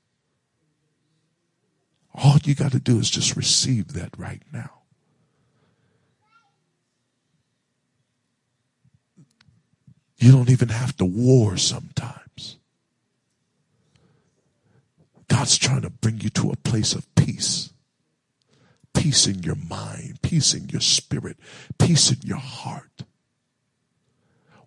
All 2.15 2.39
you 2.45 2.55
got 2.55 2.73
to 2.73 2.79
do 2.79 2.99
is 3.01 3.11
just 3.11 3.37
receive 3.37 3.95
that 3.95 4.17
right 4.17 4.43
now. 4.53 4.71
You 10.17 10.33
don't 10.33 10.49
even 10.49 10.69
have 10.69 10.97
to 10.99 11.05
war 11.05 11.57
sometimes. 11.57 12.24
God's 15.35 15.59
trying 15.59 15.83
to 15.83 15.91
bring 15.91 16.21
you 16.21 16.31
to 16.31 16.53
a 16.53 16.57
place 16.57 16.93
of 16.95 17.13
peace. 17.17 17.73
Peace 18.95 19.27
in 19.27 19.43
your 19.43 19.57
mind, 19.57 20.23
peace 20.23 20.55
in 20.55 20.69
your 20.69 20.81
spirit, 20.81 21.37
peace 21.77 22.13
in 22.13 22.19
your 22.23 22.39
heart. 22.39 23.03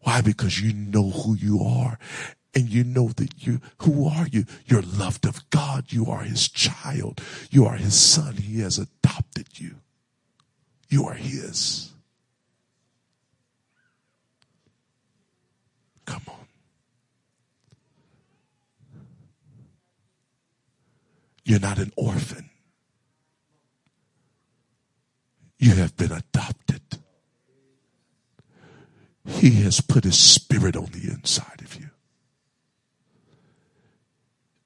Why? 0.01 0.19
Because 0.19 0.59
you 0.59 0.73
know 0.73 1.09
who 1.09 1.35
you 1.35 1.63
are 1.63 1.97
and 2.53 2.67
you 2.67 2.83
know 2.83 3.07
that 3.15 3.47
you, 3.47 3.61
who 3.83 4.09
are 4.09 4.27
you? 4.27 4.43
You're 4.65 4.81
loved 4.81 5.25
of 5.25 5.49
God. 5.51 5.93
You 5.93 6.07
are 6.07 6.23
his 6.23 6.49
child. 6.49 7.21
You 7.49 7.65
are 7.65 7.77
his 7.77 7.95
son. 7.97 8.35
He 8.35 8.59
has 8.59 8.77
adopted 8.77 9.47
you. 9.61 9.75
You 10.89 11.05
are 11.05 11.13
his. 11.13 11.93
Come 16.05 16.23
on. 16.27 16.36
You're 21.47 21.61
not 21.61 21.79
an 21.79 21.93
orphan. 21.95 22.49
You 25.57 25.75
have 25.75 25.95
been 25.95 26.11
adopted. 26.11 26.81
He 29.23 29.51
has 29.61 29.79
put 29.79 30.03
his 30.03 30.19
spirit 30.19 30.75
on 30.75 30.87
the 30.91 31.09
inside 31.09 31.61
of 31.61 31.75
you. 31.79 31.89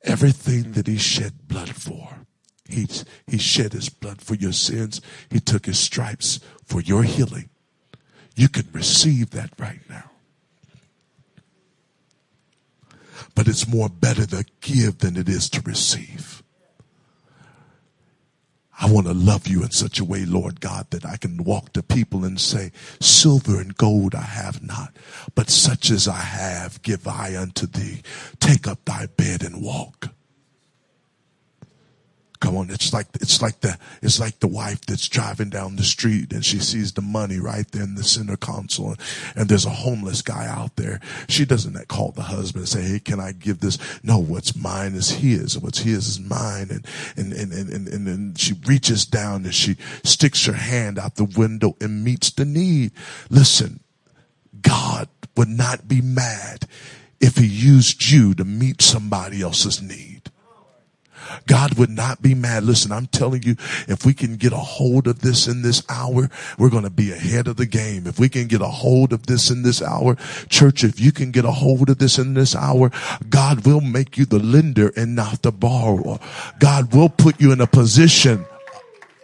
Everything 0.03 0.71
that 0.71 0.87
he 0.87 0.97
shed 0.97 1.47
blood 1.47 1.69
for, 1.69 2.25
he, 2.67 2.87
he 3.27 3.37
shed 3.37 3.73
his 3.73 3.89
blood 3.89 4.19
for 4.19 4.33
your 4.33 4.51
sins. 4.51 5.01
He 5.29 5.39
took 5.39 5.67
his 5.67 5.77
stripes 5.77 6.39
for 6.65 6.81
your 6.81 7.03
healing. 7.03 7.51
You 8.35 8.49
can 8.49 8.67
receive 8.71 9.29
that 9.29 9.51
right 9.59 9.87
now. 9.87 10.09
But 13.35 13.47
it's 13.47 13.67
more 13.67 13.87
better 13.87 14.25
to 14.25 14.45
give 14.61 14.97
than 14.97 15.15
it 15.15 15.29
is 15.29 15.47
to 15.51 15.61
receive. 15.61 16.41
I 18.81 18.91
want 18.91 19.05
to 19.05 19.13
love 19.13 19.47
you 19.47 19.61
in 19.61 19.69
such 19.69 19.99
a 19.99 20.03
way, 20.03 20.25
Lord 20.25 20.59
God, 20.59 20.89
that 20.89 21.05
I 21.05 21.15
can 21.15 21.43
walk 21.43 21.71
to 21.73 21.83
people 21.83 22.25
and 22.25 22.41
say, 22.41 22.71
silver 22.99 23.61
and 23.61 23.77
gold 23.77 24.15
I 24.15 24.21
have 24.21 24.63
not, 24.63 24.97
but 25.35 25.51
such 25.51 25.91
as 25.91 26.07
I 26.07 26.17
have 26.17 26.81
give 26.81 27.07
I 27.07 27.37
unto 27.37 27.67
thee. 27.67 28.01
Take 28.39 28.67
up 28.67 28.83
thy 28.85 29.05
bed 29.05 29.43
and 29.43 29.61
walk. 29.61 30.09
Come 32.41 32.57
on, 32.57 32.71
it's 32.71 32.91
like 32.91 33.05
it's 33.21 33.39
like 33.39 33.61
the 33.61 33.77
it's 34.01 34.19
like 34.19 34.39
the 34.39 34.47
wife 34.47 34.81
that's 34.87 35.07
driving 35.07 35.51
down 35.51 35.75
the 35.75 35.83
street 35.83 36.33
and 36.33 36.43
she 36.43 36.57
sees 36.57 36.91
the 36.91 37.01
money 37.01 37.39
right 37.39 37.71
there 37.71 37.83
in 37.83 37.93
the 37.93 38.03
center 38.03 38.35
console, 38.35 38.95
and 39.35 39.47
there's 39.47 39.67
a 39.67 39.69
homeless 39.69 40.23
guy 40.23 40.47
out 40.47 40.75
there. 40.75 40.99
She 41.29 41.45
doesn't 41.45 41.87
call 41.87 42.11
the 42.11 42.23
husband 42.23 42.63
and 42.63 42.67
say, 42.69 42.81
"Hey, 42.81 42.99
can 42.99 43.19
I 43.19 43.31
give 43.31 43.59
this?" 43.59 43.77
No, 44.01 44.17
what's 44.17 44.55
mine 44.55 44.95
is 44.95 45.11
his. 45.11 45.53
And 45.53 45.63
what's 45.63 45.79
his 45.79 46.07
is 46.07 46.19
mine, 46.19 46.69
and 46.71 46.87
and 47.15 47.31
and 47.31 47.53
and 47.53 47.69
and, 47.69 47.87
and, 47.87 48.07
and 48.07 48.39
she 48.39 48.55
reaches 48.65 49.05
down 49.05 49.45
and 49.45 49.53
she 49.53 49.77
sticks 50.03 50.43
her 50.45 50.53
hand 50.53 50.97
out 50.97 51.17
the 51.17 51.25
window 51.25 51.77
and 51.79 52.03
meets 52.03 52.31
the 52.31 52.45
need. 52.45 52.91
Listen, 53.29 53.81
God 54.61 55.09
would 55.37 55.47
not 55.47 55.87
be 55.87 56.01
mad 56.01 56.67
if 57.19 57.37
He 57.37 57.45
used 57.45 58.09
you 58.09 58.33
to 58.33 58.43
meet 58.43 58.81
somebody 58.81 59.43
else's 59.43 59.79
need. 59.79 60.10
God 61.47 61.77
would 61.77 61.89
not 61.89 62.21
be 62.21 62.35
mad. 62.35 62.63
Listen, 62.63 62.91
I'm 62.91 63.07
telling 63.07 63.43
you, 63.43 63.55
if 63.87 64.05
we 64.05 64.13
can 64.13 64.35
get 64.35 64.53
a 64.53 64.57
hold 64.57 65.07
of 65.07 65.19
this 65.19 65.47
in 65.47 65.61
this 65.61 65.83
hour, 65.89 66.29
we're 66.57 66.69
going 66.69 66.83
to 66.83 66.89
be 66.89 67.11
ahead 67.11 67.47
of 67.47 67.57
the 67.57 67.65
game. 67.65 68.07
If 68.07 68.19
we 68.19 68.29
can 68.29 68.47
get 68.47 68.61
a 68.61 68.67
hold 68.67 69.13
of 69.13 69.27
this 69.27 69.49
in 69.49 69.63
this 69.63 69.81
hour, 69.81 70.15
church, 70.49 70.83
if 70.83 70.99
you 70.99 71.11
can 71.11 71.31
get 71.31 71.45
a 71.45 71.51
hold 71.51 71.89
of 71.89 71.97
this 71.97 72.17
in 72.17 72.33
this 72.33 72.55
hour, 72.55 72.91
God 73.29 73.65
will 73.65 73.81
make 73.81 74.17
you 74.17 74.25
the 74.25 74.39
lender 74.39 74.91
and 74.95 75.15
not 75.15 75.41
the 75.41 75.51
borrower. 75.51 76.19
God 76.59 76.93
will 76.93 77.09
put 77.09 77.39
you 77.39 77.51
in 77.51 77.61
a 77.61 77.67
position 77.67 78.45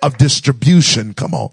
of 0.01 0.17
distribution. 0.17 1.13
Come 1.13 1.33
on. 1.33 1.49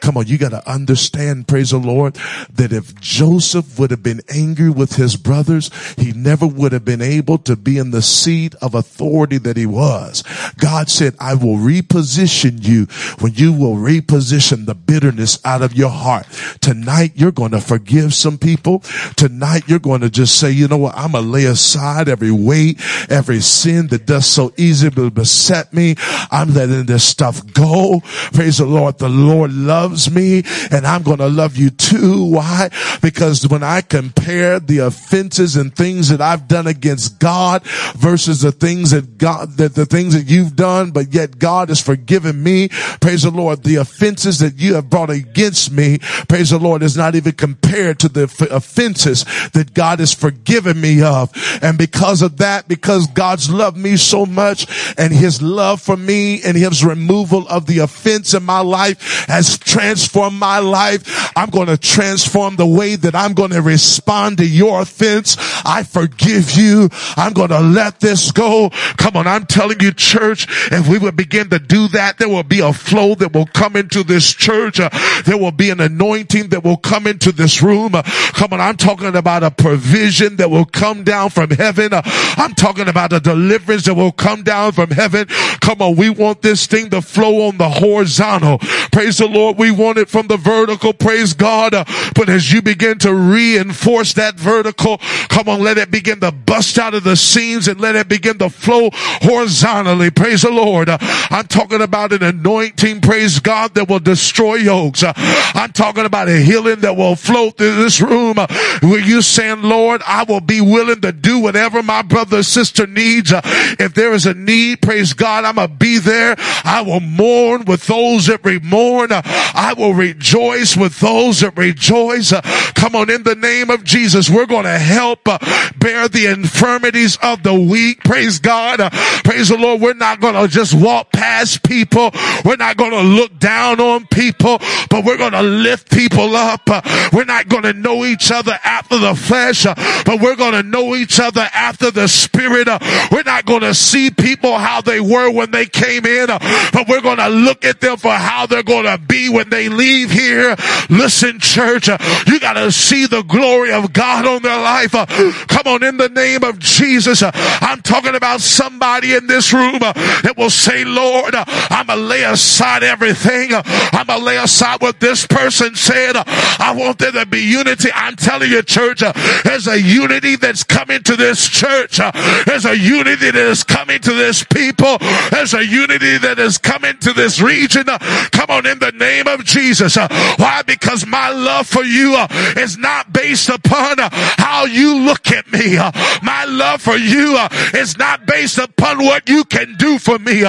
Come 0.00 0.16
on. 0.16 0.26
You 0.26 0.38
got 0.38 0.50
to 0.50 0.70
understand, 0.70 1.48
praise 1.48 1.70
the 1.70 1.78
Lord, 1.78 2.14
that 2.52 2.72
if 2.72 2.94
Joseph 3.00 3.78
would 3.78 3.90
have 3.90 4.02
been 4.02 4.20
angry 4.28 4.70
with 4.70 4.96
his 4.96 5.16
brothers, 5.16 5.70
he 5.94 6.12
never 6.12 6.46
would 6.46 6.72
have 6.72 6.84
been 6.84 7.02
able 7.02 7.38
to 7.38 7.56
be 7.56 7.78
in 7.78 7.90
the 7.90 8.02
seat 8.02 8.54
of 8.56 8.74
authority 8.74 9.38
that 9.38 9.56
he 9.56 9.66
was. 9.66 10.22
God 10.58 10.90
said, 10.90 11.16
I 11.18 11.34
will 11.34 11.56
reposition 11.56 12.64
you 12.64 12.86
when 13.20 13.34
you 13.34 13.52
will 13.52 13.74
reposition 13.74 14.66
the 14.66 14.74
bitterness 14.74 15.44
out 15.44 15.62
of 15.62 15.74
your 15.74 15.90
heart. 15.90 16.26
Tonight, 16.60 17.12
you're 17.16 17.32
going 17.32 17.52
to 17.52 17.60
forgive 17.60 18.14
some 18.14 18.38
people. 18.38 18.80
Tonight, 19.16 19.64
you're 19.66 19.78
going 19.78 20.02
to 20.02 20.10
just 20.10 20.38
say, 20.38 20.50
you 20.50 20.68
know 20.68 20.78
what? 20.78 20.94
I'm 20.96 21.12
going 21.12 21.24
to 21.24 21.30
lay 21.30 21.44
aside 21.46 22.08
every 22.08 22.30
weight, 22.30 22.80
every 23.10 23.40
sin 23.40 23.88
that 23.88 24.06
does 24.06 24.26
so 24.26 24.52
easily 24.56 25.10
beset 25.10 25.72
me. 25.72 25.96
I'm 26.30 26.54
letting 26.54 26.86
this 26.86 27.04
stuff 27.04 27.44
go. 27.52 27.87
Praise 28.32 28.58
the 28.58 28.66
Lord. 28.66 28.98
The 28.98 29.08
Lord 29.08 29.52
loves 29.52 30.10
me 30.10 30.42
and 30.70 30.86
I'm 30.86 31.02
going 31.02 31.18
to 31.18 31.28
love 31.28 31.56
you 31.56 31.70
too. 31.70 32.24
Why? 32.24 32.70
Because 33.00 33.46
when 33.48 33.62
I 33.62 33.80
compare 33.80 34.60
the 34.60 34.78
offenses 34.78 35.56
and 35.56 35.74
things 35.74 36.08
that 36.08 36.20
I've 36.20 36.48
done 36.48 36.66
against 36.66 37.18
God 37.18 37.62
versus 37.96 38.40
the 38.40 38.52
things 38.52 38.90
that 38.90 39.18
God, 39.18 39.56
that 39.56 39.74
the 39.74 39.86
things 39.86 40.14
that 40.14 40.28
you've 40.28 40.56
done, 40.56 40.90
but 40.90 41.12
yet 41.12 41.38
God 41.38 41.68
has 41.68 41.80
forgiven 41.80 42.42
me. 42.42 42.68
Praise 43.00 43.22
the 43.22 43.30
Lord. 43.30 43.62
The 43.62 43.76
offenses 43.76 44.38
that 44.40 44.58
you 44.58 44.74
have 44.74 44.90
brought 44.90 45.10
against 45.10 45.72
me, 45.72 45.98
praise 46.28 46.50
the 46.50 46.58
Lord, 46.58 46.82
is 46.82 46.96
not 46.96 47.14
even 47.14 47.32
compared 47.32 47.98
to 48.00 48.08
the 48.08 48.24
offenses 48.50 49.24
that 49.52 49.74
God 49.74 50.00
has 50.00 50.14
forgiven 50.14 50.80
me 50.80 51.02
of. 51.02 51.30
And 51.62 51.78
because 51.78 52.22
of 52.22 52.38
that, 52.38 52.68
because 52.68 53.06
God's 53.08 53.50
loved 53.50 53.76
me 53.76 53.96
so 53.96 54.26
much 54.26 54.66
and 54.98 55.12
his 55.12 55.40
love 55.42 55.80
for 55.80 55.96
me 55.96 56.42
and 56.42 56.56
his 56.56 56.84
removal 56.84 57.46
of 57.48 57.66
the 57.66 57.77
offense 57.78 58.34
in 58.34 58.42
my 58.42 58.60
life 58.60 59.26
has 59.26 59.58
transformed 59.58 60.38
my 60.38 60.58
life. 60.58 61.32
I'm 61.36 61.50
going 61.50 61.68
to 61.68 61.76
transform 61.76 62.56
the 62.56 62.66
way 62.66 62.96
that 62.96 63.14
I'm 63.14 63.34
going 63.34 63.50
to 63.50 63.62
respond 63.62 64.38
to 64.38 64.46
your 64.46 64.80
offense. 64.80 65.36
I 65.64 65.82
forgive 65.82 66.52
you. 66.52 66.88
I'm 67.16 67.32
going 67.32 67.50
to 67.50 67.60
let 67.60 68.00
this 68.00 68.32
go. 68.32 68.70
Come 68.96 69.16
on. 69.16 69.26
I'm 69.26 69.46
telling 69.46 69.80
you, 69.80 69.92
church, 69.92 70.46
if 70.72 70.88
we 70.88 70.98
would 70.98 71.16
begin 71.16 71.50
to 71.50 71.58
do 71.58 71.88
that, 71.88 72.18
there 72.18 72.28
will 72.28 72.42
be 72.42 72.60
a 72.60 72.72
flow 72.72 73.14
that 73.16 73.32
will 73.32 73.46
come 73.46 73.76
into 73.76 74.02
this 74.02 74.32
church. 74.32 74.80
Uh, 74.80 74.90
there 75.24 75.38
will 75.38 75.52
be 75.52 75.70
an 75.70 75.80
anointing 75.80 76.48
that 76.48 76.64
will 76.64 76.76
come 76.76 77.06
into 77.06 77.32
this 77.32 77.62
room. 77.62 77.94
Uh, 77.94 78.02
come 78.02 78.52
on. 78.52 78.60
I'm 78.60 78.76
talking 78.76 79.14
about 79.14 79.42
a 79.42 79.50
provision 79.50 80.36
that 80.36 80.50
will 80.50 80.64
come 80.64 81.04
down 81.04 81.30
from 81.30 81.50
heaven. 81.50 81.92
Uh, 81.92 82.02
I'm 82.04 82.54
talking 82.54 82.88
about 82.88 83.12
a 83.12 83.20
deliverance 83.20 83.84
that 83.84 83.94
will 83.94 84.12
come 84.12 84.42
down 84.42 84.72
from 84.72 84.90
heaven. 84.90 85.26
Come 85.60 85.82
on. 85.82 85.96
We 85.96 86.10
want 86.10 86.42
this 86.42 86.66
thing 86.66 86.90
to 86.90 87.02
flow 87.02 87.48
on 87.48 87.58
the 87.58 87.67
horizontal. 87.68 88.58
Praise 88.92 89.18
the 89.18 89.26
Lord. 89.26 89.58
We 89.58 89.70
want 89.70 89.98
it 89.98 90.08
from 90.08 90.26
the 90.26 90.36
vertical. 90.36 90.92
Praise 90.92 91.34
God. 91.34 91.74
Uh, 91.74 91.84
but 92.14 92.28
as 92.28 92.52
you 92.52 92.62
begin 92.62 92.98
to 92.98 93.14
reinforce 93.14 94.14
that 94.14 94.36
vertical, 94.36 94.98
come 95.28 95.48
on, 95.48 95.60
let 95.60 95.78
it 95.78 95.90
begin 95.90 96.20
to 96.20 96.32
bust 96.32 96.78
out 96.78 96.94
of 96.94 97.04
the 97.04 97.16
seams 97.16 97.68
and 97.68 97.80
let 97.80 97.96
it 97.96 98.08
begin 98.08 98.38
to 98.38 98.50
flow 98.50 98.90
horizontally. 98.92 100.10
Praise 100.10 100.42
the 100.42 100.50
Lord. 100.50 100.88
Uh, 100.88 100.98
I'm 101.00 101.46
talking 101.46 101.82
about 101.82 102.12
an 102.12 102.22
anointing, 102.22 103.00
praise 103.00 103.40
God, 103.40 103.74
that 103.74 103.88
will 103.88 103.98
destroy 103.98 104.56
yokes. 104.56 105.02
Uh, 105.02 105.12
I'm 105.16 105.72
talking 105.72 106.04
about 106.04 106.28
a 106.28 106.38
healing 106.38 106.80
that 106.80 106.96
will 106.96 107.16
flow 107.16 107.50
through 107.50 107.76
this 107.76 108.00
room. 108.00 108.36
Where 108.36 109.00
you 109.00 109.22
saying, 109.22 109.62
Lord, 109.62 110.02
I 110.06 110.24
will 110.24 110.40
be 110.40 110.60
willing 110.60 111.00
to 111.02 111.12
do 111.12 111.38
whatever 111.38 111.82
my 111.82 112.02
brother 112.02 112.38
or 112.38 112.42
sister 112.42 112.86
needs. 112.86 113.32
If 113.34 113.94
there 113.94 114.12
is 114.12 114.26
a 114.26 114.34
need, 114.34 114.82
praise 114.82 115.12
God, 115.12 115.44
I'm 115.44 115.56
going 115.56 115.68
to 115.68 115.74
be 115.74 115.98
there. 115.98 116.36
I 116.64 116.82
will 116.82 117.00
mourn 117.00 117.57
with 117.64 117.86
those 117.86 118.26
that 118.26 118.44
mourn. 118.62 119.10
I 119.12 119.74
will 119.76 119.94
rejoice 119.94 120.76
with 120.76 121.00
those 121.00 121.40
that 121.40 121.56
rejoice. 121.56 122.32
Come 122.74 122.94
on, 122.94 123.10
in 123.10 123.22
the 123.22 123.34
name 123.34 123.70
of 123.70 123.84
Jesus, 123.84 124.30
we're 124.30 124.46
going 124.46 124.64
to 124.64 124.78
help 124.78 125.24
bear 125.24 126.08
the 126.08 126.26
infirmities 126.26 127.18
of 127.22 127.42
the 127.42 127.54
weak. 127.54 128.02
Praise 128.04 128.38
God. 128.38 128.78
Praise 129.24 129.48
the 129.48 129.58
Lord. 129.58 129.80
We're 129.80 129.94
not 129.94 130.20
going 130.20 130.34
to 130.34 130.48
just 130.48 130.74
walk 130.74 131.12
past 131.12 131.62
people. 131.62 132.10
We're 132.44 132.56
not 132.56 132.76
going 132.76 132.92
to 132.92 133.02
look 133.02 133.38
down 133.38 133.80
on 133.80 134.06
people, 134.06 134.58
but 134.90 135.04
we're 135.04 135.18
going 135.18 135.32
to 135.32 135.42
lift 135.42 135.90
people 135.90 136.36
up. 136.36 136.68
We're 137.12 137.24
not 137.24 137.48
going 137.48 137.64
to 137.64 137.72
know 137.72 138.04
each 138.04 138.30
other 138.30 138.58
after 138.64 138.98
the 138.98 139.14
flesh, 139.14 139.64
but 139.64 140.20
we're 140.20 140.36
going 140.36 140.52
to 140.52 140.62
know 140.62 140.94
each 140.94 141.20
other 141.20 141.48
after 141.52 141.90
the 141.90 142.06
spirit. 142.06 142.68
We're 143.10 143.22
not 143.24 143.44
going 143.44 143.62
to 143.62 143.74
see 143.74 144.10
people 144.10 144.56
how 144.58 144.80
they 144.80 145.00
were 145.00 145.30
when 145.30 145.50
they 145.50 145.66
came 145.66 146.06
in, 146.06 146.26
but 146.26 146.88
we're 146.88 147.00
going 147.00 147.18
to 147.18 147.28
look 147.48 147.64
at 147.64 147.80
them 147.80 147.96
for 147.96 148.12
how 148.12 148.44
they're 148.44 148.62
going 148.62 148.84
to 148.84 148.98
be 148.98 149.30
when 149.30 149.48
they 149.48 149.70
leave 149.70 150.10
here. 150.10 150.54
Listen, 150.90 151.40
church, 151.40 151.88
you 152.26 152.38
got 152.38 152.54
to 152.54 152.70
see 152.70 153.06
the 153.06 153.22
glory 153.22 153.72
of 153.72 153.92
God 153.94 154.26
on 154.26 154.42
their 154.42 154.60
life. 154.60 154.92
Come 154.92 155.66
on, 155.66 155.82
in 155.82 155.96
the 155.96 156.10
name 156.10 156.44
of 156.44 156.58
Jesus. 156.58 157.22
I'm 157.24 157.80
talking 157.80 158.14
about 158.14 158.42
somebody 158.42 159.14
in 159.14 159.26
this 159.26 159.52
room 159.52 159.78
that 159.78 160.34
will 160.36 160.50
say, 160.50 160.84
Lord, 160.84 161.34
I'm 161.34 161.86
going 161.86 161.98
to 161.98 162.04
lay 162.04 162.24
aside 162.24 162.82
everything. 162.82 163.54
I'm 163.54 164.06
going 164.06 164.18
to 164.18 164.24
lay 164.24 164.36
aside 164.36 164.82
what 164.82 165.00
this 165.00 165.26
person 165.26 165.74
said. 165.74 166.16
I 166.16 166.74
want 166.76 166.98
there 166.98 167.12
to 167.12 167.24
be 167.24 167.40
unity. 167.40 167.88
I'm 167.94 168.16
telling 168.16 168.50
you, 168.50 168.62
church, 168.62 169.02
there's 169.44 169.68
a 169.68 169.80
unity 169.80 170.36
that's 170.36 170.64
coming 170.64 171.02
to 171.04 171.16
this 171.16 171.48
church. 171.48 171.98
There's 172.44 172.66
a 172.66 172.76
unity 172.76 173.30
that 173.30 173.36
is 173.36 173.64
coming 173.64 174.00
to 174.00 174.12
this 174.12 174.44
people. 174.44 174.98
There's 175.30 175.54
a 175.54 175.64
unity 175.64 176.18
that 176.18 176.38
is 176.38 176.58
coming 176.58 176.98
to 176.98 177.12
this 177.12 177.37
region. 177.40 177.84
Come 177.84 178.50
on, 178.50 178.66
in 178.66 178.78
the 178.78 178.92
name 178.92 179.26
of 179.26 179.44
Jesus. 179.44 179.96
Why? 179.96 180.62
Because 180.66 181.06
my 181.06 181.30
love 181.30 181.66
for 181.66 181.84
you 181.84 182.14
uh, 182.16 182.28
is 182.56 182.78
not 182.78 183.12
based 183.12 183.48
upon 183.48 184.00
uh, 184.00 184.08
how 184.12 184.64
you 184.64 185.00
look 185.00 185.30
at 185.30 185.50
me. 185.52 185.58
me. 185.58 185.76
My 186.22 186.44
love 186.44 186.82
for 186.82 186.96
you 186.96 187.38
is 187.74 187.98
not 187.98 188.26
based 188.26 188.58
upon 188.58 188.98
what 188.98 189.28
you 189.28 189.44
can 189.44 189.74
do 189.78 189.98
for 189.98 190.18
me. 190.18 190.42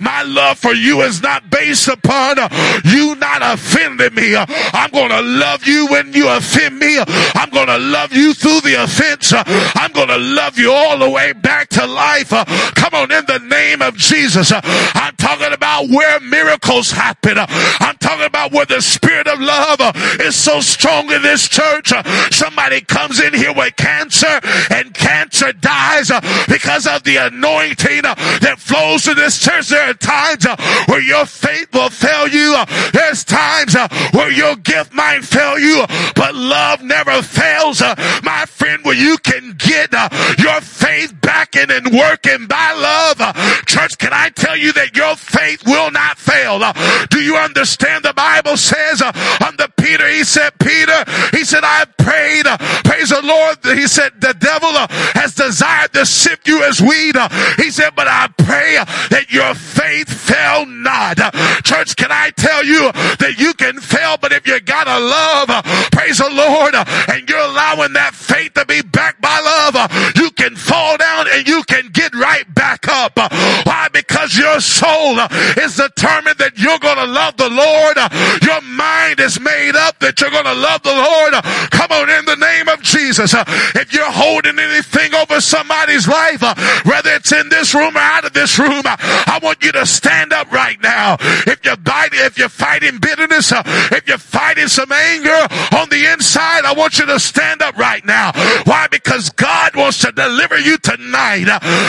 My 0.00 0.22
love 0.26 0.58
for 0.58 0.72
you 0.72 1.02
is 1.02 1.22
not 1.22 1.50
based 1.50 1.88
upon 1.88 2.36
you 2.84 3.14
not 3.16 3.42
offending 3.42 4.14
me. 4.14 4.36
I'm 4.36 4.90
going 4.90 5.10
to 5.10 5.20
love 5.20 5.66
you 5.66 5.86
when 5.88 6.12
you 6.12 6.28
offend 6.28 6.78
me. 6.78 6.98
I'm 6.98 7.50
going 7.50 7.66
to 7.66 7.78
love 7.78 8.12
you 8.12 8.34
through 8.34 8.60
the 8.60 8.82
offense. 8.82 9.32
I'm 9.34 9.92
going 9.92 10.08
to 10.08 10.18
love 10.18 10.58
you 10.58 10.72
all 10.72 10.98
the 10.98 11.10
way 11.10 11.32
back 11.32 11.68
to 11.70 11.86
life. 11.86 12.30
Come 12.30 12.94
on, 12.94 13.12
in 13.12 13.24
the 13.26 13.38
name 13.38 13.82
of 13.82 13.96
Jesus. 13.96 14.52
I'm 14.54 15.16
talking 15.16 15.52
about 15.52 15.88
where 15.88 16.20
miracles 16.34 16.90
happen. 16.90 17.38
I'm 17.38 17.96
talking 17.98 18.26
about 18.26 18.50
where 18.52 18.66
the 18.66 18.80
spirit 18.80 19.28
of 19.28 19.38
love 19.40 19.78
is 20.20 20.34
so 20.34 20.60
strong 20.60 21.10
in 21.12 21.22
this 21.22 21.48
church. 21.48 21.92
Somebody 22.30 22.80
comes 22.80 23.20
in 23.20 23.32
here 23.34 23.54
with 23.54 23.76
cancer 23.76 24.40
and 24.70 24.92
cancer 24.92 25.52
dies 25.52 26.10
because 26.48 26.86
of 26.86 27.04
the 27.04 27.16
anointing 27.16 28.02
that 28.02 28.56
flows 28.58 29.04
to 29.04 29.14
this 29.14 29.38
church. 29.38 29.68
There 29.68 29.90
are 29.90 29.94
times 29.94 30.44
where 30.88 31.00
your 31.02 31.24
faith 31.24 31.72
will 31.72 31.90
fail 31.90 32.26
you. 32.26 32.56
There's 32.92 33.22
times 33.22 33.76
where 34.12 34.32
your 34.32 34.56
gift 34.56 34.92
might 34.92 35.24
fail 35.24 35.58
you, 35.58 35.84
but 36.16 36.34
love 36.34 36.82
never 36.82 37.22
fails. 37.22 37.80
My 38.22 38.44
friend, 38.64 38.82
where 38.84 38.94
you 38.94 39.18
can 39.18 39.54
get 39.58 39.92
uh, 39.92 40.08
your 40.38 40.60
faith 40.62 41.12
back 41.20 41.54
in 41.54 41.70
and 41.70 41.92
working 41.92 42.46
by 42.46 42.72
love. 42.72 43.20
Uh, 43.20 43.32
church, 43.66 43.98
can 43.98 44.12
I 44.12 44.30
tell 44.30 44.56
you 44.56 44.72
that 44.72 44.96
your 44.96 45.16
faith 45.16 45.66
will 45.66 45.90
not 45.90 46.16
fail? 46.16 46.62
Uh, 46.62 46.72
do 47.10 47.20
you 47.20 47.36
understand? 47.36 48.04
The 48.04 48.14
Bible 48.14 48.56
says 48.56 49.02
under 49.44 49.68
Peter, 49.76 50.08
he 50.08 50.24
said, 50.24 50.52
Peter, 50.58 51.04
he 51.32 51.44
said, 51.44 51.62
I 51.62 51.84
prayed, 51.98 52.46
praise 52.84 53.10
the 53.10 53.20
Lord. 53.22 53.58
He 53.76 53.86
said, 53.86 54.12
the 54.20 54.34
devil 54.34 54.72
has 55.12 55.34
desired 55.34 55.92
to 55.92 56.06
sift 56.06 56.48
you 56.48 56.62
as 56.64 56.80
wheat. 56.80 57.16
He 57.56 57.70
said, 57.70 57.90
but 57.94 58.08
I 58.08 58.28
pray 58.38 58.76
that 59.10 59.26
your 59.30 59.54
faith 59.54 60.08
fail 60.08 60.64
not. 60.64 61.18
Church, 61.64 61.96
can 61.96 62.10
I 62.10 62.30
tell 62.30 62.64
you 62.64 62.92
that 63.20 63.36
you 63.36 63.52
can 63.54 63.78
fail, 63.80 64.16
but 64.16 64.32
if 64.32 64.46
you 64.46 64.58
got 64.60 64.86
a 64.88 64.98
love, 64.98 65.64
praise 65.92 66.18
the 66.18 66.30
Lord, 66.30 66.74
and 66.74 67.28
you're 67.28 67.38
allowing 67.38 67.92
that 67.92 68.13
faith 68.24 68.54
to 68.54 68.64
be 68.64 68.80
backed 68.82 69.20
by 69.20 69.38
love, 69.40 69.76
uh, 69.76 69.88
you 70.16 70.30
can 70.30 70.56
fall 70.56 70.96
down 70.96 71.26
and 71.32 71.46
you 71.46 71.62
can 71.64 71.88
get 71.92 72.14
right 72.14 72.46
back 72.54 72.88
up. 72.88 73.12
Uh, 73.16 73.28
why? 73.64 73.88
Because 73.92 74.36
your 74.36 74.60
soul 74.60 75.20
uh, 75.20 75.28
is 75.58 75.76
determined 75.76 76.38
that 76.38 76.56
you're 76.56 76.78
gonna 76.78 77.06
love 77.06 77.36
the 77.36 77.50
Lord. 77.50 77.96
Your 78.42 78.60
mind 78.62 79.20
is 79.20 79.38
made 79.40 79.76
up 79.76 79.98
that 80.00 80.20
you're 80.20 80.30
gonna 80.30 80.54
love 80.54 80.82
the 80.82 80.94
Lord. 80.94 81.32
Come 81.70 81.90
on 81.92 82.08
in 82.08 82.24
the 82.24 82.36
name 82.36 82.53
Jesus. 82.84 83.34
Uh, 83.34 83.44
if 83.74 83.92
you're 83.92 84.10
holding 84.10 84.58
anything 84.58 85.14
over 85.14 85.40
somebody's 85.40 86.06
life, 86.06 86.42
uh, 86.42 86.54
whether 86.84 87.10
it's 87.10 87.32
in 87.32 87.48
this 87.48 87.74
room 87.74 87.96
or 87.96 88.00
out 88.00 88.24
of 88.24 88.32
this 88.32 88.58
room, 88.58 88.82
uh, 88.84 88.96
I 89.00 89.40
want 89.42 89.64
you 89.64 89.72
to 89.72 89.86
stand 89.86 90.32
up 90.32 90.52
right 90.52 90.80
now. 90.82 91.16
If 91.20 91.64
you're 91.64 91.76
fighting, 91.76 92.20
if 92.22 92.38
you're 92.38 92.48
fighting 92.48 92.98
bitterness, 92.98 93.52
if 93.90 94.06
you're 94.06 94.18
fighting 94.18 94.68
some 94.68 94.92
anger 94.92 95.48
on 95.76 95.88
the 95.88 96.12
inside, 96.12 96.64
I 96.64 96.74
want 96.76 96.98
you 96.98 97.06
to 97.06 97.18
stand 97.18 97.62
up 97.62 97.76
right 97.76 98.04
now. 98.04 98.32
Why? 98.64 98.86
Because 98.90 99.30
God 99.30 99.74
wants 99.74 99.98
to 100.00 100.12
deliver 100.12 100.58
you 100.58 100.78
tonight. 100.78 101.46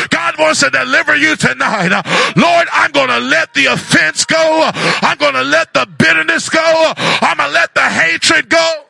God 0.09 0.35
wants 0.39 0.61
to 0.61 0.69
deliver 0.69 1.15
you 1.15 1.35
tonight. 1.35 1.89
Lord, 2.35 2.67
I'm 2.71 2.91
going 2.91 3.09
to 3.09 3.19
let 3.19 3.53
the 3.53 3.65
offense 3.67 4.25
go. 4.25 4.71
I'm 4.73 5.17
going 5.17 5.33
to 5.33 5.43
let 5.43 5.73
the 5.73 5.85
bitterness 5.85 6.49
go. 6.49 6.93
I'm 6.97 7.37
going 7.37 7.49
to 7.49 7.53
let 7.53 7.73
the 7.75 7.81
hatred 7.81 8.49
go. 8.49 8.85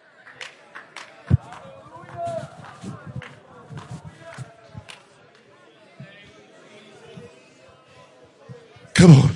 Come 8.95 9.11
on. 9.11 9.29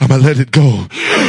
I'm 0.00 0.08
gonna 0.08 0.22
let 0.22 0.38
it 0.38 0.50
go. 0.50 0.86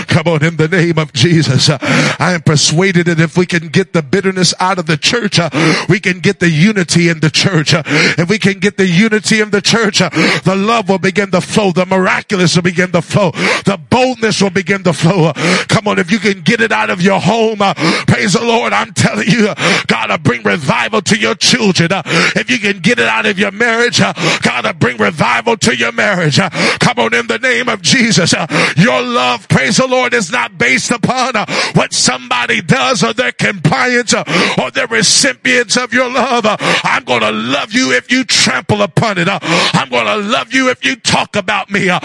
Come 0.08 0.28
on, 0.28 0.44
in 0.44 0.58
the 0.58 0.68
name 0.68 0.98
of 0.98 1.14
Jesus. 1.14 1.70
I 1.70 2.34
am 2.34 2.42
persuaded 2.42 3.08
that 3.08 3.20
if 3.20 3.38
we 3.38 3.46
can 3.46 3.68
get 3.68 3.94
the 3.94 4.02
bitterness 4.02 4.54
out 4.60 4.80
of 4.80 4.86
the 4.86 4.98
church, 4.98 5.40
uh, 5.40 5.50
we 5.90 6.00
can 6.00 6.20
get 6.20 6.40
the 6.40 6.50
unity 6.50 7.10
in 7.10 7.20
the 7.20 7.30
church. 7.30 7.74
Uh, 7.74 7.84
if 7.86 8.30
we 8.30 8.40
can 8.40 8.60
get 8.60 8.78
the 8.78 8.88
unity 8.88 9.42
in 9.42 9.50
the 9.50 9.62
church, 9.62 10.02
uh, 10.02 10.10
the 10.44 10.56
love 10.56 10.90
will 10.90 11.00
begin 11.00 11.32
to 11.32 11.42
flow. 11.42 11.72
The 11.72 11.86
miraculous 11.86 12.56
will 12.56 12.64
begin 12.64 12.92
to 12.92 13.02
flow. 13.02 13.32
The 13.32 13.80
boldness 13.90 14.42
will 14.42 14.50
begin 14.50 14.84
to 14.84 14.94
flow. 14.94 15.32
Come 15.68 15.88
on, 15.88 16.00
if 16.00 16.12
you 16.12 16.20
can 16.20 16.42
get 16.42 16.62
it 16.62 16.72
out 16.72 16.90
of 16.90 17.02
your 17.02 17.20
home, 17.20 17.60
praise 18.08 18.34
the 18.34 18.44
Lord. 18.44 18.74
I'm 18.74 18.94
telling 18.94 19.28
you, 19.28 19.54
God 19.88 20.10
will 20.10 20.18
bring 20.18 20.44
revival 20.44 21.02
to 21.04 21.18
your 21.18 21.36
children. 21.36 21.90
If 21.94 22.50
you 22.50 22.60
can 22.60 22.80
get 22.80 23.00
it 23.00 23.08
out 23.08 23.26
of 23.26 23.40
your 23.40 23.52
marriage, 23.52 24.00
God 24.00 24.66
will 24.66 24.74
bring 24.74 24.98
revival 24.98 25.58
to 25.58 25.76
your 25.76 25.92
marriage. 25.92 26.38
Come 26.38 27.00
on, 27.00 27.14
in 27.14 27.28
the 27.28 27.40
name 27.40 27.70
of 27.70 27.82
Jesus. 27.82 28.33
Your 28.78 29.02
love, 29.02 29.48
praise 29.48 29.78
the 29.78 29.88
Lord, 29.88 30.14
is 30.14 30.32
not 30.32 30.58
based 30.58 30.92
upon 30.92 31.36
uh, 31.36 31.46
what 31.74 31.94
somebody 31.94 32.62
does 32.62 33.04
or 33.04 33.14
their 33.14 33.32
compliance 33.32 34.14
uh, 34.14 34.24
or 34.62 34.72
their 34.72 34.88
recipients 34.88 35.78
of 35.78 35.94
your 35.94 36.10
love. 36.10 36.46
Uh, 36.46 36.58
I'm 36.84 37.04
going 37.04 37.22
to 37.22 37.32
love 37.32 37.74
you 37.74 37.92
if 37.92 38.12
you 38.12 38.24
trample 38.24 38.82
upon 38.82 39.18
it. 39.18 39.28
Uh, 39.28 39.40
I'm 39.42 39.90
going 39.90 40.06
to 40.06 40.18
love 40.18 40.54
you 40.54 40.70
if 40.70 40.84
you 40.84 40.96
talk 40.96 41.36
about 41.36 41.70
me. 41.70 41.90
Uh, 41.90 42.00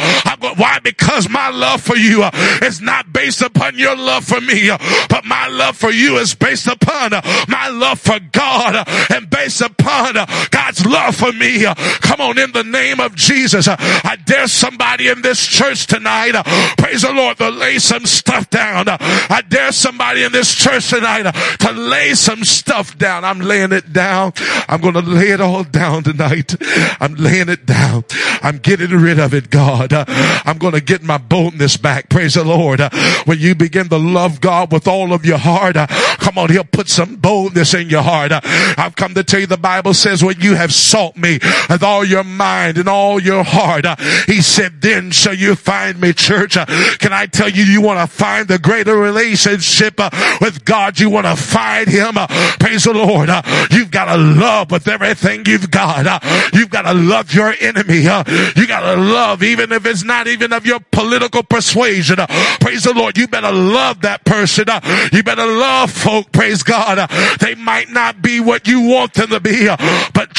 why? 0.57 0.79
Because 0.83 1.29
my 1.29 1.51
love 1.51 1.81
for 1.81 1.97
you 1.97 2.23
uh, 2.23 2.31
is 2.63 2.81
not 2.81 3.13
based 3.13 3.43
upon 3.43 3.79
your 3.79 3.97
love 3.97 4.25
for 4.25 4.41
me, 4.41 4.71
but 5.09 5.25
my 5.25 5.49
love 5.49 5.77
for 5.77 5.91
you 5.91 6.19
is 6.19 6.35
based 6.35 6.67
upon 6.67 7.13
my 7.49 7.69
love 7.69 7.99
for 7.99 8.19
God 8.33 8.87
and 9.11 9.31
based 9.31 9.61
upon 9.61 10.15
God's 10.51 10.85
love 10.85 11.17
for 11.17 11.33
me. 11.33 11.65
Come 11.65 12.21
on, 12.21 12.39
in 12.39 12.53
the 12.53 12.65
name 12.65 13.01
of 13.01 13.15
Jesus, 13.15 13.69
I 13.69 14.17
dare 14.25 14.49
somebody 14.49 15.09
in 15.09 15.23
this 15.23 15.47
church 15.47 15.87
tonight 15.87 16.08
praise 16.77 17.03
the 17.03 17.13
Lord, 17.13 17.37
to 17.39 17.51
lay 17.51 17.79
some 17.79 18.07
stuff 18.07 18.49
down. 18.51 18.87
I 18.89 19.43
dare 19.49 19.73
somebody 19.73 20.23
in 20.25 20.33
this 20.33 20.55
church 20.55 20.89
tonight 20.91 21.31
to 21.61 21.73
lay 21.73 22.15
some 22.15 22.45
stuff 22.45 22.97
down. 22.99 23.25
I'm 23.25 23.41
laying 23.41 23.73
it 23.73 23.93
down. 23.93 24.33
I'm 24.69 24.81
going 24.81 24.95
to 24.95 25.01
lay 25.01 25.31
it 25.31 25.41
all 25.41 25.65
down 25.65 26.03
tonight. 26.05 26.55
I'm 27.01 27.15
laying 27.15 27.49
it 27.49 27.67
down. 27.67 28.05
I'm 28.43 28.59
getting 28.59 28.91
rid 28.91 29.19
of 29.19 29.35
it, 29.35 29.51
God. 29.51 29.93
I'm 29.93 30.59
going 30.59 30.75
to 30.75 30.81
get 30.81 31.03
my 31.03 31.19
boldness 31.19 31.77
back. 31.77 32.09
Praise 32.09 32.35
the 32.35 32.45
Lord. 32.45 32.81
When 33.25 33.39
you 33.39 33.55
begin 33.55 33.89
to 33.89 33.99
love 33.99 34.41
God 34.41 34.73
with 34.73 34.89
all 34.89 35.13
of 35.13 35.25
your 35.25 35.39
heart, 35.39 35.77
come 36.19 36.39
on, 36.39 36.51
he'll 36.51 36.65
put 36.65 36.89
some 36.89 37.17
boldness 37.17 37.75
in 37.75 37.91
your 37.91 38.03
heart. 38.03 38.33
I've 38.33 38.97
come 38.97 39.15
to 39.15 39.25
tell 39.25 39.41
you 39.41 39.47
the 39.47 39.57
Bible 39.57 39.95
says 39.95 40.25
when 40.25 40.41
you 40.41 40.55
have 40.55 40.73
sought 40.73 41.17
me 41.17 41.39
with 41.69 41.83
all 41.83 42.05
your 42.05 42.25
mind 42.25 42.79
and 42.79 42.89
all 42.89 43.21
your 43.21 43.45
heart, 43.45 43.87
he 44.27 44.41
said, 44.41 44.81
then 44.81 45.11
shall 45.11 45.35
you 45.35 45.55
find 45.55 45.98
me 46.01 46.13
church. 46.13 46.57
Uh, 46.57 46.67
can 46.99 47.13
I 47.13 47.27
tell 47.27 47.49
you, 47.49 47.65
you 47.65 47.81
want 47.81 48.01
to 48.01 48.07
find 48.07 48.49
the 48.49 48.59
greater 48.59 48.97
relationship 48.97 49.95
uh, 49.99 50.11
with 50.41 50.65
God. 50.65 50.99
You 50.99 51.11
want 51.11 51.27
to 51.27 51.37
find 51.37 51.89
him. 51.89 52.17
Uh, 52.17 52.27
praise 52.59 52.85
the 52.85 52.93
Lord. 52.93 53.29
Uh, 53.29 53.43
you've 53.71 53.91
got 53.91 54.07
to 54.07 54.17
love 54.17 54.71
with 54.71 54.89
everything 54.89 55.45
you've 55.47 55.71
got. 55.71 56.07
Uh, 56.07 56.49
you've 56.53 56.71
got 56.71 56.83
to 56.83 56.95
love 56.95 57.33
your 57.33 57.55
enemy. 57.61 58.07
Uh, 58.07 58.25
you 58.57 58.67
got 58.67 58.81
to 58.81 59.01
love 59.01 59.43
even 59.43 59.73
if 59.73 59.87
it's 59.87 60.05
not 60.05 60.27
even 60.27 60.53
of 60.53 60.67
your 60.67 60.81
political 60.93 61.43
persuasion. 61.43 62.17
Praise 62.61 62.85
the 62.85 62.93
Lord. 62.95 63.17
You 63.17 63.29
better 63.29 63.53
love 63.53 64.01
that 64.03 64.25
person. 64.25 64.67
You 65.13 65.23
better 65.23 65.47
love 65.47 65.91
folk. 65.91 66.31
Praise 66.33 66.63
God. 66.63 67.09
They 67.41 67.55
might 67.55 67.91
not 67.91 68.23
be 68.23 68.41
what 68.41 68.67
you 68.67 68.83
want 68.83 69.15
them 69.15 69.31
to 69.31 69.41
be, 69.41 69.69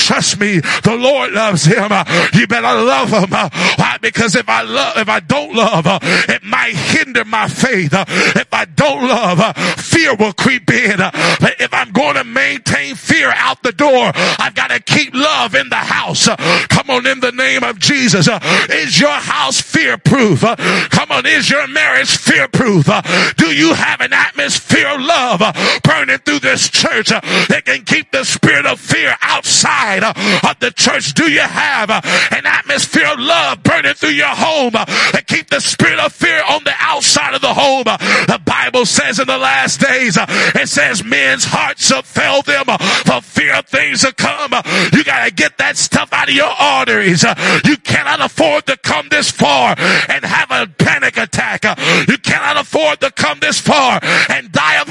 trust 0.09 0.39
me, 0.39 0.59
the 0.59 0.97
Lord 0.99 1.33
loves 1.33 1.65
him. 1.65 1.91
You 2.33 2.47
better 2.47 2.81
love 2.81 3.09
him. 3.09 3.29
Why? 3.29 3.99
Because 4.01 4.35
if 4.35 4.49
I 4.49 4.63
love, 4.63 4.97
if 4.97 5.07
I 5.07 5.19
don't 5.19 5.53
love, 5.53 5.85
it 6.27 6.43
might 6.43 6.75
hinder 6.75 7.23
my 7.25 7.47
faith. 7.47 7.93
If 7.93 8.51
I 8.51 8.65
don't 8.65 9.07
love, 9.07 9.55
fear 9.77 10.15
will 10.15 10.33
creep 10.33 10.71
in. 10.71 10.97
But 10.97 11.61
if 11.61 11.71
I'm 11.75 11.91
going 11.91 12.15
to 12.15 12.23
maintain 12.23 12.95
fear 12.95 13.31
out 13.35 13.61
the 13.61 13.71
door, 13.71 14.11
I've 14.15 14.55
got 14.55 14.71
to 14.71 14.79
keep 14.79 15.13
love 15.13 15.53
in 15.53 15.69
the 15.69 15.75
house. 15.75 16.27
Come 16.69 16.89
on, 16.89 17.05
in 17.05 17.19
the 17.19 17.31
name 17.31 17.63
of 17.63 17.77
Jesus. 17.77 18.27
Is 18.71 18.99
your 18.99 19.11
house 19.11 19.61
fear 19.61 19.99
proof? 19.99 20.41
Come 20.41 21.11
on, 21.11 21.27
is 21.27 21.51
your 21.51 21.67
marriage 21.67 22.17
fear 22.17 22.47
proof? 22.47 22.89
Do 23.37 23.53
you 23.53 23.75
have 23.75 24.01
an 24.01 24.13
atmosphere 24.13 24.87
of 24.87 25.01
love 25.01 25.41
burning 25.83 26.17
through 26.17 26.39
this 26.39 26.67
church 26.67 27.09
that 27.09 27.61
can 27.65 27.83
keep 27.83 28.11
the 28.11 28.23
spirit 28.23 28.65
of 28.65 28.79
fear 28.79 29.15
outside 29.21 29.98
Uh, 30.03 30.13
of 30.49 30.59
the 30.59 30.71
church? 30.71 31.13
Do 31.13 31.31
you 31.31 31.41
have 31.41 31.89
uh, 31.89 32.01
an 32.31 32.45
atmosphere 32.45 33.07
of 33.07 33.19
love 33.19 33.63
burning 33.63 33.93
through 33.93 34.09
your 34.09 34.27
home 34.27 34.75
uh, 34.75 34.85
that 35.11 35.25
keep 35.27 35.49
the 35.49 35.59
spirit 35.59 35.99
of 35.99 36.13
fear 36.13 36.41
on 36.49 36.63
the 36.63 36.73
outside 36.79 37.33
of 37.33 37.41
the 37.41 37.53
home. 37.53 37.83
The 37.83 38.41
Bible 38.43 38.85
says 38.85 39.19
in 39.19 39.27
the 39.27 39.37
last 39.37 39.79
days, 39.79 40.17
it 40.19 40.69
says 40.69 41.03
men's 41.03 41.45
hearts 41.45 41.87
shall 41.87 42.01
fail 42.01 42.41
them 42.41 42.65
for 43.05 43.21
fear 43.21 43.55
of 43.55 43.65
things 43.67 44.01
to 44.01 44.13
come. 44.13 44.53
You 44.93 45.03
gotta 45.03 45.31
get 45.31 45.57
that 45.57 45.77
stuff 45.77 46.09
out 46.11 46.29
of 46.29 46.35
your 46.35 46.49
arteries. 46.49 47.23
You 47.65 47.77
cannot 47.77 48.21
afford 48.21 48.65
to 48.67 48.77
come 48.77 49.09
this 49.09 49.31
far 49.31 49.75
and 49.77 50.23
have 50.25 50.51
a 50.51 50.67
panic 50.67 51.17
attack. 51.17 51.63
You 52.07 52.17
cannot 52.17 52.57
afford 52.57 53.01
to 53.01 53.11
come 53.11 53.39
this 53.39 53.59
far 53.59 53.99
and 54.29 54.51
die 54.51 54.81
of 54.81 54.87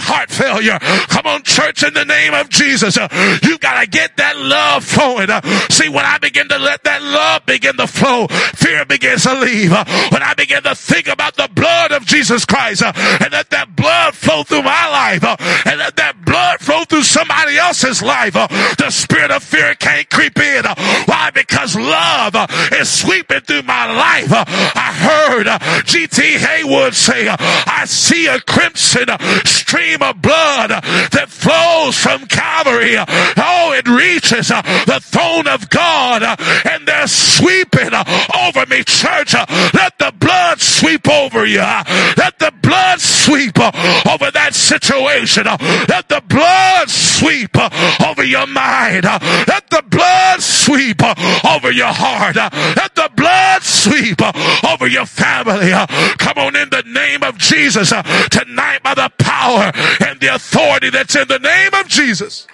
failure. 0.48 0.78
Come 1.08 1.26
on, 1.26 1.42
church, 1.42 1.82
in 1.82 1.94
the 1.94 2.04
name 2.04 2.34
of 2.34 2.48
Jesus. 2.48 2.96
Uh, 2.96 3.08
you 3.42 3.58
gotta 3.58 3.86
get 3.86 4.16
that 4.16 4.36
love 4.36 4.84
flowing. 4.84 5.30
Uh, 5.30 5.40
see, 5.70 5.88
when 5.88 6.04
I 6.04 6.18
begin 6.18 6.48
to 6.48 6.58
let 6.58 6.84
that 6.84 7.02
love 7.02 7.46
begin 7.46 7.76
to 7.76 7.86
flow, 7.86 8.26
fear 8.28 8.84
begins 8.84 9.24
to 9.24 9.34
leave. 9.34 9.72
Uh, 9.72 9.84
when 10.10 10.22
I 10.22 10.34
begin 10.34 10.62
to 10.62 10.74
think 10.74 11.08
about 11.08 11.36
the 11.36 11.48
blood 11.52 11.92
of 11.92 12.06
Jesus 12.06 12.44
Christ 12.44 12.82
and 12.82 13.32
let 13.32 13.50
that 13.50 13.74
blood 13.76 14.14
flow 14.14 14.42
through 14.42 14.62
my 14.62 14.88
life 14.88 15.24
and 15.24 15.78
let 15.78 15.96
that 15.96 16.24
blood 16.24 16.57
through 16.88 17.02
somebody 17.02 17.56
else's 17.56 18.02
life, 18.02 18.34
uh, 18.36 18.48
the 18.78 18.90
spirit 18.90 19.30
of 19.30 19.42
fear 19.42 19.74
can't 19.74 20.08
creep 20.08 20.38
in. 20.38 20.64
why? 21.06 21.30
Because 21.32 21.76
love 21.76 22.34
uh, 22.34 22.46
is 22.72 22.88
sweeping 22.88 23.40
through 23.40 23.62
my 23.62 23.92
life. 23.92 24.32
Uh, 24.32 24.44
I 24.46 24.92
heard 24.92 25.46
uh, 25.46 25.82
G.T. 25.82 26.22
Haywood 26.22 26.94
say, 26.94 27.28
I 27.28 27.84
see 27.86 28.26
a 28.26 28.40
crimson 28.40 29.06
stream 29.44 30.02
of 30.02 30.20
blood 30.22 30.70
that 30.70 31.26
flows 31.28 31.96
from 31.96 32.26
Calvary. 32.26 32.96
Oh, 32.96 33.72
it 33.76 33.88
reaches 33.88 34.48
the 34.48 35.00
throne 35.02 35.46
of 35.46 35.68
God 35.70 36.22
and 36.22 36.86
they're 36.86 37.06
sweeping 37.06 37.90
over 38.36 38.66
me, 38.66 38.84
church. 38.84 39.34
Let 39.34 39.98
the 39.98 40.12
blood 40.18 40.60
sweep 40.60 41.08
over 41.08 41.46
you. 41.46 41.58
Let 41.58 42.38
the 42.38 42.52
blood 42.62 43.00
sweep 43.00 43.58
over 43.58 44.30
that 44.30 44.50
situation. 44.54 45.44
Let 45.44 46.08
the 46.08 46.22
blood 46.26 46.77
sweep 46.86 47.50
uh, 47.54 47.70
over 48.08 48.24
your 48.24 48.46
mind. 48.46 49.04
Uh, 49.04 49.18
let 49.46 49.68
the 49.70 49.82
blood 49.88 50.40
sweep 50.42 51.02
uh, 51.02 51.14
over 51.56 51.70
your 51.70 51.92
heart. 51.92 52.36
Let 52.36 52.94
the 52.94 53.10
blood 53.16 53.62
sweep 53.62 54.20
over 54.64 54.86
your 54.86 55.06
family. 55.06 55.70
Come 56.18 56.38
on 56.38 56.56
in 56.56 56.70
the 56.70 56.82
name 56.86 57.22
of 57.22 57.38
Jesus 57.38 57.90
tonight 58.30 58.82
by 58.82 58.94
the 58.94 59.10
power 59.18 59.72
and 60.06 60.20
the 60.20 60.34
authority 60.34 60.90
that's 60.90 61.16
in 61.16 61.26
the 61.28 61.38
name 61.38 61.74
of 61.74 61.88
Jesus. 61.88 62.46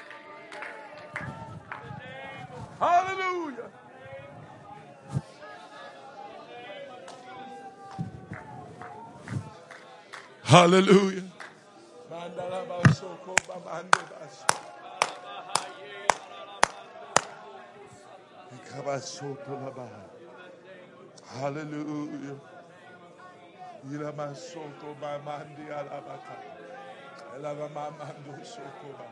Hallelujah. 2.81 3.71
Hallelujah. 10.43 11.34
Hallelujah. 21.41 22.39
Ilamasoto 23.91 24.95
mamandi 25.01 25.65
alabaka. 25.73 26.37
Elavamamando 27.37 28.45
sokoba. 28.45 29.09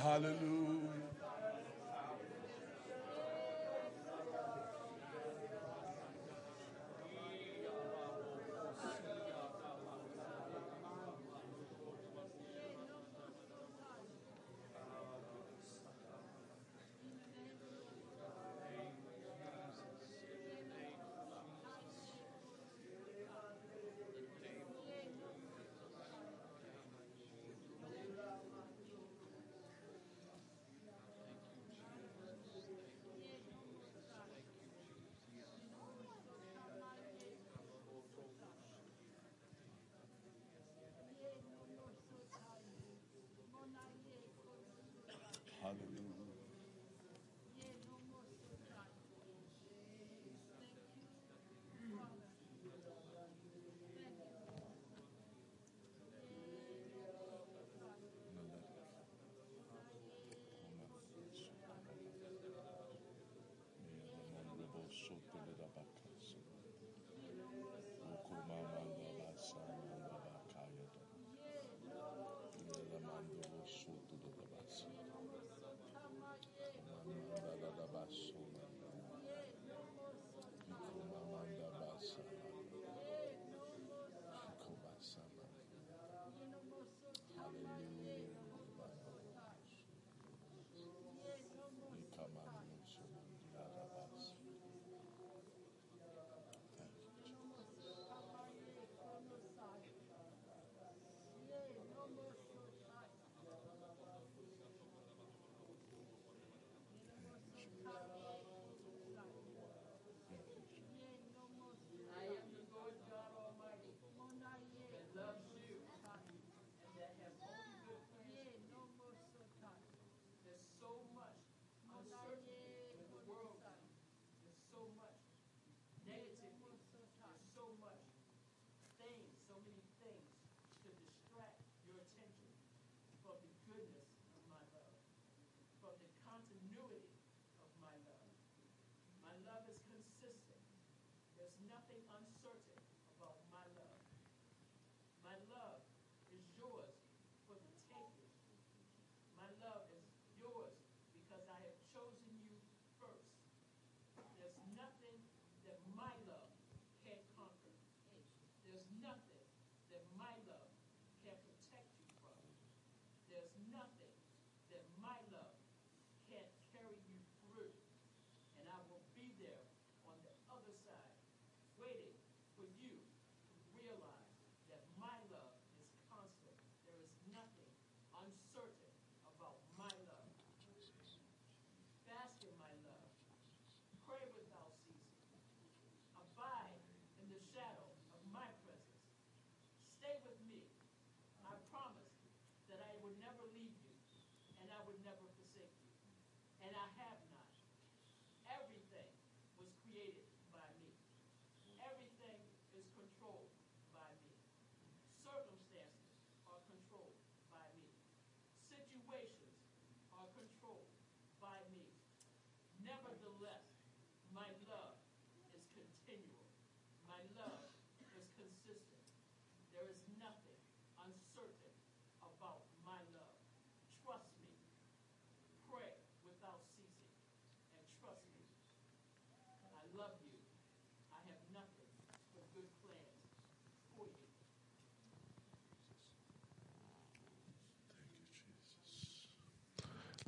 Hallelujah. 0.01 0.88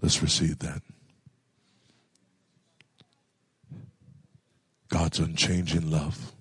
Let's 0.02 0.22
receive 0.22 0.60
that. 0.60 0.82
God's 4.90 5.20
unchanging 5.20 5.90
love. 5.90 6.34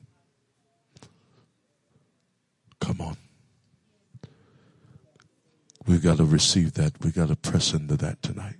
Come 2.80 3.00
on. 3.00 3.16
We've 5.86 6.02
got 6.02 6.16
to 6.16 6.24
receive 6.24 6.74
that. 6.74 6.92
We've 7.02 7.14
got 7.14 7.28
to 7.28 7.36
press 7.36 7.72
into 7.72 7.96
that 7.98 8.22
tonight. 8.22 8.56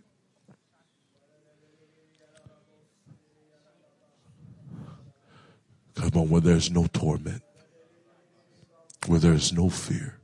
Come 5.94 6.10
on, 6.14 6.28
where 6.30 6.40
there's 6.40 6.70
no 6.70 6.86
torment, 6.92 7.42
where 9.06 9.18
there's 9.18 9.52
no 9.52 9.68
fear. 9.68 10.19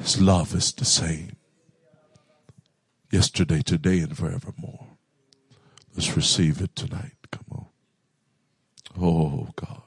His 0.00 0.20
love 0.20 0.54
is 0.54 0.72
the 0.72 0.84
same 0.84 1.36
yesterday, 3.10 3.60
today, 3.62 4.00
and 4.00 4.16
forevermore. 4.16 4.86
Let's 5.94 6.16
receive 6.16 6.60
it 6.60 6.74
tonight. 6.74 7.16
Come 7.30 7.44
on. 7.50 7.66
Oh, 9.00 9.48
God. 9.56 9.82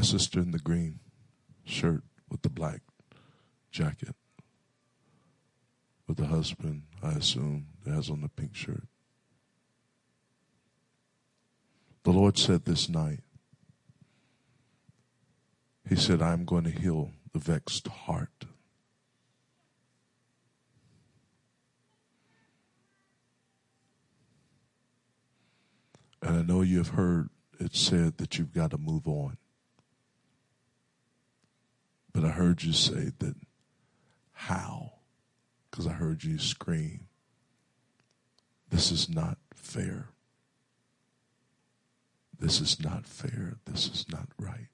My 0.00 0.06
sister 0.06 0.40
in 0.40 0.52
the 0.52 0.58
green 0.58 0.98
shirt 1.62 2.02
with 2.30 2.40
the 2.40 2.48
black 2.48 2.80
jacket. 3.70 4.14
With 6.06 6.16
the 6.16 6.24
husband, 6.24 6.84
I 7.02 7.10
assume, 7.10 7.66
that 7.84 7.92
has 7.92 8.08
on 8.08 8.22
the 8.22 8.30
pink 8.30 8.54
shirt. 8.54 8.84
The 12.04 12.12
Lord 12.12 12.38
said 12.38 12.64
this 12.64 12.88
night, 12.88 13.20
He 15.86 15.96
said, 15.96 16.22
I'm 16.22 16.46
going 16.46 16.64
to 16.64 16.70
heal 16.70 17.10
the 17.34 17.38
vexed 17.38 17.86
heart. 17.86 18.46
And 26.22 26.38
I 26.38 26.40
know 26.40 26.62
you've 26.62 26.88
heard 26.88 27.28
it 27.58 27.76
said 27.76 28.16
that 28.16 28.38
you've 28.38 28.54
got 28.54 28.70
to 28.70 28.78
move 28.78 29.06
on. 29.06 29.36
But 32.12 32.24
I 32.24 32.30
heard 32.30 32.62
you 32.62 32.72
say 32.72 33.12
that 33.18 33.34
how? 34.32 34.92
Because 35.70 35.86
I 35.86 35.92
heard 35.92 36.24
you 36.24 36.38
scream, 36.38 37.06
This 38.68 38.90
is 38.90 39.08
not 39.08 39.38
fair. 39.54 40.08
This 42.38 42.60
is 42.60 42.82
not 42.82 43.06
fair. 43.06 43.56
This 43.66 43.86
is 43.86 44.06
not 44.10 44.28
right. 44.38 44.68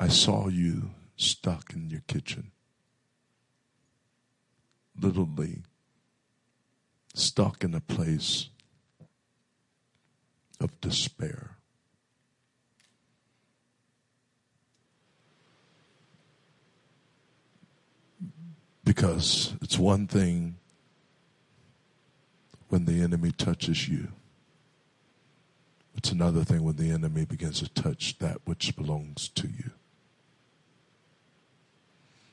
I 0.00 0.08
saw 0.08 0.48
you 0.48 0.90
stuck 1.16 1.72
in 1.74 1.88
your 1.88 2.02
kitchen, 2.08 2.50
literally 5.00 5.62
stuck 7.14 7.62
in 7.62 7.72
a 7.72 7.80
place 7.80 8.48
of 10.62 10.80
despair. 10.80 11.56
Because 18.84 19.54
it's 19.62 19.78
one 19.78 20.06
thing 20.06 20.56
when 22.68 22.84
the 22.84 23.02
enemy 23.02 23.32
touches 23.32 23.88
you, 23.88 24.08
it's 25.94 26.10
another 26.10 26.42
thing 26.42 26.64
when 26.64 26.76
the 26.76 26.90
enemy 26.90 27.24
begins 27.24 27.60
to 27.60 27.68
touch 27.68 28.18
that 28.18 28.38
which 28.44 28.74
belongs 28.76 29.28
to 29.28 29.46
you. 29.46 29.70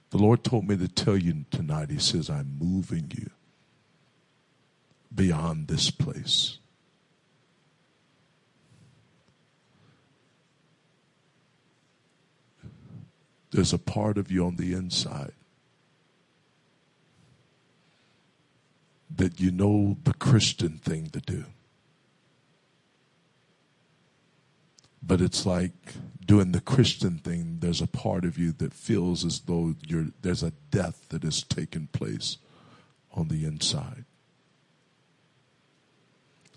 The 0.10 0.18
Lord 0.18 0.44
told 0.44 0.68
me 0.68 0.76
to 0.78 0.88
tell 0.88 1.18
you 1.18 1.46
tonight, 1.52 1.92
He 1.92 2.00
says, 2.00 2.30
I'm 2.30 2.58
moving 2.60 3.12
you 3.16 3.30
beyond 5.14 5.68
this 5.68 5.92
place. 5.92 6.58
There's 13.52 13.74
a 13.74 13.80
part 13.80 14.18
of 14.18 14.32
you 14.32 14.46
on 14.46 14.56
the 14.56 14.74
inside 14.74 15.34
that 19.16 19.40
you 19.40 19.52
know 19.52 19.98
the 20.04 20.14
Christian 20.14 20.78
thing 20.78 21.10
to 21.10 21.20
do. 21.20 21.46
But 25.02 25.22
it's 25.22 25.46
like 25.46 25.72
doing 26.26 26.52
the 26.52 26.62
Christian 26.62 27.18
thing, 27.18 27.58
there's 27.60 27.82
a 27.82 27.88
part 27.88 28.24
of 28.24 28.38
you 28.38 28.52
that 28.54 28.74
feels 28.74 29.26
as 29.26 29.40
though 29.42 29.74
there's 30.22 30.44
a 30.44 30.54
death 30.70 31.08
that 31.10 31.24
has 31.24 31.42
taken 31.42 31.88
place 31.92 32.38
on 33.14 33.30
the 33.30 33.46
inside. 33.46 34.06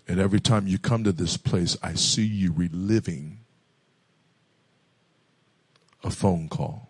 And 0.07 0.19
every 0.19 0.39
time 0.39 0.67
you 0.67 0.77
come 0.77 1.03
to 1.05 1.11
this 1.11 1.37
place, 1.37 1.77
I 1.81 1.93
see 1.93 2.25
you 2.25 2.51
reliving 2.51 3.39
a 6.03 6.11
phone 6.11 6.49
call. 6.49 6.89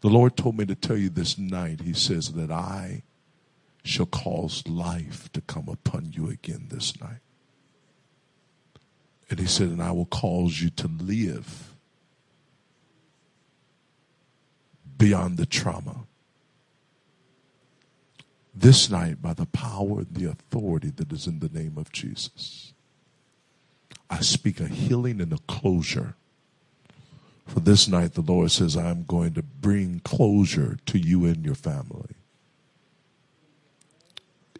The 0.00 0.08
Lord 0.08 0.36
told 0.36 0.58
me 0.58 0.66
to 0.66 0.74
tell 0.74 0.96
you 0.96 1.08
this 1.08 1.38
night, 1.38 1.80
He 1.80 1.94
says 1.94 2.32
that 2.32 2.50
I 2.50 3.02
shall 3.82 4.06
cause 4.06 4.66
life 4.66 5.30
to 5.32 5.40
come 5.40 5.68
upon 5.68 6.12
you 6.12 6.28
again 6.28 6.66
this 6.70 7.00
night. 7.00 7.20
And 9.30 9.38
He 9.38 9.46
said, 9.46 9.68
and 9.68 9.82
I 9.82 9.92
will 9.92 10.06
cause 10.06 10.60
you 10.60 10.70
to 10.70 10.88
live 10.88 11.74
beyond 14.96 15.36
the 15.36 15.46
trauma. 15.46 16.04
This 18.54 18.88
night, 18.88 19.20
by 19.20 19.32
the 19.32 19.46
power 19.46 20.00
and 20.00 20.14
the 20.14 20.30
authority 20.30 20.90
that 20.90 21.12
is 21.12 21.26
in 21.26 21.40
the 21.40 21.48
name 21.48 21.76
of 21.76 21.90
Jesus, 21.90 22.72
I 24.08 24.20
speak 24.20 24.60
a 24.60 24.68
healing 24.68 25.20
and 25.20 25.32
a 25.32 25.38
closure 25.48 26.14
for 27.46 27.60
this 27.60 27.88
night, 27.88 28.14
the 28.14 28.22
Lord 28.22 28.50
says, 28.50 28.76
I'm 28.76 29.04
going 29.04 29.34
to 29.34 29.42
bring 29.42 30.00
closure 30.00 30.78
to 30.86 30.98
you 30.98 31.26
and 31.26 31.44
your 31.44 31.54
family. 31.54 32.14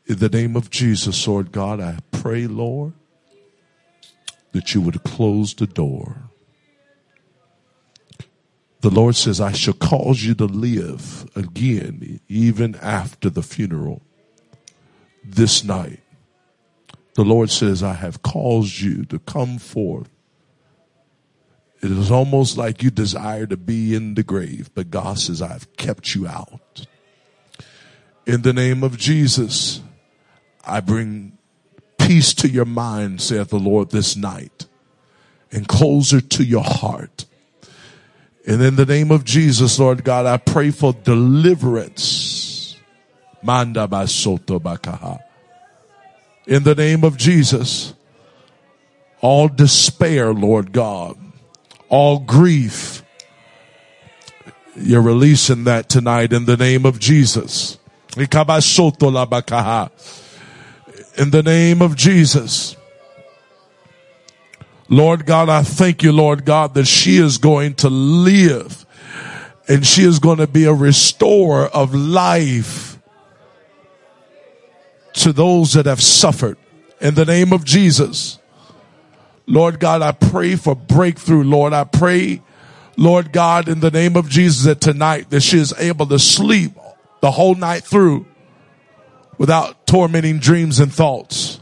In 0.06 0.18
the 0.18 0.28
name 0.28 0.54
of 0.54 0.70
Jesus, 0.70 1.26
Lord 1.26 1.50
God, 1.50 1.80
I 1.80 1.98
pray, 2.10 2.46
Lord, 2.46 2.92
that 4.52 4.74
you 4.74 4.82
would 4.82 5.02
close 5.02 5.54
the 5.54 5.66
door. 5.66 6.30
The 8.80 8.90
Lord 8.90 9.16
says, 9.16 9.40
I 9.40 9.52
shall 9.52 9.72
cause 9.72 10.22
you 10.22 10.34
to 10.34 10.44
live 10.44 11.26
again, 11.34 12.20
even 12.28 12.74
after 12.76 13.30
the 13.30 13.42
funeral 13.42 14.02
this 15.24 15.64
night. 15.64 16.00
The 17.14 17.24
Lord 17.24 17.50
says, 17.50 17.82
I 17.82 17.94
have 17.94 18.22
caused 18.22 18.80
you 18.80 19.06
to 19.06 19.18
come 19.20 19.58
forth 19.58 20.10
it 21.84 21.90
is 21.90 22.10
almost 22.10 22.56
like 22.56 22.82
you 22.82 22.90
desire 22.90 23.46
to 23.46 23.58
be 23.58 23.94
in 23.94 24.14
the 24.14 24.22
grave, 24.22 24.70
but 24.74 24.90
God 24.90 25.18
says, 25.18 25.42
I've 25.42 25.76
kept 25.76 26.14
you 26.14 26.26
out. 26.26 26.86
In 28.26 28.40
the 28.40 28.54
name 28.54 28.82
of 28.82 28.96
Jesus, 28.96 29.82
I 30.66 30.80
bring 30.80 31.36
peace 31.98 32.32
to 32.34 32.48
your 32.48 32.64
mind, 32.64 33.20
saith 33.20 33.50
the 33.50 33.58
Lord, 33.58 33.90
this 33.90 34.16
night, 34.16 34.66
and 35.52 35.68
closer 35.68 36.22
to 36.22 36.42
your 36.42 36.64
heart. 36.64 37.26
And 38.46 38.62
in 38.62 38.76
the 38.76 38.86
name 38.86 39.10
of 39.10 39.24
Jesus, 39.24 39.78
Lord 39.78 40.04
God, 40.04 40.24
I 40.24 40.38
pray 40.38 40.70
for 40.70 40.94
deliverance. 40.94 42.78
Manda 43.42 43.86
basoto 43.86 44.58
bakaha. 44.58 45.20
In 46.46 46.62
the 46.62 46.74
name 46.74 47.04
of 47.04 47.18
Jesus, 47.18 47.92
all 49.20 49.48
despair, 49.48 50.32
Lord 50.32 50.72
God, 50.72 51.18
all 51.94 52.18
grief. 52.18 53.04
You're 54.74 55.00
releasing 55.00 55.62
that 55.62 55.88
tonight 55.88 56.32
in 56.32 56.44
the 56.44 56.56
name 56.56 56.84
of 56.84 56.98
Jesus. 56.98 57.78
In 58.16 58.26
the 61.30 61.42
name 61.44 61.80
of 61.80 61.94
Jesus. 61.94 62.76
Lord 64.88 65.24
God, 65.24 65.48
I 65.48 65.62
thank 65.62 66.02
you, 66.02 66.10
Lord 66.10 66.44
God, 66.44 66.74
that 66.74 66.86
she 66.86 67.18
is 67.18 67.38
going 67.38 67.74
to 67.74 67.88
live 67.88 68.84
and 69.68 69.86
she 69.86 70.02
is 70.02 70.18
going 70.18 70.38
to 70.38 70.48
be 70.48 70.64
a 70.64 70.74
restorer 70.74 71.66
of 71.66 71.94
life 71.94 72.98
to 75.12 75.32
those 75.32 75.74
that 75.74 75.86
have 75.86 76.02
suffered 76.02 76.58
in 77.00 77.14
the 77.14 77.24
name 77.24 77.52
of 77.52 77.64
Jesus. 77.64 78.40
Lord 79.46 79.78
God, 79.78 80.02
I 80.02 80.12
pray 80.12 80.56
for 80.56 80.74
breakthrough. 80.74 81.44
Lord, 81.44 81.72
I 81.72 81.84
pray, 81.84 82.42
Lord 82.96 83.32
God, 83.32 83.68
in 83.68 83.80
the 83.80 83.90
name 83.90 84.16
of 84.16 84.28
Jesus 84.28 84.64
that 84.64 84.80
tonight 84.80 85.30
that 85.30 85.42
she 85.42 85.58
is 85.58 85.74
able 85.78 86.06
to 86.06 86.18
sleep 86.18 86.72
the 87.20 87.30
whole 87.30 87.54
night 87.54 87.84
through 87.84 88.26
without 89.38 89.86
tormenting 89.86 90.38
dreams 90.38 90.80
and 90.80 90.92
thoughts. 90.92 91.60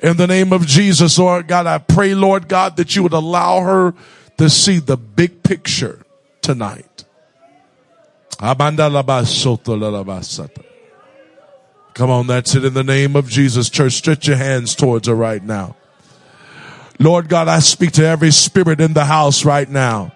In 0.00 0.16
the 0.16 0.26
name 0.26 0.52
of 0.52 0.66
Jesus, 0.66 1.18
Lord 1.18 1.48
God, 1.48 1.66
I 1.66 1.78
pray, 1.78 2.14
Lord 2.14 2.48
God, 2.48 2.76
that 2.76 2.94
you 2.96 3.02
would 3.02 3.12
allow 3.12 3.60
her 3.60 3.94
to 4.38 4.50
see 4.50 4.78
the 4.78 4.96
big 4.96 5.42
picture 5.42 6.04
tonight. 6.42 7.04
Come 11.94 12.10
on, 12.10 12.26
that's 12.26 12.54
it 12.54 12.64
in 12.64 12.74
the 12.74 12.84
name 12.84 13.16
of 13.16 13.28
Jesus. 13.28 13.70
Church, 13.70 13.94
stretch 13.94 14.28
your 14.28 14.36
hands 14.36 14.74
towards 14.74 15.08
her 15.08 15.14
right 15.14 15.42
now. 15.42 15.76
Lord 16.98 17.28
God, 17.28 17.48
I 17.48 17.58
speak 17.60 17.92
to 17.92 18.06
every 18.06 18.30
spirit 18.30 18.80
in 18.80 18.92
the 18.94 19.04
house 19.04 19.44
right 19.44 19.68
now 19.68 20.12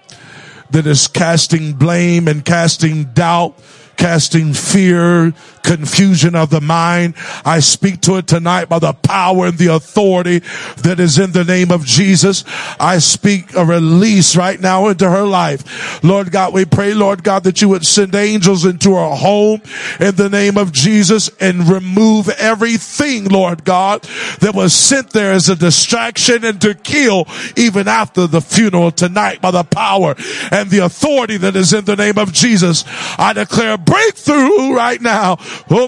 that 0.70 0.86
is 0.86 1.08
casting 1.08 1.74
blame 1.74 2.28
and 2.28 2.44
casting 2.44 3.04
doubt 3.04 3.58
casting 4.00 4.54
fear, 4.54 5.30
confusion 5.62 6.34
of 6.34 6.48
the 6.48 6.60
mind. 6.60 7.14
I 7.44 7.60
speak 7.60 8.00
to 8.02 8.16
it 8.16 8.26
tonight 8.26 8.70
by 8.70 8.78
the 8.78 8.94
power 8.94 9.46
and 9.46 9.58
the 9.58 9.74
authority 9.74 10.38
that 10.78 10.98
is 10.98 11.18
in 11.18 11.32
the 11.32 11.44
name 11.44 11.70
of 11.70 11.84
Jesus. 11.84 12.44
I 12.80 12.96
speak 12.96 13.54
a 13.54 13.62
release 13.62 14.36
right 14.36 14.58
now 14.58 14.88
into 14.88 15.08
her 15.08 15.24
life. 15.24 16.02
Lord 16.02 16.32
God, 16.32 16.54
we 16.54 16.64
pray, 16.64 16.94
Lord 16.94 17.22
God, 17.22 17.44
that 17.44 17.60
you 17.60 17.68
would 17.68 17.84
send 17.84 18.14
angels 18.14 18.64
into 18.64 18.94
her 18.94 19.14
home 19.14 19.60
in 20.00 20.16
the 20.16 20.30
name 20.30 20.56
of 20.56 20.72
Jesus 20.72 21.28
and 21.38 21.68
remove 21.68 22.30
everything, 22.30 23.26
Lord 23.26 23.64
God, 23.64 24.04
that 24.40 24.54
was 24.54 24.72
sent 24.72 25.10
there 25.10 25.32
as 25.32 25.50
a 25.50 25.56
distraction 25.56 26.42
and 26.42 26.58
to 26.62 26.72
kill 26.74 27.26
even 27.54 27.86
after 27.86 28.26
the 28.26 28.40
funeral 28.40 28.92
tonight 28.92 29.42
by 29.42 29.50
the 29.50 29.64
power 29.64 30.14
and 30.50 30.70
the 30.70 30.78
authority 30.78 31.36
that 31.36 31.54
is 31.54 31.74
in 31.74 31.84
the 31.84 31.96
name 31.96 32.16
of 32.16 32.32
Jesus. 32.32 32.84
I 33.18 33.34
declare 33.34 33.76
breakthrough 33.90 34.74
right 34.74 35.00
now. 35.00 35.36
Oh, 35.68 35.86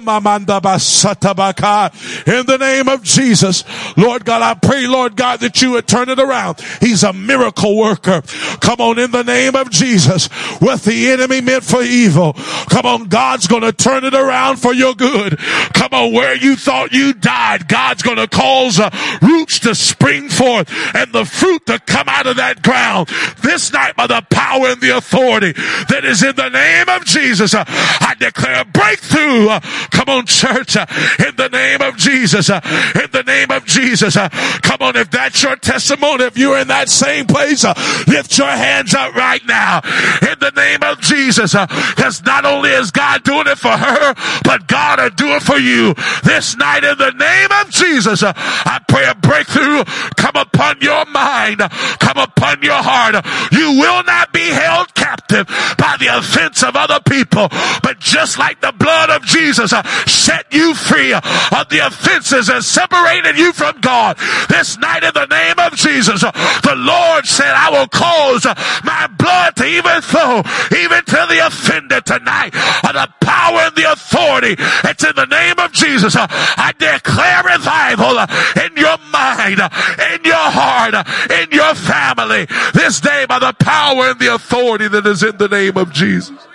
in 2.27 2.47
the 2.47 2.57
name 2.59 2.89
of 2.89 3.03
Jesus. 3.03 3.65
Lord 3.97 4.25
God, 4.25 4.43
I 4.43 4.55
pray, 4.55 4.87
Lord 4.87 5.17
God, 5.17 5.41
that 5.41 5.63
you 5.63 5.73
would 5.73 5.87
turn 5.87 6.09
it 6.09 6.19
around. 6.19 6.61
He's 6.81 7.05
a 7.05 7.13
miracle 7.13 7.77
worker. 7.79 8.23
Come 8.61 8.81
on, 8.81 8.99
in 8.99 9.11
the 9.13 9.23
name 9.23 9.55
of 9.55 9.71
Jesus. 9.71 10.27
What 10.61 10.83
the 10.83 11.11
enemy 11.11 11.41
meant 11.41 11.65
for 11.65 11.83
evil. 11.83 12.33
Come 12.71 12.87
on, 12.87 13.05
God's 13.05 13.47
gonna 13.47 13.73
turn 13.73 14.05
it 14.05 14.15
around 14.15 14.57
for 14.57 14.75
your 14.75 14.95
good. 14.95 15.39
Come 15.39 15.93
on, 15.93 16.13
where 16.13 16.35
you 16.35 16.57
thought 16.57 16.93
you 16.93 17.13
died, 17.13 17.69
God's 17.69 18.03
gonna 18.03 18.27
cause 18.27 18.81
uh, 18.81 18.91
roots 19.21 19.61
to 19.61 19.75
spring 19.75 20.29
forth 20.29 20.69
and 20.95 21.13
the 21.13 21.25
fruit 21.25 21.65
to 21.67 21.79
come 21.79 22.09
out 22.09 22.27
of 22.27 22.37
that 22.37 22.63
ground. 22.63 23.09
This 23.43 23.73
night 23.73 23.95
by 23.97 24.07
the 24.07 24.25
power 24.31 24.69
and 24.69 24.81
the 24.81 24.97
authority 24.97 25.53
that 25.53 26.05
is 26.05 26.23
in 26.23 26.35
the 26.35 26.49
name 26.49 26.89
of 26.89 27.05
Jesus. 27.05 27.55
Uh, 27.55 27.65
I 28.01 28.15
declare 28.19 28.65
breakthrough. 28.65 29.49
Come 29.91 30.09
on, 30.09 30.27
church, 30.27 30.77
uh, 30.77 30.87
in 31.27 31.37
the 31.37 31.49
name 31.49 31.81
of 31.83 31.97
Jesus. 31.97 32.51
Uh, 32.51 32.61
in 32.95 33.11
the 33.11 33.23
name 33.23 33.51
of 33.51 33.65
Jesus. 33.65 34.17
Uh, 34.17 34.29
come 34.63 34.79
on, 34.81 34.97
if 34.97 35.11
that's 35.11 35.43
your 35.43 35.57
testimony, 35.57 36.25
if 36.25 36.37
you're 36.37 36.59
in 36.59 36.69
that 36.69 36.89
same 36.89 37.27
place, 37.27 37.65
lift 38.07 38.37
your 38.39 38.51
hands 38.51 38.95
up 38.95 39.15
right 39.15 39.45
now. 39.47 39.81
In 40.23 40.39
the 40.41 40.53
name 40.55 40.83
of 40.83 41.01
Jesus. 41.01 41.53
Because 41.53 42.25
not 42.25 42.45
only 42.45 42.71
is 42.71 42.91
God 42.91 43.23
doing 43.25 43.47
it 43.47 43.59
for 43.59 43.71
her, 43.73 44.15
but 44.45 44.67
God 44.67 45.01
will 45.01 45.11
do 45.11 45.29
it 45.35 45.43
for 45.43 45.59
you. 45.59 45.95
This 46.25 46.57
night, 46.57 46.85
in 46.85 46.99
the 46.99 47.13
name 47.13 47.49
of 47.61 47.71
Jesus, 47.71 48.23
I 48.23 48.81
pray 48.89 49.07
a 49.07 49.15
breakthrough 49.15 49.85
come 50.17 50.37
upon 50.37 50.81
your 50.81 51.05
mind, 51.07 51.59
come 51.99 52.19
upon 52.19 52.63
your 52.63 52.81
heart. 52.83 53.25
You 53.53 53.79
will 53.79 54.03
not 54.05 54.33
be 54.33 54.47
held 54.47 54.95
captive 54.95 55.47
by 55.79 55.97
the 55.99 56.09
offense 56.19 56.63
of 56.63 56.77
other 56.77 57.01
people, 57.01 57.49
but 57.83 57.99
just 57.99 58.39
like 58.39 58.61
the 58.61 58.73
blood 58.73 59.11
of 59.11 59.23
Jesus 59.23 59.73
uh, 59.73 59.83
set 60.07 60.47
you 60.53 60.75
free 60.75 61.13
of 61.13 61.69
the 61.69 61.81
offenses 61.87 62.49
and 62.49 62.65
separated 62.65 63.39
you 63.39 63.53
from 63.53 63.81
God, 63.81 64.17
this 64.49 64.79
night 64.79 65.05
in 65.05 65.13
the 65.15 65.27
name 65.27 65.59
of 65.59 65.75
Jesus, 65.75 66.23
uh, 66.23 66.31
the 66.63 66.75
Lord 66.77 67.27
said, 67.27 67.53
I 67.55 67.71
will 67.71 67.89
cause 67.89 68.47
uh, 68.47 68.55
my 68.85 69.07
blood 69.07 69.57
to 69.57 69.67
even 69.67 70.01
flow, 70.03 70.43
even 70.73 71.05
to 71.05 71.27
the 71.29 71.47
offender 71.47 72.01
tonight. 72.01 72.55
of 72.85 72.93
the 72.93 73.09
power 73.21 73.61
and 73.61 73.77
the 73.77 73.91
authority, 73.91 74.57
it's 74.59 75.05
in 75.05 75.15
the 75.17 75.27
name 75.27 75.59
of 75.59 75.73
Jesus. 75.73 76.15
I 76.17 76.73
declare 76.79 77.43
revival 77.43 78.19
in 78.65 78.77
your 78.77 78.99
mind, 79.11 79.61
in 79.61 80.25
your 80.25 80.49
heart, 80.51 80.95
in 81.31 81.51
your 81.51 81.75
family. 81.75 82.47
This 82.75 83.01
day 83.01 83.27
by 83.29 83.39
the 83.39 83.53
power 83.59 84.11
and 84.11 84.19
the 84.19 84.35
authority 84.35 84.89
that 84.89 85.07
is 85.07 85.23
in 85.23 85.37
the 85.37 85.49
name 85.49 85.77
of 85.77 85.93
Jesus. 85.93 86.52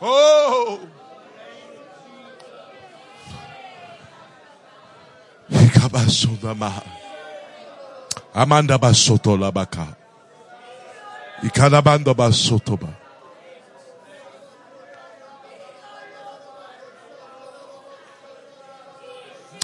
Oh. 0.00 0.80
Amanda 8.34 8.78
basoto 8.78 9.36
labaka. 9.36 9.86
Ikalabando 11.42 12.14
basotoba. 12.14 12.88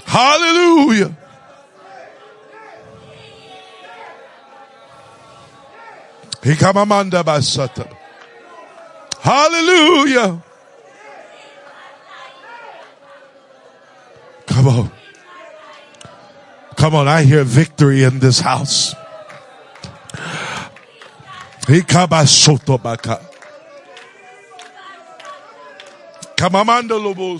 Hallelujah. 0.05 1.11
Ikamamanda 6.43 7.23
basata. 7.23 8.04
Hallelujah. 9.25 10.39
Come 14.45 14.67
on. 14.67 14.91
Come 16.75 16.93
on, 16.93 17.07
I 17.07 17.23
hear 17.23 17.43
victory 17.43 18.03
in 18.03 18.19
this 18.19 18.39
house. 18.39 18.93
Kamamanda 26.37 27.01
lobo 27.01 27.39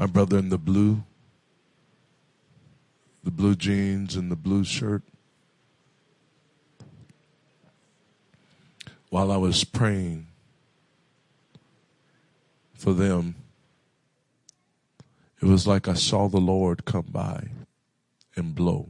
My 0.00 0.06
brother 0.06 0.38
in 0.38 0.48
the 0.48 0.56
blue, 0.56 1.02
the 3.22 3.30
blue 3.30 3.54
jeans 3.54 4.16
and 4.16 4.30
the 4.30 4.36
blue 4.36 4.64
shirt. 4.64 5.02
While 9.10 9.30
I 9.30 9.36
was 9.36 9.62
praying 9.62 10.28
for 12.72 12.94
them, 12.94 13.34
it 15.42 15.44
was 15.44 15.66
like 15.66 15.86
I 15.86 15.92
saw 15.92 16.28
the 16.28 16.38
Lord 16.38 16.86
come 16.86 17.08
by 17.10 17.48
and 18.34 18.54
blow 18.54 18.88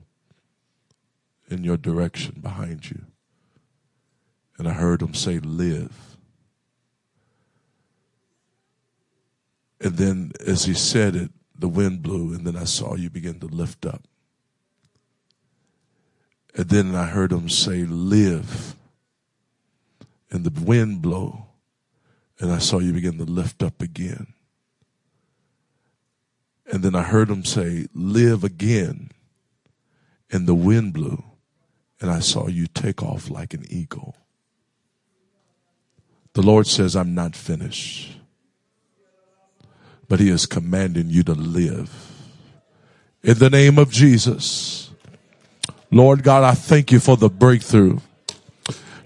in 1.49 1.65
your 1.65 1.77
direction 1.77 2.39
behind 2.41 2.89
you. 2.89 3.07
And 4.59 4.69
I 4.69 4.75
heard 4.75 5.03
him 5.03 5.15
say, 5.15 5.41
Live. 5.41 6.19
And 9.81 9.97
then 9.97 10.33
as 10.47 10.65
he 10.65 10.75
said 10.75 11.17
it, 11.17 11.31
the 11.59 11.69
wind 11.69 12.03
blew, 12.03 12.35
and 12.35 12.47
then 12.47 12.57
I 12.57 12.65
saw 12.65 12.95
you 12.95 13.11
begin 13.11 13.41
to 13.41 13.47
lift 13.47 13.87
up. 13.87 14.03
And 16.55 16.69
then 16.69 16.95
I 16.95 17.07
heard 17.07 17.33
him 17.33 17.49
say, 17.49 17.85
Live. 17.85 18.77
And 20.31 20.45
the 20.45 20.63
wind 20.63 21.03
blow, 21.03 21.47
and 22.39 22.53
I 22.53 22.59
saw 22.59 22.79
you 22.79 22.93
begin 22.93 23.19
to 23.19 23.25
lift 23.25 23.63
up 23.63 23.83
again. 23.83 24.29
And 26.71 26.83
then 26.85 26.95
I 26.95 27.03
heard 27.03 27.29
him 27.29 27.45
say, 27.45 27.89
Live 27.95 28.45
again. 28.45 29.11
And 30.31 30.47
the 30.47 30.55
wind 30.55 30.93
blew, 30.93 31.25
and 32.01 32.11
I 32.11 32.21
saw 32.21 32.47
you 32.47 32.67
take 32.69 33.03
off 33.03 33.29
like 33.29 33.55
an 33.55 33.65
eagle. 33.69 34.17
The 36.35 36.43
Lord 36.43 36.69
says, 36.69 36.95
I'm 36.95 37.15
not 37.15 37.35
finished 37.35 38.20
but 40.11 40.19
he 40.19 40.29
is 40.29 40.45
commanding 40.45 41.09
you 41.09 41.23
to 41.23 41.33
live. 41.33 41.89
In 43.23 43.39
the 43.39 43.49
name 43.49 43.79
of 43.79 43.93
Jesus. 43.93 44.91
Lord 45.93 46.25
God, 46.25 46.43
I 46.43 46.55
thank 46.55 46.91
you 46.91 46.99
for 46.99 47.17
the 47.17 47.29
breakthrough 47.31 48.01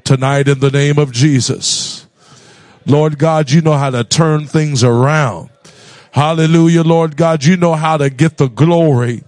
tonight 0.02 0.48
in 0.48 0.60
the 0.60 0.70
name 0.70 0.98
of 0.98 1.12
Jesus. 1.12 2.06
Lord 2.86 3.18
God, 3.18 3.50
you 3.50 3.60
know 3.60 3.74
how 3.74 3.90
to 3.90 4.02
turn 4.02 4.46
things 4.46 4.82
around. 4.82 5.50
Hallelujah, 6.12 6.82
Lord 6.82 7.18
God. 7.18 7.44
You 7.44 7.58
know 7.58 7.74
how 7.74 7.98
to 7.98 8.08
get 8.08 8.38
the 8.38 8.48
glory. 8.48 9.24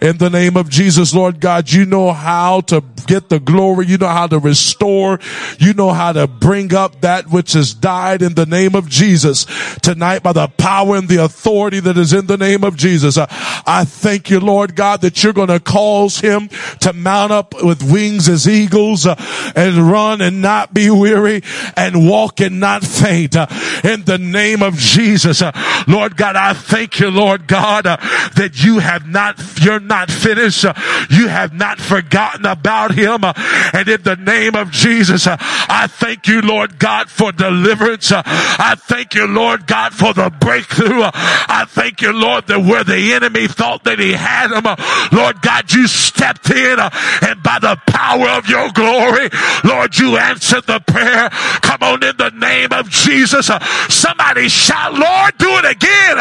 In 0.00 0.16
the 0.16 0.30
name 0.30 0.56
of 0.56 0.70
Jesus, 0.70 1.14
Lord 1.14 1.40
God, 1.40 1.70
you 1.70 1.84
know 1.84 2.12
how 2.12 2.62
to 2.62 2.82
get 3.06 3.28
the 3.28 3.40
glory. 3.40 3.86
You 3.86 3.98
know 3.98 4.08
how 4.08 4.26
to 4.28 4.38
restore. 4.38 5.18
You 5.58 5.74
know 5.74 5.90
how 5.90 6.12
to 6.12 6.26
bring 6.26 6.74
up 6.74 7.00
that 7.02 7.28
which 7.30 7.52
has 7.54 7.74
died 7.74 8.22
in 8.22 8.34
the 8.34 8.46
name 8.46 8.74
of 8.74 8.88
Jesus 8.88 9.46
tonight 9.82 10.22
by 10.22 10.32
the 10.32 10.48
power 10.48 10.96
and 10.96 11.08
the 11.08 11.22
authority 11.24 11.80
that 11.80 11.98
is 11.98 12.12
in 12.12 12.26
the 12.26 12.36
name 12.36 12.64
of 12.64 12.76
Jesus. 12.76 13.18
I 13.18 13.84
thank 13.84 14.30
you, 14.30 14.40
Lord 14.40 14.76
God, 14.76 15.02
that 15.02 15.22
you're 15.22 15.32
going 15.32 15.48
to 15.48 15.60
cause 15.60 16.20
him 16.20 16.48
to 16.80 16.92
mount 16.92 17.32
up 17.32 17.62
with 17.62 17.82
wings 17.82 18.28
as 18.28 18.48
eagles 18.48 19.06
uh, 19.06 19.16
and 19.54 19.76
run 19.90 20.20
and 20.20 20.40
not 20.40 20.72
be 20.72 20.90
weary 20.90 21.42
and 21.76 22.08
walk 22.08 22.40
and 22.40 22.60
not 22.60 22.84
faint 22.84 23.36
uh, 23.36 23.46
in 23.84 24.04
the 24.04 24.18
name 24.18 24.62
of 24.62 24.76
Jesus. 24.76 25.42
Uh, 25.42 25.52
Lord 25.86 26.16
God, 26.16 26.36
I 26.36 26.52
thank 26.52 27.00
you, 27.00 27.10
Lord 27.10 27.46
God, 27.46 27.84
that 27.84 28.62
you 28.62 28.78
have 28.78 29.06
not, 29.06 29.40
you're 29.60 29.80
not 29.90 30.10
finished. 30.10 30.64
You 31.10 31.28
have 31.28 31.52
not 31.52 31.78
forgotten 31.78 32.46
about 32.46 32.94
him. 32.94 33.24
And 33.24 33.88
in 33.88 34.02
the 34.02 34.16
name 34.16 34.54
of 34.54 34.70
Jesus, 34.70 35.26
I 35.26 35.86
thank 35.88 36.26
you, 36.26 36.40
Lord 36.40 36.78
God, 36.78 37.10
for 37.10 37.32
deliverance. 37.32 38.10
I 38.14 38.76
thank 38.78 39.14
you, 39.14 39.26
Lord 39.26 39.66
God, 39.66 39.92
for 39.92 40.14
the 40.14 40.30
breakthrough. 40.30 41.02
I 41.02 41.66
thank 41.68 42.00
you, 42.00 42.12
Lord, 42.12 42.46
that 42.46 42.60
where 42.60 42.84
the 42.84 43.12
enemy 43.12 43.48
thought 43.48 43.84
that 43.84 43.98
he 43.98 44.12
had 44.12 44.52
him, 44.52 44.64
Lord 45.12 45.42
God, 45.42 45.72
you 45.72 45.86
stepped 45.86 46.48
in 46.50 46.78
and 46.78 47.42
by 47.42 47.58
the 47.60 47.76
power 47.86 48.28
of 48.30 48.48
your 48.48 48.70
glory, 48.70 49.28
Lord, 49.64 49.98
you 49.98 50.16
answered 50.16 50.66
the 50.66 50.80
prayer. 50.80 51.28
Come 51.60 51.82
on 51.82 52.04
in 52.04 52.16
the 52.16 52.30
name 52.30 52.72
of 52.72 52.88
Jesus. 52.88 53.50
Somebody 53.88 54.48
shout, 54.48 54.94
Lord, 54.94 55.36
do 55.38 55.50
it 55.58 55.64
again. 55.64 56.18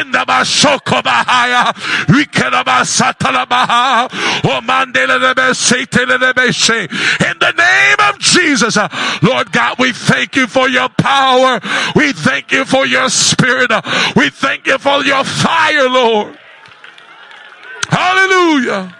In 0.00 0.12
the 0.12 0.26
Bahaya, 3.14 4.10
In 7.20 7.38
the 7.38 7.52
name 7.56 7.96
of 8.08 8.18
Jesus, 8.18 8.76
uh, 8.76 8.88
Lord 9.22 9.52
God, 9.52 9.78
we 9.78 9.92
thank 9.92 10.36
you 10.36 10.46
for 10.46 10.68
your 10.68 10.88
power. 10.88 11.60
We 11.94 12.12
thank 12.12 12.52
you 12.52 12.64
for 12.64 12.86
your 12.86 13.08
spirit. 13.08 13.70
Uh, 13.70 13.82
we 14.16 14.30
thank 14.30 14.66
you 14.66 14.78
for 14.78 15.02
your 15.04 15.24
fire, 15.24 15.88
Lord. 15.88 16.38
Hallelujah. 17.88 18.96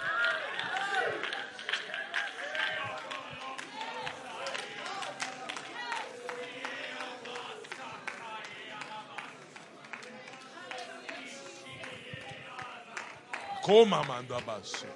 Komamanda 13.66 14.40
baso. 14.46 14.86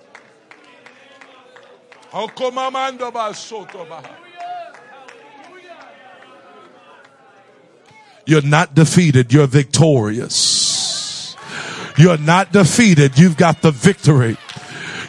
Okomamanda 2.13 3.11
baso 3.11 3.69
tobaha. 3.69 4.15
You're 8.27 8.43
not 8.43 8.77
defeated, 8.77 9.33
you're 9.33 9.49
victorious. 9.49 11.37
You're 11.99 12.19
not 12.19 12.53
defeated, 12.53 13.19
you've 13.19 13.37
got 13.37 13.61
the 13.61 13.73
victory. 13.73 14.37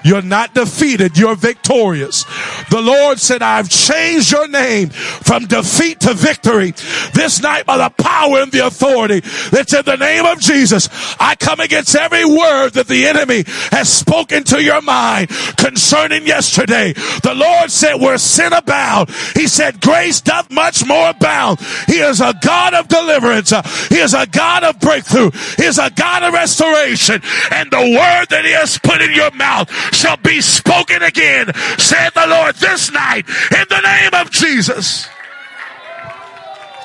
You're 0.03 0.21
not 0.23 0.53
defeated. 0.55 1.17
You're 1.17 1.35
victorious. 1.35 2.25
The 2.69 2.81
Lord 2.81 3.19
said, 3.19 3.41
I've 3.41 3.69
changed 3.69 4.31
your 4.31 4.47
name 4.47 4.89
from 4.89 5.45
defeat 5.45 5.99
to 6.01 6.13
victory 6.13 6.73
this 7.13 7.41
night 7.41 7.65
by 7.65 7.77
the 7.77 7.89
power 7.89 8.41
and 8.41 8.51
the 8.51 8.65
authority 8.65 9.21
that's 9.51 9.73
in 9.73 9.85
the 9.85 9.97
name 9.97 10.25
of 10.25 10.39
Jesus. 10.39 10.89
I 11.19 11.35
come 11.35 11.59
against 11.59 11.95
every 11.95 12.25
word 12.25 12.71
that 12.71 12.87
the 12.87 13.05
enemy 13.05 13.43
has 13.71 13.91
spoken 13.91 14.43
to 14.45 14.61
your 14.61 14.81
mind 14.81 15.29
concerning 15.57 16.25
yesterday. 16.25 16.93
The 16.93 17.33
Lord 17.35 17.71
said, 17.71 17.95
where 17.95 18.17
sin 18.17 18.53
abound, 18.53 19.09
he 19.35 19.47
said, 19.47 19.81
grace 19.81 20.21
doth 20.21 20.51
much 20.51 20.85
more 20.85 21.09
abound. 21.09 21.59
He 21.87 21.99
is 21.99 22.21
a 22.21 22.33
God 22.41 22.73
of 22.73 22.87
deliverance. 22.87 23.51
He 23.89 23.97
is 23.97 24.13
a 24.13 24.27
God 24.27 24.63
of 24.63 24.79
breakthrough. 24.79 25.31
He 25.57 25.63
is 25.63 25.77
a 25.77 25.89
God 25.91 26.23
of 26.23 26.33
restoration. 26.33 27.21
And 27.51 27.71
the 27.71 27.77
word 27.77 28.25
that 28.29 28.43
he 28.45 28.51
has 28.51 28.77
put 28.77 29.01
in 29.01 29.13
your 29.13 29.31
mouth 29.31 29.71
shall 29.93 30.17
be 30.17 30.41
spoken 30.41 31.03
again, 31.03 31.53
said 31.77 32.09
the 32.11 32.27
Lord 32.27 32.55
this 32.55 32.91
night 32.91 33.27
in 33.27 33.65
the 33.69 33.81
name 33.81 34.13
of 34.13 34.31
Jesus. 34.31 35.07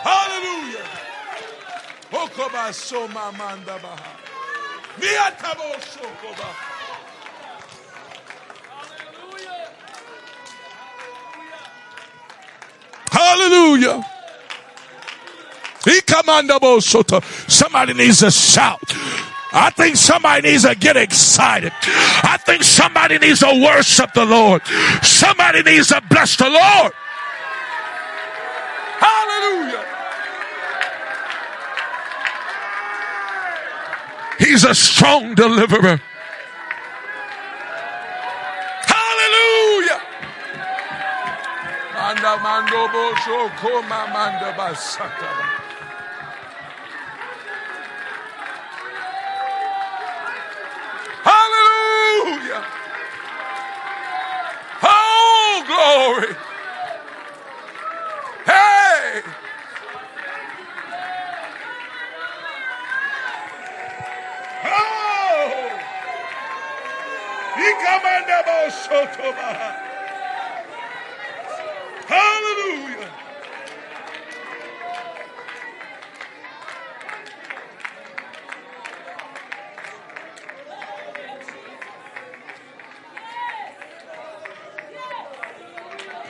Hallelujah. 0.07 0.87
Hallelujah. 13.11 14.05
Somebody 17.49 17.95
needs 17.95 18.21
to 18.21 18.31
shout. 18.31 18.81
I 19.53 19.71
think 19.71 19.97
somebody 19.97 20.51
needs 20.51 20.63
to 20.65 20.77
get 20.77 20.97
excited. 20.97 21.73
I 21.83 22.37
think 22.47 22.63
somebody 22.63 23.19
needs 23.19 23.41
to 23.41 23.61
worship 23.65 24.13
the 24.13 24.25
Lord. 24.25 24.63
Somebody 25.03 25.63
needs 25.63 25.89
to 25.89 26.01
bless 26.09 26.37
the 26.37 26.49
Lord. 26.49 26.93
Hallelujah. 28.99 29.96
He's 34.39 34.65
a 34.65 34.75
strong 34.75 35.35
deliverer. 35.35 36.01
Hallelujah. 38.87 40.01
Hallelujah. 51.25 52.65
Oh, 54.83 55.65
glory. 55.67 56.37
Hey. 58.45 59.23
Oh. 64.67 65.81
Hallelujah. 72.09 73.11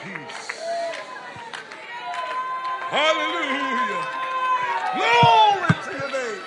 Peace. 0.03 0.51
Hallelujah. 2.77 4.03
Glory 4.95 5.73
to 5.85 5.91
your 5.99 6.11
name. 6.11 6.43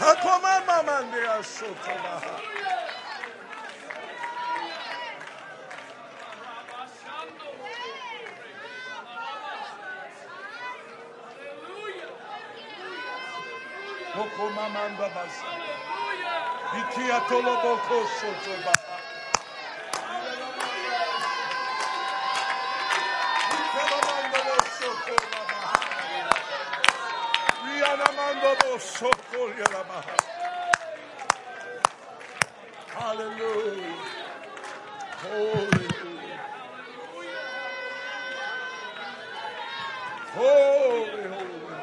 Hakoma 0.00 0.60
mamande 0.66 1.20
asotobaha. 1.38 2.40
Hokoma 14.14 14.68
manda 14.74 15.08
basa. 15.14 15.46
Ikia 16.78 17.20
toloboko 17.28 17.98
sotobaha. 18.20 18.96
Ikelamando 23.38 24.40
bosokobaha. 24.48 25.80
Rianamando 27.64 28.50
bosokolyalabaha. 28.62 30.16
Hallelujah. 32.94 33.96
Holy. 35.22 35.88
Holy, 40.34 41.24
holy. 41.34 41.76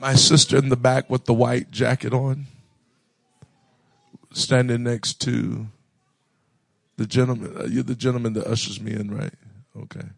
My 0.00 0.14
sister 0.16 0.56
in 0.56 0.70
the 0.70 0.76
back 0.76 1.08
with 1.08 1.26
the 1.26 1.32
white 1.32 1.70
jacket 1.70 2.12
on, 2.12 2.46
standing 4.42 4.82
next 4.82 5.20
to 5.22 5.66
the 6.96 7.06
gentleman. 7.06 7.56
Uh, 7.56 7.64
you're 7.64 7.82
the 7.82 7.94
gentleman 7.94 8.32
that 8.34 8.46
ushers 8.46 8.80
me 8.80 8.92
in, 8.92 9.14
right? 9.14 9.34
Okay. 9.76 10.08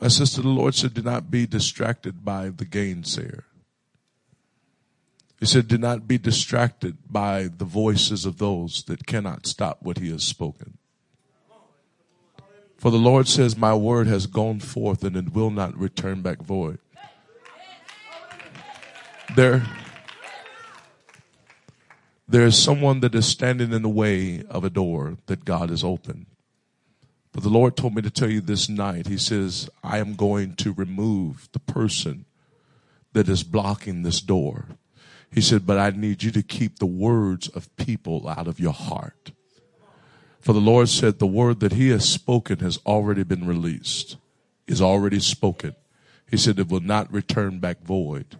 My 0.00 0.08
sister, 0.08 0.42
the 0.42 0.48
Lord 0.48 0.74
said, 0.74 0.94
do 0.94 1.02
not 1.02 1.30
be 1.30 1.46
distracted 1.46 2.24
by 2.24 2.50
the 2.50 2.64
gainsayer. 2.64 3.42
He 5.40 5.46
said, 5.46 5.68
do 5.68 5.78
not 5.78 6.08
be 6.08 6.18
distracted 6.18 6.96
by 7.10 7.48
the 7.48 7.64
voices 7.64 8.24
of 8.24 8.38
those 8.38 8.82
that 8.84 9.06
cannot 9.06 9.46
stop 9.46 9.78
what 9.82 9.98
he 9.98 10.10
has 10.10 10.24
spoken. 10.24 10.78
For 12.76 12.90
the 12.92 12.96
Lord 12.96 13.26
says, 13.26 13.56
my 13.56 13.74
word 13.74 14.06
has 14.06 14.26
gone 14.26 14.60
forth 14.60 15.02
and 15.02 15.16
it 15.16 15.32
will 15.32 15.50
not 15.50 15.76
return 15.76 16.22
back 16.22 16.42
void. 16.42 16.78
There, 19.34 19.66
there 22.28 22.44
is 22.44 22.62
someone 22.62 23.00
that 23.00 23.14
is 23.14 23.26
standing 23.26 23.72
in 23.72 23.82
the 23.82 23.88
way 23.88 24.44
of 24.50 24.62
a 24.62 24.70
door 24.70 25.16
that 25.26 25.46
God 25.46 25.70
has 25.70 25.82
opened. 25.82 26.26
But 27.32 27.42
the 27.42 27.48
Lord 27.48 27.76
told 27.76 27.94
me 27.94 28.02
to 28.02 28.10
tell 28.10 28.30
you 28.30 28.40
this 28.40 28.68
night, 28.68 29.06
He 29.06 29.16
says, 29.16 29.70
I 29.82 29.98
am 29.98 30.14
going 30.14 30.54
to 30.56 30.72
remove 30.72 31.48
the 31.52 31.58
person 31.58 32.26
that 33.12 33.28
is 33.28 33.42
blocking 33.42 34.02
this 34.02 34.20
door. 34.20 34.66
He 35.30 35.40
said, 35.40 35.66
but 35.66 35.78
I 35.78 35.90
need 35.90 36.22
you 36.22 36.30
to 36.32 36.42
keep 36.42 36.78
the 36.78 36.86
words 36.86 37.48
of 37.48 37.74
people 37.76 38.28
out 38.28 38.46
of 38.46 38.60
your 38.60 38.72
heart. 38.72 39.32
For 40.40 40.52
the 40.52 40.60
Lord 40.60 40.88
said, 40.88 41.18
the 41.18 41.26
word 41.26 41.60
that 41.60 41.72
He 41.72 41.90
has 41.90 42.08
spoken 42.08 42.60
has 42.60 42.78
already 42.86 43.24
been 43.24 43.46
released, 43.46 44.16
is 44.66 44.80
already 44.80 45.20
spoken. 45.20 45.74
He 46.30 46.36
said, 46.36 46.58
it 46.58 46.68
will 46.68 46.80
not 46.80 47.12
return 47.12 47.58
back 47.58 47.82
void. 47.82 48.38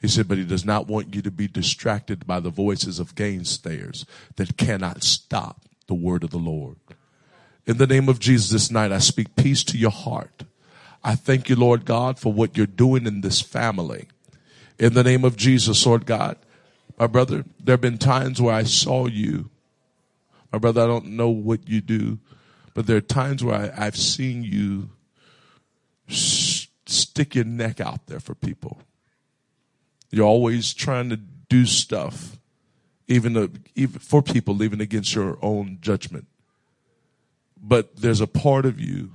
He 0.00 0.08
said, 0.08 0.28
but 0.28 0.38
he 0.38 0.44
does 0.44 0.64
not 0.64 0.86
want 0.86 1.14
you 1.14 1.20
to 1.22 1.30
be 1.30 1.46
distracted 1.46 2.26
by 2.26 2.40
the 2.40 2.50
voices 2.50 2.98
of 2.98 3.14
gainsayers 3.14 4.06
that 4.36 4.56
cannot 4.56 5.02
stop 5.02 5.62
the 5.88 5.94
word 5.94 6.24
of 6.24 6.30
the 6.30 6.38
Lord. 6.38 6.76
In 7.66 7.76
the 7.76 7.86
name 7.86 8.08
of 8.08 8.18
Jesus 8.18 8.50
this 8.50 8.70
night, 8.70 8.92
I 8.92 8.98
speak 8.98 9.36
peace 9.36 9.62
to 9.64 9.76
your 9.78 9.90
heart. 9.90 10.44
I 11.04 11.14
thank 11.14 11.48
you, 11.48 11.56
Lord 11.56 11.84
God, 11.84 12.18
for 12.18 12.32
what 12.32 12.56
you're 12.56 12.66
doing 12.66 13.06
in 13.06 13.20
this 13.20 13.40
family. 13.40 14.08
In 14.78 14.94
the 14.94 15.04
name 15.04 15.24
of 15.24 15.36
Jesus, 15.36 15.84
Lord 15.84 16.06
God, 16.06 16.36
my 16.98 17.06
brother, 17.06 17.44
there 17.62 17.74
have 17.74 17.80
been 17.80 17.98
times 17.98 18.40
where 18.40 18.54
I 18.54 18.62
saw 18.62 19.06
you. 19.06 19.50
My 20.52 20.58
brother, 20.58 20.82
I 20.82 20.86
don't 20.86 21.16
know 21.16 21.28
what 21.28 21.68
you 21.68 21.80
do, 21.80 22.18
but 22.74 22.86
there 22.86 22.96
are 22.96 23.02
times 23.02 23.44
where 23.44 23.72
I, 23.76 23.84
have 23.84 23.96
seen 23.96 24.42
you 24.42 24.90
stick 26.08 27.34
your 27.34 27.44
neck 27.44 27.80
out 27.80 28.06
there 28.06 28.20
for 28.20 28.34
people. 28.34 28.82
You're 30.10 30.26
always 30.26 30.74
trying 30.74 31.10
to 31.10 31.16
do 31.16 31.66
stuff, 31.66 32.38
even, 33.08 33.34
to, 33.34 33.50
even 33.74 34.00
for 34.00 34.22
people, 34.22 34.62
even 34.62 34.80
against 34.80 35.14
your 35.14 35.38
own 35.42 35.78
judgment. 35.80 36.26
But 37.60 37.96
there's 37.96 38.20
a 38.20 38.26
part 38.26 38.66
of 38.66 38.80
you 38.80 39.12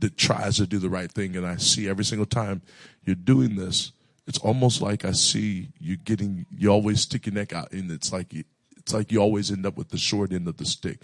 that 0.00 0.16
tries 0.16 0.56
to 0.56 0.66
do 0.66 0.78
the 0.78 0.88
right 0.88 1.10
thing, 1.10 1.36
and 1.36 1.46
I 1.46 1.56
see 1.56 1.88
every 1.88 2.04
single 2.04 2.26
time 2.26 2.62
you're 3.04 3.14
doing 3.14 3.56
this, 3.56 3.92
it's 4.26 4.38
almost 4.38 4.80
like 4.80 5.04
I 5.04 5.12
see 5.12 5.68
you 5.78 5.96
getting, 5.96 6.46
you 6.56 6.70
always 6.70 7.02
stick 7.02 7.26
your 7.26 7.34
neck 7.34 7.52
out, 7.52 7.72
and 7.72 7.90
it's 7.90 8.12
like 8.12 8.32
you, 8.32 8.44
it's 8.76 8.94
like 8.94 9.12
you 9.12 9.18
always 9.18 9.50
end 9.50 9.66
up 9.66 9.76
with 9.76 9.88
the 9.90 9.98
short 9.98 10.32
end 10.32 10.48
of 10.48 10.56
the 10.56 10.64
stick, 10.64 10.98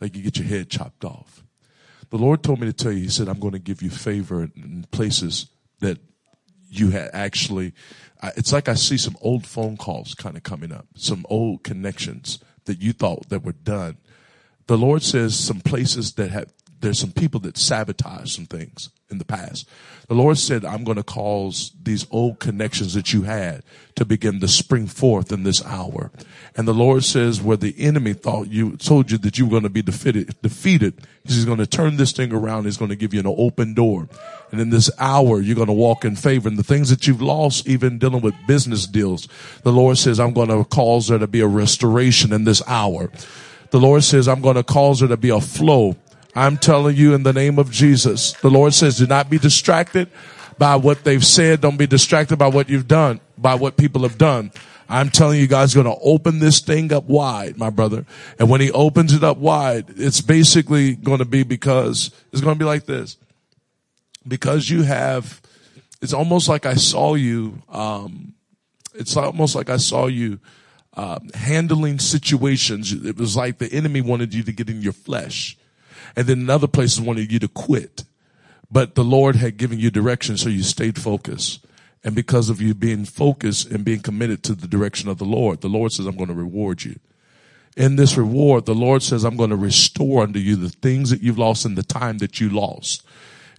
like 0.00 0.16
you 0.16 0.22
get 0.22 0.38
your 0.38 0.46
head 0.46 0.70
chopped 0.70 1.04
off. 1.04 1.42
The 2.10 2.16
Lord 2.16 2.42
told 2.42 2.60
me 2.60 2.66
to 2.66 2.72
tell 2.72 2.92
you, 2.92 3.02
He 3.02 3.08
said, 3.08 3.28
I'm 3.28 3.40
going 3.40 3.52
to 3.52 3.58
give 3.58 3.82
you 3.82 3.90
favor 3.90 4.42
in 4.42 4.86
places 4.90 5.46
that 5.80 5.98
you 6.70 6.90
had 6.90 7.10
actually 7.12 7.74
it's 8.36 8.52
like 8.52 8.68
I 8.68 8.74
see 8.74 8.96
some 8.96 9.16
old 9.20 9.46
phone 9.46 9.76
calls 9.76 10.14
kind 10.14 10.36
of 10.36 10.42
coming 10.42 10.72
up, 10.72 10.86
some 10.96 11.24
old 11.28 11.62
connections 11.62 12.38
that 12.64 12.80
you 12.80 12.92
thought 12.92 13.28
that 13.28 13.44
were 13.44 13.52
done. 13.52 13.98
The 14.66 14.78
Lord 14.78 15.02
says 15.02 15.38
some 15.38 15.60
places 15.60 16.14
that 16.14 16.30
have, 16.30 16.52
there's 16.80 16.98
some 16.98 17.12
people 17.12 17.40
that 17.40 17.56
sabotage 17.56 18.34
some 18.34 18.46
things 18.46 18.90
in 19.10 19.18
the 19.18 19.24
past. 19.24 19.68
The 20.08 20.14
Lord 20.14 20.38
said, 20.38 20.64
I'm 20.64 20.84
going 20.84 20.96
to 20.96 21.02
cause 21.02 21.72
these 21.82 22.06
old 22.10 22.38
connections 22.38 22.94
that 22.94 23.12
you 23.12 23.22
had 23.22 23.62
to 23.94 24.04
begin 24.04 24.40
to 24.40 24.48
spring 24.48 24.86
forth 24.86 25.32
in 25.32 25.42
this 25.42 25.64
hour. 25.64 26.10
And 26.56 26.66
the 26.66 26.74
Lord 26.74 27.04
says, 27.04 27.42
where 27.42 27.56
the 27.56 27.74
enemy 27.78 28.14
thought 28.14 28.48
you 28.48 28.76
told 28.76 29.10
you 29.10 29.18
that 29.18 29.38
you 29.38 29.44
were 29.44 29.50
going 29.50 29.62
to 29.64 29.68
be 29.68 29.82
defeated, 29.82 30.34
defeated, 30.40 31.06
he's 31.24 31.44
going 31.44 31.58
to 31.58 31.66
turn 31.66 31.96
this 31.96 32.12
thing 32.12 32.32
around. 32.32 32.64
He's 32.64 32.76
going 32.76 32.90
to 32.90 32.96
give 32.96 33.12
you 33.12 33.20
an 33.20 33.26
open 33.26 33.74
door. 33.74 34.08
And 34.50 34.60
in 34.60 34.70
this 34.70 34.90
hour, 34.98 35.40
you're 35.40 35.56
going 35.56 35.66
to 35.66 35.74
walk 35.74 36.04
in 36.04 36.16
favor. 36.16 36.48
And 36.48 36.58
the 36.58 36.62
things 36.62 36.88
that 36.90 37.06
you've 37.06 37.22
lost, 37.22 37.68
even 37.68 37.98
dealing 37.98 38.22
with 38.22 38.34
business 38.46 38.86
deals, 38.86 39.28
the 39.62 39.72
Lord 39.72 39.98
says, 39.98 40.18
I'm 40.18 40.32
going 40.32 40.48
to 40.48 40.64
cause 40.64 41.08
there 41.08 41.18
to 41.18 41.26
be 41.26 41.40
a 41.40 41.46
restoration 41.46 42.32
in 42.32 42.44
this 42.44 42.62
hour. 42.66 43.10
The 43.70 43.80
Lord 43.80 44.04
says, 44.04 44.26
I'm 44.28 44.40
going 44.40 44.56
to 44.56 44.64
cause 44.64 45.00
there 45.00 45.08
to 45.08 45.18
be 45.18 45.28
a 45.28 45.40
flow 45.40 45.96
I'm 46.38 46.56
telling 46.56 46.94
you 46.94 47.14
in 47.14 47.24
the 47.24 47.32
name 47.32 47.58
of 47.58 47.72
Jesus, 47.72 48.32
the 48.34 48.48
Lord 48.48 48.72
says, 48.72 48.98
do 48.98 49.08
not 49.08 49.28
be 49.28 49.38
distracted 49.38 50.08
by 50.56 50.76
what 50.76 51.02
they've 51.02 51.24
said. 51.24 51.60
Don't 51.60 51.76
be 51.76 51.88
distracted 51.88 52.38
by 52.38 52.46
what 52.46 52.68
you've 52.68 52.86
done, 52.86 53.20
by 53.36 53.56
what 53.56 53.76
people 53.76 54.02
have 54.02 54.18
done. 54.18 54.52
I'm 54.88 55.10
telling 55.10 55.40
you, 55.40 55.48
God's 55.48 55.74
going 55.74 55.86
to 55.86 55.98
open 56.00 56.38
this 56.38 56.60
thing 56.60 56.92
up 56.92 57.04
wide, 57.04 57.58
my 57.58 57.70
brother. 57.70 58.06
And 58.38 58.48
when 58.48 58.60
he 58.60 58.70
opens 58.70 59.12
it 59.14 59.24
up 59.24 59.38
wide, 59.38 59.86
it's 59.96 60.20
basically 60.20 60.94
going 60.94 61.18
to 61.18 61.24
be 61.24 61.42
because 61.42 62.12
it's 62.32 62.40
going 62.40 62.54
to 62.54 62.58
be 62.58 62.64
like 62.64 62.86
this. 62.86 63.16
Because 64.26 64.70
you 64.70 64.84
have, 64.84 65.42
it's 66.00 66.12
almost 66.12 66.48
like 66.48 66.66
I 66.66 66.74
saw 66.74 67.16
you, 67.16 67.62
um, 67.68 68.34
it's 68.94 69.16
almost 69.16 69.56
like 69.56 69.70
I 69.70 69.76
saw 69.76 70.06
you, 70.06 70.38
uh, 70.94 71.18
handling 71.34 71.98
situations. 71.98 72.92
It 72.92 73.16
was 73.16 73.36
like 73.36 73.58
the 73.58 73.72
enemy 73.72 74.02
wanted 74.02 74.32
you 74.32 74.44
to 74.44 74.52
get 74.52 74.70
in 74.70 74.82
your 74.82 74.92
flesh 74.92 75.57
and 76.16 76.26
then 76.26 76.40
in 76.40 76.50
other 76.50 76.66
places 76.66 77.00
wanted 77.00 77.32
you 77.32 77.38
to 77.38 77.48
quit. 77.48 78.04
But 78.70 78.94
the 78.94 79.04
Lord 79.04 79.36
had 79.36 79.56
given 79.56 79.78
you 79.78 79.90
direction, 79.90 80.36
so 80.36 80.48
you 80.48 80.62
stayed 80.62 81.00
focused. 81.00 81.64
And 82.04 82.14
because 82.14 82.48
of 82.48 82.60
you 82.60 82.74
being 82.74 83.04
focused 83.04 83.70
and 83.70 83.84
being 83.84 84.00
committed 84.00 84.42
to 84.44 84.54
the 84.54 84.68
direction 84.68 85.08
of 85.08 85.18
the 85.18 85.24
Lord, 85.24 85.60
the 85.60 85.68
Lord 85.68 85.92
says, 85.92 86.06
I'm 86.06 86.16
going 86.16 86.28
to 86.28 86.34
reward 86.34 86.84
you. 86.84 86.98
In 87.76 87.96
this 87.96 88.16
reward, 88.16 88.66
the 88.66 88.74
Lord 88.74 89.02
says, 89.02 89.24
I'm 89.24 89.36
going 89.36 89.50
to 89.50 89.56
restore 89.56 90.22
unto 90.22 90.38
you 90.38 90.56
the 90.56 90.68
things 90.68 91.10
that 91.10 91.22
you've 91.22 91.38
lost 91.38 91.64
in 91.64 91.76
the 91.76 91.82
time 91.82 92.18
that 92.18 92.40
you 92.40 92.50
lost. 92.50 93.04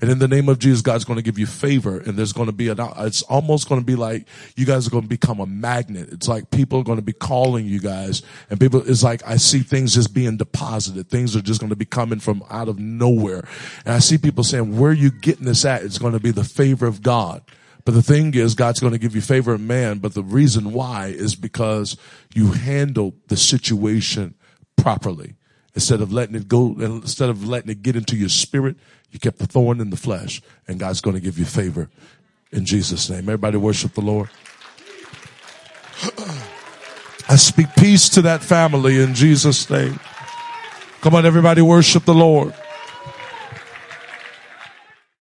And 0.02 0.10
in 0.10 0.19
the 0.19 0.28
name 0.28 0.48
of 0.48 0.60
Jesus, 0.60 0.82
God's 0.82 1.03
going 1.03 1.18
to 1.18 1.24
give 1.24 1.38
you 1.38 1.45
favor. 1.45 2.00
And 2.00 2.18
there's 2.18 2.32
going 2.32 2.48
to 2.48 2.53
be 2.53 2.69
an, 2.69 2.78
it's 3.00 3.22
almost 3.24 3.68
going 3.68 3.82
to 3.82 3.86
be 3.86 3.95
like 3.95 4.26
you 4.56 4.66
guys 4.66 4.88
are 4.88 4.90
going 4.90 5.03
to 5.03 5.10
become 5.10 5.40
a 5.40 5.45
magnet. 5.45 6.10
It's 6.11 6.28
like 6.28 6.52
people 6.52 6.80
are 6.80 6.84
going 6.84 7.00
to 7.00 7.03
be 7.03 7.14
calling 7.14 7.66
you 7.66 7.80
guys 7.80 8.22
and 8.50 8.60
people, 8.60 8.82
it's 8.90 9.03
like 9.03 9.22
I 9.28 9.36
see 9.36 9.60
things 9.60 9.95
just 9.95 10.14
being 10.14 10.38
deposited. 10.38 11.10
Things 11.10 11.36
are 11.36 11.42
just 11.42 11.60
going 11.60 11.72
to 11.72 11.76
be 11.76 11.86
coming 11.86 12.19
from 12.19 12.44
out 12.50 12.69
of 12.69 12.80
nowhere. 12.80 13.48
And 13.86 13.94
I 13.94 14.00
see 14.00 14.18
people 14.18 14.44
saying, 14.44 14.78
where 14.78 14.92
are 14.92 14.94
you 14.94 15.11
getting 15.11 15.45
this 15.45 15.66
at? 15.66 15.84
It's 15.84 15.98
going 15.98 16.14
to 16.14 16.19
be 16.19 16.32
the 16.32 16.45
favor 16.45 16.88
of 16.88 17.02
God. 17.02 17.44
But 17.86 17.94
the 17.94 18.03
thing 18.03 18.34
is, 18.36 18.56
God's 18.56 18.80
going 18.80 18.94
to 18.94 19.00
give 19.00 19.16
you 19.16 19.22
favor 19.22 19.53
of 19.53 19.61
man. 19.61 20.00
But 20.00 20.14
the 20.14 20.24
reason 20.24 20.74
why 20.74 21.08
is 21.08 21.36
because 21.36 21.98
you 22.34 22.52
handled 22.52 23.16
the 23.28 23.38
situation 23.38 24.36
properly. 24.78 25.36
Instead 25.76 26.02
of 26.02 26.11
letting 26.11 26.36
it 26.36 26.48
go, 26.48 26.76
instead 26.80 27.30
of 27.30 27.48
letting 27.48 27.69
it 27.69 27.84
get 27.84 27.95
into 27.95 28.16
your 28.16 28.30
spirit, 28.30 28.76
you 29.12 29.20
kept 29.20 29.40
the 29.40 29.48
thorn 29.48 29.80
in 29.82 29.90
the 29.90 29.98
flesh, 29.98 30.42
and 30.68 30.80
God's 30.80 31.02
going 31.02 31.16
to 31.16 31.22
give 31.22 31.40
you 31.40 31.46
favor 31.46 31.90
in 32.52 32.66
Jesus' 32.66 33.10
name. 33.10 33.22
Everybody 33.22 33.58
worship 33.58 33.94
the 33.94 34.02
Lord. 34.02 34.30
I 37.28 37.36
speak 37.36 37.68
peace 37.78 38.10
to 38.10 38.24
that 38.24 38.42
family 38.42 39.02
in 39.02 39.14
Jesus' 39.14 39.70
name. 39.70 40.00
Come 41.02 41.16
on, 41.16 41.26
everybody 41.26 41.62
worship 41.62 42.06
the 42.06 42.14
Lord. 42.14 42.54